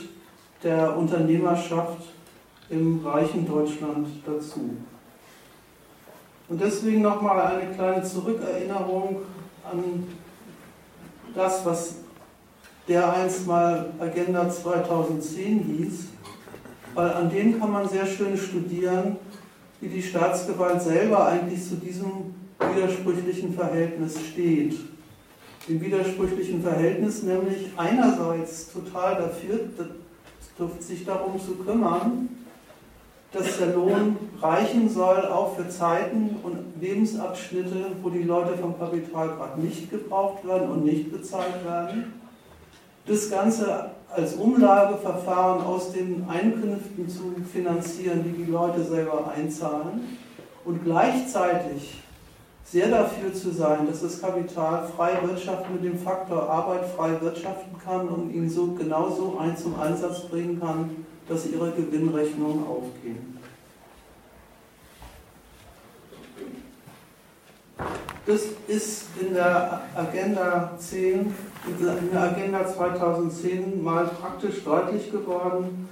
der 0.64 0.96
Unternehmerschaft 0.96 2.02
im 2.70 3.04
reichen 3.04 3.48
Deutschland 3.48 4.08
dazu. 4.26 4.78
Und 6.48 6.62
deswegen 6.62 7.02
nochmal 7.02 7.42
eine 7.42 7.74
kleine 7.74 8.04
Zurückerinnerung 8.04 9.22
an 9.64 10.04
das, 11.34 11.66
was 11.66 11.96
der 12.88 13.12
einst 13.12 13.48
mal 13.48 13.92
Agenda 14.00 14.48
2010 14.48 15.60
hieß, 15.60 16.10
weil 16.94 17.12
an 17.12 17.30
dem 17.32 17.60
kann 17.60 17.72
man 17.72 17.90
sehr 17.90 18.06
schön 18.06 18.38
studieren, 18.38 19.18
wie 19.82 19.88
die 19.88 20.04
Staatsgewalt 20.04 20.80
selber 20.80 21.26
eigentlich 21.26 21.68
zu 21.68 21.76
diesem 21.76 22.36
widersprüchlichen 22.60 23.56
Verhältnis 23.56 24.20
steht 24.32 24.76
dem 25.68 25.82
widersprüchlichen 25.82 26.62
Verhältnis, 26.62 27.24
nämlich 27.24 27.70
einerseits 27.78 28.72
total 28.72 29.16
dafür, 29.16 29.60
sich 30.80 31.06
darum 31.06 31.40
zu 31.40 31.56
kümmern, 31.56 32.30
dass 33.32 33.58
der 33.58 33.74
Lohn 33.74 34.16
reichen 34.42 34.90
soll, 34.90 35.26
auch 35.26 35.56
für 35.56 35.68
Zeiten 35.68 36.38
und 36.44 36.58
Lebensabschnitte, 36.80 37.88
wo 38.02 38.10
die 38.10 38.24
Leute 38.24 38.58
vom 38.58 38.78
Kapital 38.80 39.30
gerade 39.30 39.60
nicht 39.60 39.90
gebraucht 39.90 40.48
werden 40.48 40.70
und 40.70 40.86
nicht 40.86 41.12
bezahlt 41.12 41.66
werden. 41.66 42.14
Das 43.06 43.30
Ganze 43.30 43.92
als 44.10 44.36
Umlageverfahren 44.36 45.66
aus 45.66 45.92
den 45.92 46.26
Einkünften 46.30 47.10
zu 47.10 47.36
finanzieren, 47.52 48.24
die 48.24 48.44
die 48.46 48.52
Leute 48.52 48.84
selber 48.84 49.32
einzahlen 49.36 50.18
und 50.64 50.84
gleichzeitig 50.86 52.05
sehr 52.66 52.90
dafür 52.90 53.34
zu 53.34 53.52
sein, 53.52 53.88
dass 53.88 54.02
das 54.02 54.20
Kapital 54.20 54.88
frei 54.96 55.20
wirtschaften 55.22 55.76
mit 55.76 55.84
dem 55.84 56.00
Faktor 56.00 56.50
Arbeit 56.50 56.86
frei 56.96 57.22
wirtschaften 57.22 57.78
kann 57.84 58.08
und 58.08 58.34
ihn 58.34 58.50
so 58.50 58.72
genauso 58.74 59.38
ein 59.40 59.56
zum 59.56 59.80
Einsatz 59.80 60.22
bringen 60.22 60.60
kann, 60.60 61.06
dass 61.30 61.46
ihre 61.46 61.72
Gewinnrechnungen 61.72 62.66
aufgehen. 62.66 63.36
Das 68.26 68.42
ist 68.68 69.04
in 69.22 69.36
der 69.36 69.82
Agenda 69.96 70.72
10, 70.80 71.20
in 71.68 72.12
der 72.12 72.22
Agenda 72.22 72.66
2010 72.66 73.84
mal 73.84 74.06
praktisch 74.08 74.64
deutlich 74.64 75.12
geworden, 75.12 75.88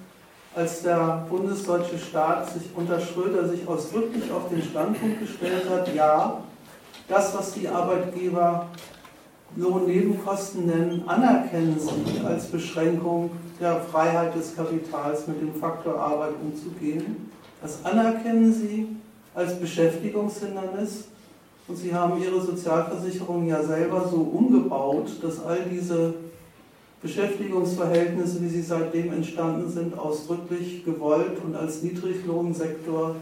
als 0.56 0.82
der 0.82 1.28
bundesdeutsche 1.30 2.00
Staat 2.00 2.50
sich 2.50 2.64
unter 2.76 3.00
Schröder 3.00 3.48
sich 3.48 3.68
ausdrücklich 3.68 4.32
auf 4.32 4.50
den 4.50 4.64
Standpunkt 4.64 5.20
gestellt 5.20 5.70
hat, 5.70 5.94
ja, 5.94 6.42
das, 7.08 7.36
was 7.36 7.54
die 7.54 7.68
Arbeitgeber 7.68 8.68
Lohnnebenkosten 9.56 10.66
nennen, 10.66 11.04
anerkennen 11.06 11.78
sie 11.80 12.26
als 12.26 12.48
Beschränkung 12.48 13.30
der 13.60 13.80
Freiheit 13.82 14.36
des 14.36 14.56
Kapitals 14.56 15.28
mit 15.28 15.42
dem 15.42 15.54
Faktor 15.54 16.00
Arbeit 16.00 16.34
umzugehen. 16.42 17.30
Das 17.62 17.86
anerkennen 17.86 18.52
sie 18.52 18.88
als 19.36 19.60
Beschäftigungshindernis 19.60 21.06
und 21.68 21.78
sie 21.78 21.94
haben 21.94 22.22
ihre 22.22 22.42
Sozialversicherung 22.42 23.48
ja 23.48 23.64
selber 23.64 24.08
so 24.10 24.18
umgebaut, 24.18 25.12
dass 25.22 25.44
all 25.44 25.60
diese 25.72 26.16
Beschäftigungsverhältnisse, 27.02 28.42
wie 28.42 28.50
sie 28.50 28.62
seitdem 28.62 29.14
entstanden 29.14 29.70
sind, 29.70 29.98
ausdrücklich 29.98 30.84
gewollt 30.84 31.38
und 31.44 31.56
als 31.56 31.84
Niedriglohnsektor 31.84 33.16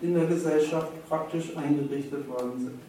in 0.00 0.14
der 0.14 0.26
Gesellschaft 0.26 0.88
praktisch 1.08 1.56
eingerichtet 1.56 2.28
worden 2.28 2.52
sind. 2.58 2.87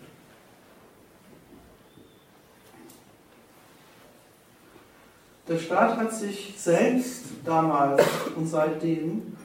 Der 5.49 5.57
Staat 5.57 5.97
hat 5.97 6.13
sich 6.13 6.53
selbst 6.55 7.23
damals 7.43 8.03
und 8.35 8.47
seitdem 8.47 9.35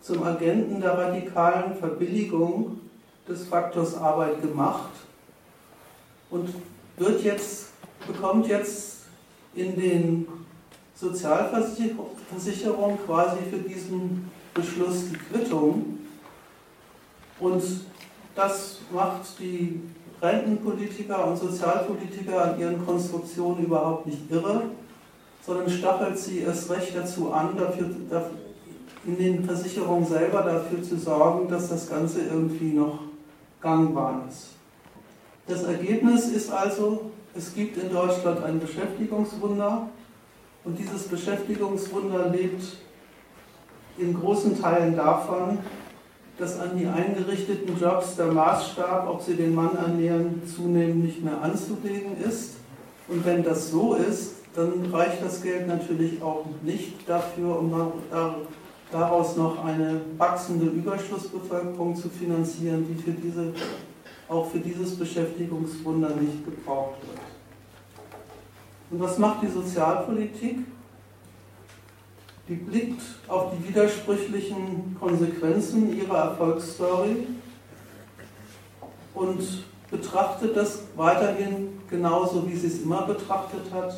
zum 0.00 0.24
Agenten 0.24 0.80
der 0.80 0.98
radikalen 0.98 1.76
Verbilligung 1.76 2.80
des 3.28 3.46
Faktors 3.46 3.96
Arbeit 3.96 4.42
gemacht 4.42 4.90
und 6.28 6.52
wird 6.96 7.22
jetzt, 7.22 7.68
bekommt 8.04 8.48
jetzt 8.48 9.02
in 9.54 9.76
den 9.76 10.26
Sozialversicherungen 10.96 12.98
quasi 13.06 13.36
für 13.48 13.58
diesen 13.58 14.28
Beschluss 14.52 15.10
die 15.10 15.18
Quittung. 15.18 16.00
Und 17.38 17.62
das 18.34 18.80
macht 18.92 19.38
die 19.38 19.82
Rentenpolitiker 20.20 21.28
und 21.28 21.36
Sozialpolitiker 21.36 22.42
an 22.42 22.58
ihren 22.58 22.84
Konstruktionen 22.84 23.66
überhaupt 23.66 24.06
nicht 24.06 24.28
irre, 24.32 24.64
sondern 25.44 25.70
stachelt 25.70 26.18
sie 26.18 26.40
erst 26.40 26.70
recht 26.70 26.94
dazu 26.96 27.32
an, 27.32 27.56
dafür, 27.56 27.90
in 29.06 29.16
den 29.16 29.44
Versicherungen 29.44 30.06
selber 30.06 30.42
dafür 30.42 30.82
zu 30.82 30.98
sorgen, 30.98 31.48
dass 31.48 31.68
das 31.68 31.88
Ganze 31.88 32.22
irgendwie 32.22 32.72
noch 32.72 33.00
gangbar 33.60 34.24
ist. 34.28 34.48
Das 35.46 35.62
Ergebnis 35.62 36.26
ist 36.28 36.52
also, 36.52 37.10
es 37.34 37.54
gibt 37.54 37.78
in 37.78 37.90
Deutschland 37.90 38.42
ein 38.44 38.60
Beschäftigungswunder 38.60 39.88
und 40.64 40.78
dieses 40.78 41.04
Beschäftigungswunder 41.04 42.28
lebt 42.28 42.62
in 43.96 44.14
großen 44.14 44.60
Teilen 44.60 44.94
davon, 44.96 45.58
dass 46.38 46.60
an 46.60 46.76
die 46.78 46.86
eingerichteten 46.86 47.78
Jobs 47.80 48.16
der 48.16 48.26
Maßstab, 48.26 49.08
ob 49.08 49.22
sie 49.22 49.34
den 49.34 49.54
Mann 49.54 49.76
ernähren, 49.76 50.42
zunehmend 50.46 51.04
nicht 51.04 51.24
mehr 51.24 51.40
anzulegen 51.42 52.16
ist. 52.22 52.56
Und 53.08 53.24
wenn 53.24 53.42
das 53.42 53.70
so 53.70 53.94
ist, 53.94 54.34
dann 54.58 54.92
reicht 54.92 55.22
das 55.22 55.40
Geld 55.40 55.68
natürlich 55.68 56.20
auch 56.20 56.44
nicht 56.62 57.08
dafür, 57.08 57.60
um 57.60 57.72
daraus 58.90 59.36
noch 59.36 59.64
eine 59.64 60.00
wachsende 60.16 60.66
Überschussbevölkerung 60.66 61.94
zu 61.94 62.08
finanzieren, 62.08 62.84
die 62.88 63.00
für 63.00 63.12
diese, 63.12 63.52
auch 64.28 64.50
für 64.50 64.58
dieses 64.58 64.98
Beschäftigungswunder 64.98 66.10
nicht 66.16 66.44
gebraucht 66.44 66.96
wird. 67.02 67.20
Und 68.90 69.00
was 69.00 69.16
macht 69.18 69.42
die 69.42 69.48
Sozialpolitik? 69.48 70.58
Die 72.48 72.54
blickt 72.54 73.02
auf 73.28 73.52
die 73.52 73.68
widersprüchlichen 73.68 74.96
Konsequenzen 74.98 75.96
ihrer 75.96 76.30
Erfolgsstory 76.30 77.28
und 79.14 79.64
betrachtet 79.88 80.56
das 80.56 80.80
weiterhin 80.96 81.78
genauso, 81.88 82.48
wie 82.48 82.56
sie 82.56 82.66
es 82.66 82.82
immer 82.82 83.02
betrachtet 83.02 83.72
hat, 83.72 83.94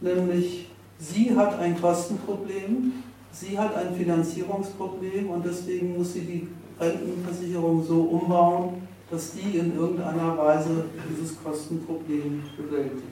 nämlich 0.00 0.68
sie 0.98 1.34
hat 1.34 1.58
ein 1.58 1.80
Kostenproblem, 1.80 2.92
sie 3.32 3.58
hat 3.58 3.74
ein 3.74 3.94
Finanzierungsproblem 3.94 5.30
und 5.30 5.44
deswegen 5.44 5.96
muss 5.96 6.12
sie 6.12 6.22
die 6.22 6.48
Rentenversicherung 6.78 7.84
so 7.84 8.02
umbauen, 8.02 8.86
dass 9.10 9.32
die 9.32 9.58
in 9.58 9.76
irgendeiner 9.76 10.36
Weise 10.38 10.84
dieses 11.08 11.42
Kostenproblem 11.42 12.42
bewältigt. 12.56 13.02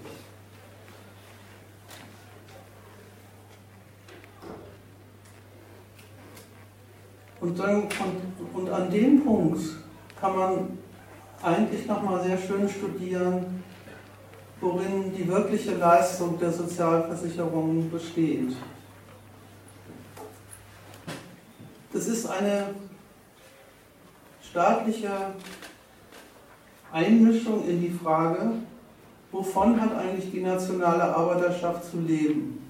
Und, 7.41 7.59
dann, 7.59 7.83
und, 7.83 8.61
und 8.61 8.71
an 8.71 8.91
dem 8.91 9.23
Punkt 9.23 9.61
kann 10.21 10.37
man 10.37 10.79
eigentlich 11.43 11.87
nochmal 11.87 12.23
sehr 12.23 12.37
schön 12.37 12.69
studieren, 12.69 13.63
worin 14.61 15.15
die 15.15 15.29
wirkliche 15.29 15.75
Leistung 15.75 16.39
der 16.39 16.53
Sozialversicherungen 16.53 17.91
besteht. 17.91 18.57
Das 21.93 22.07
ist 22.07 22.27
eine 22.27 22.75
staatliche 24.43 25.11
Einmischung 26.93 27.69
in 27.69 27.81
die 27.81 27.91
Frage, 27.91 28.53
wovon 29.31 29.81
hat 29.81 29.95
eigentlich 29.97 30.31
die 30.31 30.41
nationale 30.41 31.05
Arbeiterschaft 31.05 31.91
zu 31.91 32.01
leben. 32.01 32.65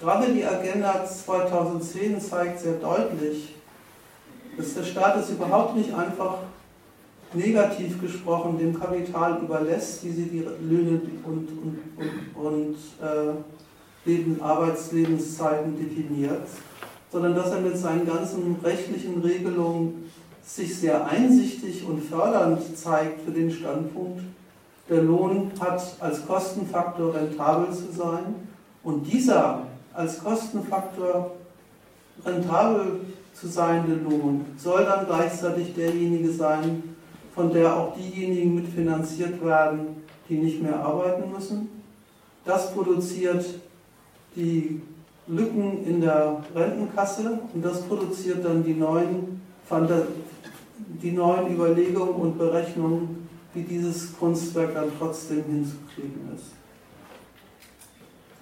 Gerade 0.00 0.32
die 0.32 0.44
Agenda 0.44 1.04
2010 1.04 2.20
zeigt 2.20 2.60
sehr 2.60 2.74
deutlich, 2.74 3.56
dass 4.56 4.74
der 4.74 4.84
Staat 4.84 5.16
es 5.18 5.30
überhaupt 5.30 5.76
nicht 5.76 5.92
einfach 5.92 6.38
negativ 7.34 8.00
gesprochen 8.00 8.58
dem 8.58 8.78
Kapital 8.78 9.40
überlässt, 9.42 10.04
wie 10.04 10.10
sie 10.10 10.26
die 10.26 10.46
Löhne 10.62 11.00
und, 11.24 11.48
und, 11.62 11.78
und, 11.96 12.46
und 12.46 12.76
äh, 13.02 14.08
Leben, 14.08 14.40
Arbeitslebenszeiten 14.40 15.76
definiert, 15.76 16.48
sondern 17.12 17.34
dass 17.34 17.50
er 17.50 17.60
mit 17.60 17.76
seinen 17.76 18.06
ganzen 18.06 18.56
rechtlichen 18.62 19.20
Regelungen 19.20 20.10
sich 20.42 20.78
sehr 20.78 21.06
einsichtig 21.06 21.84
und 21.86 22.02
fördernd 22.02 22.76
zeigt 22.76 23.20
für 23.20 23.32
den 23.32 23.50
Standpunkt, 23.50 24.22
der 24.88 25.02
Lohn 25.02 25.52
hat 25.60 25.82
als 26.00 26.26
Kostenfaktor 26.26 27.14
rentabel 27.14 27.74
zu 27.74 27.92
sein 27.92 28.34
und 28.82 29.04
dieser 29.12 29.66
als 29.92 30.22
Kostenfaktor 30.22 31.32
rentabel 32.24 33.00
zu 33.34 33.48
seiende 33.48 33.94
Lohn 33.94 34.46
soll 34.56 34.84
dann 34.84 35.06
gleichzeitig 35.06 35.74
derjenige 35.74 36.32
sein, 36.32 36.82
von 37.38 37.52
der 37.52 37.72
auch 37.72 37.94
diejenigen 37.94 38.56
mitfinanziert 38.56 39.44
werden, 39.44 40.02
die 40.28 40.38
nicht 40.38 40.60
mehr 40.60 40.74
arbeiten 40.74 41.30
müssen. 41.32 41.68
Das 42.44 42.74
produziert 42.74 43.44
die 44.34 44.82
Lücken 45.28 45.86
in 45.86 46.00
der 46.00 46.42
Rentenkasse 46.52 47.38
und 47.54 47.64
das 47.64 47.82
produziert 47.82 48.44
dann 48.44 48.64
die 48.64 48.74
neuen, 48.74 49.40
die 51.00 51.12
neuen 51.12 51.54
Überlegungen 51.54 52.14
und 52.14 52.36
Berechnungen, 52.36 53.28
wie 53.54 53.62
dieses 53.62 54.18
Kunstwerk 54.18 54.74
dann 54.74 54.90
trotzdem 54.98 55.44
hinzukriegen 55.44 56.32
ist. 56.34 56.54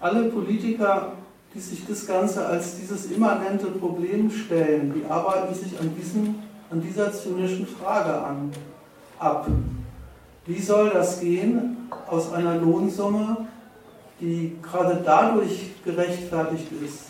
Alle 0.01 0.31
Politiker 0.31 1.13
die 1.53 1.61
sich 1.61 1.87
das 1.87 2.07
Ganze 2.07 2.45
als 2.45 2.79
dieses 2.79 3.11
immanente 3.11 3.69
Problem 3.69 4.31
stellen, 4.31 4.93
die 4.95 5.11
arbeiten 5.11 5.55
sich 5.55 5.79
an, 5.81 5.91
diesem, 5.97 6.35
an 6.71 6.83
dieser 6.83 7.11
zynischen 7.11 7.67
Frage 7.67 8.13
an, 8.13 8.53
ab. 9.19 9.49
Wie 10.47 10.61
soll 10.61 10.91
das 10.91 11.21
gehen 11.21 11.89
aus 12.09 12.33
einer 12.33 12.57
Lohnsumme, 12.57 13.49
die 14.21 14.57
gerade 14.63 15.03
dadurch 15.05 15.73
gerechtfertigt 15.85 16.69
ist, 16.85 17.07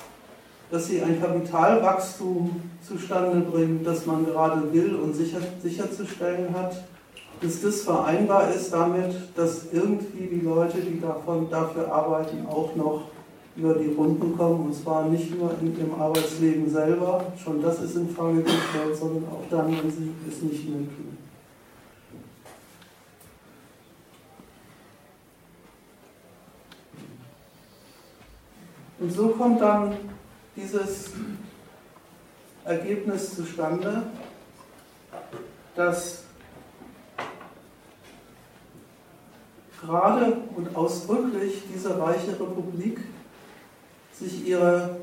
dass 0.71 0.87
sie 0.87 1.03
ein 1.03 1.21
Kapitalwachstum 1.21 2.61
zustande 2.87 3.41
bringt, 3.41 3.87
das 3.87 4.07
man 4.07 4.25
gerade 4.25 4.73
will 4.73 4.97
und 4.97 5.15
sicher, 5.15 5.39
sicherzustellen 5.63 6.55
hat, 6.55 6.83
dass 7.41 7.61
das 7.61 7.83
vereinbar 7.83 8.51
ist 8.51 8.73
damit, 8.73 9.15
dass 9.37 9.67
irgendwie 9.73 10.27
die 10.27 10.41
Leute, 10.41 10.79
die 10.79 11.01
davon, 11.01 11.51
dafür 11.51 11.93
arbeiten, 11.93 12.47
auch 12.49 12.75
noch 12.75 13.03
über 13.57 13.75
die 13.75 13.93
Runden 13.95 14.37
kommen, 14.37 14.67
und 14.67 14.75
zwar 14.75 15.09
nicht 15.09 15.39
nur 15.39 15.51
in 15.61 15.77
ihrem 15.79 16.01
Arbeitsleben 16.01 16.69
selber, 16.69 17.25
schon 17.43 17.63
das 17.63 17.83
ist 17.83 17.97
in 17.97 18.09
Frage 18.09 18.43
gestellt, 18.43 18.97
sondern 18.99 19.25
auch 19.25 19.43
dann, 19.51 19.69
wenn 19.69 19.91
sie 19.91 20.11
es 20.29 20.43
nicht 20.43 20.69
mehr 20.69 20.79
tun. 20.79 21.16
Und 29.07 29.13
so 29.13 29.29
kommt 29.29 29.61
dann 29.61 29.95
dieses 30.57 31.13
Ergebnis 32.65 33.37
zustande, 33.37 34.03
dass 35.77 36.25
gerade 39.81 40.39
und 40.57 40.75
ausdrücklich 40.75 41.63
diese 41.73 41.97
reiche 41.97 42.33
Republik 42.33 42.99
sich 44.13 44.45
ihre 44.45 44.97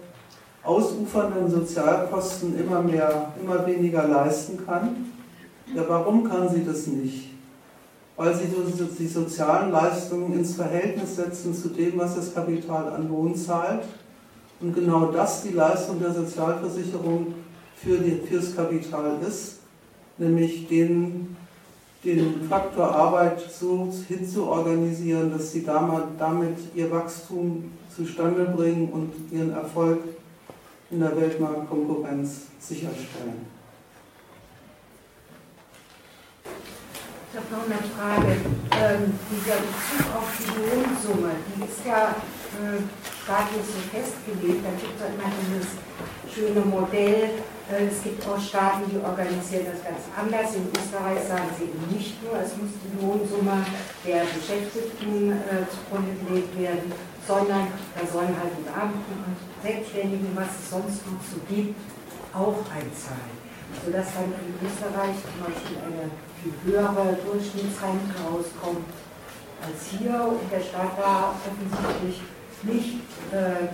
ausufernden 0.64 1.50
Sozialkosten 1.50 2.60
immer 2.60 2.82
mehr, 2.82 3.32
immer 3.42 3.66
weniger 3.66 4.06
leisten 4.06 4.66
kann. 4.66 5.14
Ja, 5.74 5.84
warum 5.88 6.30
kann 6.30 6.50
sie 6.50 6.66
das 6.66 6.88
nicht? 6.88 7.32
Weil 8.15 8.35
sie 8.35 8.45
die 8.99 9.07
sozialen 9.07 9.72
Leistungen 9.72 10.34
ins 10.34 10.56
Verhältnis 10.56 11.15
setzen 11.15 11.53
zu 11.53 11.69
dem, 11.69 11.98
was 11.98 12.15
das 12.15 12.34
Kapital 12.34 12.94
an 12.94 13.10
Lohn 13.10 13.35
zahlt. 13.35 13.84
Und 14.61 14.73
genau 14.73 15.07
das 15.07 15.44
die 15.44 15.53
Leistung 15.53 15.99
der 15.99 16.14
Sozialversicherung 16.14 17.34
für 17.76 17.98
die, 17.98 18.22
fürs 18.26 18.56
Kapital 18.56 19.18
ist, 19.27 19.57
nämlich 20.18 20.68
den, 20.68 21.35
den 22.03 22.48
Faktor 22.48 22.94
Arbeit 22.95 23.41
so 23.52 23.91
hinzuorganisieren, 24.07 25.31
dass 25.31 25.52
sie 25.52 25.64
damit 25.64 26.57
ihr 26.76 26.91
Wachstum 26.91 27.72
zustande 27.94 28.45
bringen 28.45 28.90
und 28.90 29.11
ihren 29.31 29.52
Erfolg 29.52 29.99
in 30.91 30.99
der 30.99 31.15
Weltmarktkonkurrenz 31.19 32.44
sicherstellen. 32.60 33.62
Ich 37.34 37.41
habe 37.41 37.49
noch 37.49 37.65
eine 37.65 37.81
Frage. 37.97 38.45
Ähm, 38.77 39.18
dieser 39.26 39.57
Bezug 39.57 40.05
auf 40.14 40.30
die 40.38 40.53
Lohnsumme, 40.53 41.34
die 41.49 41.65
ist 41.65 41.81
ja 41.81 42.14
äh, 42.61 42.77
staatlich 43.26 43.65
so 43.73 43.81
festgelegt. 43.89 44.61
Da 44.61 44.69
gibt 44.77 44.93
es 44.93 45.10
immer 45.10 45.34
dieses 45.41 45.73
schöne 46.30 46.61
Modell. 46.61 47.41
Äh, 47.73 47.89
es 47.89 48.05
gibt 48.05 48.22
auch 48.30 48.38
Staaten, 48.38 48.85
die 48.85 49.01
organisieren 49.01 49.65
das 49.65 49.81
ganz 49.81 50.05
anders. 50.14 50.53
In 50.53 50.69
Österreich 50.77 51.26
sagen 51.26 51.49
sie 51.57 51.73
eben 51.73 51.81
nicht 51.89 52.22
nur, 52.22 52.38
es 52.38 52.53
muss 52.53 52.69
die 52.85 53.01
Lohnsumme 53.01 53.65
der 54.05 54.30
Beschäftigten 54.30 55.34
äh, 55.34 55.65
zugrunde 55.73 56.14
gelegt 56.30 56.53
werden, 56.53 56.93
sondern 57.26 57.65
da 57.97 58.01
sollen 58.14 58.38
halt 58.38 58.53
die 58.61 58.69
Beamten 58.69 59.10
und 59.10 59.38
Selbstständigen, 59.65 60.38
was 60.38 60.53
es 60.53 60.69
sonst 60.69 61.01
noch 61.10 61.18
so 61.26 61.41
gibt, 61.49 61.81
auch 62.30 62.61
einzahlen. 62.69 63.34
Sodass 63.81 64.22
dann 64.22 64.30
in 64.38 64.53
Österreich 64.61 65.18
zum 65.18 65.49
Beispiel 65.49 65.81
eine 65.81 66.14
viel 66.44 66.74
höhere 66.74 67.18
Durchschnittsrente 67.26 68.11
rauskommt 68.20 68.86
als 69.64 69.80
hier 69.91 70.28
und 70.28 70.52
der 70.52 70.60
Staat 70.60 70.99
da 70.99 71.34
offensichtlich 71.40 72.22
nicht 72.64 72.99
äh, 73.32 73.72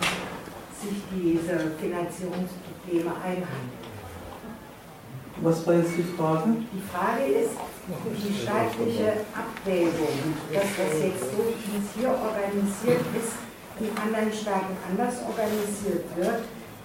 sich 0.77 1.01
diese 1.11 1.71
Finanzierungsprobleme 1.81 3.11
einhandelt. 3.23 3.89
Was 5.41 5.65
war 5.65 5.75
jetzt 5.75 5.97
die 5.97 6.03
Frage? 6.03 6.57
Die 6.73 6.83
Frage 6.91 7.23
ist, 7.41 7.55
die 7.89 8.33
staatliche 8.43 9.25
Abwägung, 9.33 10.35
dass 10.53 10.69
das 10.77 10.93
jetzt 11.01 11.31
so, 11.31 11.41
wie 11.47 11.77
es 11.79 11.87
hier 11.95 12.09
organisiert 12.11 13.05
ist, 13.17 13.39
in 13.79 13.89
anderen 13.97 14.33
Staaten 14.33 14.75
anders 14.89 15.15
organisiert 15.23 16.05
wird 16.15 16.43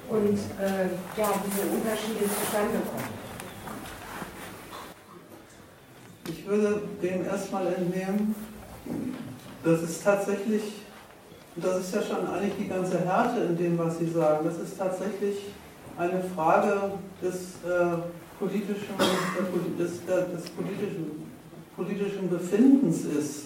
und 0.08 0.38
äh, 0.62 0.86
ja, 1.18 1.28
diese 1.44 1.66
Unterschiede 1.66 2.24
zustande 2.30 2.78
kommen. 2.86 3.23
Ich 6.28 6.46
würde 6.46 6.80
dem 7.02 7.24
erstmal 7.26 7.66
entnehmen, 7.66 8.34
das 9.62 9.82
ist 9.82 10.02
tatsächlich, 10.02 10.62
das 11.56 11.80
ist 11.80 11.94
ja 11.94 12.02
schon 12.02 12.26
eigentlich 12.26 12.54
die 12.58 12.68
ganze 12.68 12.98
Härte 13.00 13.40
in 13.40 13.56
dem, 13.56 13.78
was 13.78 13.98
Sie 13.98 14.08
sagen, 14.08 14.44
das 14.44 14.58
ist 14.58 14.78
tatsächlich 14.78 15.36
eine 15.98 16.22
Frage 16.34 16.92
des 17.22 17.34
äh, 17.64 17.96
politischen, 18.38 18.94
des, 19.78 20.04
des 20.06 20.50
politischen, 20.50 21.28
politischen 21.76 22.30
Befindens 22.30 23.04
ist. 23.04 23.44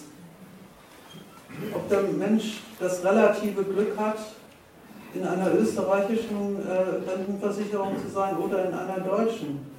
Ob 1.73 1.89
der 1.89 2.03
Mensch 2.03 2.61
das 2.79 3.03
relative 3.03 3.63
Glück 3.63 3.97
hat, 3.97 4.17
in 5.13 5.25
einer 5.25 5.53
österreichischen 5.53 6.57
äh, 6.67 7.09
Rentenversicherung 7.09 7.97
zu 7.97 8.09
sein 8.13 8.37
oder 8.37 8.65
in 8.69 8.73
einer 8.73 8.99
deutschen. 8.99 9.78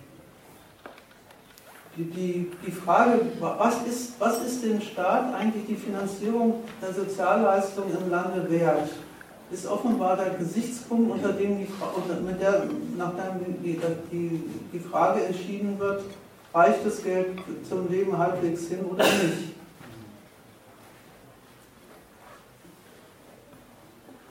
Die, 2.01 2.51
die, 2.67 2.71
Frage, 2.71 3.21
was 3.39 3.83
ist, 3.87 4.19
was 4.19 4.43
ist 4.43 4.65
dem 4.65 4.81
Staat 4.81 5.35
eigentlich 5.35 5.67
die 5.67 5.77
Finanzierung 5.77 6.63
der 6.81 6.95
Sozialleistungen 6.95 7.95
im 8.03 8.11
Lande 8.11 8.51
wert, 8.51 8.89
ist 9.51 9.67
offenbar 9.67 10.17
der 10.17 10.31
Gesichtspunkt, 10.31 11.13
unter 11.13 11.33
dem 11.33 11.59
die, 11.59 11.69
unter, 11.95 12.21
mit 12.21 12.41
der, 12.41 12.69
nachdem 12.97 13.63
die, 13.63 13.79
die, 14.11 14.43
die 14.73 14.79
Frage 14.79 15.25
entschieden 15.25 15.79
wird, 15.79 16.03
reicht 16.55 16.87
das 16.87 17.03
Geld 17.03 17.39
zum 17.69 17.91
Leben 17.91 18.17
halbwegs 18.17 18.69
hin 18.69 18.85
oder 18.85 19.05
nicht. 19.05 19.55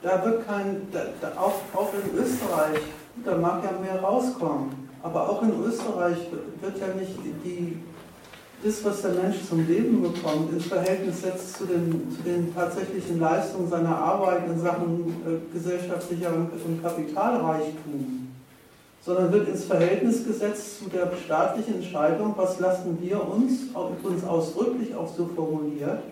Da 0.02 0.24
wird 0.24 0.46
kein, 0.46 0.88
da, 0.90 1.04
da, 1.20 1.38
auch, 1.38 1.60
auch 1.74 1.92
in 1.92 2.18
Österreich, 2.18 2.80
da 3.24 3.36
mag 3.36 3.62
ja 3.62 3.72
mehr 3.78 4.00
rauskommen. 4.02 4.79
Aber 5.02 5.30
auch 5.30 5.42
in 5.42 5.52
Österreich 5.64 6.18
wird 6.60 6.78
ja 6.78 6.88
nicht 6.94 7.16
die, 7.44 7.78
das, 8.62 8.84
was 8.84 9.00
der 9.00 9.12
Mensch 9.12 9.36
zum 9.48 9.66
Leben 9.66 10.02
bekommt, 10.02 10.52
ins 10.52 10.66
Verhältnis 10.66 11.22
setzt 11.22 11.56
zu 11.56 11.64
den, 11.64 12.14
zu 12.14 12.22
den 12.22 12.54
tatsächlichen 12.54 13.18
Leistungen 13.18 13.70
seiner 13.70 13.96
Arbeit 13.96 14.46
in 14.46 14.60
Sachen 14.60 15.16
äh, 15.26 15.54
gesellschaftlicher 15.54 16.34
und 16.34 16.82
Kapitalreichtum, 16.82 18.28
sondern 19.00 19.32
wird 19.32 19.48
ins 19.48 19.64
Verhältnis 19.64 20.26
gesetzt 20.26 20.80
zu 20.80 20.90
der 20.90 21.10
staatlichen 21.24 21.76
Entscheidung, 21.76 22.34
was 22.36 22.60
lassen 22.60 22.98
wir 23.00 23.26
uns, 23.26 23.68
uns 24.02 24.24
ausdrücklich 24.24 24.94
auch 24.94 25.08
so 25.08 25.30
formuliert, 25.34 26.02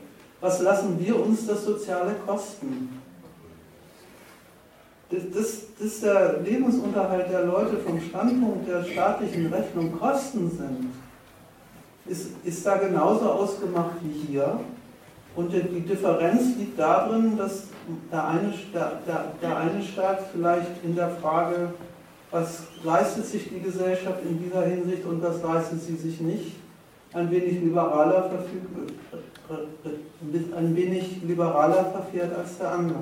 was 0.40 0.62
lassen 0.62 0.98
wir 0.98 1.22
uns 1.22 1.46
das 1.46 1.64
Soziale 1.64 2.14
kosten 2.26 2.97
dass, 5.10 5.30
dass, 5.30 5.62
dass 5.80 6.00
der 6.00 6.40
Lebensunterhalt 6.40 7.30
der 7.30 7.44
Leute 7.44 7.78
vom 7.78 8.00
Standpunkt 8.00 8.68
der 8.68 8.84
staatlichen 8.84 9.46
Rechnung 9.52 9.98
Kosten 9.98 10.50
sind, 10.50 10.92
ist, 12.06 12.30
ist 12.44 12.66
da 12.66 12.76
genauso 12.76 13.30
ausgemacht 13.30 13.96
wie 14.02 14.26
hier. 14.26 14.60
Und 15.34 15.52
die 15.52 15.80
Differenz 15.80 16.56
liegt 16.58 16.78
darin, 16.78 17.36
dass 17.36 17.64
der 18.10 18.28
eine, 18.28 18.52
der, 18.74 19.32
der 19.40 19.56
eine 19.56 19.82
Staat 19.82 20.20
vielleicht 20.32 20.82
in 20.82 20.96
der 20.96 21.10
Frage, 21.10 21.72
was 22.30 22.64
leistet 22.82 23.26
sich 23.26 23.48
die 23.48 23.60
Gesellschaft 23.60 24.18
in 24.28 24.42
dieser 24.42 24.66
Hinsicht 24.66 25.04
und 25.04 25.22
was 25.22 25.42
leistet 25.42 25.80
sie 25.80 25.96
sich 25.96 26.20
nicht, 26.20 26.56
ein 27.14 27.30
wenig 27.30 27.62
liberaler 27.62 28.28
verfügt, 28.28 28.92
ein 30.56 30.76
wenig 30.76 31.22
liberaler 31.22 31.84
verfährt 31.86 32.36
als 32.36 32.58
der 32.58 32.72
andere 32.72 32.98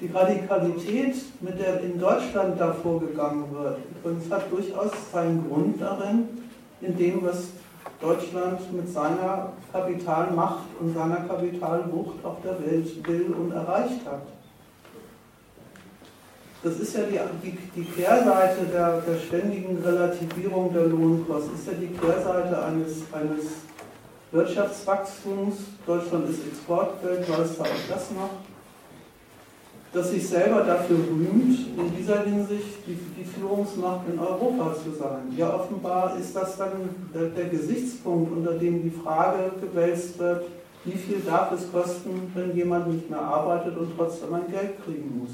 die 0.00 0.08
Radikalität, 0.08 1.14
mit 1.40 1.58
der 1.58 1.80
in 1.80 1.98
Deutschland 1.98 2.60
da 2.60 2.72
vorgegangen 2.72 3.44
wird, 3.52 3.78
übrigens 3.90 4.30
hat 4.30 4.50
durchaus 4.50 4.90
seinen 5.12 5.48
Grund 5.48 5.80
darin, 5.80 6.28
in 6.80 6.96
dem, 6.96 7.24
was 7.24 7.48
Deutschland 8.00 8.72
mit 8.72 8.92
seiner 8.92 9.52
Kapitalmacht 9.72 10.66
und 10.80 10.94
seiner 10.94 11.20
Kapitalwucht 11.28 12.24
auf 12.24 12.36
der 12.42 12.60
Welt 12.60 13.08
will 13.08 13.34
und 13.38 13.52
erreicht 13.52 14.04
hat. 14.04 14.22
Das 16.62 16.80
ist 16.80 16.96
ja 16.96 17.02
die, 17.02 17.50
die, 17.50 17.58
die 17.76 17.84
Kehrseite 17.84 18.64
der, 18.72 19.00
der, 19.02 19.18
ständigen 19.18 19.82
Relativierung 19.82 20.72
der 20.72 20.86
Lohnkosten, 20.86 21.54
ist 21.54 21.66
ja 21.66 21.74
die 21.74 21.88
Kehrseite 21.88 22.62
eines, 22.62 23.02
eines 23.12 23.44
Wirtschaftswachstums. 24.32 25.56
Deutschland 25.86 26.28
ist 26.30 26.46
Exportweltmeister, 26.46 27.64
auch 27.64 27.88
das 27.88 28.10
noch 28.12 28.30
das 29.94 30.10
sich 30.10 30.28
selber 30.28 30.62
dafür 30.62 30.98
rühmt, 30.98 31.56
in 31.78 31.96
dieser 31.96 32.24
Hinsicht 32.24 32.84
die, 32.86 32.98
die, 33.16 33.24
Führungsmacht 33.24 34.08
in 34.12 34.18
Europa 34.18 34.74
zu 34.74 34.90
sein. 34.90 35.32
Ja, 35.36 35.54
offenbar 35.54 36.16
ist 36.18 36.34
das 36.34 36.56
dann 36.56 36.72
der, 37.14 37.28
der 37.28 37.46
Gesichtspunkt, 37.46 38.32
unter 38.32 38.54
dem 38.54 38.82
die 38.82 38.90
Frage 38.90 39.52
gewälzt 39.60 40.18
wird, 40.18 40.44
wie 40.84 40.98
viel 40.98 41.20
darf 41.20 41.52
es 41.52 41.70
kosten, 41.70 42.32
wenn 42.34 42.54
jemand 42.56 42.92
nicht 42.92 43.08
mehr 43.08 43.20
arbeitet 43.20 43.76
und 43.76 43.96
trotzdem 43.96 44.34
ein 44.34 44.50
Geld 44.50 44.84
kriegen 44.84 45.20
muss. 45.20 45.30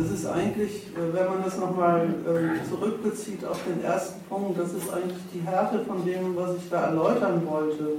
Das 0.00 0.10
ist 0.12 0.26
eigentlich, 0.26 0.86
äh, 0.96 1.12
wenn 1.12 1.26
man 1.26 1.44
das 1.44 1.58
nochmal 1.58 2.08
äh, 2.08 2.66
zurückbezieht 2.66 3.44
auf 3.44 3.60
den 3.64 3.84
ersten 3.84 4.22
Punkt, 4.30 4.58
das 4.58 4.72
ist 4.72 4.90
eigentlich 4.90 5.20
die 5.34 5.42
Härte 5.42 5.80
von 5.80 6.02
dem, 6.06 6.34
was 6.36 6.56
ich 6.56 6.70
da 6.70 6.86
erläutern 6.86 7.46
wollte. 7.46 7.98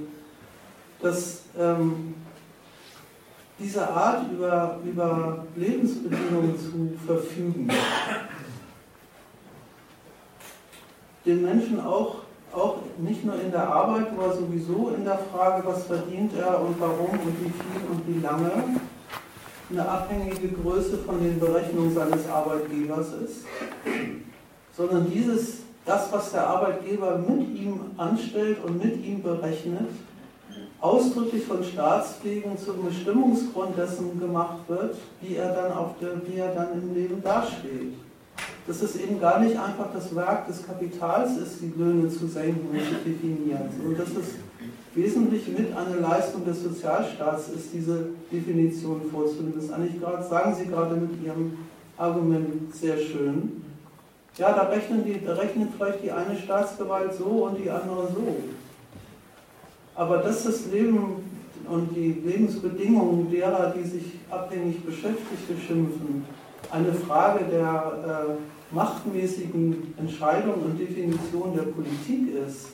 Dass 0.99 1.43
ähm, 1.59 2.15
diese 3.59 3.87
Art 3.87 4.31
über, 4.31 4.79
über 4.83 5.45
Lebensbedingungen 5.55 6.57
zu 6.57 6.97
verfügen, 7.05 7.69
den 11.23 11.41
Menschen 11.43 11.79
auch, 11.81 12.15
auch 12.51 12.77
nicht 12.97 13.23
nur 13.23 13.39
in 13.39 13.51
der 13.51 13.67
Arbeit, 13.67 14.07
aber 14.17 14.33
sowieso 14.33 14.91
in 14.97 15.05
der 15.05 15.19
Frage, 15.31 15.67
was 15.67 15.83
verdient 15.83 16.31
er 16.35 16.61
und 16.61 16.79
warum 16.79 17.11
und 17.11 17.45
wie 17.45 17.51
viel 17.51 17.91
und 17.91 18.07
wie 18.07 18.19
lange, 18.21 18.51
eine 19.71 19.87
abhängige 19.87 20.49
Größe 20.49 20.97
von 20.99 21.21
den 21.21 21.39
Berechnungen 21.39 21.93
seines 21.93 22.27
Arbeitgebers 22.27 23.07
ist, 23.25 23.45
sondern 24.75 25.09
dieses, 25.09 25.59
das, 25.85 26.11
was 26.11 26.31
der 26.31 26.47
Arbeitgeber 26.47 27.17
mit 27.17 27.49
ihm 27.55 27.79
anstellt 27.97 28.63
und 28.63 28.83
mit 28.83 29.03
ihm 29.03 29.21
berechnet, 29.21 29.89
ausdrücklich 30.79 31.45
von 31.45 31.63
Staatswegen 31.63 32.57
zum 32.57 32.85
Bestimmungsgrund 32.85 33.77
dessen 33.77 34.19
gemacht 34.19 34.59
wird, 34.67 34.97
wie 35.21 35.35
er 35.35 35.53
dann, 35.53 35.71
auf 35.73 35.91
der, 35.99 36.21
wie 36.27 36.37
er 36.37 36.53
dann 36.53 36.73
im 36.73 36.93
Leben 36.93 37.21
dasteht. 37.21 37.93
Dass 38.67 38.81
es 38.81 38.95
eben 38.95 39.19
gar 39.19 39.39
nicht 39.39 39.57
einfach 39.57 39.87
das 39.93 40.15
Werk 40.15 40.47
des 40.47 40.65
Kapitals 40.65 41.37
ist, 41.37 41.61
die 41.61 41.73
Löhne 41.77 42.09
zu 42.09 42.27
senken 42.27 42.69
und 42.69 42.79
zu 42.79 42.95
definieren, 43.09 43.69
sondern 43.77 43.97
dass 43.97 44.09
es 44.09 44.35
wesentlich 44.93 45.47
mit 45.47 45.75
einer 45.75 45.97
Leistung 45.97 46.45
des 46.45 46.63
Sozialstaats 46.63 47.49
ist, 47.49 47.73
diese 47.73 48.07
Definition 48.31 49.01
vorzunehmen. 49.11 49.53
Das 49.55 49.71
eigentlich 49.71 49.99
gerade, 49.99 50.23
sagen 50.23 50.55
Sie 50.55 50.65
gerade 50.65 50.95
mit 50.95 51.23
Ihrem 51.23 51.57
Argument 51.97 52.73
sehr 52.75 52.97
schön. 52.97 53.63
Ja, 54.37 54.53
da 54.53 54.63
rechnen, 54.63 55.03
die, 55.05 55.23
da 55.23 55.33
rechnet 55.33 55.69
vielleicht 55.75 56.03
die 56.03 56.11
eine 56.11 56.37
Staatsgewalt 56.37 57.13
so 57.13 57.25
und 57.25 57.57
die 57.57 57.69
andere 57.69 58.07
so. 58.07 58.35
Aber 59.95 60.17
dass 60.17 60.43
das 60.43 60.67
Leben 60.67 61.15
und 61.69 61.95
die 61.95 62.21
Lebensbedingungen 62.25 63.29
derer, 63.29 63.73
die 63.77 63.87
sich 63.87 64.05
abhängig 64.29 64.83
Beschäftigte 64.85 65.55
schimpfen, 65.65 66.25
eine 66.71 66.93
Frage 66.93 67.45
der 67.45 68.37
äh, 68.39 68.75
machtmäßigen 68.75 69.93
Entscheidung 69.97 70.55
und 70.63 70.79
Definition 70.79 71.53
der 71.53 71.63
Politik 71.63 72.33
ist 72.47 72.69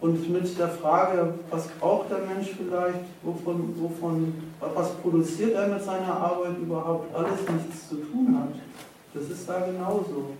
und 0.00 0.30
mit 0.30 0.58
der 0.58 0.68
Frage, 0.68 1.34
was 1.50 1.68
braucht 1.68 2.10
der 2.10 2.20
Mensch 2.20 2.48
vielleicht, 2.56 3.04
wovon, 3.22 3.74
wovon, 3.78 4.34
was 4.60 4.94
produziert 4.94 5.54
er 5.54 5.68
mit 5.68 5.82
seiner 5.82 6.14
Arbeit 6.14 6.58
überhaupt, 6.58 7.14
alles 7.14 7.40
nichts 7.48 7.88
zu 7.88 7.96
tun 7.96 8.38
hat. 8.38 8.54
Das 9.12 9.24
ist 9.24 9.48
da 9.48 9.60
genauso. 9.60 10.30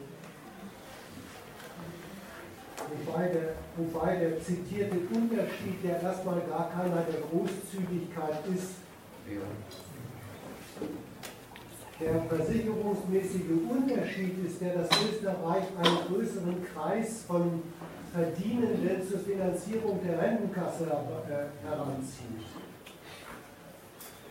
Wobei 3.04 3.28
der, 3.28 3.54
wobei 3.76 4.16
der 4.16 4.42
zitierte 4.42 4.96
Unterschied 5.12 5.84
ja 5.84 6.08
erstmal 6.08 6.40
gar 6.48 6.70
keiner 6.70 7.02
der 7.02 7.20
Großzügigkeit 7.30 8.42
ist. 8.54 8.74
Der 12.00 12.22
versicherungsmäßige 12.22 13.42
Unterschied 13.68 14.46
ist 14.46 14.60
der, 14.60 14.74
dass 14.74 14.88
Österreich 14.88 15.64
einen 15.78 15.98
größeren 16.08 16.56
Kreis 16.72 17.24
von 17.28 17.62
Verdienenden 18.12 19.08
zur 19.08 19.20
Finanzierung 19.20 20.00
der 20.04 20.20
Rentenkasse 20.20 20.84
äh, 20.84 21.66
heranzieht. 21.66 22.42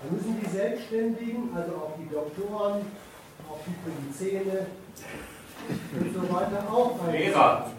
Da 0.01 0.13
müssen 0.13 0.39
die 0.39 0.49
Selbstständigen, 0.49 1.49
also 1.55 1.71
auch 1.75 1.93
die 1.97 2.13
Doktoren, 2.13 2.81
auch 3.49 3.59
die 3.65 4.13
Zähne 4.13 4.65
und 5.99 6.13
so 6.13 6.33
weiter 6.33 6.63
auch 6.69 7.05
ein. 7.05 7.11
Lehrer. 7.13 7.71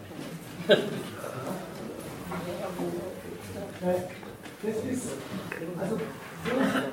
Das 4.63 4.75
ist, 4.75 5.07
also 5.79 5.99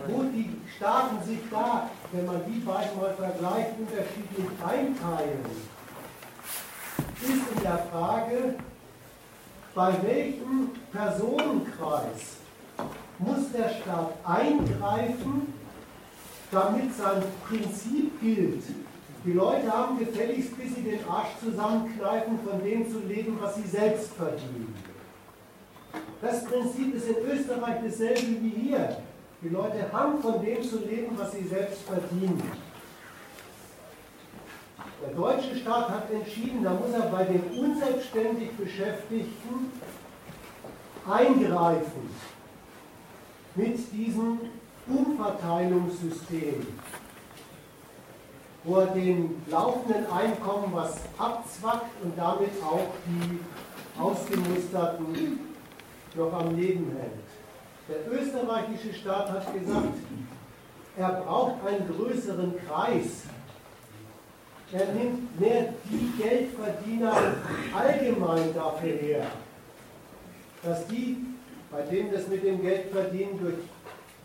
wo, 0.06 0.14
wo 0.14 0.22
die 0.24 0.56
Staaten 0.76 1.22
sich 1.26 1.40
da, 1.50 1.90
wenn 2.12 2.24
man 2.24 2.40
die 2.46 2.60
beiden 2.60 2.96
mal 2.98 3.14
vergleicht, 3.14 3.72
unterschiedlich 3.78 4.48
einteilen, 4.66 5.44
ist 7.20 7.56
in 7.56 7.62
der 7.62 7.78
Frage, 7.90 8.54
bei 9.74 9.92
welchem 10.02 10.70
Personenkreis 10.92 12.38
muss 13.18 13.52
der 13.52 13.68
Staat 13.68 14.12
eingreifen, 14.24 15.52
damit 16.50 16.94
sein 16.96 17.22
Prinzip 17.48 18.20
gilt. 18.20 18.62
Die 19.24 19.32
Leute 19.32 19.70
haben 19.70 19.98
gefälligst, 19.98 20.56
bis 20.56 20.74
sie 20.74 20.82
den 20.82 21.00
Arsch 21.08 21.36
zusammenkneifen, 21.42 22.38
von 22.38 22.62
dem 22.62 22.90
zu 22.90 23.00
leben, 23.00 23.36
was 23.40 23.56
sie 23.56 23.66
selbst 23.66 24.12
verdienen. 24.14 24.74
Das 26.22 26.44
Prinzip 26.44 26.94
ist 26.94 27.08
in 27.08 27.16
Österreich 27.30 27.76
dasselbe 27.84 28.40
wie 28.40 28.50
hier. 28.50 28.96
Die 29.42 29.48
Leute 29.48 29.92
haben 29.92 30.20
von 30.20 30.44
dem 30.44 30.62
zu 30.62 30.78
leben, 30.78 31.16
was 31.16 31.32
sie 31.32 31.46
selbst 31.46 31.82
verdienen. 31.82 32.42
Der 35.00 35.10
deutsche 35.10 35.54
Staat 35.54 35.90
hat 35.90 36.10
entschieden, 36.10 36.64
da 36.64 36.70
muss 36.70 36.90
er 36.90 37.08
bei 37.10 37.24
den 37.24 37.42
unselbstständig 37.56 38.50
Beschäftigten 38.56 39.72
eingreifen 41.08 42.10
mit 43.54 43.92
diesem 43.92 44.40
Umverteilungssystem, 44.88 46.66
wo 48.64 48.76
er 48.76 48.86
den 48.86 49.40
laufenden 49.48 50.10
Einkommen 50.10 50.72
was 50.72 50.96
abzwackt 51.16 52.02
und 52.02 52.18
damit 52.18 52.50
auch 52.64 52.88
die 53.06 53.38
Ausgemusterten 54.00 55.40
noch 56.16 56.32
am 56.32 56.56
Leben 56.56 56.96
hält. 56.98 57.28
Der 57.88 58.12
österreichische 58.12 58.92
Staat 58.94 59.30
hat 59.30 59.54
gesagt, 59.54 59.94
er 60.96 61.10
braucht 61.24 61.64
einen 61.64 61.88
größeren 61.88 62.54
Kreis 62.66 63.22
er 64.72 64.92
nimmt 64.92 65.40
mehr 65.40 65.72
die 65.90 66.22
Geldverdiener 66.22 67.34
allgemein 67.74 68.54
dafür 68.54 68.92
her, 68.92 69.26
dass 70.62 70.86
die, 70.88 71.16
bei 71.70 71.82
denen 71.82 72.12
das 72.12 72.28
mit 72.28 72.44
dem 72.44 72.60
Geldverdienen 72.60 73.38
durch, 73.40 73.54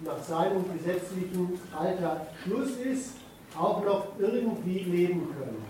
nach 0.04 0.22
seinem 0.22 0.66
gesetzlichen 0.74 1.60
Alter 1.78 2.28
Schluss 2.44 2.72
ist, 2.78 3.12
auch 3.58 3.86
noch 3.86 4.08
irgendwie 4.20 4.80
leben 4.80 5.28
können. 5.38 5.64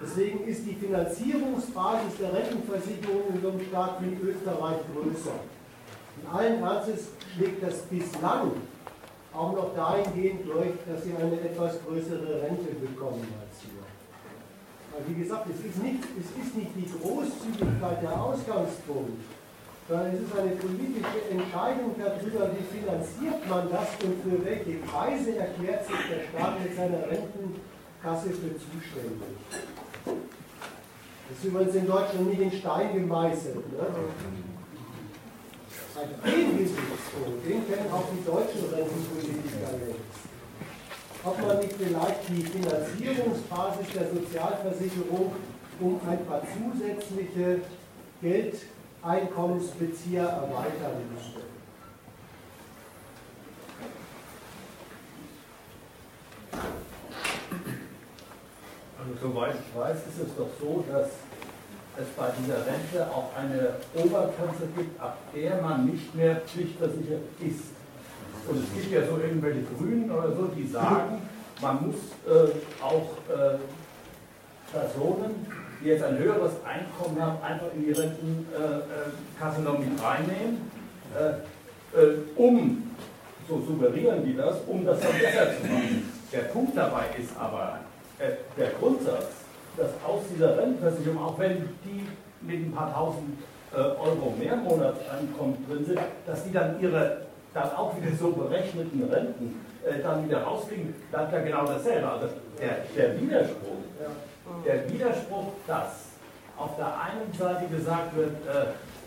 Deswegen 0.00 0.44
ist 0.44 0.66
die 0.66 0.74
Finanzierungsbasis 0.74 2.18
der 2.20 2.34
Rentenversicherung 2.34 3.22
in 3.32 3.40
so 3.40 3.48
einem 3.48 3.60
Staat 3.66 4.02
wie 4.02 4.28
Österreich 4.28 4.76
größer. 4.92 5.36
In 6.20 6.36
allen 6.36 6.62
Ernstes 6.62 7.08
schlägt 7.34 7.62
das 7.62 7.82
bislang 7.82 8.50
auch 9.32 9.52
noch 9.52 9.74
dahingehend 9.74 10.46
durch, 10.46 10.72
dass 10.86 11.04
sie 11.04 11.14
eine 11.14 11.40
etwas 11.40 11.76
größere 11.86 12.42
Rente 12.42 12.74
bekommen 12.74 13.20
hier. 13.20 13.45
Wie 15.04 15.14
gesagt, 15.14 15.46
es 15.50 15.60
ist, 15.60 15.82
nicht, 15.82 16.00
es 16.16 16.28
ist 16.40 16.56
nicht 16.56 16.72
die 16.74 16.88
Großzügigkeit 16.88 18.02
der 18.02 18.16
Ausgangspunkt, 18.18 19.20
sondern 19.88 20.14
es 20.14 20.20
ist 20.22 20.32
eine 20.32 20.56
politische 20.56 21.20
Entscheidung 21.30 21.94
darüber, 21.98 22.50
wie 22.56 22.64
finanziert 22.64 23.48
man 23.48 23.68
das 23.70 23.88
und 24.02 24.16
für 24.24 24.42
welche 24.44 24.80
Preise 24.88 25.36
erklärt 25.36 25.86
sich 25.86 26.00
der 26.08 26.24
Staat 26.26 26.62
mit 26.62 26.74
seiner 26.74 27.04
Rentenkasse 27.04 28.30
für 28.30 28.56
zuständig. 28.56 29.36
Das 31.28 31.38
ist 31.38 31.44
übrigens 31.44 31.74
in 31.74 31.86
Deutschland 31.86 32.30
nicht 32.30 32.40
in 32.40 32.52
Stein 32.52 32.94
gemeißelt. 32.94 33.72
Ne? 33.72 33.86
Seit 35.94 36.08
dem 36.24 36.58
Gesichtspunkt, 36.58 37.44
den 37.44 37.66
kennen 37.68 37.92
auch 37.92 38.04
die 38.12 38.24
deutschen 38.24 38.64
Rentenpolitiker 38.72 39.76
jetzt 39.88 40.25
ob 41.26 41.44
man 41.44 41.58
nicht 41.58 41.72
vielleicht 41.72 42.28
die 42.28 42.42
Finanzierungsbasis 42.42 43.88
der 43.94 44.08
Sozialversicherung 44.14 45.32
um 45.80 46.00
ein 46.08 46.24
paar 46.24 46.42
zusätzliche 46.42 47.62
Geldeinkommensbezieher 48.22 50.22
erweitern 50.22 51.02
müsste. 51.12 51.40
Also 58.98 59.12
soweit 59.20 59.56
ich 59.56 59.78
weiß, 59.78 59.96
ist 59.96 60.28
es 60.28 60.36
doch 60.36 60.48
so, 60.60 60.84
dass 60.90 61.08
es 61.98 62.06
bei 62.16 62.30
dieser 62.38 62.64
Rente 62.66 63.06
auch 63.12 63.30
eine 63.36 63.74
Obergrenze 63.94 64.68
gibt, 64.76 65.00
ab 65.00 65.18
der 65.34 65.60
man 65.60 65.86
nicht 65.86 66.14
mehr 66.14 66.36
pflichtversichert 66.36 67.22
ist. 67.40 67.74
Und 68.48 68.62
es 68.62 68.74
gibt 68.74 68.92
ja 68.92 69.06
so 69.06 69.18
irgendwelche 69.18 69.62
Grünen 69.76 70.10
oder 70.10 70.32
so, 70.32 70.46
die 70.56 70.66
sagen, 70.66 71.22
man 71.60 71.86
muss 71.86 71.96
äh, 72.26 72.82
auch 72.82 73.16
äh, 73.28 73.58
Personen, 74.72 75.46
die 75.82 75.88
jetzt 75.88 76.04
ein 76.04 76.18
höheres 76.18 76.52
Einkommen 76.64 77.20
haben, 77.20 77.42
einfach 77.42 77.68
in 77.74 77.84
die 77.84 77.92
Rentenkasse 77.92 79.60
noch 79.62 79.78
mit 79.78 79.88
reinnehmen, 80.02 80.70
äh, 81.14 81.98
äh, 81.98 82.18
um, 82.36 82.90
so 83.48 83.62
suggerieren 83.66 84.24
die 84.24 84.36
das, 84.36 84.56
um 84.66 84.84
das 84.84 85.00
dann 85.00 85.12
besser 85.12 85.56
zu 85.56 85.66
machen. 85.66 86.12
Der 86.32 86.40
Punkt 86.40 86.76
dabei 86.76 87.04
ist 87.18 87.30
aber, 87.38 87.80
äh, 88.18 88.32
der 88.56 88.70
Grundsatz, 88.80 89.26
dass 89.76 89.90
aus 90.06 90.22
dieser 90.34 90.58
Rentenversicherung, 90.58 91.18
auch 91.18 91.38
wenn 91.38 91.68
die 91.84 92.06
mit 92.40 92.66
ein 92.66 92.72
paar 92.72 92.92
tausend 92.92 93.38
äh, 93.72 93.78
Euro 93.78 94.34
mehr 94.38 94.56
Monatseinkommen 94.56 95.56
drin 95.68 95.84
sind, 95.84 96.00
dass 96.26 96.44
die 96.44 96.52
dann 96.52 96.80
ihre 96.80 97.25
dann 97.56 97.74
auch 97.74 97.96
wieder 97.96 98.14
so 98.14 98.32
berechneten 98.32 99.04
Renten 99.04 99.64
äh, 99.82 100.02
dann 100.02 100.28
wieder 100.28 100.42
rauskriegen, 100.42 100.94
bleibt 101.10 101.32
ja 101.32 101.40
genau 101.40 101.64
dasselbe. 101.64 102.06
Also 102.08 102.28
der, 102.60 102.84
der 102.94 103.20
Widerspruch, 103.20 103.80
der 104.64 104.92
Widerspruch, 104.92 105.52
dass 105.66 106.06
auf 106.58 106.76
der 106.76 106.86
einen 106.86 107.32
Seite 107.36 107.66
gesagt 107.74 108.14
wird, 108.14 108.36
äh, 108.46 108.60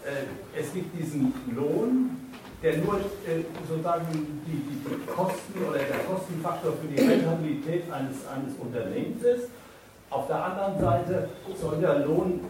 äh, 0.09 0.59
es 0.59 0.73
gibt 0.73 0.97
diesen 0.97 1.33
Lohn, 1.55 2.31
der 2.63 2.77
nur 2.77 2.95
äh, 2.95 3.43
sozusagen 3.67 4.07
die, 4.47 4.51
die, 4.51 5.05
Kosten 5.05 5.63
oder 5.69 5.79
der 5.79 5.99
Kostenfaktor 6.09 6.73
für 6.73 6.87
die 6.87 7.05
Rentabilität 7.05 7.83
eines, 7.91 8.27
eines 8.27 8.55
Unternehmens 8.59 9.23
ist. 9.23 9.49
Auf 10.09 10.27
der 10.27 10.43
anderen 10.43 10.79
Seite 10.79 11.29
soll 11.61 11.77
der 11.79 11.99
Lohn 11.99 12.41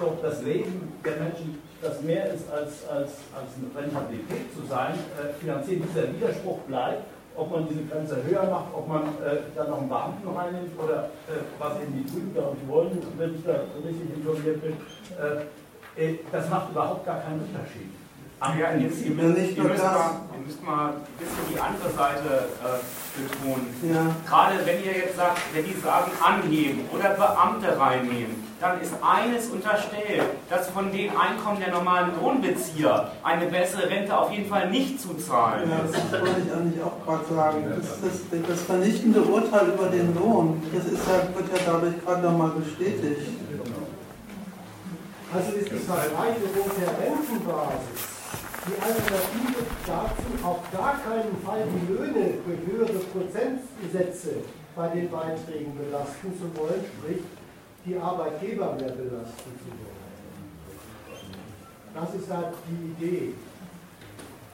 doch 0.00 0.22
das 0.22 0.42
Leben 0.42 0.92
der 1.04 1.16
Menschen 1.16 1.58
das 1.80 2.02
mehr 2.02 2.32
ist 2.32 2.50
als, 2.50 2.88
als, 2.88 3.10
als 3.34 3.50
eine 3.56 3.70
Rentabilität 3.74 4.52
zu 4.54 4.66
sein, 4.66 4.94
äh, 4.94 5.32
finanzieren. 5.38 5.84
Dieser 5.88 6.12
Widerspruch 6.12 6.58
bleibt, 6.66 7.04
ob 7.36 7.50
man 7.52 7.68
diese 7.68 7.84
Grenze 7.84 8.22
höher 8.24 8.44
macht, 8.50 8.74
ob 8.74 8.88
man 8.88 9.02
äh, 9.02 9.38
dann 9.54 9.70
noch 9.70 9.78
einen 9.78 9.88
Beamten 9.88 10.28
reinnimmt 10.28 10.78
oder 10.78 11.04
äh, 11.28 11.38
was 11.58 11.80
eben 11.80 11.94
die 11.94 12.10
Grünen, 12.10 12.34
glaube 12.34 12.56
ich, 12.60 12.68
wollen, 12.68 13.02
wenn 13.16 13.34
ich 13.34 13.44
da 13.44 13.60
richtig 13.84 14.16
informiert 14.16 14.60
bin. 14.60 14.76
Äh, 15.16 16.04
äh, 16.04 16.18
das 16.32 16.50
macht 16.50 16.70
überhaupt 16.70 17.06
gar 17.06 17.20
keinen 17.20 17.40
Unterschied. 17.40 17.97
Ach 18.40 18.56
ja, 18.56 18.72
jetzt, 18.74 19.04
ihr, 19.04 19.16
Ja, 19.16 19.24
nicht 19.24 19.56
ihr, 19.56 19.64
müsst 19.64 19.82
mal, 19.82 20.10
ihr 20.32 20.46
müsst 20.46 20.62
mal 20.62 20.88
ein 20.90 21.18
bisschen 21.18 21.44
die 21.52 21.58
andere 21.58 21.90
Seite 21.90 22.48
äh, 22.62 23.18
betonen. 23.18 23.66
Ja, 23.82 24.14
Gerade 24.28 24.64
wenn 24.64 24.84
ihr 24.84 24.92
jetzt 24.92 25.16
sagt, 25.16 25.40
wenn 25.52 25.64
die 25.64 25.74
sagen 25.80 26.12
anheben 26.22 26.82
oder 26.92 27.10
Beamte 27.10 27.76
reinnehmen, 27.78 28.46
dann 28.60 28.80
ist 28.80 28.94
eines 29.02 29.48
unterstellt, 29.48 30.22
dass 30.48 30.70
von 30.70 30.92
den 30.92 31.10
Einkommen 31.10 31.58
der 31.58 31.72
normalen 31.72 32.12
Lohnbezieher 32.20 33.10
eine 33.24 33.46
bessere 33.46 33.90
Rente 33.90 34.16
auf 34.16 34.30
jeden 34.30 34.48
Fall 34.48 34.70
nicht 34.70 35.00
zu 35.00 35.14
zahlen 35.14 35.68
ja, 35.68 35.78
das 35.82 36.20
wollte 36.20 36.40
ich 36.44 36.52
eigentlich 36.52 36.82
auch 36.82 37.04
gerade 37.04 37.34
sagen. 37.34 37.64
Das, 37.76 38.00
das, 38.00 38.48
das 38.48 38.62
vernichtende 38.62 39.20
Urteil 39.22 39.68
über 39.68 39.88
den 39.88 40.14
Lohn, 40.14 40.62
das 40.72 40.84
ist 40.86 41.02
ja, 41.06 41.34
wird 41.36 41.48
ja 41.56 41.72
dadurch 41.72 42.04
gerade 42.04 42.22
nochmal 42.22 42.50
bestätigt. 42.50 43.32
Also 45.34 45.52
ist 45.52 45.70
die 45.70 45.76
Vergleichung 45.76 46.70
der 46.80 46.88
Rentenbasis 46.88 48.17
die 48.68 48.82
Alternative 48.82 49.64
dazu, 49.86 50.46
auf 50.46 50.60
gar 50.72 51.00
keinen 51.00 51.36
Fall 51.44 51.62
die 51.66 51.92
Löhne 51.92 52.34
durch 52.44 52.60
höhere 52.66 52.98
Prozentsätze 53.12 54.42
bei 54.76 54.88
den 54.88 55.10
Beiträgen 55.10 55.76
belasten 55.76 56.32
zu 56.38 56.46
wollen, 56.60 56.84
sprich 56.84 57.22
die 57.86 57.96
Arbeitgeber 57.96 58.74
mehr 58.74 58.92
belasten 58.92 59.52
zu 59.64 59.70
wollen. 59.72 59.98
Das 61.94 62.14
ist 62.14 62.30
halt 62.30 62.54
die 62.68 63.04
Idee. 63.04 63.34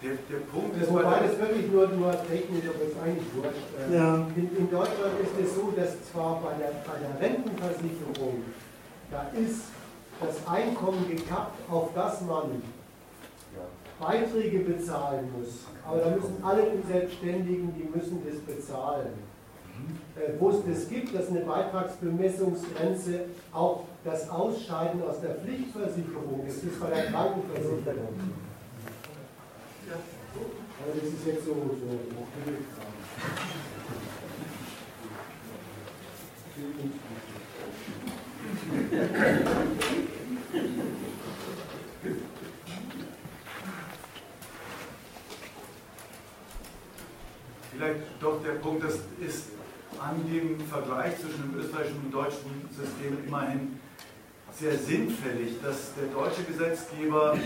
Der, 0.02 0.12
der 0.30 0.44
Punkt 0.52 0.76
ist, 0.76 0.92
bei 0.92 1.00
Wobei 1.02 1.20
das 1.26 1.38
wirklich 1.38 1.70
nur, 1.72 1.88
nur 1.88 2.12
technisch, 2.28 2.64
aber 2.68 2.84
ist 2.84 2.96
eigentlich 3.02 3.34
wurscht. 3.34 3.90
Äh, 3.90 3.96
Ja. 3.96 4.14
In, 4.36 4.56
in 4.56 4.70
Deutschland 4.70 5.14
ist 5.22 5.34
es 5.42 5.54
so, 5.54 5.72
dass 5.74 5.96
zwar 6.12 6.40
bei 6.42 6.52
der, 6.60 6.72
bei 6.84 6.98
der 7.00 7.20
Rentenversicherung, 7.20 8.44
da 9.10 9.26
ist 9.32 9.62
das 10.20 10.46
Einkommen 10.46 11.08
gekappt, 11.08 11.58
auf 11.70 11.88
das 11.94 12.20
man 12.20 12.62
Beiträge 14.04 14.58
bezahlen 14.60 15.30
muss. 15.36 15.64
Aber 15.86 15.98
da 15.98 16.10
müssen 16.10 16.36
alle 16.42 16.66
Selbstständigen, 16.86 17.74
die 17.74 17.84
müssen 17.96 18.22
das 18.26 18.38
bezahlen. 18.40 19.12
Äh, 20.16 20.32
Wo 20.38 20.50
es 20.50 20.58
das 20.66 20.88
gibt, 20.88 21.14
dass 21.14 21.28
eine 21.28 21.40
Beitragsbemessungsgrenze 21.40 23.26
auch 23.52 23.84
das 24.04 24.30
Ausscheiden 24.30 25.02
aus 25.02 25.20
der 25.20 25.34
Pflichtversicherung, 25.36 26.42
das 26.46 26.56
ist 26.56 26.80
bei 26.80 26.90
der 26.90 27.06
Krankenversicherung. 27.06 28.14
Aber 30.80 30.92
das 30.94 31.08
ist 31.08 31.26
jetzt 31.26 31.44
so, 31.44 31.52
so 31.52 31.98
vielleicht 47.84 48.22
doch 48.22 48.42
der 48.42 48.52
Punkt, 48.52 48.84
das 48.84 48.94
ist 49.20 49.48
an 50.00 50.24
dem 50.28 50.60
Vergleich 50.66 51.18
zwischen 51.18 51.50
dem 51.50 51.60
österreichischen 51.60 52.00
und 52.04 52.12
deutschen 52.12 52.68
System 52.70 53.18
immerhin 53.26 53.78
sehr 54.58 54.76
sinnfällig, 54.76 55.60
dass 55.62 55.94
der 55.94 56.06
deutsche 56.08 56.42
Gesetzgeber 56.44 57.36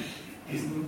diesen 0.50 0.86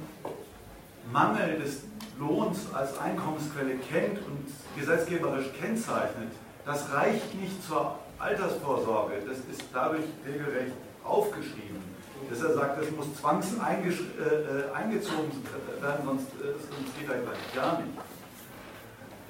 Mangel 1.12 1.58
des 1.58 1.82
Lohns 2.18 2.66
als 2.74 2.98
Einkommensquelle 2.98 3.76
kennt 3.90 4.18
und 4.26 4.46
gesetzgeberisch 4.78 5.46
kennzeichnet. 5.58 6.32
Das 6.66 6.92
reicht 6.92 7.34
nicht 7.40 7.64
zur 7.66 7.98
Altersvorsorge, 8.18 9.14
das 9.26 9.38
ist 9.38 9.64
dadurch 9.72 10.04
regelrecht 10.26 10.74
aufgeschrieben. 11.04 11.80
Dass 12.28 12.42
er 12.42 12.54
sagt, 12.54 12.82
das 12.82 12.90
muss 12.90 13.16
zwangs 13.18 13.46
äh, 13.54 14.24
äh, 14.24 14.70
eingezogen 14.74 15.32
werden, 15.80 16.04
sonst, 16.04 16.26
äh, 16.34 16.52
sonst 16.52 16.98
geht 16.98 17.08
er 17.08 17.18
gleich 17.18 17.54
gar 17.54 17.80
nicht. 17.80 17.98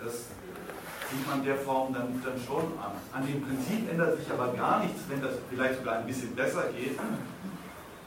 Das 0.03 0.15
sieht 1.11 1.27
man 1.29 1.45
der 1.45 1.57
Form 1.57 1.93
dann, 1.93 2.23
dann 2.25 2.41
schon 2.47 2.65
an. 2.79 2.93
An 3.13 3.27
dem 3.27 3.43
Prinzip 3.43 3.91
ändert 3.91 4.19
sich 4.19 4.31
aber 4.31 4.53
gar 4.53 4.81
nichts, 4.81 5.03
wenn 5.09 5.21
das 5.21 5.33
vielleicht 5.49 5.79
sogar 5.79 5.99
ein 5.99 6.07
bisschen 6.07 6.35
besser 6.35 6.65
geht, 6.77 6.99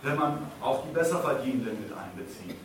wenn 0.02 0.16
man 0.16 0.40
auch 0.62 0.84
die 0.88 0.94
Besserverdienenden 0.94 1.82
mit 1.82 1.92
einbezieht. 1.92 2.58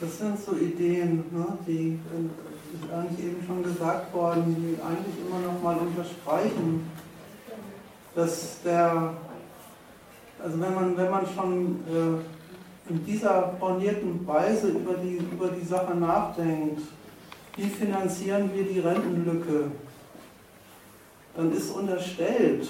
Das 0.00 0.18
sind 0.18 0.36
so 0.44 0.56
Ideen, 0.56 1.24
ne, 1.30 1.46
die 1.64 2.00
ist 2.74 2.92
eigentlich 2.92 3.24
eben 3.24 3.46
schon 3.46 3.62
gesagt 3.62 4.12
worden, 4.12 4.56
die 4.56 4.82
eigentlich 4.82 5.24
immer 5.24 5.38
noch 5.38 5.62
mal 5.62 5.76
unterstreichen, 5.76 6.90
dass 8.16 8.60
der, 8.64 9.14
also 10.42 10.60
wenn 10.60 10.74
man, 10.74 10.96
wenn 10.96 11.10
man 11.10 11.26
schon 11.26 11.80
äh, 11.88 12.90
in 12.90 13.04
dieser 13.04 13.54
bornierten 13.60 14.26
Weise 14.26 14.68
über 14.68 14.94
die, 14.94 15.16
über 15.16 15.48
die 15.48 15.64
Sache 15.64 15.94
nachdenkt, 15.94 16.82
wie 17.56 17.68
finanzieren 17.68 18.50
wir 18.54 18.64
die 18.64 18.80
Rentenlücke, 18.80 19.70
dann 21.36 21.52
ist 21.52 21.70
unterstellt, 21.70 22.68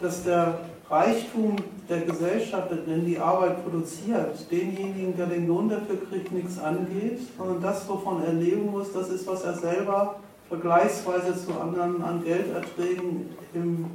dass 0.00 0.24
der 0.24 0.60
Reichtum 0.88 1.56
der 1.88 2.02
Gesellschaft, 2.02 2.70
wenn 2.86 3.04
die 3.04 3.18
Arbeit 3.18 3.62
produziert, 3.64 4.50
denjenigen, 4.50 5.16
der 5.16 5.26
den 5.26 5.48
Lohn 5.48 5.68
dafür 5.68 5.98
kriegt, 6.08 6.30
nichts 6.32 6.58
angeht, 6.58 7.20
sondern 7.36 7.60
das, 7.60 7.88
wovon 7.88 8.22
er 8.22 8.32
leben 8.32 8.70
muss, 8.70 8.92
das 8.92 9.08
ist, 9.08 9.26
was 9.26 9.42
er 9.42 9.54
selber 9.54 10.16
vergleichsweise 10.48 11.34
zu 11.34 11.58
anderen 11.58 12.02
an 12.02 12.22
Gelderträgen 12.22 13.30
im 13.52 13.86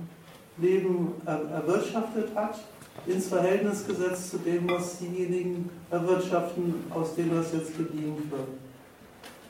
Leben 0.62 1.14
er 1.26 1.42
erwirtschaftet 1.50 2.30
hat, 2.36 2.60
ins 3.06 3.28
Verhältnis 3.28 3.86
gesetzt 3.86 4.32
zu 4.32 4.38
dem, 4.38 4.70
was 4.70 5.00
diejenigen 5.00 5.70
erwirtschaften, 5.90 6.86
aus 6.92 7.16
denen 7.16 7.36
das 7.36 7.52
jetzt 7.54 7.78
bedient 7.78 8.32
wird. 8.32 8.48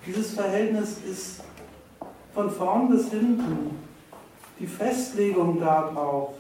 Dieses 0.06 0.34
Verhältnis 0.34 0.98
ist 1.10 1.44
von 2.34 2.50
vorn 2.50 2.90
bis 2.90 3.10
hinten 3.10 3.78
die 4.60 4.68
Festlegung 4.68 5.60
darauf, 5.60 6.34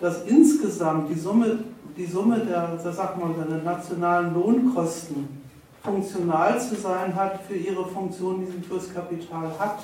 dass 0.00 0.24
insgesamt 0.24 1.10
die 1.10 1.18
Summe, 1.18 1.58
die 1.96 2.06
Summe 2.06 2.40
der, 2.40 2.78
der, 2.82 2.92
sag 2.92 3.18
mal, 3.18 3.34
der 3.34 3.58
nationalen 3.58 4.34
Lohnkosten 4.34 5.28
funktional 5.82 6.60
zu 6.60 6.74
sein 6.76 7.14
hat 7.14 7.40
für 7.42 7.54
ihre 7.54 7.86
Funktion, 7.86 8.40
die 8.40 8.50
sie 8.50 8.60
fürs 8.62 8.92
Kapital 8.92 9.50
hat. 9.58 9.80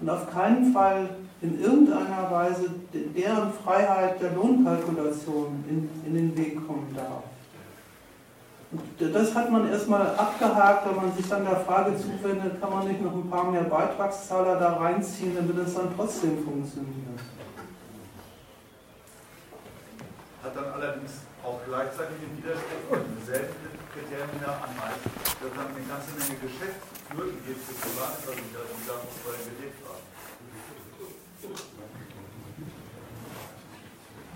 Und 0.00 0.08
auf 0.08 0.30
keinen 0.30 0.72
Fall 0.72 1.10
in 1.42 1.60
irgendeiner 1.60 2.30
Weise 2.30 2.70
deren 2.92 3.52
Freiheit 3.52 4.22
der 4.22 4.32
Lohnkalkulation 4.32 5.64
in, 5.68 5.90
in 6.06 6.14
den 6.14 6.36
Weg 6.36 6.66
kommen 6.66 6.94
darf. 6.94 7.24
Und 8.70 9.14
das 9.14 9.34
hat 9.34 9.50
man 9.50 9.68
erstmal 9.68 10.06
abgehakt, 10.16 10.88
wenn 10.88 10.96
man 10.96 11.14
sich 11.14 11.28
dann 11.28 11.44
der 11.44 11.60
Frage 11.60 11.92
zuwendet, 11.98 12.60
kann 12.60 12.70
man 12.70 12.88
nicht 12.88 13.02
noch 13.02 13.12
ein 13.12 13.28
paar 13.28 13.50
mehr 13.50 13.64
Beitragszahler 13.64 14.58
da 14.58 14.76
reinziehen, 14.76 15.36
damit 15.36 15.66
es 15.66 15.74
dann 15.74 15.94
trotzdem 15.94 16.42
funktioniert. 16.42 17.20
Hat 20.42 20.56
dann 20.56 20.72
allerdings 20.72 21.12
auch 21.44 21.60
gleichzeitig 21.66 22.16
den 22.22 22.38
Widerspruch 22.38 22.96
und 22.96 23.26
selben 23.26 23.52
Kriterien 23.92 24.30
wieder 24.40 24.56
an 24.56 24.72
Eis, 24.78 25.04
dass 25.04 25.52
dann 25.52 25.68
eine 25.68 25.84
ganze 25.84 26.16
Menge 26.16 26.40
Geschäftsführung 26.40 27.36
gibt 27.44 27.60
für 27.66 27.76
Privatversicherer, 27.76 28.72
die 28.72 28.86
da 28.88 28.94
noch 28.94 29.14
vorher 29.20 29.42
gelebt 29.52 29.84
haben. 29.84 30.11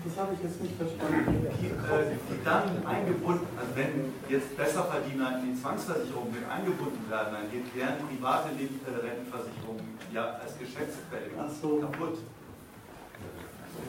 Das 0.07 0.17
habe 0.17 0.33
ich 0.35 0.43
jetzt 0.43 0.61
nicht 0.61 0.75
verstanden. 0.75 1.47
Die, 1.59 1.67
äh, 1.67 2.15
die 2.29 2.43
dann 2.43 2.85
eingebunden, 2.85 3.47
also 3.59 3.75
wenn 3.75 4.13
jetzt 4.29 4.55
Besserverdiener 4.55 5.39
in 5.39 5.53
die 5.53 5.61
Zwangsversicherung 5.61 6.31
mit 6.31 6.47
eingebunden 6.49 7.09
werden, 7.09 7.33
dann 7.33 7.51
geht 7.51 7.75
deren 7.75 7.97
private 8.07 8.49
äh, 8.49 8.95
Rentenversicherung 9.03 9.79
ja 10.13 10.39
als 10.39 10.57
Geschäftsquelle 10.59 11.31
so. 11.61 11.79
kaputt. 11.79 12.19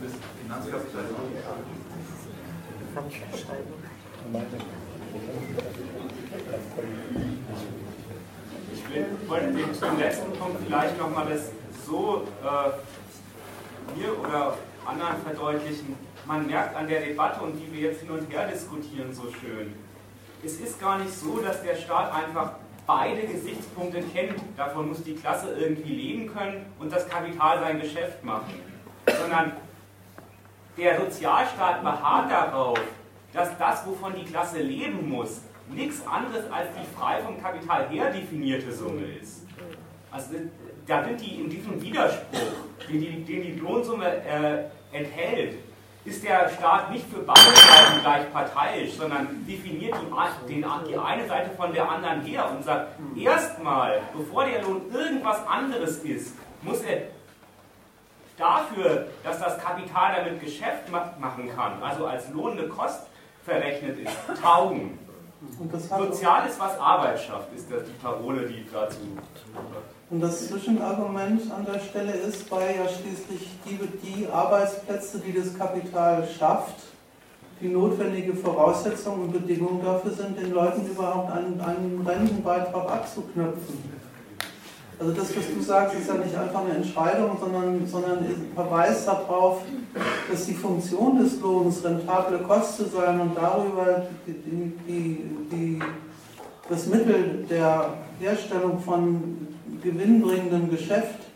Das 0.03 0.13
Finanzkapital 0.43 1.05
ist 1.05 1.15
auch 1.15 1.29
nicht 1.31 1.45
Ich 8.73 8.95
will, 8.95 9.07
wollte 9.27 9.53
den, 9.53 9.75
zum 9.75 9.99
letzten 9.99 10.33
Punkt 10.33 10.59
vielleicht 10.67 10.99
nochmal 10.99 11.27
das 11.29 11.53
so 11.87 12.27
äh, 12.43 12.71
mir 13.97 14.19
oder 14.19 14.57
anderen 14.87 15.17
verdeutlichen. 15.23 15.97
Man 16.27 16.47
merkt 16.47 16.77
an 16.77 16.89
der 16.89 17.01
Debatte 17.01 17.43
und 17.43 17.55
die 17.55 17.73
wir 17.73 17.91
jetzt 17.91 18.01
hin 18.01 18.11
und 18.11 18.31
her 18.31 18.49
diskutieren 18.49 19.13
so 19.13 19.25
schön. 19.31 19.75
Es 20.45 20.61
ist 20.61 20.81
gar 20.81 20.99
nicht 20.99 21.13
so, 21.13 21.39
dass 21.39 21.63
der 21.63 21.75
Staat 21.75 22.13
einfach 22.13 22.53
beide 22.87 23.27
Gesichtspunkte 23.27 24.03
kennt. 24.03 24.41
Davon 24.57 24.89
muss 24.89 25.03
die 25.03 25.15
Klasse 25.15 25.55
irgendwie 25.59 25.95
leben 25.95 26.33
können 26.33 26.67
und 26.79 26.93
das 26.93 27.09
Kapital 27.09 27.61
sein 27.61 27.81
Geschäft 27.81 28.25
machen. 28.25 28.55
Sondern 29.07 29.53
der 30.77 31.01
Sozialstaat 31.01 31.83
beharrt 31.83 32.31
darauf, 32.31 32.81
dass 33.33 33.57
das, 33.59 33.87
wovon 33.87 34.15
die 34.15 34.25
Klasse 34.25 34.61
leben 34.61 35.09
muss, 35.09 35.43
nichts 35.69 36.07
anderes 36.07 36.51
als 36.51 36.69
die 36.75 36.97
frei 36.97 37.21
vom 37.23 37.41
Kapital 37.43 37.89
her 37.89 38.11
definierte 38.11 38.73
Summe 38.73 39.05
ist. 39.21 39.45
Also 40.11 40.35
da 40.89 41.05
sind 41.05 41.21
die 41.21 41.41
in 41.41 41.51
diesem 41.51 41.81
Widerspruch. 41.81 42.39
den 42.89 43.01
die, 43.01 43.25
den 43.25 43.43
die 43.43 43.61
Lohnsumme 43.61 44.07
äh, 44.25 44.65
enthält, 44.91 45.59
ist 46.05 46.25
der 46.25 46.49
Staat 46.49 46.91
nicht 46.91 47.05
für 47.11 47.21
beide 47.21 47.41
Seiten 47.41 48.01
gleich 48.01 48.33
parteiisch, 48.33 48.95
sondern 48.95 49.45
definiert 49.47 49.95
die, 50.01 50.55
den, 50.55 50.65
die 50.89 50.97
eine 50.97 51.29
Seite 51.29 51.51
von 51.51 51.73
der 51.73 51.89
anderen 51.91 52.23
her 52.23 52.51
und 52.51 52.65
sagt, 52.65 52.99
erstmal, 53.17 54.01
bevor 54.17 54.47
der 54.47 54.63
Lohn 54.63 54.91
irgendwas 54.91 55.47
anderes 55.47 55.99
ist, 55.99 56.35
muss 56.63 56.81
er 56.81 57.03
dafür, 58.39 59.09
dass 59.23 59.39
das 59.39 59.59
Kapital 59.59 60.15
damit 60.17 60.41
Geschäft 60.41 60.91
machen 60.91 61.51
kann, 61.55 61.83
also 61.83 62.07
als 62.07 62.31
lohnende 62.31 62.69
Kost 62.69 63.07
verrechnet 63.45 63.99
ist, 63.99 64.43
taugen. 64.43 64.99
Sozial 65.71 66.49
ist, 66.49 66.59
was 66.59 66.79
Arbeit 66.79 67.21
schafft, 67.21 67.53
ist 67.55 67.71
das 67.71 67.85
die 67.85 67.93
Parole, 68.03 68.47
die 68.47 68.67
dazu. 68.73 68.97
Und 70.11 70.21
das 70.21 70.49
Zwischenargument 70.49 71.43
an 71.53 71.67
der 71.67 71.81
Stelle 71.81 72.13
ist, 72.13 72.51
weil 72.51 72.77
ja 72.77 72.89
schließlich 72.89 73.51
die, 73.67 73.79
die 74.07 74.27
Arbeitsplätze, 74.27 75.19
die 75.19 75.35
das 75.35 75.57
Kapital 75.57 76.27
schafft, 76.27 76.77
die 77.61 77.69
notwendige 77.69 78.35
Voraussetzung 78.35 79.23
und 79.23 79.33
Bedingung 79.33 79.83
dafür 79.85 80.13
sind, 80.13 80.39
den 80.39 80.53
Leuten 80.53 80.87
überhaupt 80.87 81.31
einen, 81.33 81.61
einen 81.61 82.07
Rentenbeitrag 82.07 82.91
abzuknöpfen. 82.91 83.99
Also 84.99 85.13
das, 85.13 85.37
was 85.37 85.45
du 85.55 85.61
sagst, 85.61 85.95
ist 85.97 86.09
ja 86.09 86.15
nicht 86.15 86.37
einfach 86.37 86.65
eine 86.65 86.77
Entscheidung, 86.77 87.37
sondern, 87.39 87.87
sondern 87.87 88.25
verweist 88.55 89.07
darauf, 89.07 89.61
dass 90.31 90.47
die 90.47 90.55
Funktion 90.55 91.23
des 91.23 91.39
Lohns 91.41 91.85
rentable 91.85 92.39
Kosten 92.39 92.87
sein 92.91 93.21
und 93.21 93.37
darüber 93.37 94.07
die, 94.27 94.73
die, 94.89 95.25
die, 95.53 95.79
das 96.69 96.87
Mittel 96.87 97.47
der 97.49 97.91
Herstellung 98.19 98.81
von 98.81 99.48
gewinnbringendem 99.83 100.71
Geschäft 100.71 101.29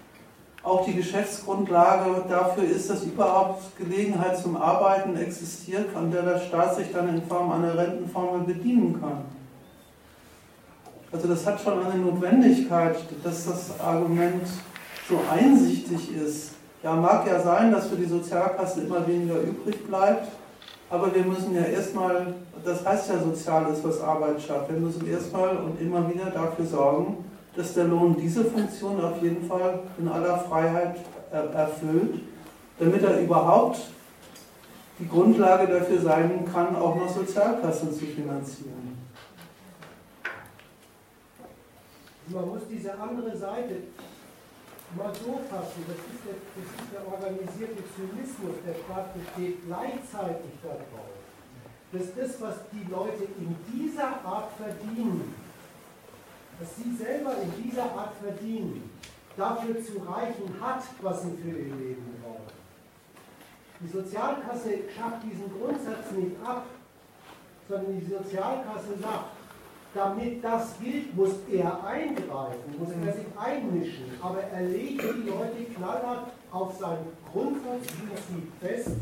auch 0.62 0.84
die 0.84 0.94
Geschäftsgrundlage 0.94 2.24
dafür 2.28 2.64
ist, 2.64 2.88
dass 2.88 3.02
überhaupt 3.02 3.76
Gelegenheit 3.76 4.38
zum 4.38 4.56
Arbeiten 4.56 5.16
existiert, 5.16 5.94
an 5.96 6.10
der 6.10 6.22
der 6.22 6.38
Staat 6.38 6.76
sich 6.76 6.92
dann 6.92 7.08
in 7.08 7.22
Form 7.22 7.50
einer 7.50 7.76
Rentenformel 7.76 8.42
bedienen 8.46 9.00
kann. 9.00 9.24
Also 11.10 11.28
das 11.28 11.44
hat 11.44 11.60
schon 11.60 11.84
eine 11.84 12.00
Notwendigkeit, 12.00 12.96
dass 13.24 13.46
das 13.46 13.80
Argument 13.80 14.46
so 15.08 15.18
einsichtig 15.30 16.14
ist. 16.16 16.52
Ja, 16.82 16.94
mag 16.94 17.26
ja 17.26 17.40
sein, 17.40 17.72
dass 17.72 17.88
für 17.88 17.96
die 17.96 18.06
Sozialkasse 18.06 18.82
immer 18.82 19.06
weniger 19.06 19.40
übrig 19.40 19.86
bleibt, 19.86 20.28
aber 20.90 21.14
wir 21.14 21.24
müssen 21.24 21.54
ja 21.54 21.62
erstmal, 21.62 22.34
das 22.64 22.84
heißt 22.84 23.10
ja 23.10 23.18
Soziales, 23.18 23.82
was 23.82 24.00
Arbeit 24.00 24.40
schafft, 24.40 24.70
wir 24.70 24.78
müssen 24.78 25.06
erstmal 25.06 25.56
und 25.56 25.80
immer 25.80 26.08
wieder 26.08 26.26
dafür 26.26 26.64
sorgen, 26.64 27.24
dass 27.56 27.74
der 27.74 27.84
Lohn 27.84 28.16
diese 28.16 28.44
Funktion 28.44 29.02
auf 29.04 29.22
jeden 29.22 29.46
Fall 29.46 29.80
in 29.98 30.08
aller 30.08 30.38
Freiheit 30.38 30.96
erfüllt, 31.30 32.20
damit 32.78 33.02
er 33.02 33.20
überhaupt 33.20 33.80
die 34.98 35.08
Grundlage 35.08 35.66
dafür 35.66 36.00
sein 36.00 36.44
kann, 36.52 36.76
auch 36.76 36.96
noch 36.96 37.08
Sozialkassen 37.08 37.92
zu 37.92 38.06
finanzieren. 38.06 38.92
man 42.32 42.48
muss 42.48 42.62
diese 42.70 42.98
andere 42.98 43.36
Seite 43.36 43.74
mal 44.96 45.12
so 45.14 45.40
fassen, 45.48 45.84
das 45.88 45.96
ist 45.96 46.22
der, 46.24 46.36
das 46.54 46.68
ist 46.68 46.92
der 46.92 47.04
organisierte 47.06 47.82
Zynismus, 47.96 48.56
der 48.66 48.74
Staat 48.84 49.14
besteht 49.14 49.64
gleichzeitig 49.66 50.52
darauf, 50.62 51.12
dass 51.92 52.14
das, 52.14 52.40
was 52.40 52.56
die 52.72 52.90
Leute 52.90 53.24
in 53.38 53.56
dieser 53.72 54.24
Art 54.24 54.52
verdienen, 54.56 55.34
was 56.58 56.76
sie 56.76 56.96
selber 56.96 57.34
in 57.42 57.62
dieser 57.62 57.84
Art 57.84 58.14
verdienen, 58.22 58.90
dafür 59.36 59.76
zu 59.82 59.98
reichen 59.98 60.54
hat, 60.60 60.82
was 61.00 61.22
sie 61.22 61.36
für 61.42 61.48
ihr 61.48 61.74
Leben 61.74 62.20
brauchen. 62.22 62.52
Die 63.80 63.88
Sozialkasse 63.88 64.70
schafft 64.96 65.24
diesen 65.24 65.50
Grundsatz 65.58 66.10
nicht 66.16 66.36
ab, 66.44 66.66
sondern 67.68 67.98
die 67.98 68.06
Sozialkasse 68.06 68.98
sagt, 69.00 69.30
damit 69.94 70.42
das 70.42 70.78
gilt, 70.78 71.14
muss 71.14 71.32
er 71.50 71.84
eingreifen, 71.84 72.78
muss 72.78 72.88
er 72.90 73.12
sich 73.12 73.26
einmischen. 73.38 74.04
Aber 74.22 74.42
er 74.42 74.62
legt 74.62 75.02
die 75.02 75.28
Leute 75.28 75.64
knallhart 75.76 76.30
auf 76.50 76.78
sein 76.78 76.98
Grundsatzprinzip 77.30 78.52
fest. 78.60 78.96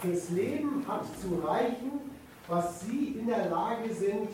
Fürs 0.00 0.30
Leben 0.30 0.84
hat 0.88 1.04
zu 1.20 1.46
reichen, 1.46 2.00
was 2.48 2.80
sie 2.80 3.16
in 3.18 3.26
der 3.26 3.50
Lage 3.50 3.92
sind, 3.94 4.30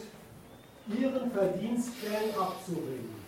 ihren 0.89 1.31
Verdienstquellen 1.31 2.35
abzuringen. 2.39 3.19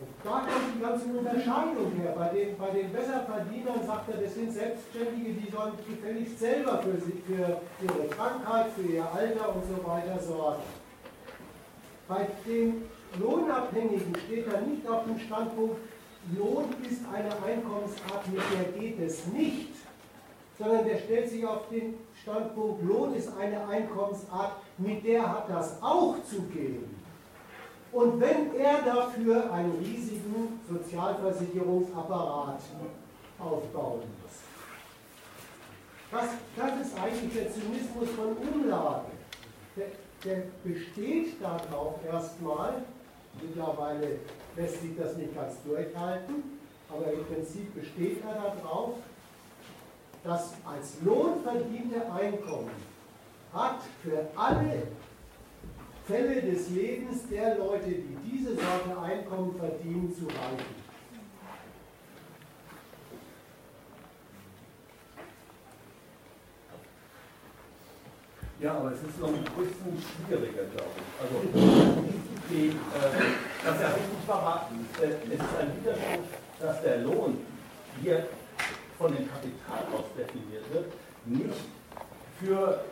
Und 0.00 0.08
da 0.24 0.40
kommt 0.40 0.74
die 0.76 0.80
ganze 0.80 1.06
Unterscheidung 1.06 1.92
her. 1.92 2.14
Bei 2.16 2.28
den, 2.28 2.58
bei 2.58 2.70
den 2.70 2.92
Besserverdienern 2.92 3.86
sagt 3.86 4.10
er, 4.10 4.20
das 4.20 4.34
sind 4.34 4.52
Selbstständige, 4.52 5.40
die 5.40 5.50
sollen 5.50 5.72
gefälligst 5.88 6.38
selber 6.38 6.78
für, 6.78 7.00
sie, 7.00 7.22
für 7.26 7.60
ihre 7.82 8.08
Krankheit, 8.08 8.66
für 8.74 8.82
ihr 8.82 9.04
Alter 9.10 9.54
und 9.54 9.62
so 9.64 9.88
weiter 9.88 10.18
sorgen. 10.20 10.62
Bei 12.08 12.28
den 12.46 12.82
Lohnabhängigen 13.18 14.14
steht 14.26 14.46
er 14.52 14.60
nicht 14.62 14.86
auf 14.88 15.04
dem 15.04 15.18
Standpunkt, 15.18 15.76
Lohn 16.36 16.74
ist 16.90 17.02
eine 17.12 17.30
Einkommensart, 17.44 18.26
mit 18.30 18.40
der 18.52 18.80
geht 18.80 18.98
es 19.00 19.26
nicht, 19.26 19.74
sondern 20.58 20.86
der 20.86 20.98
stellt 20.98 21.30
sich 21.30 21.46
auf 21.46 21.68
den 21.68 21.94
Standpunkt, 22.22 22.82
Lohn 22.82 23.14
ist 23.14 23.30
eine 23.38 23.66
Einkommensart, 23.68 24.52
mit 24.78 25.04
der 25.04 25.28
hat 25.28 25.48
das 25.48 25.80
auch 25.82 26.16
zu 26.28 26.42
gehen. 26.42 26.94
Und 27.92 28.20
wenn 28.20 28.54
er 28.56 28.82
dafür 28.82 29.52
einen 29.52 29.78
riesigen 29.78 30.60
Sozialversicherungsapparat 30.68 32.60
aufbauen 33.38 34.02
muss. 34.22 34.32
Das, 36.10 36.30
das 36.56 36.86
ist 36.86 36.98
eigentlich 36.98 37.32
der 37.34 37.52
Zynismus 37.52 38.08
von 38.10 38.36
Umlage. 38.36 39.06
Der, 39.76 39.86
der 40.24 40.42
besteht 40.64 41.40
darauf 41.40 41.94
erstmal, 42.04 42.82
mittlerweile 43.40 44.18
lässt 44.56 44.80
sich 44.80 44.96
das 44.96 45.16
nicht 45.16 45.34
ganz 45.34 45.54
durchhalten, 45.64 46.58
aber 46.88 47.12
im 47.12 47.24
Prinzip 47.26 47.74
besteht 47.74 48.22
er 48.24 48.54
darauf, 48.56 48.94
dass 50.24 50.52
als 50.64 51.00
Lohn 51.04 51.42
verdiente 51.42 52.00
Einkommen 52.12 52.93
hat 53.54 53.80
für 54.02 54.26
alle 54.36 54.88
Fälle 56.06 56.42
des 56.42 56.70
Lebens 56.70 57.28
der 57.30 57.56
Leute, 57.56 57.86
die 57.88 58.16
diese 58.30 58.54
Sorte 58.54 59.00
Einkommen 59.00 59.54
verdienen, 59.56 60.12
zu 60.14 60.26
reichen. 60.26 60.84
Ja, 68.60 68.76
aber 68.76 68.92
es 68.92 69.02
ist 69.02 69.20
noch 69.20 69.28
ein 69.28 69.44
bisschen 69.44 70.02
schwieriger, 70.26 70.64
glaube 70.64 70.90
ich. 70.96 71.20
Also, 71.20 71.42
die, 72.50 72.68
äh, 72.68 72.72
das 73.64 73.80
ja 73.80 73.88
richtig 73.88 74.28
war, 74.28 74.70
äh, 75.02 75.06
es 75.06 75.34
ist 75.34 75.58
ein 75.60 75.80
Widerspruch, 75.80 76.24
dass 76.60 76.82
der 76.82 76.98
Lohn 76.98 77.38
hier 78.02 78.26
von 78.98 79.14
dem 79.14 79.28
Kapital 79.28 79.84
aus 79.92 80.04
definiert 80.16 80.64
wird, 80.72 80.92
nicht 81.26 81.60
für 82.40 82.84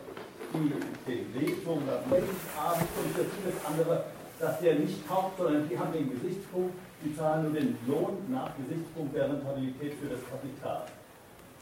die 0.53 1.15
Bewegung 1.33 1.81
oder 1.83 2.01
Lebensabend 2.09 2.89
und 3.01 3.15
für 3.15 3.25
vieles 3.25 3.65
andere, 3.65 4.05
dass 4.39 4.59
der 4.59 4.75
nicht 4.75 5.07
taucht, 5.07 5.37
sondern 5.37 5.67
die 5.67 5.77
haben 5.77 5.91
den 5.93 6.11
Gesichtspunkt, 6.11 6.75
die 7.03 7.15
zahlen 7.15 7.43
nur 7.43 7.53
den 7.53 7.77
Lohn 7.87 8.17
nach 8.29 8.51
Gesichtspunkt 8.57 9.15
der 9.15 9.29
Rentabilität 9.29 9.93
für 10.01 10.09
das 10.09 10.19
Kapital. 10.29 10.83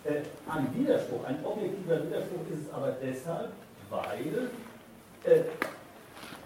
Äh, 0.03 0.21
ein 0.49 0.67
Widerspruch, 0.75 1.23
ein 1.25 1.43
objektiver 1.45 2.03
Widerspruch 2.03 2.41
ist 2.51 2.67
es 2.67 2.73
aber 2.73 2.95
deshalb, 3.01 3.51
weil 3.89 4.49
äh, 5.23 5.43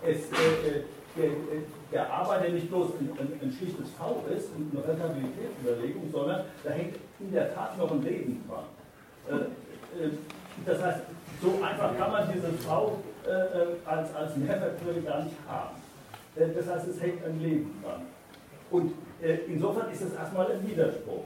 es, 0.03 0.31
äh, 0.31 0.67
äh 0.67 0.83
der, 1.15 1.25
äh, 1.27 1.63
der 1.91 2.11
Arbeiter 2.11 2.49
nicht 2.49 2.69
bloß 2.69 2.91
ein, 2.99 3.09
ein, 3.17 3.39
ein 3.41 3.51
schlichtes 3.51 3.89
V 3.91 4.25
ist 4.35 4.49
und 4.55 4.71
eine 4.75 4.85
Rentabilitätsüberlegung, 4.85 6.11
sondern 6.11 6.45
da 6.63 6.71
hängt 6.71 6.97
in 7.19 7.31
der 7.31 7.53
Tat 7.55 7.77
noch 7.77 7.91
ein 7.91 8.03
Leben 8.03 8.43
dran. 8.47 8.65
Äh, 9.29 10.09
das 10.65 10.83
heißt, 10.83 11.01
so 11.41 11.63
einfach 11.63 11.97
kann 11.97 12.11
man 12.11 12.31
diese 12.33 12.51
Frau 12.63 12.99
äh, 13.25 13.29
äh, 13.29 13.67
als, 13.85 14.13
als 14.15 14.35
Mehrwertquelle 14.37 15.01
gar 15.01 15.23
nicht 15.23 15.35
haben. 15.47 15.75
Äh, 16.35 16.49
das 16.55 16.67
heißt, 16.67 16.87
es 16.87 17.01
hängt 17.01 17.25
ein 17.25 17.41
Leben 17.41 17.83
dran. 17.83 18.03
Und 18.71 18.93
äh, 19.21 19.39
insofern 19.47 19.91
ist 19.91 20.01
es 20.01 20.13
erstmal 20.13 20.51
ein 20.51 20.67
Widerspruch. 20.67 21.25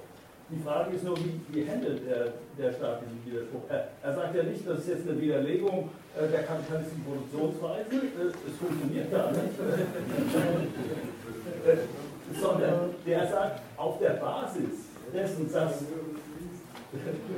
Die 0.50 0.62
Frage 0.64 0.96
ist 0.96 1.04
nur, 1.04 1.18
wie, 1.18 1.40
wie 1.50 1.70
handelt 1.70 2.08
der, 2.08 2.34
der 2.58 2.74
Staat 2.74 3.02
diesen 3.02 3.24
Widerspruch? 3.26 3.62
Er, 3.70 3.90
er, 4.02 4.16
sagt 4.16 4.36
ja 4.36 4.44
nicht, 4.44 4.68
das 4.68 4.80
ist 4.80 4.88
jetzt 4.88 5.08
eine 5.08 5.22
Widerlegung 5.22 5.90
äh, 6.18 6.28
der 6.28 6.42
kapitalistischen 6.44 7.04
Produktionsweise, 7.04 7.96
äh, 7.96 8.32
es 8.32 8.58
funktioniert 8.58 9.12
gar 9.12 9.32
nicht, 9.32 9.44
sondern 12.42 12.96
der 13.06 13.28
sagt, 13.28 13.62
auf 13.78 14.00
der 14.00 14.12
Basis 14.12 14.88
dessen, 15.14 15.52
dass, 15.52 15.74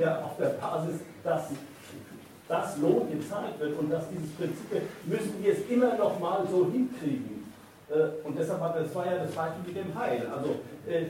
ja, 0.00 0.22
auf 0.22 0.36
der 0.38 0.54
Basis, 0.60 1.00
dass 1.22 1.50
dass 2.48 2.78
Lohn 2.78 3.10
gezahlt 3.10 3.58
wird 3.58 3.78
und 3.78 3.90
dass 3.90 4.04
dieses 4.10 4.30
Prinzip, 4.32 4.82
müssen 5.04 5.42
wir 5.42 5.52
es 5.52 5.60
immer 5.68 5.96
noch 5.96 6.18
mal 6.18 6.46
so 6.50 6.70
hinkriegen. 6.70 7.42
Äh, 7.92 8.26
und 8.26 8.38
deshalb, 8.38 8.60
das 8.74 8.94
war 8.94 9.06
ja 9.06 9.18
das 9.18 9.32
Beispiel 9.32 9.74
mit 9.74 9.84
dem 9.84 9.94
Heil. 9.98 10.26
Also, 10.34 10.60
äh, 10.88 11.06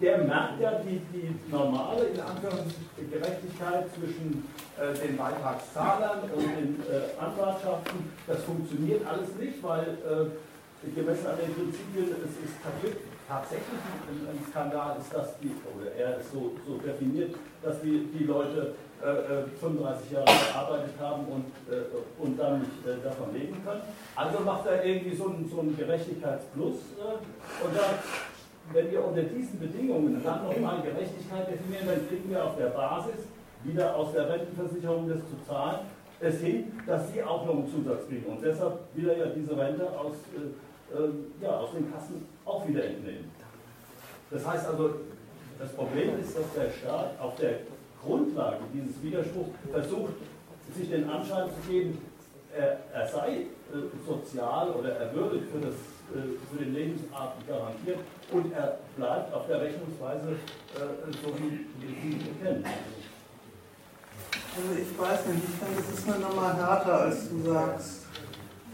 der 0.00 0.16
merkt 0.24 0.60
ja 0.60 0.80
die, 0.80 0.98
die 1.12 1.28
normale, 1.52 2.06
in 2.06 2.20
Anführungszeichen, 2.20 3.10
Gerechtigkeit 3.10 3.84
zwischen 3.92 4.48
äh, 4.80 4.96
den 4.96 5.16
Beitragszahlern 5.18 6.20
und 6.34 6.42
den 6.42 6.82
Anwartschaften. 7.20 8.10
Das 8.26 8.42
funktioniert 8.44 9.06
alles 9.06 9.28
nicht, 9.38 9.62
weil 9.62 9.98
gemessen 10.96 11.26
an 11.26 11.36
den 11.36 11.52
Prinzipien 11.52 12.16
es 12.16 12.32
ist 12.48 12.56
tatsächlich 13.28 13.84
ein, 14.08 14.26
ein, 14.32 14.46
Skandal 14.50 14.96
ist, 14.98 15.12
dass 15.12 15.38
die, 15.38 15.52
oder 15.76 15.92
er 15.92 16.18
ist 16.18 16.32
so, 16.32 16.52
so 16.66 16.78
definiert, 16.78 17.34
dass 17.62 17.82
die, 17.82 18.08
die 18.18 18.24
Leute 18.24 18.72
35 19.00 20.10
äh, 20.10 20.14
Jahre 20.14 20.26
gearbeitet 20.26 20.94
haben 21.00 21.24
und, 21.26 21.46
äh, 21.72 22.22
und 22.22 22.38
dann 22.38 22.60
nicht 22.60 22.86
äh, 22.86 23.02
davon 23.02 23.32
leben 23.32 23.56
können. 23.64 23.82
Also 24.14 24.40
macht 24.40 24.66
er 24.66 24.84
irgendwie 24.84 25.16
so 25.16 25.28
einen, 25.28 25.48
so 25.48 25.60
einen 25.60 25.76
Gerechtigkeitsplus 25.76 26.76
und 27.64 27.74
sagt, 27.74 28.04
wenn 28.72 28.90
wir 28.90 29.04
unter 29.04 29.22
diesen 29.22 29.58
Bedingungen 29.58 30.22
dann 30.22 30.44
nochmal 30.44 30.82
Gerechtigkeit 30.82 31.50
definieren, 31.50 31.86
dann 31.86 32.08
kriegen 32.08 32.30
wir 32.30 32.44
auf 32.44 32.56
der 32.56 32.66
Basis, 32.66 33.26
wieder 33.64 33.94
aus 33.96 34.12
der 34.12 34.28
Rentenversicherung 34.28 35.08
das 35.08 35.18
zu 35.18 35.36
zahlen, 35.48 35.80
es 36.20 36.40
hin, 36.40 36.72
dass 36.86 37.12
sie 37.12 37.22
auch 37.22 37.46
noch 37.46 37.54
einen 37.54 37.70
Zusatz 37.70 38.06
kriegen. 38.06 38.26
Und 38.26 38.42
deshalb 38.42 38.78
will 38.94 39.08
er 39.08 39.18
ja 39.18 39.26
diese 39.26 39.56
Rente 39.56 39.88
aus, 39.98 40.12
äh, 40.36 40.96
äh, 40.96 41.10
ja, 41.42 41.50
aus 41.58 41.72
den 41.72 41.90
Kassen 41.92 42.26
auch 42.44 42.66
wieder 42.68 42.84
entnehmen. 42.84 43.30
Das 44.30 44.46
heißt 44.46 44.68
also, 44.68 44.90
das 45.58 45.72
Problem 45.72 46.20
ist, 46.20 46.36
dass 46.36 46.52
der 46.54 46.70
Staat 46.70 47.20
auf 47.20 47.36
der 47.36 47.60
Grundlage 48.04 48.58
dieses 48.72 49.02
Widerspruchs 49.02 49.50
versucht, 49.70 50.12
sich 50.74 50.88
den 50.88 51.08
Anschein 51.08 51.48
zu 51.48 51.70
geben, 51.70 51.98
er, 52.56 52.78
er 52.92 53.06
sei 53.06 53.30
äh, 53.30 53.46
sozial 54.06 54.70
oder 54.70 54.96
er 54.96 55.14
würde 55.14 55.40
für 55.40 55.58
das 55.58 55.74
äh, 56.10 56.36
für 56.50 56.64
den 56.64 56.74
Lebensart 56.74 57.34
garantiert 57.46 57.98
und 58.32 58.52
er 58.52 58.78
bleibt 58.96 59.32
auf 59.32 59.46
der 59.46 59.60
Rechnungsweise 59.60 60.30
äh, 60.74 61.12
so 61.22 61.32
wie 61.38 61.66
wir 61.78 62.02
sie 62.02 62.18
kennen. 62.42 62.64
Also 64.56 64.80
ich 64.80 64.98
weiß 64.98 65.26
nicht, 65.26 65.44
ich 65.44 65.54
finde, 65.54 65.80
das 65.80 65.98
ist 65.98 66.06
mir 66.08 66.18
nochmal 66.18 66.56
härter, 66.56 67.02
als 67.02 67.28
du 67.28 67.42
sagst. 67.42 68.06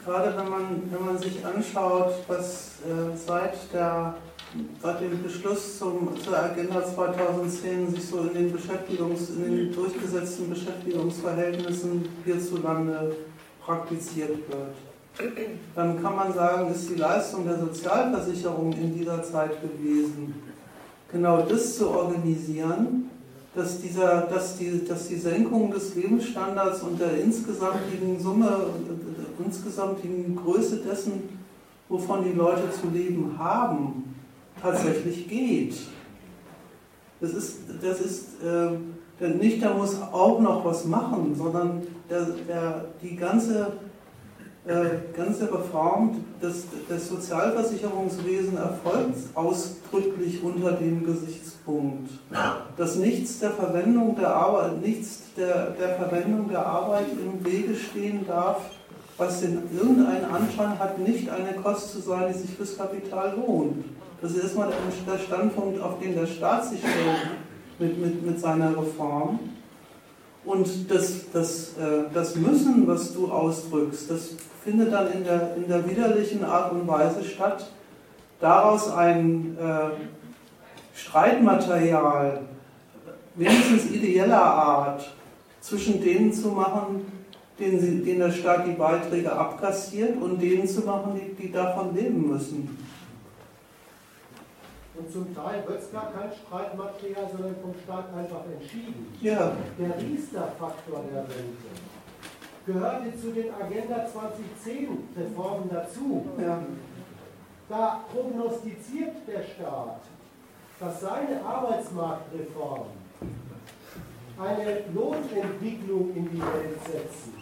Gerade 0.02 0.34
wenn 0.34 0.48
man, 0.48 0.90
wenn 0.90 1.04
man 1.04 1.18
sich 1.18 1.44
anschaut, 1.44 2.14
was 2.26 2.78
äh, 2.80 3.14
seit, 3.14 3.72
der, 3.74 4.14
seit 4.82 5.00
dem 5.00 5.22
Beschluss 5.22 5.78
zum, 5.78 6.10
zur 6.22 6.38
Agenda 6.38 6.84
2010 6.84 7.90
sich 7.90 8.06
so 8.06 8.20
in 8.20 8.34
den, 8.34 8.52
Beschäftigungs-, 8.52 9.30
in 9.36 9.56
den 9.56 9.72
durchgesetzten 9.72 10.50
Beschäftigungsverhältnissen 10.50 12.08
hierzulande 12.24 13.16
praktiziert 13.64 14.38
wird. 14.48 14.74
Dann 15.74 16.02
kann 16.02 16.14
man 16.14 16.32
sagen, 16.32 16.70
ist 16.70 16.90
die 16.90 16.96
Leistung 16.96 17.46
der 17.46 17.58
Sozialversicherung 17.58 18.72
in 18.74 18.94
dieser 18.94 19.22
Zeit 19.22 19.62
gewesen, 19.62 20.34
genau 21.10 21.42
das 21.42 21.78
zu 21.78 21.88
organisieren, 21.88 23.10
dass, 23.54 23.80
dieser, 23.80 24.22
dass, 24.22 24.58
die, 24.58 24.84
dass 24.84 25.08
die 25.08 25.16
Senkung 25.16 25.70
des 25.70 25.94
Lebensstandards 25.94 26.82
und 26.82 27.00
der 27.00 27.18
insgesamtigen 27.18 28.20
Summe, 28.20 28.66
der 28.86 29.46
insgesamtigen 29.46 30.36
Größe 30.36 30.76
dessen, 30.76 31.22
wovon 31.88 32.24
die 32.24 32.32
Leute 32.32 32.70
zu 32.70 32.88
leben 32.92 33.38
haben, 33.38 34.15
tatsächlich 34.60 35.28
geht. 35.28 35.76
Das 37.20 37.32
ist, 37.32 37.60
das 37.82 38.00
ist 38.00 38.26
äh, 38.42 39.28
nicht, 39.28 39.62
da 39.62 39.72
muss 39.74 40.00
auch 40.00 40.40
noch 40.40 40.64
was 40.64 40.84
machen, 40.84 41.34
sondern 41.34 41.82
der, 42.10 42.26
der, 42.46 42.84
die 43.02 43.16
ganze 43.16 43.72
äh, 44.66 45.14
ganze 45.16 45.44
Reform 45.44 46.24
des, 46.42 46.64
des 46.90 47.08
Sozialversicherungswesens 47.08 48.58
erfolgt 48.58 49.16
ausdrücklich 49.34 50.42
unter 50.42 50.72
dem 50.72 51.06
Gesichtspunkt, 51.06 52.10
dass 52.76 52.96
nichts 52.96 53.38
der 53.38 53.52
Verwendung 53.52 54.16
der 54.16 54.34
Arbeit, 54.34 54.82
nichts 54.82 55.22
der, 55.36 55.70
der 55.70 55.90
Verwendung 55.90 56.48
der 56.48 56.66
Arbeit 56.66 57.06
im 57.12 57.44
Wege 57.44 57.76
stehen 57.76 58.26
darf, 58.26 58.60
was 59.16 59.40
in 59.42 59.62
irgendeinen 59.72 60.24
Anschein 60.24 60.76
hat, 60.80 60.98
nicht 60.98 61.30
eine 61.30 61.52
Kost 61.62 61.92
zu 61.92 62.00
sein, 62.00 62.32
die 62.32 62.38
sich 62.40 62.50
fürs 62.50 62.76
Kapital 62.76 63.36
lohnt. 63.36 63.84
Das 64.22 64.32
ist 64.32 64.42
erstmal 64.42 64.70
der 64.70 65.18
Standpunkt, 65.18 65.80
auf 65.80 65.98
den 65.98 66.14
der 66.14 66.26
Staat 66.26 66.66
sich 66.66 66.80
stellt 66.80 67.38
mit, 67.78 67.98
mit, 67.98 68.26
mit 68.26 68.40
seiner 68.40 68.70
Reform. 68.70 69.38
Und 70.44 70.90
das, 70.90 71.30
das, 71.32 71.70
äh, 71.76 72.04
das 72.14 72.36
Müssen, 72.36 72.86
was 72.86 73.12
du 73.12 73.30
ausdrückst, 73.30 74.10
das 74.10 74.30
findet 74.64 74.92
dann 74.92 75.12
in 75.12 75.24
der, 75.24 75.56
in 75.56 75.68
der 75.68 75.88
widerlichen 75.88 76.44
Art 76.44 76.72
und 76.72 76.86
Weise 76.86 77.24
statt, 77.24 77.70
daraus 78.40 78.90
ein 78.90 79.56
äh, 79.58 80.96
Streitmaterial, 80.96 82.42
wenigstens 83.34 83.90
ideeller 83.90 84.42
Art, 84.42 85.12
zwischen 85.60 86.00
denen 86.00 86.32
zu 86.32 86.48
machen, 86.48 87.12
denen, 87.58 87.80
sie, 87.80 88.02
denen 88.02 88.20
der 88.20 88.32
Staat 88.32 88.66
die 88.66 88.72
Beiträge 88.72 89.32
abkassiert 89.32 90.16
und 90.20 90.40
denen 90.40 90.66
zu 90.66 90.82
machen, 90.82 91.20
die, 91.20 91.42
die 91.42 91.52
davon 91.52 91.94
leben 91.94 92.30
müssen. 92.30 92.78
Und 94.98 95.12
zum 95.12 95.34
Teil 95.34 95.62
wird 95.66 95.82
es 95.82 95.92
gar 95.92 96.10
kein 96.12 96.32
Streitmaterial, 96.32 97.28
sondern 97.30 97.56
vom 97.60 97.74
Staat 97.84 98.06
einfach 98.16 98.44
entschieden. 98.46 99.14
Ja. 99.20 99.52
Der 99.78 99.98
Riester-Faktor 99.98 101.04
der 101.12 101.22
Rente 101.22 101.86
gehörte 102.66 103.20
zu 103.20 103.32
den 103.32 103.54
Agenda 103.54 104.06
2010 104.06 105.08
Reformen 105.16 105.68
dazu. 105.70 106.26
Ja. 106.40 106.62
Da 107.68 108.04
prognostiziert 108.12 109.16
der 109.26 109.42
Staat, 109.42 110.00
dass 110.80 111.00
seine 111.00 111.44
Arbeitsmarktreform 111.44 112.86
eine 114.38 114.84
Lohnentwicklung 114.94 116.14
in 116.14 116.30
die 116.30 116.40
Welt 116.40 116.78
setzen, 116.84 117.34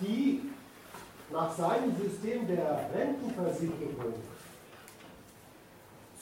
die 0.00 0.50
nach 1.30 1.54
seinem 1.56 1.94
System 1.96 2.46
der 2.46 2.90
Rentenversicherung 2.94 4.14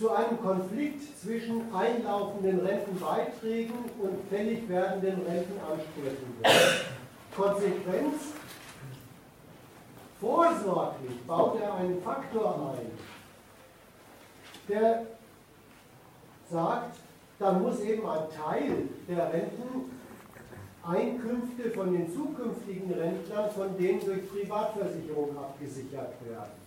zu 0.01 0.11
einem 0.11 0.41
Konflikt 0.41 1.03
zwischen 1.21 1.75
einlaufenden 1.75 2.61
Rentenbeiträgen 2.61 3.75
und 4.01 4.29
fällig 4.31 4.67
werdenden 4.67 5.21
Rentenansprüchen 5.27 6.37
wird. 6.39 6.87
Konsequenz, 7.37 8.15
vorsorglich 10.19 11.21
baut 11.27 11.61
er 11.61 11.75
einen 11.75 12.01
Faktor 12.03 12.75
ein, 12.75 12.91
der 14.71 15.07
sagt, 16.51 16.97
dann 17.39 17.61
muss 17.63 17.81
eben 17.81 18.09
ein 18.09 18.23
Teil 18.31 18.89
der 19.07 19.31
Renteneinkünfte 20.83 21.73
von 21.73 21.93
den 21.93 22.11
zukünftigen 22.11 22.91
Rentnern 22.95 23.51
von 23.51 23.77
denen 23.77 24.01
durch 24.01 24.27
Privatversicherung 24.31 25.37
abgesichert 25.37 26.15
werden. 26.27 26.59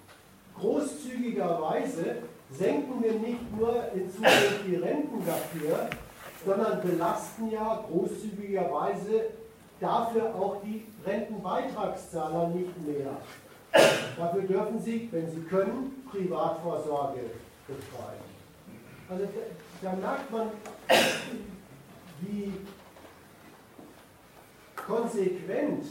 Großzügigerweise 0.55 2.18
senken 2.57 3.03
wir 3.03 3.13
nicht 3.13 3.57
nur 3.57 3.91
in 3.93 4.09
Zukunft 4.11 4.61
die 4.67 4.75
Renten 4.75 5.25
dafür, 5.25 5.89
sondern 6.45 6.81
belasten 6.81 7.49
ja 7.51 7.84
großzügigerweise 7.89 9.25
dafür 9.80 10.35
auch 10.35 10.61
die 10.63 10.85
Rentenbeitragszahler 11.05 12.49
nicht 12.49 12.85
mehr. 12.85 13.17
Dafür 14.17 14.43
dürfen 14.43 14.80
sie, 14.80 15.09
wenn 15.11 15.31
sie 15.31 15.41
können, 15.41 16.03
Privatvorsorge 16.09 17.21
betreiben. 17.67 18.23
Also 19.09 19.25
da, 19.25 19.89
da 19.89 19.95
merkt 19.95 20.31
man, 20.31 20.47
wie 22.21 22.53
konsequent 24.75 25.85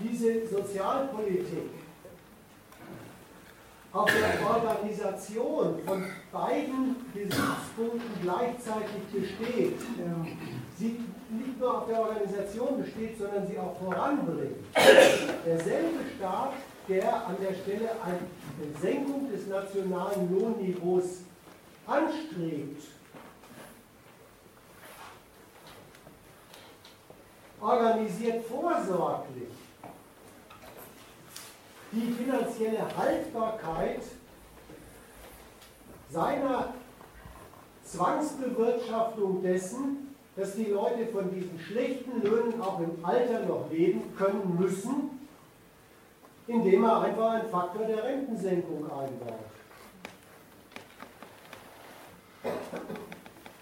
diese 0.00 0.46
Sozialpolitik 0.46 1.70
auf 3.92 4.06
der 4.06 4.46
Organisation 4.46 5.80
von 5.86 6.04
beiden 6.30 6.96
Gesichtspunkten 7.14 8.22
gleichzeitig 8.22 9.02
besteht. 9.12 9.80
Sie 10.76 11.00
nicht 11.30 11.58
nur 11.58 11.78
auf 11.78 11.88
der 11.88 12.00
Organisation 12.00 12.82
besteht, 12.82 13.18
sondern 13.18 13.46
sie 13.46 13.58
auch 13.58 13.76
voranbringt. 13.78 14.56
Derselbe 15.44 16.00
Staat, 16.16 16.52
der 16.88 17.26
an 17.26 17.36
der 17.40 17.54
Stelle 17.54 17.90
eine 18.04 18.80
Senkung 18.80 19.30
des 19.30 19.46
nationalen 19.46 20.38
Lohnniveaus 20.38 21.22
anstrebt, 21.86 22.82
organisiert 27.60 28.44
vorsorglich 28.44 29.57
die 31.92 32.12
finanzielle 32.12 32.84
Haltbarkeit 32.96 34.02
seiner 36.10 36.74
Zwangsbewirtschaftung 37.84 39.42
dessen, 39.42 40.14
dass 40.36 40.54
die 40.54 40.66
Leute 40.66 41.06
von 41.06 41.32
diesen 41.34 41.58
schlechten 41.58 42.22
Löhnen 42.22 42.60
auch 42.60 42.80
im 42.80 43.04
Alter 43.04 43.40
noch 43.46 43.70
leben 43.70 44.14
können 44.16 44.56
müssen, 44.58 45.10
indem 46.46 46.84
er 46.84 47.00
einfach 47.02 47.30
einen 47.32 47.48
Faktor 47.48 47.86
der 47.86 48.04
Rentensenkung 48.04 48.84
einbaut. 48.84 49.48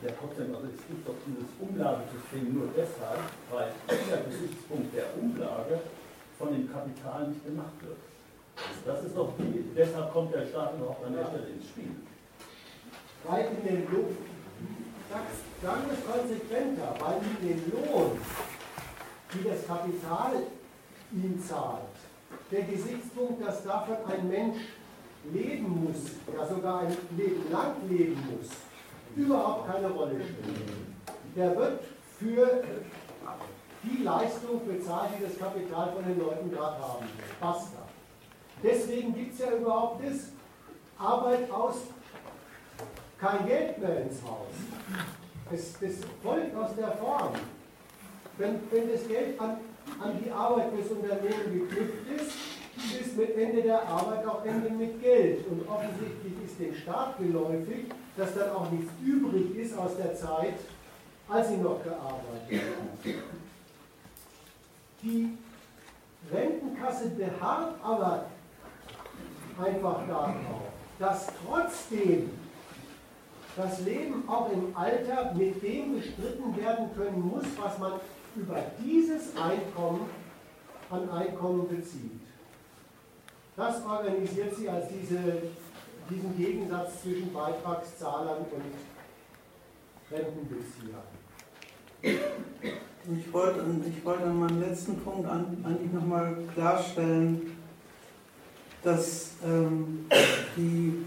Ja, 0.02 0.10
trotzdem, 0.20 0.54
also 0.54 0.68
es 0.68 0.86
gibt 0.86 1.08
doch 1.08 1.14
dieses 1.26 1.48
Umlagesystem 1.58 2.54
nur 2.54 2.68
deshalb, 2.76 3.22
weil 3.50 3.72
dieser 3.90 4.18
Gesichtspunkt 4.18 4.94
der 4.94 5.06
Umlage 5.18 5.80
von 6.38 6.52
dem 6.52 6.70
Kapital 6.70 7.28
nicht 7.28 7.44
gemacht 7.44 7.72
wird. 7.80 8.15
Das 8.84 9.04
ist 9.04 9.16
doch 9.16 9.32
die, 9.38 9.64
deshalb 9.74 10.12
kommt 10.12 10.34
der 10.34 10.46
Staat 10.46 10.74
überhaupt 10.74 11.04
an 11.04 11.14
der 11.14 11.26
Stelle 11.26 11.46
ins 11.48 11.66
Spiel. 11.66 11.90
Weil 13.24 13.46
in 13.46 13.66
den 13.66 13.92
Lohn, 13.92 14.16
sagen 15.62 15.82
wir 15.88 16.12
konsequenter, 16.12 16.94
weil 16.98 17.18
in 17.18 17.48
den 17.48 17.72
Lohn, 17.72 18.18
die 19.34 19.48
das 19.48 19.66
Kapital 19.66 20.42
ihm 21.12 21.42
zahlt, 21.42 21.82
der 22.50 22.62
Gesichtspunkt, 22.62 23.46
dass 23.46 23.64
davon 23.64 23.96
ein 24.08 24.28
Mensch 24.28 24.58
leben 25.32 25.84
muss, 25.84 26.12
ja 26.36 26.46
sogar 26.46 26.80
ein 26.80 26.96
Leben 27.16 27.50
lang 27.50 27.74
leben 27.88 28.16
muss, 28.30 28.50
überhaupt 29.16 29.66
keine 29.70 29.90
Rolle 29.90 30.20
spielt. 30.20 30.68
Der 31.34 31.56
wird 31.56 31.80
für 32.18 32.64
die 33.82 34.02
Leistung 34.02 34.66
bezahlt, 34.66 35.10
die 35.18 35.24
das 35.24 35.38
Kapital 35.38 35.92
von 35.92 36.04
den 36.04 36.18
Leuten 36.18 36.50
gerade 36.50 36.78
haben. 36.78 37.06
Basta. 37.40 37.85
Deswegen 38.62 39.14
gibt 39.14 39.34
es 39.34 39.40
ja 39.40 39.52
überhaupt 39.52 40.04
das 40.04 40.30
Arbeit 40.98 41.50
aus, 41.50 41.76
kein 43.18 43.46
Geld 43.46 43.78
mehr 43.78 44.02
ins 44.02 44.22
Haus. 44.22 44.48
Das, 45.50 45.72
das 45.80 45.92
folgt 46.22 46.54
aus 46.56 46.74
der 46.76 46.92
Form. 46.92 47.32
Wenn, 48.38 48.60
wenn 48.70 48.92
das 48.92 49.06
Geld 49.06 49.40
an, 49.40 49.58
an 50.00 50.18
die 50.22 50.30
Arbeit 50.30 50.76
des 50.78 50.90
Unternehmens 50.90 51.44
geknüpft 51.44 52.10
ist, 52.16 53.00
ist 53.00 53.16
mit 53.16 53.36
Ende 53.36 53.62
der 53.62 53.86
Arbeit 53.86 54.26
auch 54.26 54.44
Ende 54.44 54.70
mit 54.70 55.00
Geld. 55.00 55.46
Und 55.48 55.68
offensichtlich 55.68 56.32
ist 56.44 56.58
dem 56.58 56.74
Staat 56.74 57.18
geläufig, 57.18 57.86
dass 58.16 58.34
dann 58.34 58.50
auch 58.50 58.70
nichts 58.70 58.90
übrig 59.04 59.56
ist 59.56 59.76
aus 59.78 59.96
der 59.96 60.14
Zeit, 60.14 60.54
als 61.28 61.48
sie 61.48 61.56
noch 61.56 61.82
gearbeitet 61.82 62.50
haben. 62.50 63.14
Die 65.02 65.38
Rentenkasse 66.32 67.10
beharrt 67.10 67.74
aber 67.82 68.26
einfach 69.58 70.06
darauf, 70.06 70.34
dass 70.98 71.26
trotzdem 71.44 72.30
das 73.56 73.80
Leben 73.80 74.28
auch 74.28 74.50
im 74.52 74.76
Alter 74.76 75.32
mit 75.34 75.62
dem 75.62 75.96
bestritten 75.96 76.56
werden 76.56 76.88
können 76.94 77.28
muss, 77.28 77.44
was 77.58 77.78
man 77.78 77.92
über 78.34 78.56
dieses 78.78 79.34
Einkommen 79.36 80.08
an 80.90 81.08
Einkommen 81.10 81.68
bezieht. 81.68 82.20
Das 83.56 83.82
organisiert 83.84 84.54
sie 84.54 84.68
als 84.68 84.88
diese, 84.88 85.42
diesen 86.10 86.36
Gegensatz 86.36 87.02
zwischen 87.02 87.32
Beitragszahlern 87.32 88.44
und 88.52 90.14
Rentenbeziehern. 90.14 91.02
Ich 92.02 93.32
wollte, 93.32 93.60
ich 93.88 94.04
wollte 94.04 94.24
an 94.24 94.38
meinem 94.38 94.60
letzten 94.60 95.00
Punkt 95.00 95.28
an, 95.28 95.64
eigentlich 95.64 95.92
nochmal 95.92 96.36
klarstellen, 96.54 97.55
dass 98.86 99.30
ähm, 99.44 100.06
die, 100.56 101.04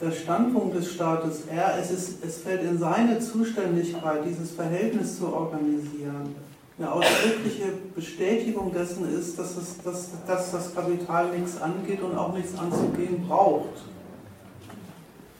der 0.00 0.10
Standpunkt 0.10 0.76
des 0.76 0.92
Staates, 0.92 1.42
er, 1.50 1.78
es, 1.78 1.90
ist, 1.90 2.24
es 2.24 2.38
fällt 2.38 2.62
in 2.62 2.78
seine 2.78 3.20
Zuständigkeit, 3.20 4.20
dieses 4.26 4.52
Verhältnis 4.52 5.18
zu 5.18 5.32
organisieren 5.32 6.34
eine 6.80 6.92
ausdrückliche 6.92 7.72
Bestätigung 7.94 8.72
dessen 8.72 9.14
ist, 9.14 9.38
dass, 9.38 9.56
es, 9.58 9.76
dass, 9.84 10.08
dass 10.26 10.50
das 10.50 10.74
Kapital 10.74 11.30
nichts 11.36 11.60
angeht 11.60 12.00
und 12.00 12.16
auch 12.16 12.34
nichts 12.34 12.58
anzugehen 12.58 13.26
braucht. 13.28 13.82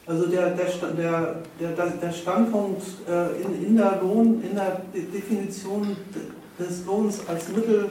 Also 0.05 0.27
der, 0.27 0.51
der, 0.51 1.41
der, 1.59 1.87
der 1.87 2.11
Standpunkt 2.11 2.83
äh, 3.09 3.41
in, 3.41 3.67
in, 3.69 3.77
der 3.77 3.99
Lohn, 4.01 4.43
in 4.43 4.55
der 4.55 4.81
Definition 4.93 5.95
des 6.59 6.85
Lohns 6.85 7.21
als 7.27 7.47
Mittel 7.49 7.89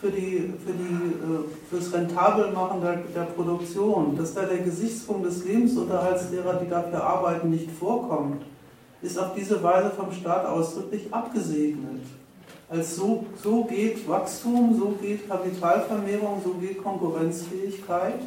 für, 0.00 0.10
die, 0.10 0.52
für, 0.64 0.72
die, 0.72 0.94
äh, 0.94 1.44
fürs 1.68 1.92
Rentabelmachen 1.92 2.80
der, 2.80 2.96
der 3.14 3.24
Produktion, 3.32 4.16
dass 4.16 4.34
da 4.34 4.42
der 4.42 4.58
Gesichtspunkt 4.58 5.26
des 5.26 5.44
Lebensunterhalts 5.44 6.30
derer, 6.30 6.54
die 6.54 6.68
dafür 6.68 7.02
arbeiten, 7.02 7.50
nicht 7.50 7.70
vorkommt, 7.70 8.42
ist 9.02 9.18
auf 9.18 9.34
diese 9.34 9.62
Weise 9.62 9.90
vom 9.90 10.12
Staat 10.12 10.46
ausdrücklich 10.46 11.12
abgesegnet 11.12 12.02
als 12.70 12.94
so, 12.94 13.26
so 13.42 13.64
geht 13.64 14.08
Wachstum, 14.08 14.76
so 14.78 14.94
geht 15.02 15.28
Kapitalvermehrung, 15.28 16.40
so 16.42 16.54
geht 16.54 16.82
Konkurrenzfähigkeit. 16.82 18.20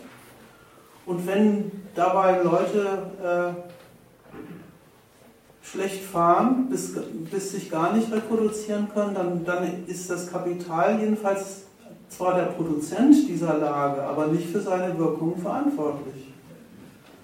Und 1.06 1.26
wenn 1.26 1.72
dabei 1.96 2.42
Leute 2.42 3.04
äh, 3.24 3.83
schlecht 5.74 6.04
fahren, 6.04 6.68
bis, 6.70 6.94
bis 7.32 7.52
sich 7.52 7.70
gar 7.70 7.94
nicht 7.94 8.12
reproduzieren 8.12 8.88
können, 8.94 9.16
dann, 9.16 9.44
dann 9.44 9.86
ist 9.88 10.10
das 10.10 10.32
Kapital 10.32 11.00
jedenfalls 11.00 11.64
zwar 12.10 12.36
der 12.36 12.44
Produzent 12.44 13.28
dieser 13.28 13.58
Lage, 13.58 14.04
aber 14.04 14.28
nicht 14.28 14.50
für 14.50 14.62
seine 14.62 14.96
Wirkung 14.98 15.36
verantwortlich. 15.38 16.32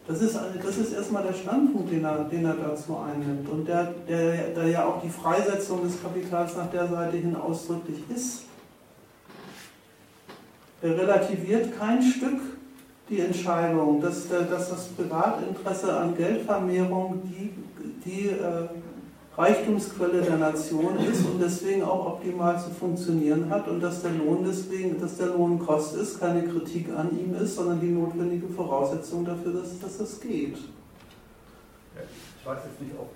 Das 0.07 0.19
ist, 0.23 0.35
das 0.35 0.77
ist 0.77 0.93
erstmal 0.93 1.21
der 1.21 1.34
Standpunkt, 1.34 1.91
den 1.91 2.03
er, 2.03 2.23
den 2.23 2.43
er 2.43 2.55
dazu 2.55 2.97
einnimmt 2.97 3.47
und 3.47 3.67
der, 3.67 3.93
der, 4.07 4.47
der 4.55 4.67
ja 4.67 4.85
auch 4.85 4.99
die 5.03 5.09
Freisetzung 5.09 5.84
des 5.84 6.01
Kapitals 6.01 6.57
nach 6.57 6.71
der 6.71 6.88
Seite 6.88 7.17
hin 7.17 7.35
ausdrücklich 7.35 7.99
ist. 8.09 8.45
Er 10.81 10.97
relativiert 10.97 11.77
kein 11.77 12.01
Stück 12.01 12.39
die 13.09 13.19
Entscheidung, 13.19 14.01
dass, 14.01 14.27
dass 14.27 14.69
das 14.69 14.88
Privatinteresse 14.88 15.95
an 15.95 16.15
Geldvermehrung 16.15 17.21
die, 17.26 17.53
die 18.05 18.30
äh, 18.30 18.67
Reichtumsquelle 19.38 20.21
der 20.21 20.38
Nation 20.38 20.97
ist 20.99 21.26
und 21.26 21.39
deswegen 21.41 21.84
auch 21.84 22.05
optimal 22.07 22.59
zu 22.59 22.71
funktionieren 22.71 23.49
hat 23.49 23.67
und 23.69 23.80
dass 23.80 24.01
der 24.01 24.11
Lohn 24.11 24.43
deswegen, 24.45 24.99
dass 24.99 25.15
der 25.17 25.27
Lohn 25.27 25.59
Kost 25.59 25.95
ist, 25.95 26.19
keine 26.19 26.43
Kritik 26.43 26.89
an 26.89 27.17
ihm 27.17 27.34
ist, 27.35 27.55
sondern 27.55 27.80
die 27.80 27.88
notwendige 27.88 28.47
Voraussetzung 28.49 29.23
dafür, 29.23 29.53
dass, 29.53 29.80
dass 29.80 29.97
das 29.97 30.19
geht. 30.19 30.57
Ich 30.57 32.45
weiß 32.45 32.59
jetzt 32.65 32.81
nicht, 32.81 32.93
ob, 32.97 33.11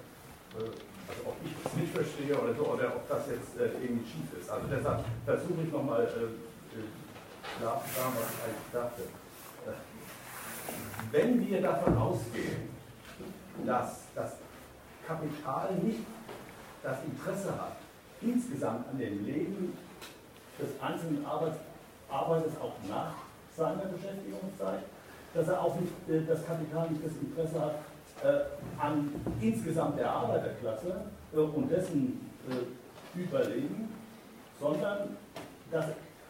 äh, 0.57 0.63
also 0.63 1.21
ob 1.25 1.35
ich 1.43 1.51
es 1.65 1.73
nicht 1.75 1.93
verstehe 1.93 2.39
oder 2.39 2.53
so, 2.55 2.71
oder 2.71 2.87
ob 2.95 3.09
das 3.09 3.27
jetzt 3.27 3.59
äh, 3.59 3.83
irgendwie 3.83 4.05
schief 4.05 4.39
ist. 4.39 4.49
Also 4.49 4.65
deshalb 4.71 5.03
versuche 5.25 5.61
ich 5.65 5.73
nochmal 5.73 6.03
äh, 6.03 7.59
klar 7.59 7.83
zu 7.83 7.99
sagen, 7.99 8.13
was 8.15 8.27
ich 8.31 8.43
eigentlich 8.47 8.71
dachte. 8.71 9.01
Wenn 11.11 11.47
wir 11.47 11.61
davon 11.61 11.97
ausgehen, 11.97 12.69
dass 13.65 14.03
das 14.15 14.31
Kapital 15.07 15.73
nicht 15.81 16.05
das 16.81 16.97
Interesse 17.05 17.51
hat, 17.51 17.77
insgesamt 18.21 18.87
an 18.89 18.97
dem 18.97 19.25
Leben 19.25 19.77
des 20.59 20.81
einzelnen 20.81 21.25
Arbeiters 21.25 22.53
auch 22.61 22.73
nach 22.89 23.13
seiner 23.55 23.85
Beschäftigungszeit, 23.85 24.83
dass 25.33 25.47
er 25.47 25.61
auch 25.61 25.75
nicht, 25.79 25.91
äh, 26.09 26.25
das 26.27 26.45
Kapital 26.45 26.89
nicht 26.89 27.05
das 27.05 27.13
Interesse 27.21 27.59
hat 27.59 27.75
äh, 28.23 28.45
an 28.79 29.09
insgesamt 29.41 29.97
der 29.97 30.09
Arbeiterklasse 30.09 31.01
äh, 31.33 31.37
und 31.37 31.69
dessen 31.69 32.29
äh, 32.49 33.19
Überleben, 33.19 33.89
sondern 34.59 35.17
dass 35.71 35.85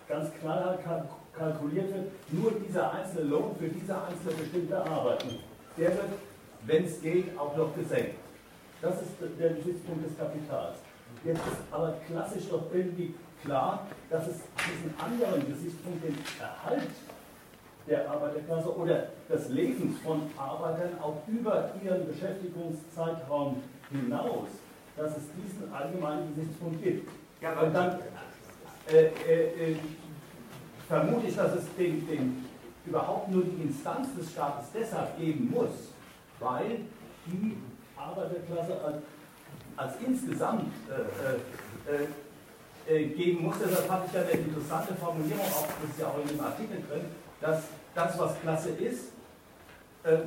ganz 0.07 0.29
knallhart 0.39 0.79
kalkuliert 1.33 1.93
wird, 1.93 2.11
nur 2.31 2.51
dieser 2.51 2.91
einzelne 2.91 3.29
Lohn 3.29 3.55
für 3.57 3.69
diese 3.69 3.95
einzelne 3.95 4.33
bestimmte 4.33 4.77
Arbeit. 4.85 5.23
Der 5.77 5.89
wird, 5.91 6.09
wenn 6.65 6.85
es 6.85 7.01
geht, 7.01 7.37
auch 7.37 7.55
noch 7.55 7.73
gesenkt. 7.75 8.15
Das 8.83 8.95
ist 9.01 9.13
der 9.39 9.51
Gesichtspunkt 9.51 10.05
des 10.05 10.17
Kapitals. 10.17 10.75
Jetzt 11.23 11.37
ist 11.37 11.57
aber 11.71 11.95
klassisch 12.05 12.49
doch 12.49 12.63
irgendwie 12.73 13.15
klar, 13.41 13.87
dass 14.09 14.27
es 14.27 14.35
diesen 14.57 14.93
anderen 14.99 15.47
Gesichtspunkt, 15.47 16.03
den 16.03 16.17
Erhalt 16.37 16.89
der 17.87 18.11
Arbeiterklasse 18.11 18.75
oder 18.77 19.07
des 19.29 19.47
Lebens 19.49 19.99
von 20.01 20.23
Arbeitern 20.37 20.99
auch 21.01 21.21
über 21.27 21.71
ihren 21.81 22.05
Beschäftigungszeitraum 22.07 23.63
hinaus, 23.89 24.49
dass 24.97 25.11
es 25.11 25.23
diesen 25.37 25.73
allgemeinen 25.73 26.35
Gesichtspunkt 26.35 26.83
gibt. 26.83 27.09
Ja, 27.41 27.61
Und 27.61 27.73
dann 27.73 27.99
äh, 28.91 29.05
äh, 29.05 29.71
äh, 29.71 29.75
vermute 30.89 31.27
ich, 31.27 31.35
dass 31.37 31.55
es 31.55 31.63
den, 31.77 32.05
den, 32.05 32.45
überhaupt 32.85 33.31
nur 33.31 33.45
die 33.45 33.61
Instanz 33.61 34.13
des 34.17 34.29
Staates 34.29 34.65
deshalb 34.73 35.17
geben 35.17 35.49
muss, 35.51 35.71
weil 36.39 36.81
die 37.27 37.55
Arbeiterklasse 38.03 38.73
als, 38.83 38.97
als 39.77 39.93
insgesamt 40.05 40.71
äh, 40.89 41.91
äh, 41.91 43.03
äh, 43.03 43.07
geben 43.07 43.43
muss. 43.43 43.55
Deshalb 43.63 43.87
fand 43.87 44.07
ich 44.07 44.13
ja 44.13 44.21
eine 44.21 44.31
interessante 44.31 44.93
Formulierung, 44.95 45.45
auch 45.45 45.67
das 45.81 45.89
ist 45.89 45.99
ja 45.99 46.07
auch 46.07 46.19
in 46.21 46.27
dem 46.27 46.41
Artikel 46.41 46.77
drin, 46.89 47.05
dass 47.39 47.63
das, 47.95 48.19
was 48.19 48.39
Klasse 48.41 48.69
ist, 48.69 49.11
äh, 50.03 50.17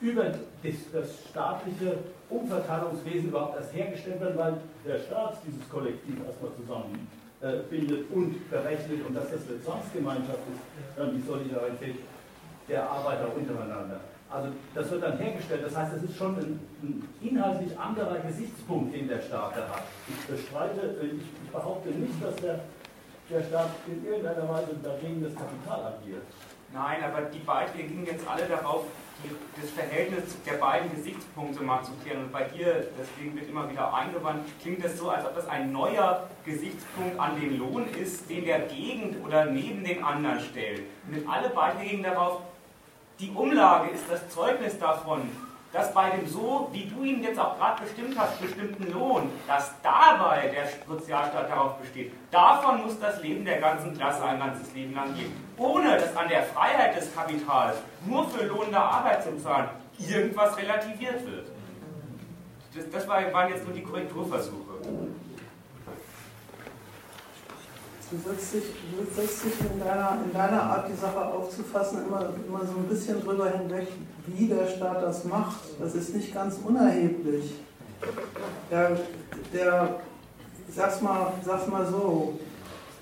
über 0.00 0.24
das, 0.24 1.08
staatliche 1.30 1.98
Umverteilungswesen 2.30 3.28
überhaupt 3.28 3.56
erst 3.56 3.74
hergestellt 3.74 4.20
wird, 4.20 4.36
weil 4.36 4.54
der 4.86 4.98
Staat 5.00 5.38
dieses 5.46 5.68
Kollektiv 5.68 6.14
erstmal 6.24 6.52
zusammenfindet 6.54 8.10
äh, 8.10 8.14
und 8.14 8.50
berechnet 8.50 9.06
und 9.06 9.14
dass 9.14 9.30
das 9.30 9.40
eine 9.48 9.62
Zwangsgemeinschaft 9.62 10.40
ist, 10.52 10.96
dann 10.96 11.16
die 11.16 11.26
Solidarität 11.26 11.96
der 12.68 12.88
Arbeiter 12.88 13.34
untereinander. 13.34 14.00
Also 14.30 14.48
das 14.74 14.90
wird 14.90 15.02
dann 15.02 15.16
hergestellt, 15.16 15.64
das 15.64 15.74
heißt, 15.74 15.94
es 15.94 16.02
ist 16.02 16.16
schon 16.16 16.36
ein, 16.36 16.60
ein, 16.82 17.08
inhaltlich 17.22 17.78
anderer 17.78 18.18
Gesichtspunkt, 18.18 18.94
den 18.94 19.08
der 19.08 19.22
Staat 19.22 19.56
da 19.56 19.68
hat. 19.68 19.84
Ich 20.06 20.26
bestreite, 20.26 20.96
ich, 21.02 21.12
ich 21.12 21.50
behaupte 21.50 21.88
nicht, 21.88 22.22
dass 22.22 22.36
der, 22.36 22.60
der 23.30 23.42
Staat 23.42 23.70
in 23.86 24.04
irgendeiner 24.04 24.46
Weise 24.48 24.76
dagegen 24.82 25.22
das 25.22 25.34
Kapital 25.34 25.94
agiert. 25.94 26.22
Nein, 26.74 27.02
aber 27.02 27.22
die 27.22 27.38
Beiträge 27.38 27.88
gingen 27.88 28.04
jetzt 28.04 28.28
alle 28.28 28.44
darauf, 28.44 28.84
die, 29.24 29.30
das 29.60 29.70
Verhältnis 29.70 30.36
der 30.44 30.58
beiden 30.58 30.94
Gesichtspunkte 30.94 31.62
mal 31.62 31.82
zu 31.82 31.92
klären. 32.04 32.24
Und 32.24 32.32
bei 32.32 32.44
dir, 32.44 32.86
deswegen 33.00 33.34
wird 33.34 33.48
immer 33.48 33.70
wieder 33.70 33.92
eingewandt, 33.94 34.46
klingt 34.60 34.84
das 34.84 34.98
so, 34.98 35.08
als 35.08 35.24
ob 35.24 35.34
das 35.34 35.48
ein 35.48 35.72
neuer 35.72 36.28
Gesichtspunkt 36.44 37.18
an 37.18 37.40
den 37.40 37.58
Lohn 37.58 37.86
ist, 37.94 38.28
den 38.28 38.44
der 38.44 38.60
Gegend 38.60 39.24
oder 39.24 39.46
neben 39.46 39.82
den 39.82 40.04
anderen 40.04 40.40
stellt. 40.40 40.82
Und 41.10 41.26
alle 41.26 41.48
Beiträge 41.48 41.88
gingen 41.88 42.02
darauf, 42.02 42.42
die 43.20 43.30
Umlage 43.30 43.90
ist 43.90 44.04
das 44.10 44.28
Zeugnis 44.28 44.78
davon, 44.78 45.28
dass 45.72 45.92
bei 45.92 46.10
dem 46.10 46.26
so, 46.26 46.68
wie 46.72 46.86
du 46.86 47.02
ihn 47.04 47.22
jetzt 47.22 47.38
auch 47.38 47.58
gerade 47.58 47.82
bestimmt 47.82 48.18
hast, 48.18 48.40
bestimmten 48.40 48.90
Lohn, 48.90 49.30
dass 49.46 49.72
dabei 49.82 50.48
der 50.48 50.66
Sozialstaat 50.86 51.50
darauf 51.50 51.76
besteht. 51.78 52.12
Davon 52.30 52.82
muss 52.82 52.98
das 52.98 53.20
Leben 53.22 53.44
der 53.44 53.60
ganzen 53.60 53.94
Klasse 53.94 54.24
ein 54.24 54.38
ganzes 54.38 54.72
Leben 54.72 54.94
lang 54.94 55.14
gehen. 55.14 55.32
Ohne 55.58 55.98
dass 55.98 56.16
an 56.16 56.28
der 56.28 56.44
Freiheit 56.44 56.96
des 56.96 57.14
Kapitals 57.14 57.76
nur 58.06 58.26
für 58.28 58.44
lohnende 58.46 58.78
Arbeit 58.78 59.22
zu 59.22 59.36
zahlen 59.36 59.68
irgendwas 59.98 60.56
relativiert 60.56 61.26
wird. 61.26 61.48
Das, 62.74 62.90
das 62.90 63.08
waren 63.08 63.50
jetzt 63.50 63.64
nur 63.64 63.74
die 63.74 63.82
Korrekturversuche. 63.82 64.78
Du 68.10 68.16
setzt 68.16 68.54
dich, 68.54 68.62
du 68.62 69.20
setzt 69.20 69.44
dich 69.44 69.60
in, 69.60 69.80
deiner, 69.80 70.18
in 70.24 70.32
deiner 70.32 70.62
Art, 70.62 70.88
die 70.88 70.96
Sache 70.96 71.26
aufzufassen, 71.26 72.06
immer, 72.06 72.30
immer 72.46 72.60
so 72.60 72.78
ein 72.78 72.88
bisschen 72.88 73.22
drüber 73.22 73.50
hinweg, 73.50 73.88
wie 74.26 74.46
der 74.46 74.66
Staat 74.66 75.02
das 75.02 75.24
macht. 75.24 75.60
Das 75.78 75.94
ist 75.94 76.14
nicht 76.14 76.32
ganz 76.32 76.58
unerheblich. 76.64 77.52
Der, 78.70 78.98
der 79.52 79.96
sag's, 80.74 81.02
mal, 81.02 81.34
sag's 81.44 81.66
mal 81.66 81.86
so, 81.86 82.38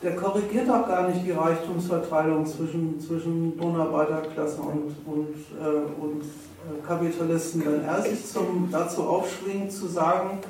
der 0.03 0.17
korrigiert 0.17 0.69
auch 0.69 0.89
gar 0.89 1.09
nicht 1.09 1.25
die 1.25 1.31
Reichtumsverteilung 1.31 2.45
zwischen, 2.45 3.01
zwischen 3.01 3.57
Lohnarbeiterklasse 3.59 4.61
und, 4.61 4.97
und, 5.07 5.35
äh, 5.61 6.03
und 6.03 6.23
äh, 6.23 6.87
Kapitalisten. 6.87 7.65
Wenn 7.65 7.85
er 7.85 8.03
sich 8.03 8.27
zum, 8.27 8.69
dazu 8.73 9.05
aufschwingt, 9.05 9.73
zu 9.73 9.87
sagen, 9.87 10.41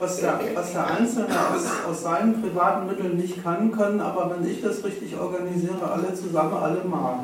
was 0.00 0.16
der, 0.16 0.40
was 0.54 0.72
der 0.72 0.86
Einzelne 0.86 1.28
aus, 1.28 1.66
aus 1.88 2.02
seinen 2.02 2.40
privaten 2.40 2.86
Mitteln 2.86 3.18
nicht 3.18 3.42
kann, 3.42 3.70
können 3.70 4.00
aber, 4.00 4.34
wenn 4.34 4.50
ich 4.50 4.62
das 4.62 4.82
richtig 4.82 5.16
organisiere, 5.16 5.92
alle 5.92 6.14
zusammen, 6.14 6.54
alle 6.54 6.82
mal. 6.84 7.20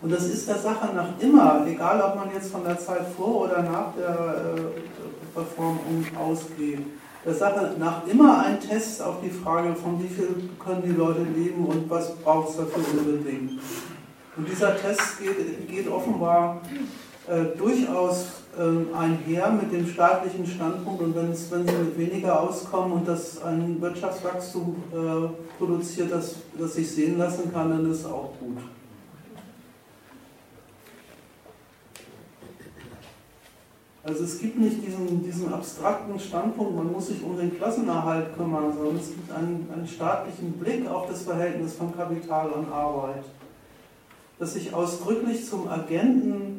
Und 0.00 0.12
das 0.12 0.24
ist 0.24 0.48
der 0.48 0.56
Sache 0.56 0.94
nach 0.94 1.08
immer, 1.20 1.66
egal 1.66 2.00
ob 2.00 2.16
man 2.16 2.32
jetzt 2.32 2.50
von 2.50 2.64
der 2.64 2.78
Zeit 2.78 3.06
vor 3.16 3.44
oder 3.44 3.62
nach 3.62 3.94
der 3.96 4.08
äh, 4.08 5.38
Reform 5.38 5.78
ausgeht, 6.18 6.80
der 7.24 7.34
Sache 7.34 7.72
nach 7.78 8.06
immer 8.06 8.46
ein 8.46 8.58
Test 8.58 9.02
auf 9.02 9.16
die 9.22 9.30
Frage, 9.30 9.74
von 9.74 10.02
wie 10.02 10.08
viel 10.08 10.48
können 10.64 10.82
die 10.82 10.92
Leute 10.92 11.22
leben 11.22 11.66
und 11.66 11.90
was 11.90 12.14
braucht 12.16 12.50
es 12.50 12.56
dafür 12.56 12.84
unbedingt. 12.98 13.60
Und 14.36 14.48
dieser 14.48 14.76
Test 14.76 15.18
geht, 15.18 15.68
geht 15.68 15.88
offenbar 15.88 16.60
äh, 17.28 17.56
durchaus 17.56 18.26
äh, 18.56 18.94
einher 18.94 19.50
mit 19.50 19.72
dem 19.72 19.86
staatlichen 19.86 20.46
Standpunkt 20.46 21.02
und 21.02 21.16
wenn, 21.16 21.32
es, 21.32 21.50
wenn 21.50 21.66
sie 21.66 21.74
mit 21.74 21.98
weniger 21.98 22.40
auskommen 22.40 22.92
und 22.92 23.08
das 23.08 23.42
ein 23.42 23.80
Wirtschaftswachstum 23.80 24.76
äh, 24.92 25.58
produziert, 25.58 26.12
das, 26.12 26.36
das 26.58 26.74
sich 26.74 26.90
sehen 26.90 27.18
lassen 27.18 27.52
kann, 27.52 27.70
dann 27.70 27.90
ist 27.90 28.06
auch 28.06 28.30
gut. 28.38 28.58
Also 34.04 34.22
es 34.22 34.38
gibt 34.38 34.56
nicht 34.60 34.86
diesen, 34.86 35.24
diesen 35.24 35.52
abstrakten 35.52 36.20
Standpunkt, 36.20 36.76
man 36.76 36.92
muss 36.92 37.08
sich 37.08 37.20
um 37.24 37.36
den 37.36 37.56
Klassenerhalt 37.56 38.36
kümmern, 38.36 38.72
sondern 38.72 38.96
es 38.96 39.08
gibt 39.08 39.32
einen, 39.32 39.68
einen 39.74 39.88
staatlichen 39.88 40.52
Blick 40.52 40.88
auf 40.88 41.08
das 41.08 41.22
Verhältnis 41.22 41.74
von 41.74 41.92
Kapital 41.92 42.50
und 42.50 42.70
Arbeit, 42.72 43.24
das 44.38 44.54
sich 44.54 44.72
ausdrücklich 44.72 45.44
zum 45.44 45.68
Agenten 45.68 46.55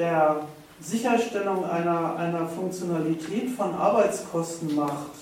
der 0.00 0.40
Sicherstellung 0.80 1.64
einer, 1.68 2.16
einer 2.16 2.46
Funktionalität 2.46 3.50
von 3.50 3.74
Arbeitskosten 3.74 4.74
macht, 4.74 5.12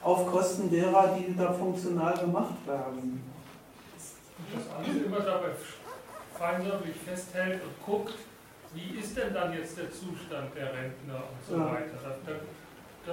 auf 0.00 0.30
Kosten 0.30 0.70
derer, 0.70 1.18
die 1.18 1.36
da 1.36 1.52
funktional 1.52 2.14
gemacht 2.14 2.66
werden. 2.66 3.20
Das 4.54 4.64
alles 4.76 5.04
immer 5.04 5.20
dabei 5.20 5.48
feinsäuberlich 6.38 6.96
festhält 7.04 7.60
und 7.62 7.84
guckt, 7.84 8.14
wie 8.74 8.98
ist 8.98 9.16
denn 9.16 9.34
dann 9.34 9.52
jetzt 9.52 9.76
der 9.76 9.90
Zustand 9.90 10.54
der 10.56 10.72
Rentner 10.72 11.16
und 11.16 11.40
so 11.48 11.56
ja. 11.56 11.66
weiter. 11.66 11.98
Da, 12.02 12.10
da, 12.26 12.32
da, 13.06 13.12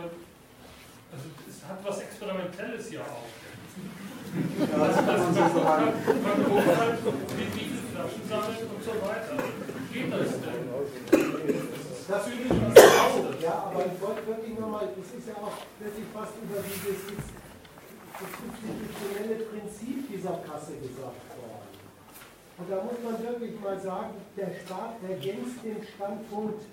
also 1.11 1.25
es 1.47 1.67
hat 1.67 1.79
was 1.83 2.01
Experimentelles 2.01 2.91
ja 2.91 3.01
auch. 3.01 3.27
Ja, 4.59 4.87
das 4.87 5.53
so 5.53 5.59
sagen. 5.59 5.93
Man 6.23 6.43
guckt 6.43 6.77
halt, 6.77 6.99
wie 7.35 7.59
viele 7.59 7.77
Flaschen 7.93 8.29
sammeln 8.29 8.69
und 8.75 8.83
so 8.83 8.91
weiter. 8.91 9.78
Geht 9.91 10.13
das 10.13 10.29
denn? 10.41 10.69
Das 12.07 12.23
finde 12.25 12.43
ich 12.43 12.49
was 12.49 13.41
Ja, 13.41 13.71
aber 13.71 13.85
ich 13.85 14.01
wollte 14.01 14.27
wirklich 14.27 14.59
nochmal, 14.59 14.89
es 15.01 15.17
ist 15.17 15.27
ja 15.27 15.35
auch 15.35 15.57
wirklich 15.79 16.05
fast 16.13 16.33
über 16.43 16.61
dieses 16.61 17.09
institutionelle 18.19 19.45
Prinzip 19.45 20.09
dieser 20.09 20.37
Kasse 20.45 20.73
gesagt 20.77 21.21
worden. 21.37 21.69
Und 22.57 22.69
da 22.69 22.83
muss 22.83 22.99
man 23.03 23.23
wirklich 23.23 23.59
mal 23.61 23.79
sagen, 23.79 24.15
der 24.35 24.51
Staat 24.65 24.95
ergänzt 25.07 25.63
den 25.63 25.81
Standpunkt, 25.95 26.65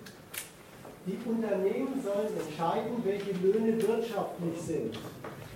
die 1.05 1.17
Unternehmen 1.25 2.03
sollen 2.03 2.27
entscheiden, 2.37 3.01
welche 3.03 3.31
Löhne 3.31 3.81
wirtschaftlich 3.81 4.61
sind. 4.61 4.99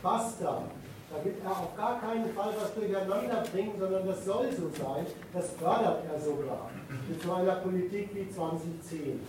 Basta. 0.02 0.64
Da 1.12 1.26
wird 1.26 1.36
er 1.44 1.52
auf 1.52 1.76
gar 1.76 2.00
keinen 2.00 2.34
Fall 2.34 2.54
was 2.60 2.74
durcheinander 2.74 3.44
bringen, 3.52 3.74
sondern 3.78 4.08
das 4.08 4.26
soll 4.26 4.48
so 4.52 4.70
sein. 4.82 5.06
Das 5.34 5.52
fördert 5.52 6.04
er 6.12 6.20
sogar 6.20 6.70
mit 7.10 7.22
so 7.22 7.34
einer 7.34 7.56
Politik 7.56 8.10
wie 8.14 8.30
2010 8.30 9.20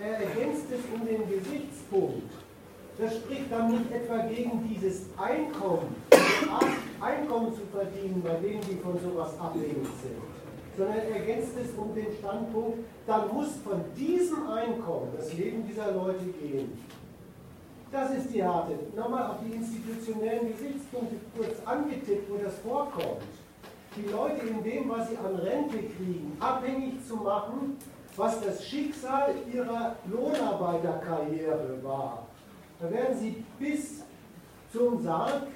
er 0.00 0.18
ergänzt 0.18 0.66
es 0.70 0.80
um 0.92 1.06
den 1.06 1.28
Gesichtspunkt. 1.28 2.30
Das 2.98 3.16
spricht 3.16 3.50
dann 3.50 3.72
nicht 3.72 3.90
etwa 3.90 4.18
gegen 4.26 4.68
dieses 4.68 5.06
Einkommen, 5.16 5.96
die 6.12 7.02
Einkommen 7.02 7.52
zu 7.54 7.62
verdienen, 7.72 8.22
bei 8.22 8.34
denen 8.34 8.60
die 8.62 8.76
von 8.76 8.98
sowas 9.00 9.38
abhängig 9.38 9.88
sind, 10.00 10.22
sondern 10.76 10.98
er 10.98 11.16
ergänzt 11.16 11.52
es 11.60 11.76
um 11.76 11.94
den 11.94 12.06
Standpunkt, 12.18 12.78
dann 13.06 13.34
muss 13.34 13.56
von 13.64 13.84
diesem 13.96 14.48
Einkommen 14.48 15.08
das 15.16 15.32
Leben 15.32 15.66
dieser 15.66 15.92
Leute 15.92 16.24
gehen. 16.40 16.72
Das 17.94 18.10
ist 18.10 18.34
die 18.34 18.42
harte. 18.42 18.72
Nochmal 18.96 19.30
auf 19.30 19.36
die 19.46 19.54
institutionellen 19.54 20.48
Gesichtspunkte 20.48 21.14
kurz 21.36 21.64
angetippt, 21.64 22.28
wo 22.28 22.36
das 22.42 22.58
vorkommt. 22.58 23.22
Die 23.96 24.10
Leute 24.10 24.46
in 24.46 24.64
dem, 24.64 24.90
was 24.90 25.08
sie 25.08 25.16
an 25.16 25.36
Rente 25.36 25.78
kriegen, 25.78 26.36
abhängig 26.40 27.06
zu 27.06 27.14
machen 27.14 27.78
was 28.16 28.40
das 28.40 28.64
Schicksal 28.64 29.34
ihrer 29.52 29.96
Lohnarbeiterkarriere 30.06 31.78
war. 31.82 32.26
Da 32.80 32.90
werden 32.90 33.18
sie 33.18 33.44
bis 33.58 34.02
zum 34.72 35.02
Sarg, 35.02 35.46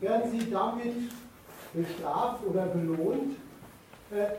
werden 0.00 0.30
sie 0.30 0.50
damit 0.50 0.94
bestraft 1.72 2.44
oder 2.46 2.66
belohnt, 2.66 3.36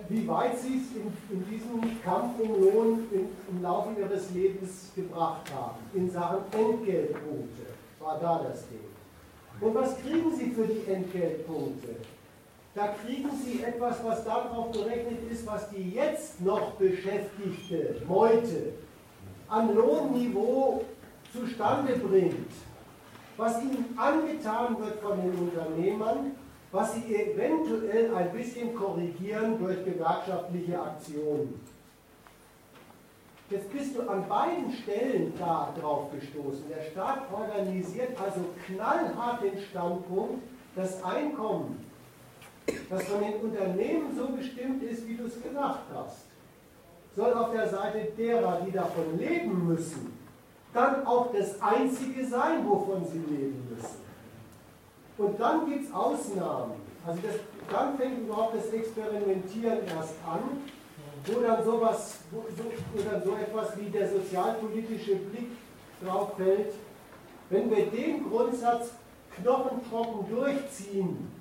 wie 0.10 0.27
weit 0.27 0.57
sie 0.57 0.77
es 0.77 0.95
in, 0.95 1.11
in, 1.30 1.45
diesem 1.49 2.02
Kampf 2.03 2.39
um 2.39 2.61
Lohn 2.61 3.07
in, 3.11 3.27
im 3.49 3.61
Laufe 3.61 3.89
ihres 3.99 4.31
Lebens 4.31 4.91
gebracht 4.95 5.52
haben. 5.53 5.77
In 5.94 6.10
Sachen 6.10 6.39
Entgeltpunkte 6.52 7.68
war 7.99 8.18
da 8.19 8.44
das 8.48 8.68
Ding. 8.69 8.80
Und 9.60 9.76
was 9.76 9.99
kriegen 10.02 10.34
sie 10.35 10.52
für 10.52 10.65
die 10.65 10.89
Entgeltpunkte? 10.89 11.95
da 12.77 12.94
kriegen 13.03 13.31
Sie 13.44 13.64
etwas, 13.64 14.03
was 14.03 14.23
darauf 14.23 14.72
berechnet 14.72 15.31
ist, 15.31 15.48
was 15.48 15.68
die 15.72 15.91
jetzt 15.91 16.39
noch 16.41 16.73
beschäftigte 16.73 17.95
Meute 18.07 18.73
an 19.49 19.73
Lohnniveau 19.73 20.85
zustande 21.34 21.94
bringt, 21.94 22.52
was 23.35 23.61
ihnen 23.64 23.98
angetan 23.98 24.80
wird 24.80 24.99
von 24.99 25.19
den 25.19 25.34
Unternehmern, 25.34 26.35
was 26.72 26.95
sie 26.95 27.15
eventuell 27.15 28.14
ein 28.14 28.31
bisschen 28.31 28.76
korrigieren 28.76 29.57
durch 29.60 29.84
gewerkschaftliche 29.85 30.81
Aktionen. 30.81 31.60
Jetzt 33.49 33.72
bist 33.72 33.95
du 33.95 34.02
an 34.10 34.27
beiden 34.27 34.73
Stellen 34.73 35.34
da 35.39 35.73
drauf 35.80 36.11
gestoßen. 36.11 36.65
Der 36.69 36.84
Staat 36.91 37.31
organisiert 37.31 38.19
also 38.22 38.41
knallhart 38.65 39.41
den 39.41 39.57
Standpunkt, 39.57 40.44
das 40.76 41.02
Einkommen 41.03 41.88
das 42.89 43.03
von 43.03 43.22
den 43.22 43.35
Unternehmen 43.35 44.15
so 44.15 44.27
bestimmt 44.27 44.84
ist, 44.84 45.07
wie 45.07 45.15
du 45.15 45.26
es 45.26 45.41
gesagt 45.41 45.85
hast, 45.94 46.26
soll 47.15 47.34
auf 47.34 47.52
der 47.52 47.68
Seite 47.68 48.11
derer, 48.18 48.61
die 48.65 48.72
davon 48.72 49.18
leben 49.18 49.68
müssen, 49.68 50.18
dann 50.73 51.06
auch 51.06 51.31
das 51.34 51.61
Einzige 51.61 52.26
sein, 52.26 52.68
wovon 52.68 53.06
sie 53.06 53.19
leben 53.19 53.68
müssen. 53.69 53.97
Und 55.18 55.39
dann 55.39 55.65
gibt 55.65 55.85
es 55.85 55.94
Ausnahmen. 55.94 56.73
Also 57.06 57.19
das, 57.22 57.35
dann 57.72 57.98
fängt 57.98 58.19
überhaupt 58.19 58.56
das 58.56 58.72
Experimentieren 58.72 59.80
erst 59.88 60.15
an, 60.26 60.61
wo 61.26 61.39
dann 61.41 61.64
sowas 61.64 62.19
wo 62.31 62.44
so, 62.56 63.02
oder 63.02 63.22
so 63.22 63.35
etwas 63.35 63.77
wie 63.80 63.89
der 63.89 64.10
sozialpolitische 64.10 65.15
Blick 65.15 65.52
drauf 66.03 66.34
fällt, 66.38 66.73
wenn 67.49 67.69
wir 67.69 67.88
den 67.88 68.30
Grundsatz 68.30 68.91
knochentrocken 69.41 70.30
durchziehen, 70.30 71.31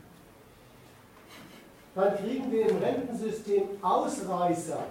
dann 1.94 2.16
kriegen 2.16 2.52
wir 2.52 2.68
im 2.68 2.76
Rentensystem 2.78 3.62
Ausreißer, 3.82 4.84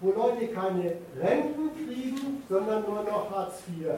wo 0.00 0.12
Leute 0.12 0.48
keine 0.48 0.94
Renten 1.20 1.70
kriegen, 1.74 2.42
sondern 2.48 2.84
nur 2.84 3.02
noch 3.02 3.30
Hartz 3.30 3.62
IV. 3.68 3.88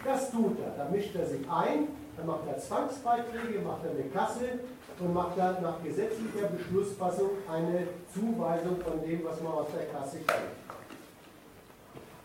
Das 0.03 0.31
tut 0.31 0.57
er. 0.59 0.83
Da 0.83 0.89
mischt 0.91 1.15
er 1.15 1.25
sich 1.25 1.49
ein, 1.49 1.87
dann 2.17 2.27
macht 2.27 2.45
er 2.47 2.57
Zwangsbeiträge, 2.57 3.61
macht 3.65 3.85
er 3.85 3.91
eine 3.91 4.09
Kasse 4.09 4.59
und 4.99 5.13
macht 5.13 5.37
dann 5.37 5.63
nach 5.63 5.81
gesetzlicher 5.81 6.47
Beschlussfassung 6.47 7.29
eine 7.49 7.87
Zuweisung 8.13 8.81
von 8.81 9.01
dem, 9.07 9.23
was 9.23 9.41
man 9.41 9.53
aus 9.53 9.67
der 9.73 9.85
Kasse 9.85 10.17
kriegt. 10.17 10.58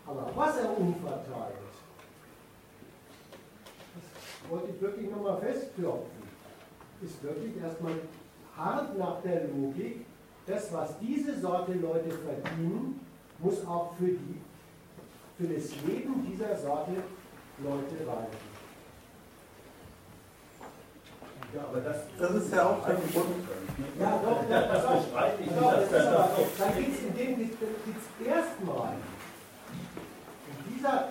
Aber 0.07 0.31
was 0.35 0.57
er 0.57 0.77
umverteilt, 0.77 1.55
das 3.95 4.51
wollte 4.51 4.71
ich 4.71 4.81
wirklich 4.81 5.09
nochmal 5.09 5.39
festklopfen, 5.39 6.23
ist 7.01 7.23
wirklich 7.23 7.57
erstmal 7.61 7.93
hart 8.55 8.97
nach 8.97 9.21
der 9.21 9.47
Logik, 9.47 10.05
das, 10.45 10.71
was 10.71 10.97
diese 10.99 11.39
Sorte 11.39 11.73
Leute 11.73 12.11
verdienen, 12.11 12.99
muss 13.39 13.65
auch 13.65 13.93
für, 13.97 14.05
die, 14.05 14.41
für 15.37 15.53
das 15.53 15.71
Leben 15.85 16.25
dieser 16.25 16.55
Sorte 16.57 16.91
Leute 17.63 18.07
reichen. 18.07 18.55
Ja, 21.53 21.61
aber 21.69 21.79
das, 21.79 21.97
das 22.19 22.31
ist 22.35 22.53
ja 22.53 22.69
auch 22.69 22.85
ein 22.85 22.97
Grund. 23.13 23.47
Ja, 23.99 24.19
doch, 24.23 24.49
das, 24.49 24.67
das, 24.67 24.83
das, 24.83 25.05
das, 25.13 25.89
das 25.89 26.01
ist 26.01 26.07
aber, 26.07 26.29
dann 26.59 26.75
gibt 26.77 26.95
es 26.95 27.03
in 27.03 27.15
dem 27.15 27.37
gibt's 27.37 28.07
erstmal, 28.25 28.93
in 30.49 30.73
dieser 30.73 31.09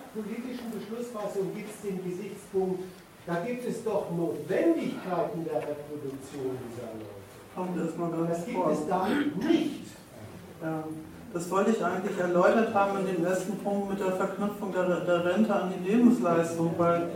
Beschlussfassung 1.15 1.53
gibt 1.55 1.69
es 1.69 1.81
den 1.81 2.03
Gesichtspunkt, 2.03 2.79
da 3.25 3.35
gibt 3.45 3.67
es 3.67 3.83
doch 3.83 4.11
Notwendigkeiten 4.11 5.45
der 5.45 5.61
Reproduktion 5.61 6.57
dieser 6.69 6.91
Leute. 6.93 8.29
Das 8.29 8.45
gibt 8.45 8.71
es 8.71 8.87
da 8.87 9.07
nicht. 9.47 9.85
Ja, 10.61 10.83
das 11.33 11.49
wollte 11.49 11.71
ich 11.71 11.83
eigentlich 11.83 12.17
erläutert 12.17 12.73
haben 12.73 12.99
in 12.99 13.15
dem 13.15 13.25
ersten 13.25 13.57
Punkt 13.57 13.89
mit 13.89 13.99
der 13.99 14.11
Verknüpfung 14.11 14.71
der, 14.71 15.01
der 15.01 15.25
Rente 15.25 15.53
an 15.53 15.73
die 15.73 15.89
Lebensleistung, 15.89 16.75
weil 16.77 17.09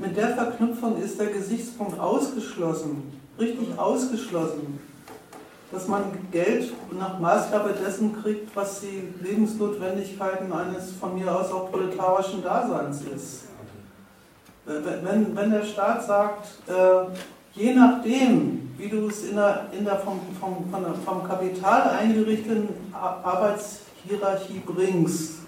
mit 0.00 0.16
der 0.16 0.28
Verknüpfung 0.28 1.00
ist 1.02 1.20
der 1.20 1.28
Gesichtspunkt 1.28 1.98
ausgeschlossen, 1.98 3.12
richtig 3.38 3.76
ausgeschlossen, 3.78 4.78
dass 5.72 5.88
man 5.88 6.02
Geld 6.30 6.70
nach 6.92 7.18
Maßgabe 7.18 7.70
dessen 7.72 8.22
kriegt, 8.22 8.54
was 8.54 8.80
die 8.80 9.08
Lebensnotwendigkeiten 9.22 10.52
eines 10.52 10.92
von 10.92 11.14
mir 11.14 11.34
aus 11.34 11.50
auch 11.50 11.70
proletarischen 11.70 12.42
Daseins 12.42 13.02
ist. 13.02 13.44
Wenn, 14.66 15.34
wenn 15.34 15.50
der 15.50 15.64
Staat 15.64 16.06
sagt, 16.06 16.46
äh, 16.68 17.58
je 17.58 17.74
nachdem, 17.74 18.70
wie 18.76 18.88
du 18.88 19.08
es 19.08 19.24
in 19.24 19.36
der, 19.36 19.66
in 19.76 19.84
der 19.84 19.96
vom, 19.96 20.20
vom, 20.38 20.70
vom 21.04 21.26
Kapital 21.26 21.90
eingerichteten 21.98 22.68
Arbeitshierarchie 22.92 24.62
bringst. 24.64 25.38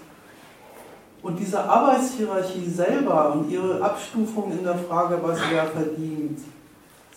Und 1.21 1.39
diese 1.39 1.63
Arbeitshierarchie 1.63 2.69
selber 2.69 3.33
und 3.33 3.49
ihre 3.49 3.81
Abstufung 3.81 4.51
in 4.51 4.63
der 4.63 4.77
Frage, 4.77 5.19
was 5.21 5.39
wer 5.49 5.65
verdient, 5.65 6.39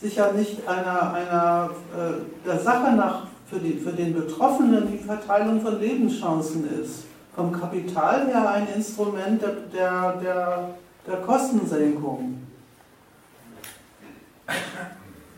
sicher 0.01 0.33
nicht 0.33 0.66
einer, 0.69 1.12
einer 1.12 1.70
äh, 1.97 2.47
der 2.47 2.59
Sache 2.59 2.93
nach 2.93 3.27
für, 3.51 3.59
die, 3.59 3.75
für 3.75 3.93
den 3.93 4.15
Betroffenen 4.15 4.93
die 4.93 4.99
Verteilung 4.99 5.61
von 5.61 5.81
Lebenschancen 5.81 6.69
ist. 6.81 7.05
Vom 7.35 7.53
Kapital 7.53 8.27
her 8.27 8.51
ein 8.51 8.69
Instrument 8.75 9.41
der, 9.41 9.53
der, 9.73 10.12
der, 10.20 10.70
der 11.07 11.16
Kostensenkung 11.19 12.49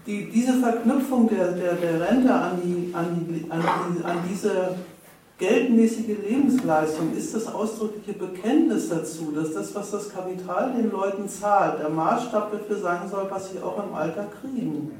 die, 0.06 0.30
diese 0.30 0.54
Verknüpfung 0.54 1.28
der, 1.28 1.52
der, 1.52 1.74
der 1.74 2.00
Rente 2.00 2.32
an, 2.32 2.60
die, 2.62 2.92
an, 2.94 3.26
die, 3.28 3.50
an, 3.50 3.62
die, 3.62 4.04
an 4.04 4.18
diese 4.28 4.74
geldmäßige 5.40 6.18
Lebensleistung 6.28 7.16
ist 7.16 7.34
das 7.34 7.52
ausdrückliche 7.52 8.16
Bekenntnis 8.16 8.90
dazu, 8.90 9.32
dass 9.34 9.54
das, 9.54 9.74
was 9.74 9.90
das 9.90 10.10
Kapital 10.10 10.72
den 10.74 10.92
Leuten 10.92 11.28
zahlt, 11.28 11.80
der 11.80 11.88
Maßstab 11.88 12.52
dafür 12.52 12.76
sein 12.76 13.08
soll, 13.08 13.26
was 13.30 13.50
sie 13.50 13.58
auch 13.60 13.82
im 13.82 13.94
Alter 13.94 14.26
kriegen. 14.40 14.92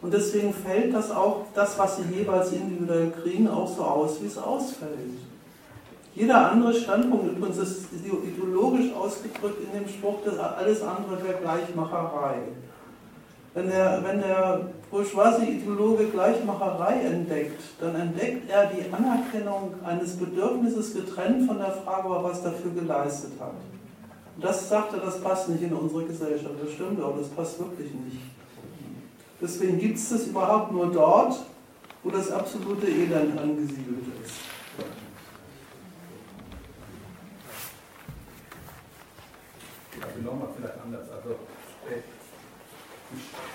Und 0.00 0.14
deswegen 0.14 0.54
fällt 0.54 0.94
das 0.94 1.10
auch, 1.10 1.46
das, 1.54 1.76
was 1.76 1.96
sie 1.96 2.04
jeweils 2.16 2.52
individuell 2.52 3.10
kriegen, 3.20 3.48
auch 3.48 3.68
so 3.68 3.82
aus, 3.82 4.22
wie 4.22 4.26
es 4.26 4.38
ausfällt. 4.38 5.18
Jeder 6.14 6.52
andere 6.52 6.72
Standpunkt, 6.72 7.36
übrigens 7.36 7.58
ist 7.58 7.86
ideologisch 7.92 8.92
ausgedrückt 8.94 9.58
in 9.60 9.80
dem 9.80 9.88
Spruch, 9.88 10.22
dass 10.24 10.38
alles 10.38 10.82
andere 10.82 11.22
wäre 11.24 11.38
Gleichmacherei. 11.40 12.42
Wenn 13.54 13.68
der, 13.68 14.04
wenn 14.04 14.20
der 14.20 14.68
Bourgeoisie-Ideologe 14.90 16.06
Gleichmacherei 16.06 17.00
entdeckt, 17.00 17.60
dann 17.80 17.94
entdeckt 17.94 18.50
er 18.50 18.66
die 18.66 18.92
Anerkennung 18.92 19.74
eines 19.84 20.16
Bedürfnisses 20.16 20.94
getrennt 20.94 21.46
von 21.46 21.58
der 21.58 21.72
Frage, 21.72 22.08
ob 22.08 22.16
er 22.16 22.24
was 22.24 22.42
dafür 22.42 22.70
geleistet 22.72 23.32
hat. 23.40 23.54
Und 24.36 24.44
das 24.44 24.68
sagt 24.68 24.92
er, 24.92 25.00
das 25.00 25.20
passt 25.20 25.48
nicht 25.48 25.62
in 25.62 25.72
unsere 25.72 26.04
Gesellschaft. 26.04 26.54
Das 26.62 26.72
stimmt, 26.72 27.02
aber 27.02 27.18
das 27.18 27.28
passt 27.28 27.58
wirklich 27.58 27.92
nicht. 27.92 28.20
Deswegen 29.40 29.78
gibt 29.78 29.98
es 29.98 30.08
das 30.08 30.26
überhaupt 30.26 30.72
nur 30.72 30.92
dort, 30.92 31.36
wo 32.02 32.10
das 32.10 32.30
absolute 32.30 32.86
Elend 32.86 33.38
angesiedelt 33.38 34.06
ist. 34.24 34.34
Also 40.00 40.20
nochmal 40.24 40.48
vielleicht 40.56 40.80
anders. 40.84 41.08
Also 41.10 41.36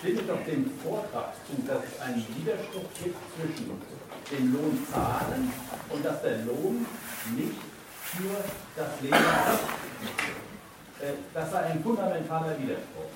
ich 0.03 0.11
stimme 0.11 0.27
doch 0.27 0.45
dem 0.45 0.69
Vortrag 0.84 1.34
zu, 1.47 1.61
dass 1.65 1.84
es 1.84 2.01
einen 2.01 2.25
Widerspruch 2.35 2.89
gibt 3.01 3.17
zwischen 3.35 3.71
dem 4.31 4.53
Lohnzahlen 4.53 5.51
und 5.89 6.05
dass 6.05 6.21
der 6.21 6.39
Lohn 6.39 6.85
nicht 7.35 7.55
für 8.03 8.43
das 8.75 9.01
Leben 9.01 9.15
ist. 9.15 9.63
Äh, 11.01 11.13
das 11.34 11.51
sei 11.51 11.59
ein 11.59 11.84
fundamentaler 11.84 12.57
Widerspruch. 12.59 13.09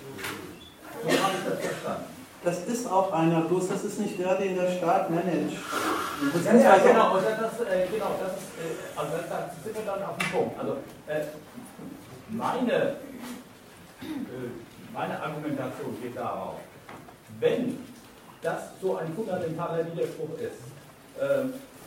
So 1.03 1.09
habe 1.09 1.33
ich 1.37 1.49
das 1.49 1.59
verstanden. 1.59 2.05
Das 2.43 2.65
ist 2.65 2.87
auch 2.87 3.11
einer, 3.11 3.41
bloß 3.41 3.67
das 3.67 3.83
ist 3.83 3.99
nicht 3.99 4.17
der, 4.19 4.35
den 4.35 4.55
der 4.55 4.71
Staat 4.71 5.09
managt. 5.09 5.57
Ja, 6.45 6.53
ja, 6.55 6.77
genau, 6.77 7.17
und 7.17 7.23
das, 7.25 7.59
äh, 7.67 7.87
genau, 7.91 8.15
das 8.21 8.31
ist, 8.37 8.53
äh, 8.57 8.99
also 8.99 9.11
da 9.29 9.51
sind 9.63 9.75
wir 9.75 9.85
dann 9.85 10.03
auf 10.03 10.17
dem 10.17 10.31
Punkt. 10.31 10.59
Also 10.59 10.77
äh, 11.07 11.25
meine 12.29 12.73
äh, 12.73 12.95
meine 14.97 15.21
Argumentation 15.21 15.95
geht 16.01 16.15
darauf, 16.15 16.55
wenn 17.39 17.77
das 18.41 18.63
so 18.81 18.97
ein 18.97 19.13
fundamentaler 19.13 19.85
Widerspruch 19.91 20.37
ist, 20.39 20.61
äh, 21.19 21.45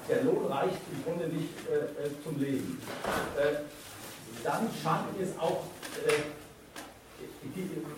der 0.09 0.25
Lohn 0.25 0.47
reicht 0.47 0.81
im 0.93 1.05
Grunde 1.05 1.29
nicht 1.29 1.55
äh, 1.69 2.07
äh 2.07 2.11
zum 2.25 2.41
Leben, 2.41 2.81
äh, 3.37 3.57
dann 4.43 4.69
scheint 4.83 5.21
es 5.21 5.39
auch, 5.39 5.65
äh, 6.07 6.23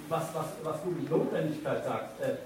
was, 0.09 0.23
was, 0.35 0.47
was 0.63 0.83
du 0.83 0.93
die 0.93 1.09
Notwendigkeit 1.09 1.85
sagst, 1.85 2.21
äh, 2.21 2.37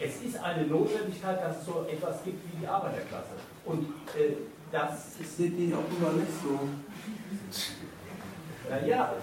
es 0.00 0.22
ist 0.22 0.42
eine 0.42 0.66
Notwendigkeit, 0.66 1.42
dass 1.42 1.58
es 1.58 1.66
so 1.66 1.86
etwas 1.90 2.22
gibt 2.24 2.40
wie 2.52 2.60
die 2.60 2.66
Arbeiterklasse. 2.66 3.34
Und 3.64 3.88
das. 4.74 5.12
Ich 5.20 5.28
sehe 5.28 5.50
die 5.50 5.72
auch 5.72 5.86
immer 5.96 6.12
nicht 6.12 6.32
so. 6.42 6.58
Naja, 8.68 9.14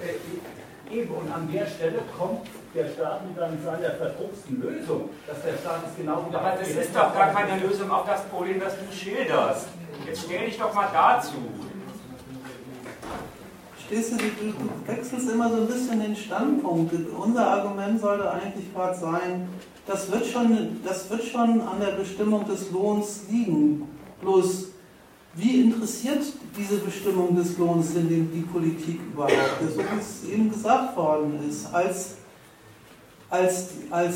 Eben, 0.91 1.13
und 1.13 1.31
an 1.31 1.49
der 1.51 1.65
Stelle 1.65 1.99
kommt 2.17 2.47
der 2.75 2.89
Staat 2.89 3.25
mit 3.25 3.37
dann 3.37 3.57
seiner 3.63 3.91
verdrucksten 3.95 4.61
Lösung, 4.61 5.09
dass 5.27 5.41
der 5.41 5.53
Staat 5.57 5.83
es 5.87 5.95
genau 5.95 6.25
wieder 6.27 6.39
Aber 6.39 6.57
das 6.57 6.69
ist 6.69 6.95
doch 6.95 7.13
gar 7.13 7.33
keine 7.33 7.65
Lösung 7.65 7.89
auf 7.91 8.05
das 8.05 8.23
Problem, 8.25 8.59
das 8.59 8.73
du 8.75 8.93
schilderst. 8.93 9.67
Jetzt 10.05 10.23
stell 10.25 10.45
dich 10.45 10.57
doch 10.57 10.73
mal 10.73 10.89
dazu. 10.93 11.37
Stehst 13.85 14.13
du, 14.13 14.17
du, 14.17 14.23
du 14.23 14.87
wechselst 14.87 15.29
immer 15.29 15.49
so 15.49 15.57
ein 15.57 15.67
bisschen 15.67 15.99
den 15.99 16.15
Standpunkt. 16.15 16.93
Unser 17.17 17.47
Argument 17.47 17.99
sollte 17.99 18.31
eigentlich 18.31 18.73
gerade 18.73 18.97
sein, 18.97 19.49
das 19.85 20.11
wird, 20.11 20.25
schon, 20.25 20.79
das 20.85 21.09
wird 21.09 21.23
schon 21.23 21.61
an 21.61 21.79
der 21.79 21.91
Bestimmung 21.91 22.45
des 22.45 22.71
Lohns 22.71 23.23
liegen. 23.29 23.89
Bloß, 24.21 24.70
wie 25.33 25.61
interessiert 25.61 26.23
diese 26.57 26.77
Bestimmung 26.77 27.35
des 27.35 27.57
Lohns 27.57 27.93
denn 27.93 28.09
die, 28.09 28.41
Politik 28.41 28.99
überhaupt? 29.13 29.33
So 29.61 29.79
wie 29.79 29.99
es 29.99 30.29
eben 30.29 30.49
gesagt 30.49 30.95
worden 30.97 31.39
ist, 31.49 31.73
als, 31.73 32.15
als, 33.29 33.69
als 33.89 34.15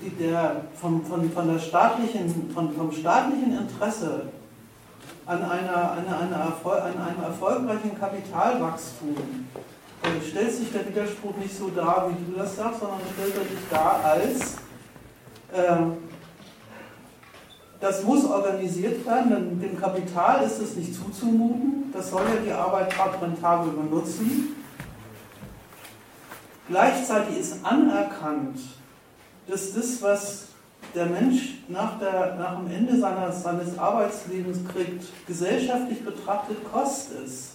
die, 0.00 0.10
der, 0.10 0.66
von, 0.80 1.04
von, 1.04 1.30
von 1.32 1.52
der 1.52 1.58
staatlichen, 1.58 2.50
von, 2.54 2.72
vom 2.72 2.92
staatlichen 2.92 3.58
Interesse 3.58 4.28
an, 5.26 5.42
einer, 5.42 5.92
einer, 5.92 6.20
einer 6.20 6.36
Erfol 6.36 6.78
an 6.78 6.98
einem 6.98 7.22
erfolgreichen 7.24 7.98
Kapitalwachstum 7.98 9.16
äh, 10.02 10.28
stellt 10.28 10.52
sich 10.52 10.70
der 10.70 10.86
Widerspruch 10.86 11.36
nicht 11.36 11.56
so 11.56 11.68
dar, 11.70 12.10
wie 12.10 12.32
du 12.32 12.38
das 12.38 12.56
sagst, 12.56 12.80
sondern 12.80 13.00
stellt 13.14 13.34
er 13.34 13.42
sich 13.42 13.68
dar 13.70 14.04
als, 14.04 14.56
äh, 15.52 16.13
das 17.84 18.02
muss 18.02 18.24
organisiert 18.24 19.04
werden, 19.04 19.28
denn 19.28 19.60
dem 19.60 19.78
Kapital 19.78 20.42
ist 20.42 20.58
es 20.58 20.74
nicht 20.74 20.94
zuzumuten, 20.94 21.92
das 21.92 22.08
soll 22.08 22.22
ja 22.22 22.40
die 22.42 22.50
Arbeit 22.50 22.94
rentabel 23.20 23.72
benutzen. 23.72 24.56
Gleichzeitig 26.66 27.40
ist 27.40 27.62
anerkannt, 27.62 28.58
dass 29.46 29.74
das, 29.74 30.00
was 30.00 30.46
der 30.94 31.04
Mensch 31.04 31.58
nach, 31.68 31.98
der, 31.98 32.36
nach 32.36 32.56
dem 32.56 32.70
Ende 32.70 32.98
seines, 32.98 33.42
seines 33.42 33.78
Arbeitslebens 33.78 34.66
kriegt, 34.72 35.04
gesellschaftlich 35.26 36.02
betrachtet 36.02 36.56
Kost 36.72 37.10
ist. 37.22 37.53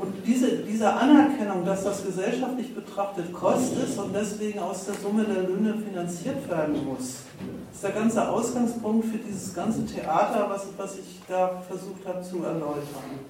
Und 0.00 0.14
diese, 0.26 0.48
diese 0.58 0.90
Anerkennung, 0.90 1.62
dass 1.64 1.84
das 1.84 2.04
gesellschaftlich 2.04 2.74
betrachtet 2.74 3.32
Kost 3.34 3.76
ist 3.76 3.98
und 3.98 4.14
deswegen 4.14 4.58
aus 4.58 4.86
der 4.86 4.94
Summe 4.94 5.24
der 5.24 5.42
Löhne 5.42 5.74
finanziert 5.74 6.48
werden 6.48 6.86
muss, 6.86 7.24
ist 7.72 7.82
der 7.82 7.90
ganze 7.90 8.26
Ausgangspunkt 8.26 9.06
für 9.06 9.18
dieses 9.18 9.52
ganze 9.54 9.84
Theater, 9.84 10.46
was, 10.48 10.68
was 10.78 10.98
ich 10.98 11.20
da 11.28 11.62
versucht 11.68 12.06
habe 12.06 12.22
zu 12.22 12.42
erläutern. 12.42 13.20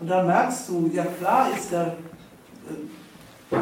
Und 0.00 0.08
da 0.08 0.22
merkst 0.22 0.70
du, 0.70 0.90
ja 0.94 1.04
klar 1.04 1.48
ist 1.54 1.72
der, 1.72 1.96
äh, 3.52 3.56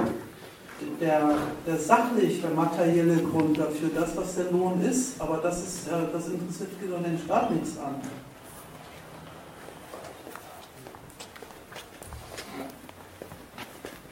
der, 1.00 1.30
der 1.66 1.76
sachlich, 1.78 2.42
der 2.42 2.50
materielle 2.50 3.16
Grund 3.22 3.58
dafür, 3.58 3.90
das, 3.92 4.16
was 4.16 4.36
der 4.36 4.52
Lohn 4.52 4.80
ist, 4.82 5.20
aber 5.20 5.38
das, 5.38 5.58
ist, 5.64 5.88
das 6.12 6.28
interessiert 6.28 6.70
den 6.80 7.18
Staat 7.18 7.50
nichts 7.50 7.76
an. 7.78 7.96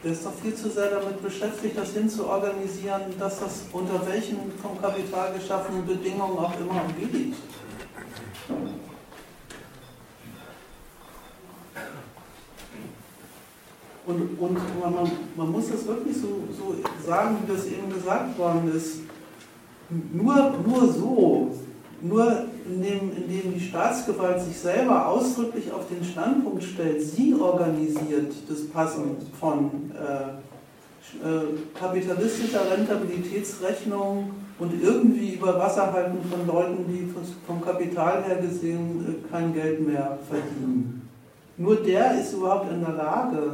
Der 0.05 0.13
ist 0.13 0.27
doch 0.27 0.35
viel 0.35 0.55
zu 0.55 0.69
sehr 0.69 0.91
damit 0.91 1.23
beschäftigt, 1.23 1.79
das 1.79 1.95
hinzuorganisieren, 1.95 3.19
dass 3.19 3.41
das 3.41 3.63
unter 3.73 4.07
welchen 4.07 4.53
vom 4.61 4.79
Kapital 4.79 5.33
geschaffenen 5.33 5.87
Bedingungen 5.87 6.37
auch 6.37 6.53
immer 6.61 6.83
geht. 7.01 7.35
Und, 14.07 14.39
und 14.39 14.81
man, 14.81 15.11
man, 15.35 15.51
muss 15.51 15.71
das 15.71 15.87
wirklich 15.87 16.19
so, 16.19 16.43
so 16.53 16.77
sagen, 17.07 17.39
wie 17.43 17.53
das 17.55 17.65
eben 17.65 17.91
gesagt 17.91 18.39
worden 18.39 18.77
ist. 18.77 18.99
Nur, 19.89 20.55
nur 20.67 20.93
so, 20.93 21.51
nur 22.03 22.45
indem, 22.67 23.13
indem 23.17 23.55
die 23.55 23.61
Staatsgewalt 23.61 24.41
sich 24.41 24.57
selber 24.59 25.07
ausdrücklich 25.07 25.71
auf 25.73 25.89
den 25.89 26.05
Standpunkt 26.05 26.63
stellt, 26.63 27.03
sie 27.03 27.35
organisiert 27.35 28.33
das 28.49 28.67
Passen 28.69 29.17
von 29.39 29.93
äh, 29.93 31.27
äh, 31.27 31.79
kapitalistischer 31.79 32.71
Rentabilitätsrechnung 32.71 34.31
und 34.59 34.83
irgendwie 34.83 35.35
über 35.35 35.59
Wasser 35.59 35.93
halten 35.93 36.19
von 36.31 36.47
Leuten, 36.47 36.87
die 36.89 37.13
vom 37.47 37.61
Kapital 37.61 38.25
her 38.25 38.37
gesehen 38.37 39.23
äh, 39.25 39.31
kein 39.31 39.53
Geld 39.53 39.87
mehr 39.87 40.19
verdienen. 40.29 41.09
Nur 41.57 41.77
der 41.77 42.21
ist 42.21 42.33
überhaupt 42.33 42.73
in 42.73 42.81
der 42.81 42.95
Lage, 42.95 43.53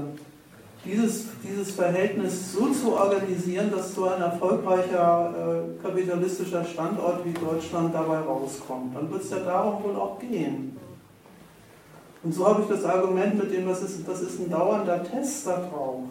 dieses, 0.85 1.27
dieses 1.43 1.73
Verhältnis 1.73 2.53
so 2.53 2.71
zu 2.71 2.95
organisieren, 2.95 3.71
dass 3.71 3.95
so 3.95 4.09
ein 4.09 4.21
erfolgreicher 4.21 5.35
äh, 5.79 5.83
kapitalistischer 5.83 6.65
Standort 6.65 7.25
wie 7.25 7.33
Deutschland 7.33 7.95
dabei 7.95 8.21
rauskommt. 8.21 8.97
Dann 8.97 9.11
wird 9.11 9.23
es 9.23 9.31
ja 9.31 9.41
darum 9.41 9.83
wohl 9.85 9.97
auch 9.97 10.19
gehen. 10.19 10.77
Und 12.23 12.35
so 12.35 12.47
habe 12.47 12.63
ich 12.63 12.69
das 12.69 12.85
Argument 12.85 13.37
mit 13.37 13.53
dem, 13.53 13.67
das 13.67 13.83
ist, 13.83 14.07
das 14.07 14.21
ist 14.23 14.41
ein 14.41 14.51
dauernder 14.51 15.03
Test 15.03 15.47
darauf, 15.47 16.05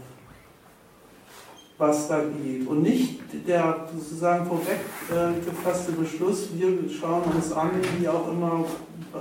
was 1.78 2.08
da 2.08 2.22
geht. 2.22 2.68
Und 2.68 2.82
nicht 2.82 3.20
der 3.48 3.88
sozusagen 3.96 4.46
vorweg 4.46 4.80
äh, 5.10 5.46
gefasste 5.46 5.94
Beschluss, 5.94 6.50
wir 6.54 6.90
schauen 6.90 7.24
uns 7.36 7.52
an, 7.52 7.72
wie 8.00 8.08
auch 8.08 8.28
immer, 8.32 8.66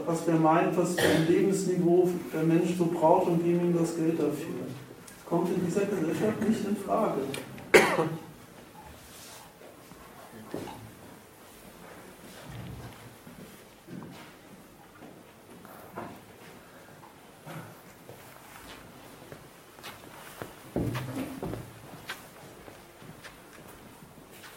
was 0.07 0.27
wir 0.27 0.35
meinen, 0.35 0.77
was 0.77 0.95
für 0.95 1.09
ein 1.09 1.27
Lebensniveau 1.27 2.09
der 2.35 2.43
Mensch 2.43 2.77
so 2.77 2.87
braucht 2.87 3.29
und 3.29 3.45
geben 3.45 3.61
ihm 3.61 3.79
das 3.79 3.97
Geld 3.97 4.19
dafür 4.19 4.68
kommt 5.29 5.51
in 5.55 5.67
dieser 5.67 5.85
Gesellschaft 5.85 6.41
nicht 6.41 6.65
in 6.65 6.77
Frage. 6.77 7.21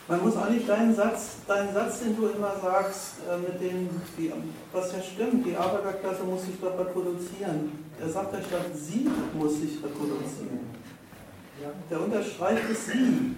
Man 0.07 0.23
muss 0.23 0.35
eigentlich 0.35 0.67
deinen 0.67 0.93
Satz, 0.93 1.37
deinen 1.47 1.73
Satz, 1.73 2.01
den 2.01 2.17
du 2.17 2.27
immer 2.27 2.53
sagst, 2.61 3.19
äh, 3.29 3.37
mit 3.37 3.61
dem, 3.61 3.89
die, 4.17 4.31
was 4.73 4.91
ja 4.91 5.01
stimmt, 5.01 5.45
die 5.45 5.55
Arbeiterklasse 5.55 6.23
muss 6.23 6.45
sich 6.45 6.59
doch 6.59 6.77
reproduzieren. 6.77 7.90
Er 8.01 8.09
sagt 8.09 8.33
ja 8.33 8.39
statt 8.41 8.65
sie 8.73 9.07
muss 9.33 9.59
sich 9.59 9.83
reproduzieren. 9.83 10.59
Der 11.89 12.01
unterstreicht 12.01 12.63
es 12.71 12.87
sie. 12.87 13.35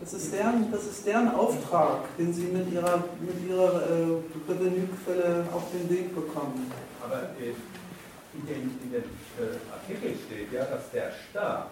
Das 0.00 0.12
ist, 0.12 0.32
deren, 0.32 0.70
das 0.70 0.84
ist 0.84 1.06
deren 1.06 1.34
Auftrag, 1.34 2.16
den 2.18 2.32
sie 2.32 2.44
mit 2.44 2.70
ihrer, 2.70 3.04
mit 3.20 3.48
ihrer 3.48 3.82
äh, 3.82 4.20
Revenuequelle 4.48 5.46
auf 5.50 5.62
den 5.72 5.88
Weg 5.88 6.14
bekommen. 6.14 6.70
Aber 7.02 7.22
äh, 7.40 7.54
in 8.34 8.46
dem, 8.46 8.70
in 8.84 8.92
dem 8.92 9.02
äh, 9.02 9.56
Artikel 9.72 10.14
steht 10.26 10.52
ja, 10.52 10.64
dass 10.66 10.90
der 10.90 11.10
Staat 11.10 11.70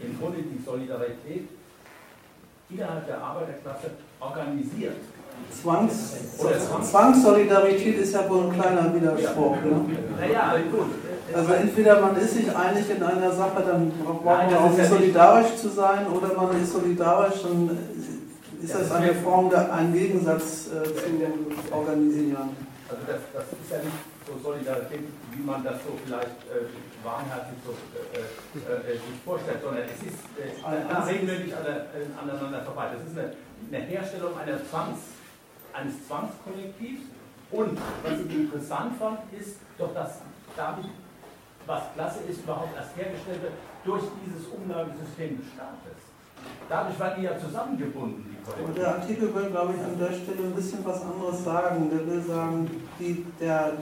im 0.00 0.18
Grunde 0.18 0.42
die 0.42 0.62
Solidarität 0.62 1.48
innerhalb 2.68 3.06
der 3.06 3.18
Arbeiterklasse 3.22 3.92
organisiert. 4.20 4.98
Zwangs, 5.62 6.14
Zwangssolidarität 6.90 7.98
ist 7.98 8.14
ja 8.14 8.28
wohl 8.28 8.44
ein 8.44 8.52
kleiner 8.52 8.92
Widerspruch. 8.94 9.56
Ne? 9.56 9.96
Naja, 10.18 10.56
gut. 10.70 10.90
Also 11.34 11.52
entweder 11.52 12.00
man 12.00 12.16
ist 12.16 12.34
sich 12.34 12.54
einig 12.54 12.90
in 12.90 13.02
einer 13.02 13.32
Sache, 13.32 13.62
dann 13.66 13.90
braucht 14.04 14.24
man 14.24 14.54
auch 14.54 14.76
ja 14.76 14.84
solidarisch 14.84 15.56
zu 15.56 15.68
sein, 15.68 16.06
oder 16.08 16.34
man 16.34 16.60
ist 16.60 16.72
solidarisch, 16.72 17.42
dann 17.42 17.78
ist 18.62 18.74
das 18.74 18.90
eine 18.92 19.14
Form, 19.14 19.48
der, 19.50 19.72
einen 19.72 19.92
Gegensatz 19.92 20.68
äh, 20.68 20.84
zu 20.84 21.74
organisieren. 21.74 22.56
Also 22.88 23.02
das, 23.06 23.20
das 23.32 23.44
ist 23.44 23.70
ja 23.70 23.78
nicht 23.78 24.12
so 24.26 24.38
Solidarität, 24.42 25.08
wie 25.32 25.42
man 25.42 25.64
das 25.64 25.76
so 25.82 25.96
vielleicht 26.04 26.38
äh, 26.46 26.68
wahnherzig 27.02 27.56
so, 27.64 27.72
äh, 27.72 28.22
äh, 28.22 28.92
sich 28.92 29.18
vorstellt, 29.24 29.58
sondern 29.62 29.84
es 29.88 29.98
ist 30.06 30.20
äh, 30.38 30.52
regelmäßig 30.62 31.54
aneinander 31.56 32.62
vorbei. 32.62 32.92
Das 32.94 33.02
ist 33.02 33.18
eine, 33.18 33.32
eine 33.72 33.84
Herstellung 33.86 34.38
einer 34.38 34.58
Zwangs, 34.68 34.98
eines 35.72 36.06
Zwangskollektivs 36.06 37.02
und 37.50 37.78
was 38.02 38.20
ich 38.20 38.34
interessant 38.34 38.96
fand, 38.98 39.18
ist 39.38 39.56
doch, 39.78 39.92
dass 39.94 40.20
damit, 40.56 40.90
was 41.66 41.82
klasse 41.94 42.20
ist, 42.28 42.42
überhaupt 42.42 42.74
erst 42.76 42.96
hergestellt 42.96 43.42
wird 43.42 43.52
durch 43.84 44.02
dieses 44.24 44.46
Umlagesystem 44.48 45.38
des 45.38 45.46
Staates. 45.52 46.12
Dadurch 46.68 46.98
waren 46.98 47.20
die 47.20 47.26
ja 47.26 47.38
zusammengebunden, 47.38 48.24
die 48.30 48.44
Kollektive. 48.44 48.80
Der 48.80 48.94
Artikel 48.94 49.34
will, 49.34 49.50
glaube 49.50 49.74
ich, 49.74 49.84
an 49.84 49.98
der 49.98 50.12
Stelle 50.12 50.48
ein 50.48 50.54
bisschen 50.54 50.84
was 50.84 51.02
anderes 51.02 51.44
sagen. 51.44 51.90
Der 51.90 52.06
will 52.06 52.22
sagen, 52.22 52.70
die, 52.98 53.26
der, 53.38 53.72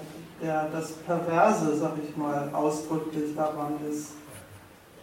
der, 0.42 0.68
das 0.70 0.92
Perverse, 0.92 1.76
sag 1.76 1.92
ich 2.02 2.16
mal, 2.16 2.50
ausdrücklich 2.52 3.34
daran 3.36 3.74
ist, 3.88 4.12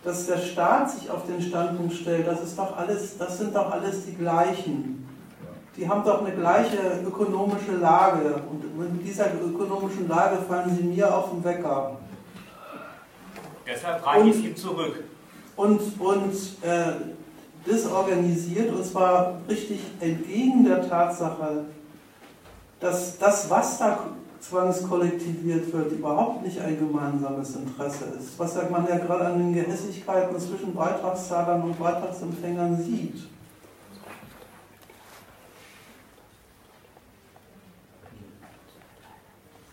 dass 0.04 0.28
der 0.28 0.38
Staat 0.38 0.92
sich 0.92 1.10
auf 1.10 1.26
den 1.26 1.42
Standpunkt 1.42 1.94
stellt, 1.94 2.28
das, 2.28 2.44
ist 2.44 2.58
doch 2.58 2.78
alles, 2.78 3.18
das 3.18 3.38
sind 3.40 3.56
doch 3.56 3.72
alles 3.72 4.06
die 4.06 4.16
gleichen. 4.16 5.07
Die 5.78 5.88
haben 5.88 6.04
doch 6.04 6.26
eine 6.26 6.36
gleiche 6.36 7.02
ökonomische 7.06 7.74
Lage 7.74 8.42
und 8.50 8.64
in 8.84 9.04
dieser 9.04 9.28
ökonomischen 9.36 10.08
Lage 10.08 10.38
fallen 10.48 10.76
sie 10.76 10.84
mir 10.84 11.16
auf 11.16 11.30
den 11.30 11.44
Wecker. 11.44 11.98
Deshalb 13.66 14.06
reiche 14.06 14.30
ich 14.30 14.46
ihm 14.46 14.56
zurück. 14.56 15.04
Und, 15.56 15.80
und 16.00 16.34
äh, 16.62 16.94
das 17.66 17.92
organisiert, 17.92 18.74
und 18.74 18.84
zwar 18.86 19.40
richtig 19.48 19.82
entgegen 20.00 20.66
der 20.66 20.88
Tatsache, 20.88 21.66
dass 22.80 23.18
das, 23.20 23.50
was 23.50 23.78
da 23.78 24.00
zwangskollektiviert 24.40 25.72
wird, 25.74 25.92
überhaupt 25.92 26.44
nicht 26.44 26.60
ein 26.60 26.78
gemeinsames 26.78 27.56
Interesse 27.56 28.06
ist. 28.18 28.38
Was 28.38 28.56
man 28.70 28.88
ja 28.88 28.98
gerade 28.98 29.26
an 29.26 29.40
den 29.40 29.54
Gehässigkeiten 29.54 30.40
zwischen 30.40 30.74
Beitragszahlern 30.74 31.62
und 31.64 31.80
Beitragsempfängern 31.80 32.82
sieht. 32.82 33.28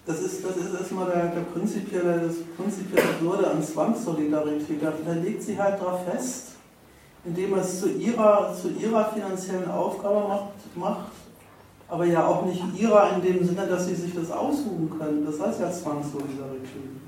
Das 0.06 0.20
ist, 0.20 0.44
das 0.44 0.56
ist 0.56 0.74
erstmal 0.78 1.06
der, 1.06 1.28
der 1.28 1.40
prinzipielle, 1.40 2.20
das 2.26 2.36
prinzipielle 2.56 3.20
Würde 3.20 3.50
an 3.50 3.62
Zwangssolidarität. 3.62 4.82
Da 4.82 5.12
legt 5.12 5.42
sie 5.42 5.58
halt 5.58 5.80
drauf 5.80 6.00
fest, 6.04 6.48
indem 7.24 7.54
es 7.54 7.80
zu 7.80 7.88
ihrer, 7.88 8.54
zu 8.54 8.68
ihrer 8.68 9.06
finanziellen 9.12 9.70
Aufgabe 9.70 10.28
macht, 10.28 10.76
macht, 10.76 11.12
aber 11.88 12.04
ja 12.04 12.26
auch 12.26 12.44
nicht 12.44 12.62
ihrer 12.78 13.14
in 13.14 13.22
dem 13.22 13.46
Sinne, 13.46 13.66
dass 13.66 13.86
sie 13.86 13.94
sich 13.94 14.14
das 14.14 14.30
aussuchen 14.30 14.92
können. 14.98 15.24
Das 15.24 15.40
heißt 15.40 15.60
ja 15.60 15.72
Zwangssolidarität. 15.72 17.00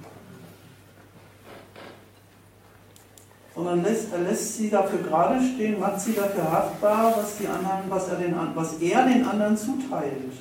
Sondern 3.55 3.83
lässt, 3.83 4.12
er 4.12 4.20
lässt 4.20 4.57
sie 4.57 4.70
dafür 4.70 5.00
gerade 5.00 5.39
stehen, 5.42 5.81
macht 5.81 6.00
sie 6.00 6.12
dafür 6.15 6.50
haftbar, 6.50 7.15
was, 7.16 7.36
die 7.39 7.47
anderen, 7.47 7.91
was, 7.91 8.08
er 8.08 8.16
den, 8.16 8.34
was 8.55 8.78
er 8.81 9.07
den 9.07 9.26
anderen 9.26 9.57
zuteilt. 9.57 10.33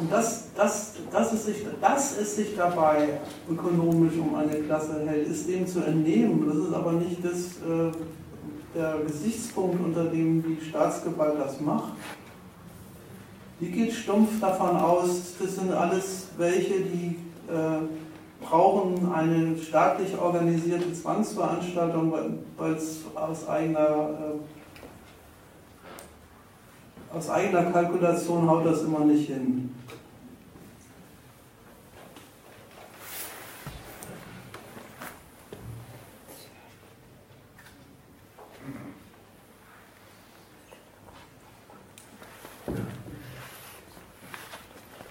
Und 0.00 0.10
das, 0.10 0.44
das, 0.56 0.94
dass, 1.12 1.32
es 1.34 1.44
sich, 1.44 1.56
dass 1.78 2.16
es 2.16 2.36
sich 2.36 2.56
dabei 2.56 3.20
ökonomisch 3.50 4.14
um 4.16 4.34
eine 4.34 4.56
Klasse 4.62 5.04
hält, 5.06 5.28
ist 5.28 5.46
dem 5.46 5.66
zu 5.66 5.80
entnehmen. 5.80 6.46
Das 6.48 6.56
ist 6.56 6.72
aber 6.72 6.92
nicht 6.92 7.22
das, 7.22 7.58
äh, 7.58 7.92
der 8.74 8.96
Gesichtspunkt, 9.06 9.84
unter 9.84 10.04
dem 10.04 10.42
die 10.42 10.64
Staatsgewalt 10.64 11.38
das 11.38 11.60
macht. 11.60 11.92
Die 13.60 13.70
geht 13.70 13.92
stumpf 13.92 14.40
davon 14.40 14.74
aus, 14.74 15.34
das 15.38 15.56
sind 15.56 15.70
alles 15.70 16.28
welche, 16.38 16.80
die 16.80 17.16
äh, 17.46 18.42
brauchen 18.42 19.12
eine 19.12 19.58
staatlich 19.58 20.18
organisierte 20.18 20.94
Zwangsveranstaltung, 20.94 22.38
weil 22.56 22.72
es 22.72 23.00
aus 23.14 23.46
eigener 23.46 23.80
äh, 23.88 24.38
aus 27.12 27.28
eigener 27.28 27.64
Kalkulation 27.72 28.48
haut 28.48 28.64
das 28.64 28.82
immer 28.82 29.00
nicht 29.00 29.26
hin. 29.26 29.74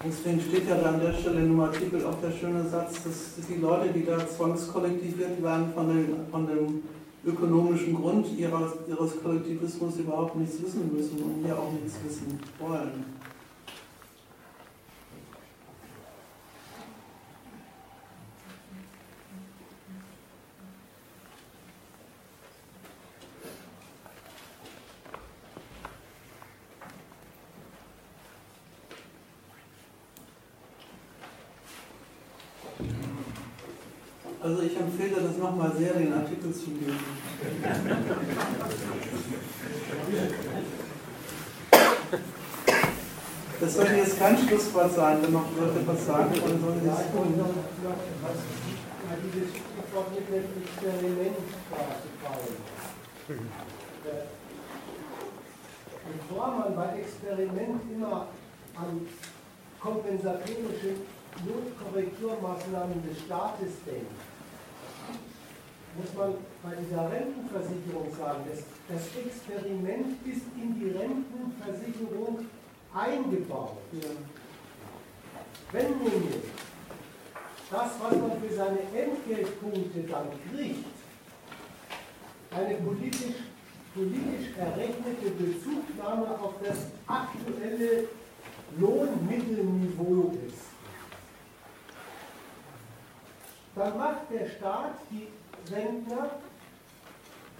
Deswegen 0.01 0.39
steht 0.39 0.58
ja 0.69 0.75
da 0.75 0.89
an 0.89 0.99
der 0.99 1.13
Stelle 1.13 1.41
dem 1.41 1.59
Artikel 1.59 2.05
auch 2.05 2.21
der 2.21 2.31
schöne 2.31 2.63
Satz, 2.69 3.03
dass 3.03 3.47
die 3.47 3.59
Leute, 3.59 3.91
die 3.91 4.05
da 4.05 4.17
zwangskollektiviert 4.19 5.41
werden, 5.41 5.73
von 5.73 5.87
dem, 5.87 6.15
von 6.29 6.45
dem 6.47 6.83
ökonomischen 7.25 7.95
Grund 7.95 8.27
ihres, 8.37 8.73
ihres 8.87 9.21
Kollektivismus 9.21 9.97
überhaupt 9.97 10.35
nichts 10.35 10.61
wissen 10.61 10.91
müssen 10.93 11.23
und 11.23 11.43
hier 11.43 11.57
auch 11.57 11.71
nichts 11.71 11.97
wissen 12.05 12.39
wollen. 12.59 13.03
Also 34.41 34.63
ich 34.63 34.75
empfehle 34.79 35.21
das 35.21 35.37
nochmal 35.37 35.71
sehr, 35.77 35.93
den 36.65 36.65
Artikel 36.65 36.65
zu 36.65 36.71
lesen. 36.71 36.99
Das 43.59 43.75
sollte 43.75 43.95
jetzt 43.95 44.17
kein 44.17 44.37
Schlusswort 44.37 44.93
sein, 44.93 45.21
wenn 45.21 45.33
noch 45.33 45.45
Leute 45.57 45.85
was 45.85 46.05
sagen 46.05 46.31
wollen, 46.41 46.61
sollen 46.61 46.89
es 46.89 47.11
tun. 47.11 47.33
Dieses 49.21 49.49
dem 49.51 50.63
Experiment 50.63 51.37
Bevor 56.27 56.47
man 56.47 56.75
bei 56.75 56.99
Experiment 56.99 57.81
immer 57.93 58.27
an 58.75 59.07
kompensatorische 59.79 60.95
Notkorrekturmaßnahmen 61.45 63.03
des 63.07 63.19
Staates 63.25 63.73
denkt, 63.85 64.11
muss 65.97 66.13
man 66.17 66.33
bei 66.61 66.75
dieser 66.75 67.09
Rentenversicherung 67.09 68.07
sagen, 68.17 68.43
das, 68.49 68.63
das 68.89 69.23
Experiment 69.23 70.17
ist 70.25 70.43
in 70.57 70.75
die 70.79 70.89
Rentenversicherung 70.91 72.45
eingebaut. 72.93 73.77
Ja. 73.93 74.09
Wenn 75.71 75.97
nämlich 75.99 76.43
das, 77.71 77.91
was 78.01 78.15
man 78.15 78.41
für 78.41 78.55
seine 78.55 78.79
Entgeltpunkte 78.79 80.01
dann 80.09 80.27
kriegt, 80.51 80.85
eine 82.51 82.75
politisch, 82.75 83.35
politisch 83.93 84.57
errechnete 84.57 85.29
Bezugnahme 85.37 86.27
auf 86.41 86.55
das 86.63 86.87
aktuelle 87.07 88.07
Lohnmittelniveau 88.77 90.33
ist, 90.47 90.57
dann 93.75 93.97
macht 93.97 94.31
der 94.31 94.49
Staat 94.49 94.95
die 95.11 95.27
Rentner 95.71 96.31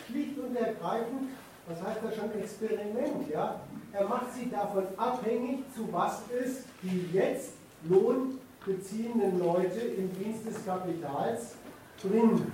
schlicht 0.10 0.38
und 0.40 0.56
ergreifend, 0.56 1.30
was 1.68 1.82
heißt 1.82 2.00
das 2.04 2.16
schon, 2.16 2.32
Experiment, 2.40 3.30
ja? 3.32 3.62
Er 3.92 4.08
macht 4.08 4.34
sie 4.34 4.50
davon 4.50 4.84
abhängig, 4.98 5.64
zu 5.76 5.92
was 5.92 6.22
es 6.32 6.64
die 6.82 7.10
jetzt 7.12 7.54
lohnbeziehenden 7.88 9.40
Leute 9.40 9.80
im 9.80 10.12
Dienst 10.18 10.46
des 10.48 10.66
Kapitals 10.66 11.56
bringen. 12.02 12.52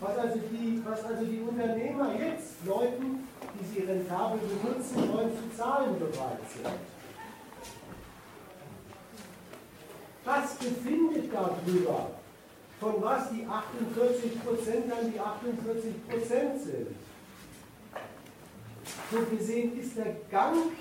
Was 0.00 0.18
also, 0.18 0.38
die, 0.50 0.82
was 0.84 1.04
also 1.04 1.24
die 1.24 1.40
Unternehmer 1.40 2.10
jetzt 2.18 2.54
Leuten, 2.66 3.26
die 3.58 3.74
sie 3.74 3.86
rentabel 3.86 4.38
benutzen 4.40 5.12
wollen, 5.12 5.30
zu 5.30 5.56
zahlen 5.56 5.98
bereit 5.98 6.40
sind. 6.52 6.74
Das 10.24 10.54
befindet 10.56 11.32
darüber, 11.32 12.10
von 12.80 13.02
was 13.02 13.30
die 13.30 13.46
48 13.46 14.44
Prozent 14.44 14.90
dann 14.90 15.12
die 15.12 15.18
48 15.18 16.08
Prozent 16.08 16.60
sind. 16.60 16.88
So 19.10 19.18
gesehen 19.36 19.78
ist 19.78 19.96
der 19.96 20.16
Gang 20.30 20.72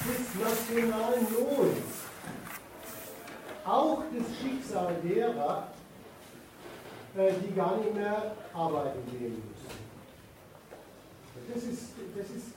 des 0.00 0.42
nationalen 0.42 1.26
Lohns 1.32 2.02
auch 3.64 4.02
das 4.12 4.26
Schicksal 4.38 4.96
derer, 5.02 5.68
äh, 7.16 7.32
die 7.44 7.54
gar 7.54 7.76
nicht 7.78 7.94
mehr 7.94 8.34
arbeiten 8.52 9.00
gehen 9.10 9.34
müssen. 9.34 9.82
Das 11.54 11.62
ist, 11.62 11.92
das 12.16 12.26
ist, 12.30 12.52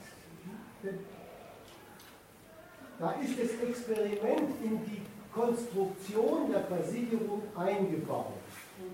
da 3.00 3.12
ist 3.12 3.40
das 3.40 3.70
Experiment 3.70 4.64
in 4.64 4.86
die 4.86 5.02
Konstruktion 5.36 6.50
der 6.52 6.62
Versicherung 6.62 7.44
eingebaut. 7.56 8.34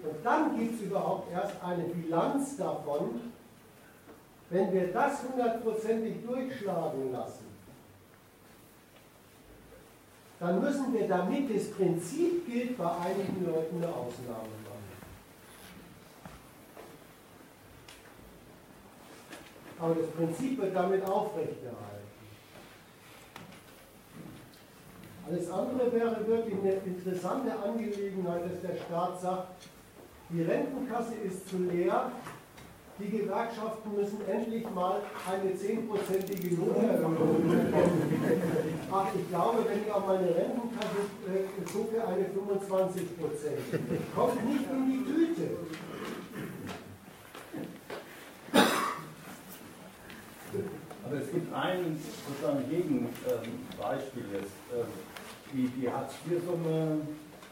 Und 0.03 0.25
dann 0.25 0.57
gibt 0.57 0.75
es 0.75 0.81
überhaupt 0.81 1.31
erst 1.31 1.63
eine 1.63 1.83
Bilanz 1.83 2.57
davon, 2.57 3.21
wenn 4.49 4.73
wir 4.73 4.91
das 4.91 5.23
hundertprozentig 5.23 6.25
durchschlagen 6.25 7.13
lassen, 7.13 7.45
dann 10.39 10.59
müssen 10.59 10.91
wir, 10.91 11.07
damit 11.07 11.55
das 11.55 11.69
Prinzip 11.71 12.45
gilt, 12.47 12.77
bei 12.77 12.91
einigen 12.97 13.45
Leuten 13.45 13.77
eine 13.77 13.87
Ausnahme 13.87 14.49
machen. 14.65 14.81
Aber 19.79 19.95
das 19.95 20.09
Prinzip 20.09 20.59
wird 20.59 20.75
damit 20.75 21.05
aufrechterhalten. 21.05 21.90
Alles 25.32 25.50
andere 25.50 25.93
wäre 25.93 26.27
wirklich 26.27 26.56
eine 26.60 26.74
interessante 26.74 27.53
Angelegenheit, 27.64 28.42
dass 28.43 28.69
der 28.69 28.76
Staat 28.76 29.22
sagt, 29.22 29.48
die 30.30 30.42
Rentenkasse 30.42 31.14
ist 31.24 31.48
zu 31.48 31.58
leer, 31.58 32.11
die 33.00 33.10
Gewerkschaften 33.10 33.95
müssen 33.95 34.18
endlich 34.27 34.69
mal 34.72 35.00
eine 35.32 35.56
zehnprozentige 35.56 36.53
Lohnerhöhung 36.56 37.48
bekommen. 37.48 38.51
Ach, 38.92 39.08
ich 39.18 39.30
glaube, 39.30 39.60
wenn 39.69 39.82
ich 39.82 39.92
auf 39.92 40.06
meine 40.06 40.27
Rentenkasse 40.27 41.00
äh, 41.27 41.72
gucke, 41.72 42.06
eine 42.06 42.26
25 42.26 43.18
Prozent. 43.18 44.14
Kommt 44.14 44.45
nicht 44.45 44.69
in 44.69 44.85
die 44.85 45.06
Tüte. 45.06 45.50
Aber 51.06 51.16
es 51.22 51.32
gibt 51.32 51.53
ein 51.53 51.98
sozusagen 52.27 52.69
Gegenbeispiel 52.69 54.24
jetzt. 54.34 54.51
Ähm, 54.76 55.10
die, 55.53 55.67
die 55.67 55.89
Hartz-IV-Summe, 55.89 57.01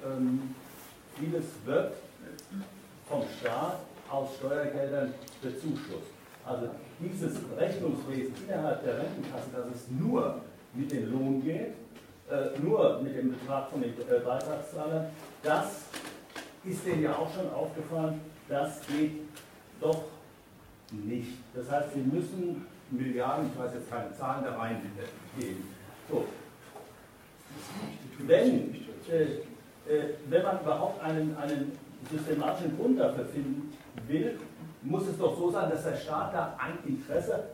ähm, 0.05 0.55
vieles 1.19 1.45
wird 1.65 1.93
vom 3.07 3.23
Staat 3.39 3.79
aus 4.09 4.29
Steuergeldern 4.37 5.13
bezuschusst. 5.41 6.11
Also 6.45 6.69
dieses 6.99 7.37
Rechnungswesen 7.57 8.33
innerhalb 8.47 8.83
der 8.83 8.97
Rentenkasse, 8.99 9.49
dass 9.53 9.75
es 9.75 9.89
nur 9.89 10.41
mit 10.73 10.91
dem 10.91 11.11
Lohn 11.11 11.43
geht, 11.43 11.73
äh, 12.29 12.59
nur 12.61 13.01
mit 13.01 13.15
dem 13.15 13.31
Betrag 13.31 13.69
von 13.69 13.81
den 13.81 13.91
äh, 13.91 14.19
Beitragszahlern, 14.23 15.07
das 15.43 15.83
ist 16.63 16.85
denen 16.85 17.03
ja 17.03 17.15
auch 17.15 17.33
schon 17.33 17.49
aufgefallen, 17.51 18.19
das 18.47 18.81
geht 18.87 19.21
doch 19.79 20.03
nicht. 20.91 21.37
Das 21.53 21.69
heißt, 21.69 21.93
sie 21.93 22.01
müssen 22.01 22.65
Milliarden, 22.91 23.51
ich 23.53 23.59
weiß 23.59 23.73
jetzt 23.75 23.89
keine 23.89 24.15
Zahlen, 24.17 24.43
da 24.43 24.57
reingeben. 24.57 24.89
So. 26.09 26.25
Wenn, 28.19 28.75
äh, 29.09 29.23
äh, 29.91 30.13
wenn 30.29 30.43
man 30.43 30.59
überhaupt 30.61 31.01
einen, 31.03 31.35
einen 31.37 31.77
systematischen 32.11 32.77
Grund 32.77 32.99
dafür 32.99 33.25
finden 33.25 33.73
will, 34.07 34.39
muss 34.81 35.07
es 35.07 35.17
doch 35.17 35.37
so 35.37 35.51
sein, 35.51 35.69
dass 35.69 35.83
der 35.83 35.95
Staat 35.95 36.33
da 36.33 36.57
ein 36.57 36.77
Interesse 36.87 37.45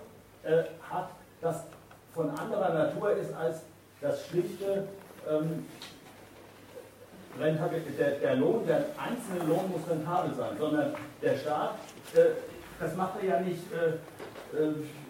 äh, 0.44 0.64
hat, 0.90 1.10
das 1.42 1.64
von 2.14 2.30
anderer 2.30 2.74
Natur 2.74 3.11
ist 3.11 3.34
als 3.34 3.61
das 4.02 4.27
schlichte 4.27 4.88
ähm, 5.30 5.66
der, 7.38 8.11
der, 8.11 8.35
Lohn, 8.38 8.66
der 8.66 8.85
einzelne 8.98 9.50
Lohn 9.50 9.69
muss 9.69 9.90
rentabel 9.90 10.34
sein, 10.35 10.58
sondern 10.58 10.94
der 11.22 11.35
Staat, 11.35 11.76
äh, 12.16 12.19
das 12.80 12.95
macht 12.95 13.22
er 13.22 13.27
ja 13.27 13.40
nicht 13.42 13.61
äh 13.74 13.98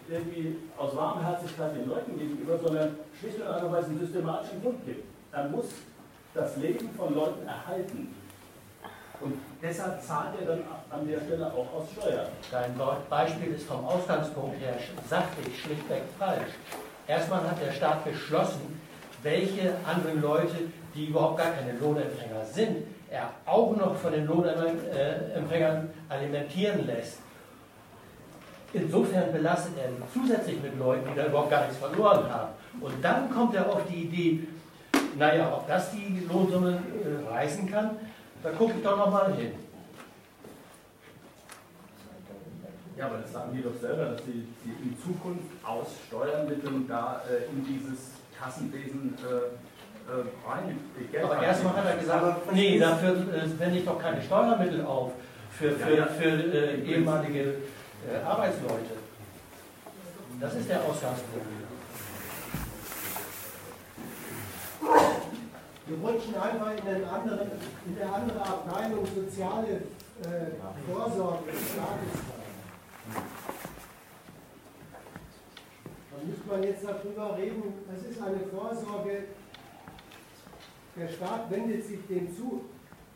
irgendwie 0.08 0.56
aus 0.76 0.94
Warmherzigkeit 0.96 1.74
den 1.74 1.88
Leuten 1.88 2.18
gegenüber, 2.18 2.58
sondern 2.58 2.96
schlicht 3.18 3.40
und 3.40 3.46
einfach, 3.46 3.70
weil 3.70 3.82
es 3.82 3.88
einen 3.88 4.00
systematischen 4.00 4.62
Grund 4.62 4.84
gibt. 4.84 5.04
Er 5.32 5.48
muss 5.48 5.66
das 6.34 6.56
Leben 6.56 6.90
von 6.96 7.14
Leuten 7.14 7.46
erhalten. 7.46 8.14
Und 9.20 9.34
deshalb 9.62 10.02
zahlt 10.02 10.38
er 10.40 10.46
dann 10.46 10.60
an 10.90 11.08
der 11.08 11.20
Stelle 11.20 11.46
auch 11.46 11.72
aus 11.74 11.90
Steuern. 11.92 12.28
Dein 12.50 12.74
Beispiel 13.08 13.54
ist 13.54 13.66
vom 13.66 13.84
Ausgangspunkt 13.84 14.60
her 14.60 14.74
sachlich 15.08 15.62
schlichtweg 15.62 16.02
falsch. 16.18 16.52
Erstmal 17.06 17.40
hat 17.48 17.60
der 17.62 17.72
Staat 17.72 18.04
beschlossen, 18.04 18.80
welche 19.22 19.74
anderen 19.86 20.20
Leute, 20.20 20.56
die 20.94 21.06
überhaupt 21.06 21.38
gar 21.38 21.52
keine 21.52 21.78
Lohnempfänger 21.78 22.44
sind, 22.44 22.86
er 23.10 23.30
auch 23.46 23.74
noch 23.76 23.96
von 23.96 24.12
den 24.12 24.26
Lohnempfängern 24.26 25.90
alimentieren 26.08 26.86
lässt. 26.86 27.20
Insofern 28.76 29.32
belastet 29.32 29.72
er 29.78 29.90
zusätzlich 30.12 30.60
mit 30.62 30.78
Leuten, 30.78 31.08
die 31.10 31.16
da 31.16 31.26
überhaupt 31.26 31.50
gar 31.50 31.62
nichts 31.62 31.78
verloren 31.78 32.30
haben. 32.30 32.50
Und 32.80 33.02
dann 33.02 33.30
kommt 33.30 33.54
er 33.54 33.66
auf 33.66 33.80
die 33.88 34.02
Idee, 34.04 34.46
naja, 35.18 35.50
ob 35.54 35.66
das 35.66 35.92
die 35.92 36.26
Lohnsumme 36.30 36.72
äh, 36.72 37.32
reißen 37.32 37.70
kann, 37.70 37.96
da 38.42 38.50
gucke 38.50 38.74
ich 38.76 38.84
doch 38.84 38.98
nochmal 38.98 39.34
hin. 39.34 39.52
Ja, 42.96 43.06
aber 43.06 43.18
das 43.18 43.32
sagen 43.32 43.50
die 43.54 43.62
doch 43.62 43.78
selber, 43.80 44.06
dass 44.06 44.24
sie, 44.24 44.46
sie 44.64 44.70
in 44.82 44.96
Zukunft 44.98 45.46
aus 45.64 45.88
Steuermitteln 46.08 46.86
da 46.88 47.22
äh, 47.30 47.50
in 47.50 47.64
dieses 47.64 48.12
Kassenwesen 48.38 49.14
äh, 49.22 50.10
äh 50.10 50.24
rein. 50.48 50.78
Geld 51.10 51.24
aber 51.24 51.42
erstmal 51.42 51.76
hat 51.76 51.86
er 51.86 51.96
gesagt, 51.96 52.52
nee, 52.52 52.78
dafür 52.78 53.10
äh, 53.10 53.58
wende 53.58 53.78
ich 53.78 53.84
doch 53.84 53.98
keine 53.98 54.22
Steuermittel 54.22 54.84
auf 54.84 55.12
für, 55.50 55.72
für, 55.72 55.90
ja, 55.90 55.96
ja. 55.96 56.06
für 56.06 56.28
äh, 56.28 56.82
ehemalige 56.82 57.54
äh, 58.06 58.22
Arbeitsleute. 58.24 58.96
Das 60.40 60.54
ist 60.54 60.68
der 60.68 60.84
Ausgangspunkt. 60.84 61.46
Wir 65.86 65.96
rutschen 65.98 66.34
einfach 66.34 66.72
in, 66.72 66.86
einen 66.88 67.04
anderen, 67.04 67.50
in 67.86 68.02
eine 68.02 68.12
andere 68.12 68.40
Abteilung 68.40 69.06
soziale 69.06 69.82
äh, 70.22 70.92
Vorsorge 70.92 71.50
des 71.50 71.60
Staates 71.72 72.12
rein. 72.26 73.22
Da 76.10 76.26
müsste 76.26 76.48
man 76.48 76.62
jetzt 76.64 76.84
darüber 76.84 77.36
reden, 77.36 77.62
es 77.94 78.10
ist 78.10 78.22
eine 78.22 78.40
Vorsorge, 78.40 79.24
der 80.96 81.08
Staat 81.08 81.50
wendet 81.50 81.86
sich 81.86 82.00
dem 82.08 82.34
zu. 82.34 82.64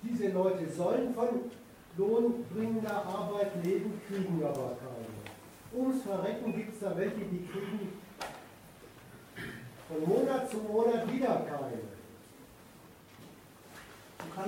Diese 0.03 0.29
Leute 0.29 0.71
sollen 0.71 1.15
von 1.15 1.51
lohnbringender 1.97 3.05
Arbeit 3.05 3.65
leben, 3.65 4.01
kriegen 4.09 4.43
aber 4.43 4.77
keine. 4.79 5.11
Ums 5.73 6.03
Verrecken 6.03 6.55
gibt 6.55 6.75
es 6.75 6.81
da 6.81 6.97
welche, 6.97 7.21
die 7.21 7.47
kriegen 7.47 7.93
von 9.89 10.09
Monat 10.09 10.51
zu 10.51 10.59
Monat 10.59 11.13
wieder 11.13 11.47
keine. 11.49 11.81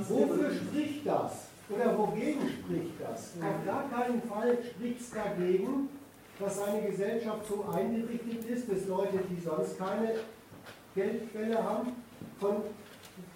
Wofür 0.08 0.50
spricht 0.54 1.06
das? 1.06 1.48
Oder 1.68 1.98
wogegen 1.98 2.48
spricht 2.48 3.00
das? 3.00 3.32
Auf 3.40 3.64
gar 3.64 3.88
keinen 3.90 4.22
Fall 4.22 4.58
spricht 4.62 5.00
es 5.00 5.10
dagegen, 5.10 5.88
dass 6.38 6.62
eine 6.62 6.82
Gesellschaft 6.82 7.46
so 7.48 7.64
eingerichtet 7.72 8.44
ist, 8.48 8.70
dass 8.70 8.86
Leute, 8.86 9.18
die 9.30 9.40
sonst 9.40 9.78
keine 9.78 10.14
Geldquelle 10.94 11.62
haben, 11.62 11.92
von 12.38 12.56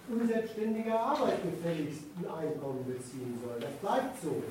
unselbstständiger 0.09 0.99
Arbeit 0.99 1.39
gefälligst 1.43 2.03
ein 2.17 2.25
Einkommen 2.25 2.85
beziehen 2.85 3.37
sollen. 3.43 3.61
Das 3.61 3.73
bleibt 3.81 4.21
so. 4.21 4.43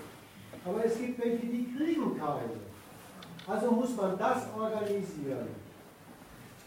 Aber 0.65 0.85
es 0.85 0.99
gibt 0.99 1.23
welche, 1.23 1.47
die 1.47 1.75
kriegen 1.77 2.19
keine. 2.19 2.61
Also 3.47 3.71
muss 3.71 3.95
man 3.97 4.19
das 4.19 4.43
organisieren. 4.57 5.49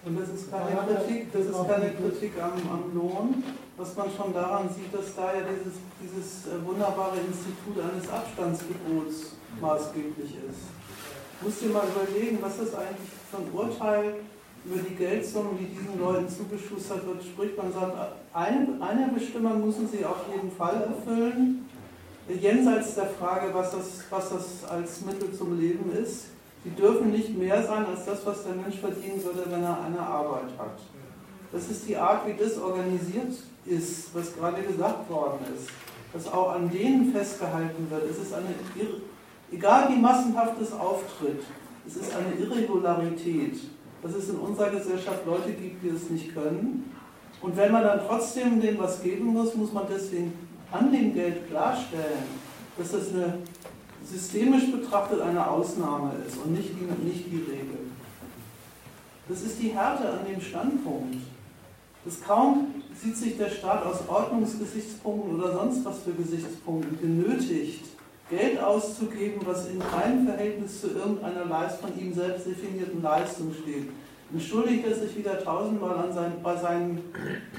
Und 0.05 0.17
das 0.17 0.29
ist 0.29 0.49
keine 0.49 0.79
Kritik, 0.87 1.31
das 1.33 1.45
ist 1.47 1.67
keine 1.67 1.91
Kritik 1.91 2.31
am, 2.41 2.53
am 2.71 2.95
Lohn, 2.95 3.43
was 3.75 3.95
man 3.97 4.07
schon 4.15 4.33
daran 4.33 4.69
sieht, 4.69 4.93
dass 4.93 5.13
da 5.13 5.33
ja 5.33 5.41
dieses, 5.43 5.77
dieses 6.01 6.47
äh, 6.47 6.65
wunderbare 6.65 7.17
Institut 7.17 7.83
eines 7.83 8.09
Abstandsgebots 8.09 9.35
maßgeblich 9.59 10.35
ist. 10.35 10.71
Ich 11.35 11.45
muss 11.45 11.59
dir 11.59 11.69
mal 11.69 11.83
überlegen, 11.87 12.37
was 12.41 12.59
ist 12.59 12.73
eigentlich 12.75 13.09
für 13.29 13.37
ein 13.37 13.51
Urteil 13.51 14.13
über 14.69 14.83
die 14.83 14.95
Geldsummen, 14.95 15.57
die 15.57 15.65
diesen 15.65 15.99
Leuten 15.99 16.29
zugeschustert 16.29 17.05
wird, 17.05 17.23
spricht. 17.23 17.57
Man 17.57 17.73
sagt, 17.73 17.97
eine, 18.33 18.67
eine 18.79 19.07
Bestimmung 19.07 19.65
müssen 19.65 19.89
sie 19.89 20.05
auf 20.05 20.25
jeden 20.33 20.51
Fall 20.51 20.87
erfüllen, 20.87 21.67
jenseits 22.39 22.95
der 22.95 23.07
Frage, 23.07 23.51
was 23.53 23.71
das, 23.71 24.03
was 24.09 24.29
das 24.29 24.69
als 24.69 25.01
Mittel 25.01 25.33
zum 25.33 25.59
Leben 25.59 25.91
ist. 25.91 26.25
Sie 26.63 26.69
dürfen 26.71 27.11
nicht 27.11 27.35
mehr 27.35 27.63
sein 27.63 27.85
als 27.85 28.05
das, 28.05 28.23
was 28.25 28.43
der 28.43 28.53
Mensch 28.53 28.77
verdienen 28.77 29.23
würde, 29.23 29.45
wenn 29.49 29.63
er 29.63 29.81
eine 29.81 29.99
Arbeit 29.99 30.51
hat. 30.57 30.79
Das 31.51 31.67
ist 31.69 31.87
die 31.87 31.97
Art, 31.97 32.27
wie 32.27 32.33
das 32.37 32.59
organisiert 32.59 33.33
ist, 33.65 34.13
was 34.13 34.35
gerade 34.35 34.61
gesagt 34.61 35.09
worden 35.09 35.39
ist. 35.55 35.69
Dass 36.13 36.31
auch 36.31 36.51
an 36.51 36.69
denen 36.69 37.11
festgehalten 37.11 37.89
wird. 37.89 38.03
Es 38.11 38.19
ist 38.19 38.33
eine, 38.33 38.47
egal 39.51 39.89
wie 39.89 39.99
massenhaft 39.99 40.61
es 40.61 40.73
auftritt, 40.73 41.43
es 41.87 41.95
ist 41.95 42.11
eine 42.15 42.35
Irregularität 42.35 43.57
dass 44.01 44.13
es 44.13 44.29
in 44.29 44.37
unserer 44.37 44.69
Gesellschaft 44.69 45.25
Leute 45.25 45.51
gibt, 45.51 45.83
die 45.83 45.89
es 45.89 46.09
nicht 46.09 46.33
können. 46.33 46.91
Und 47.41 47.55
wenn 47.55 47.71
man 47.71 47.83
dann 47.83 48.01
trotzdem 48.07 48.61
denen 48.61 48.79
was 48.79 49.01
geben 49.01 49.27
muss, 49.27 49.55
muss 49.55 49.71
man 49.71 49.85
deswegen 49.89 50.33
an 50.71 50.91
dem 50.91 51.13
Geld 51.13 51.47
klarstellen, 51.49 52.23
dass 52.77 52.91
das 52.91 53.13
eine 53.13 53.39
systemisch 54.05 54.71
betrachtet 54.71 55.21
eine 55.21 55.49
Ausnahme 55.49 56.13
ist 56.27 56.37
und 56.37 56.53
nicht 56.53 56.69
die, 56.69 57.05
nicht 57.05 57.25
die 57.31 57.37
Regel. 57.37 57.79
Das 59.27 59.41
ist 59.41 59.61
die 59.61 59.69
Härte 59.69 60.09
an 60.09 60.25
dem 60.27 60.41
Standpunkt. 60.41 61.17
Das 62.05 62.21
kaum 62.21 62.73
sieht 62.95 63.17
sich 63.17 63.37
der 63.37 63.49
Staat 63.49 63.85
aus 63.85 64.07
Ordnungsgesichtspunkten 64.07 65.39
oder 65.39 65.53
sonst 65.53 65.85
was 65.85 65.99
für 65.99 66.11
Gesichtspunkten 66.11 66.99
genötigt, 66.99 67.85
Geld 68.29 68.61
auszugeben, 68.61 69.41
was 69.45 69.67
in 69.69 69.79
keinem 69.79 70.27
Verhältnis 70.27 70.81
zu 70.81 70.87
irgendeiner 70.87 71.69
von 71.69 71.99
ihm 71.99 72.13
selbst 72.13 72.45
definierten 72.45 73.01
Leistung 73.01 73.51
steht. 73.53 73.89
Entschuldigt 74.31 74.85
er 74.85 74.93
sich 74.93 75.17
wieder 75.17 75.43
tausendmal 75.43 75.97
an 75.97 76.13
sein, 76.13 76.33
bei, 76.43 76.55
seinen, 76.55 76.99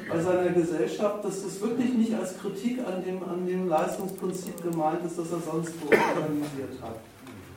bei 0.09 0.21
seiner 0.21 0.51
Gesellschaft, 0.51 1.25
dass 1.25 1.43
das 1.43 1.61
wirklich 1.61 1.93
nicht 1.95 2.15
als 2.15 2.39
Kritik 2.39 2.79
an 2.87 3.03
dem, 3.05 3.21
an 3.25 3.45
dem 3.45 3.69
Leistungsprinzip 3.69 4.63
gemeint 4.63 5.05
ist, 5.05 5.19
das 5.19 5.33
er 5.33 5.41
sonst 5.41 5.73
wo 5.83 5.87
organisiert 5.87 6.81
hat. 6.81 7.01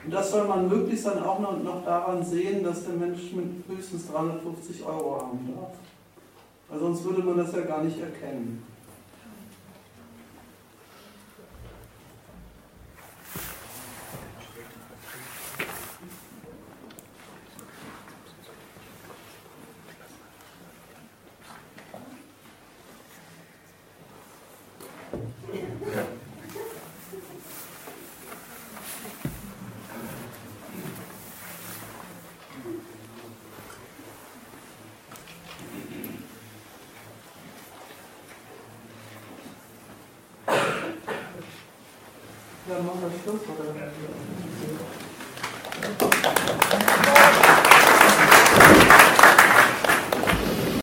Und 0.04 0.12
das 0.12 0.32
soll 0.32 0.48
man 0.48 0.68
möglichst 0.68 1.06
dann 1.06 1.24
auch 1.24 1.40
noch, 1.40 1.62
noch 1.62 1.86
daran 1.86 2.26
sehen, 2.26 2.64
dass 2.64 2.86
der 2.86 2.96
Mensch 2.96 3.32
mit 3.34 3.64
höchstens 3.68 4.08
350 4.12 4.84
Euro 4.84 5.22
haben 5.22 5.54
darf. 5.56 5.74
Weil 6.70 6.80
sonst 6.80 7.04
würde 7.04 7.22
man 7.22 7.38
das 7.38 7.54
ja 7.54 7.62
gar 7.62 7.84
nicht 7.84 8.00
erkennen. 8.00 8.64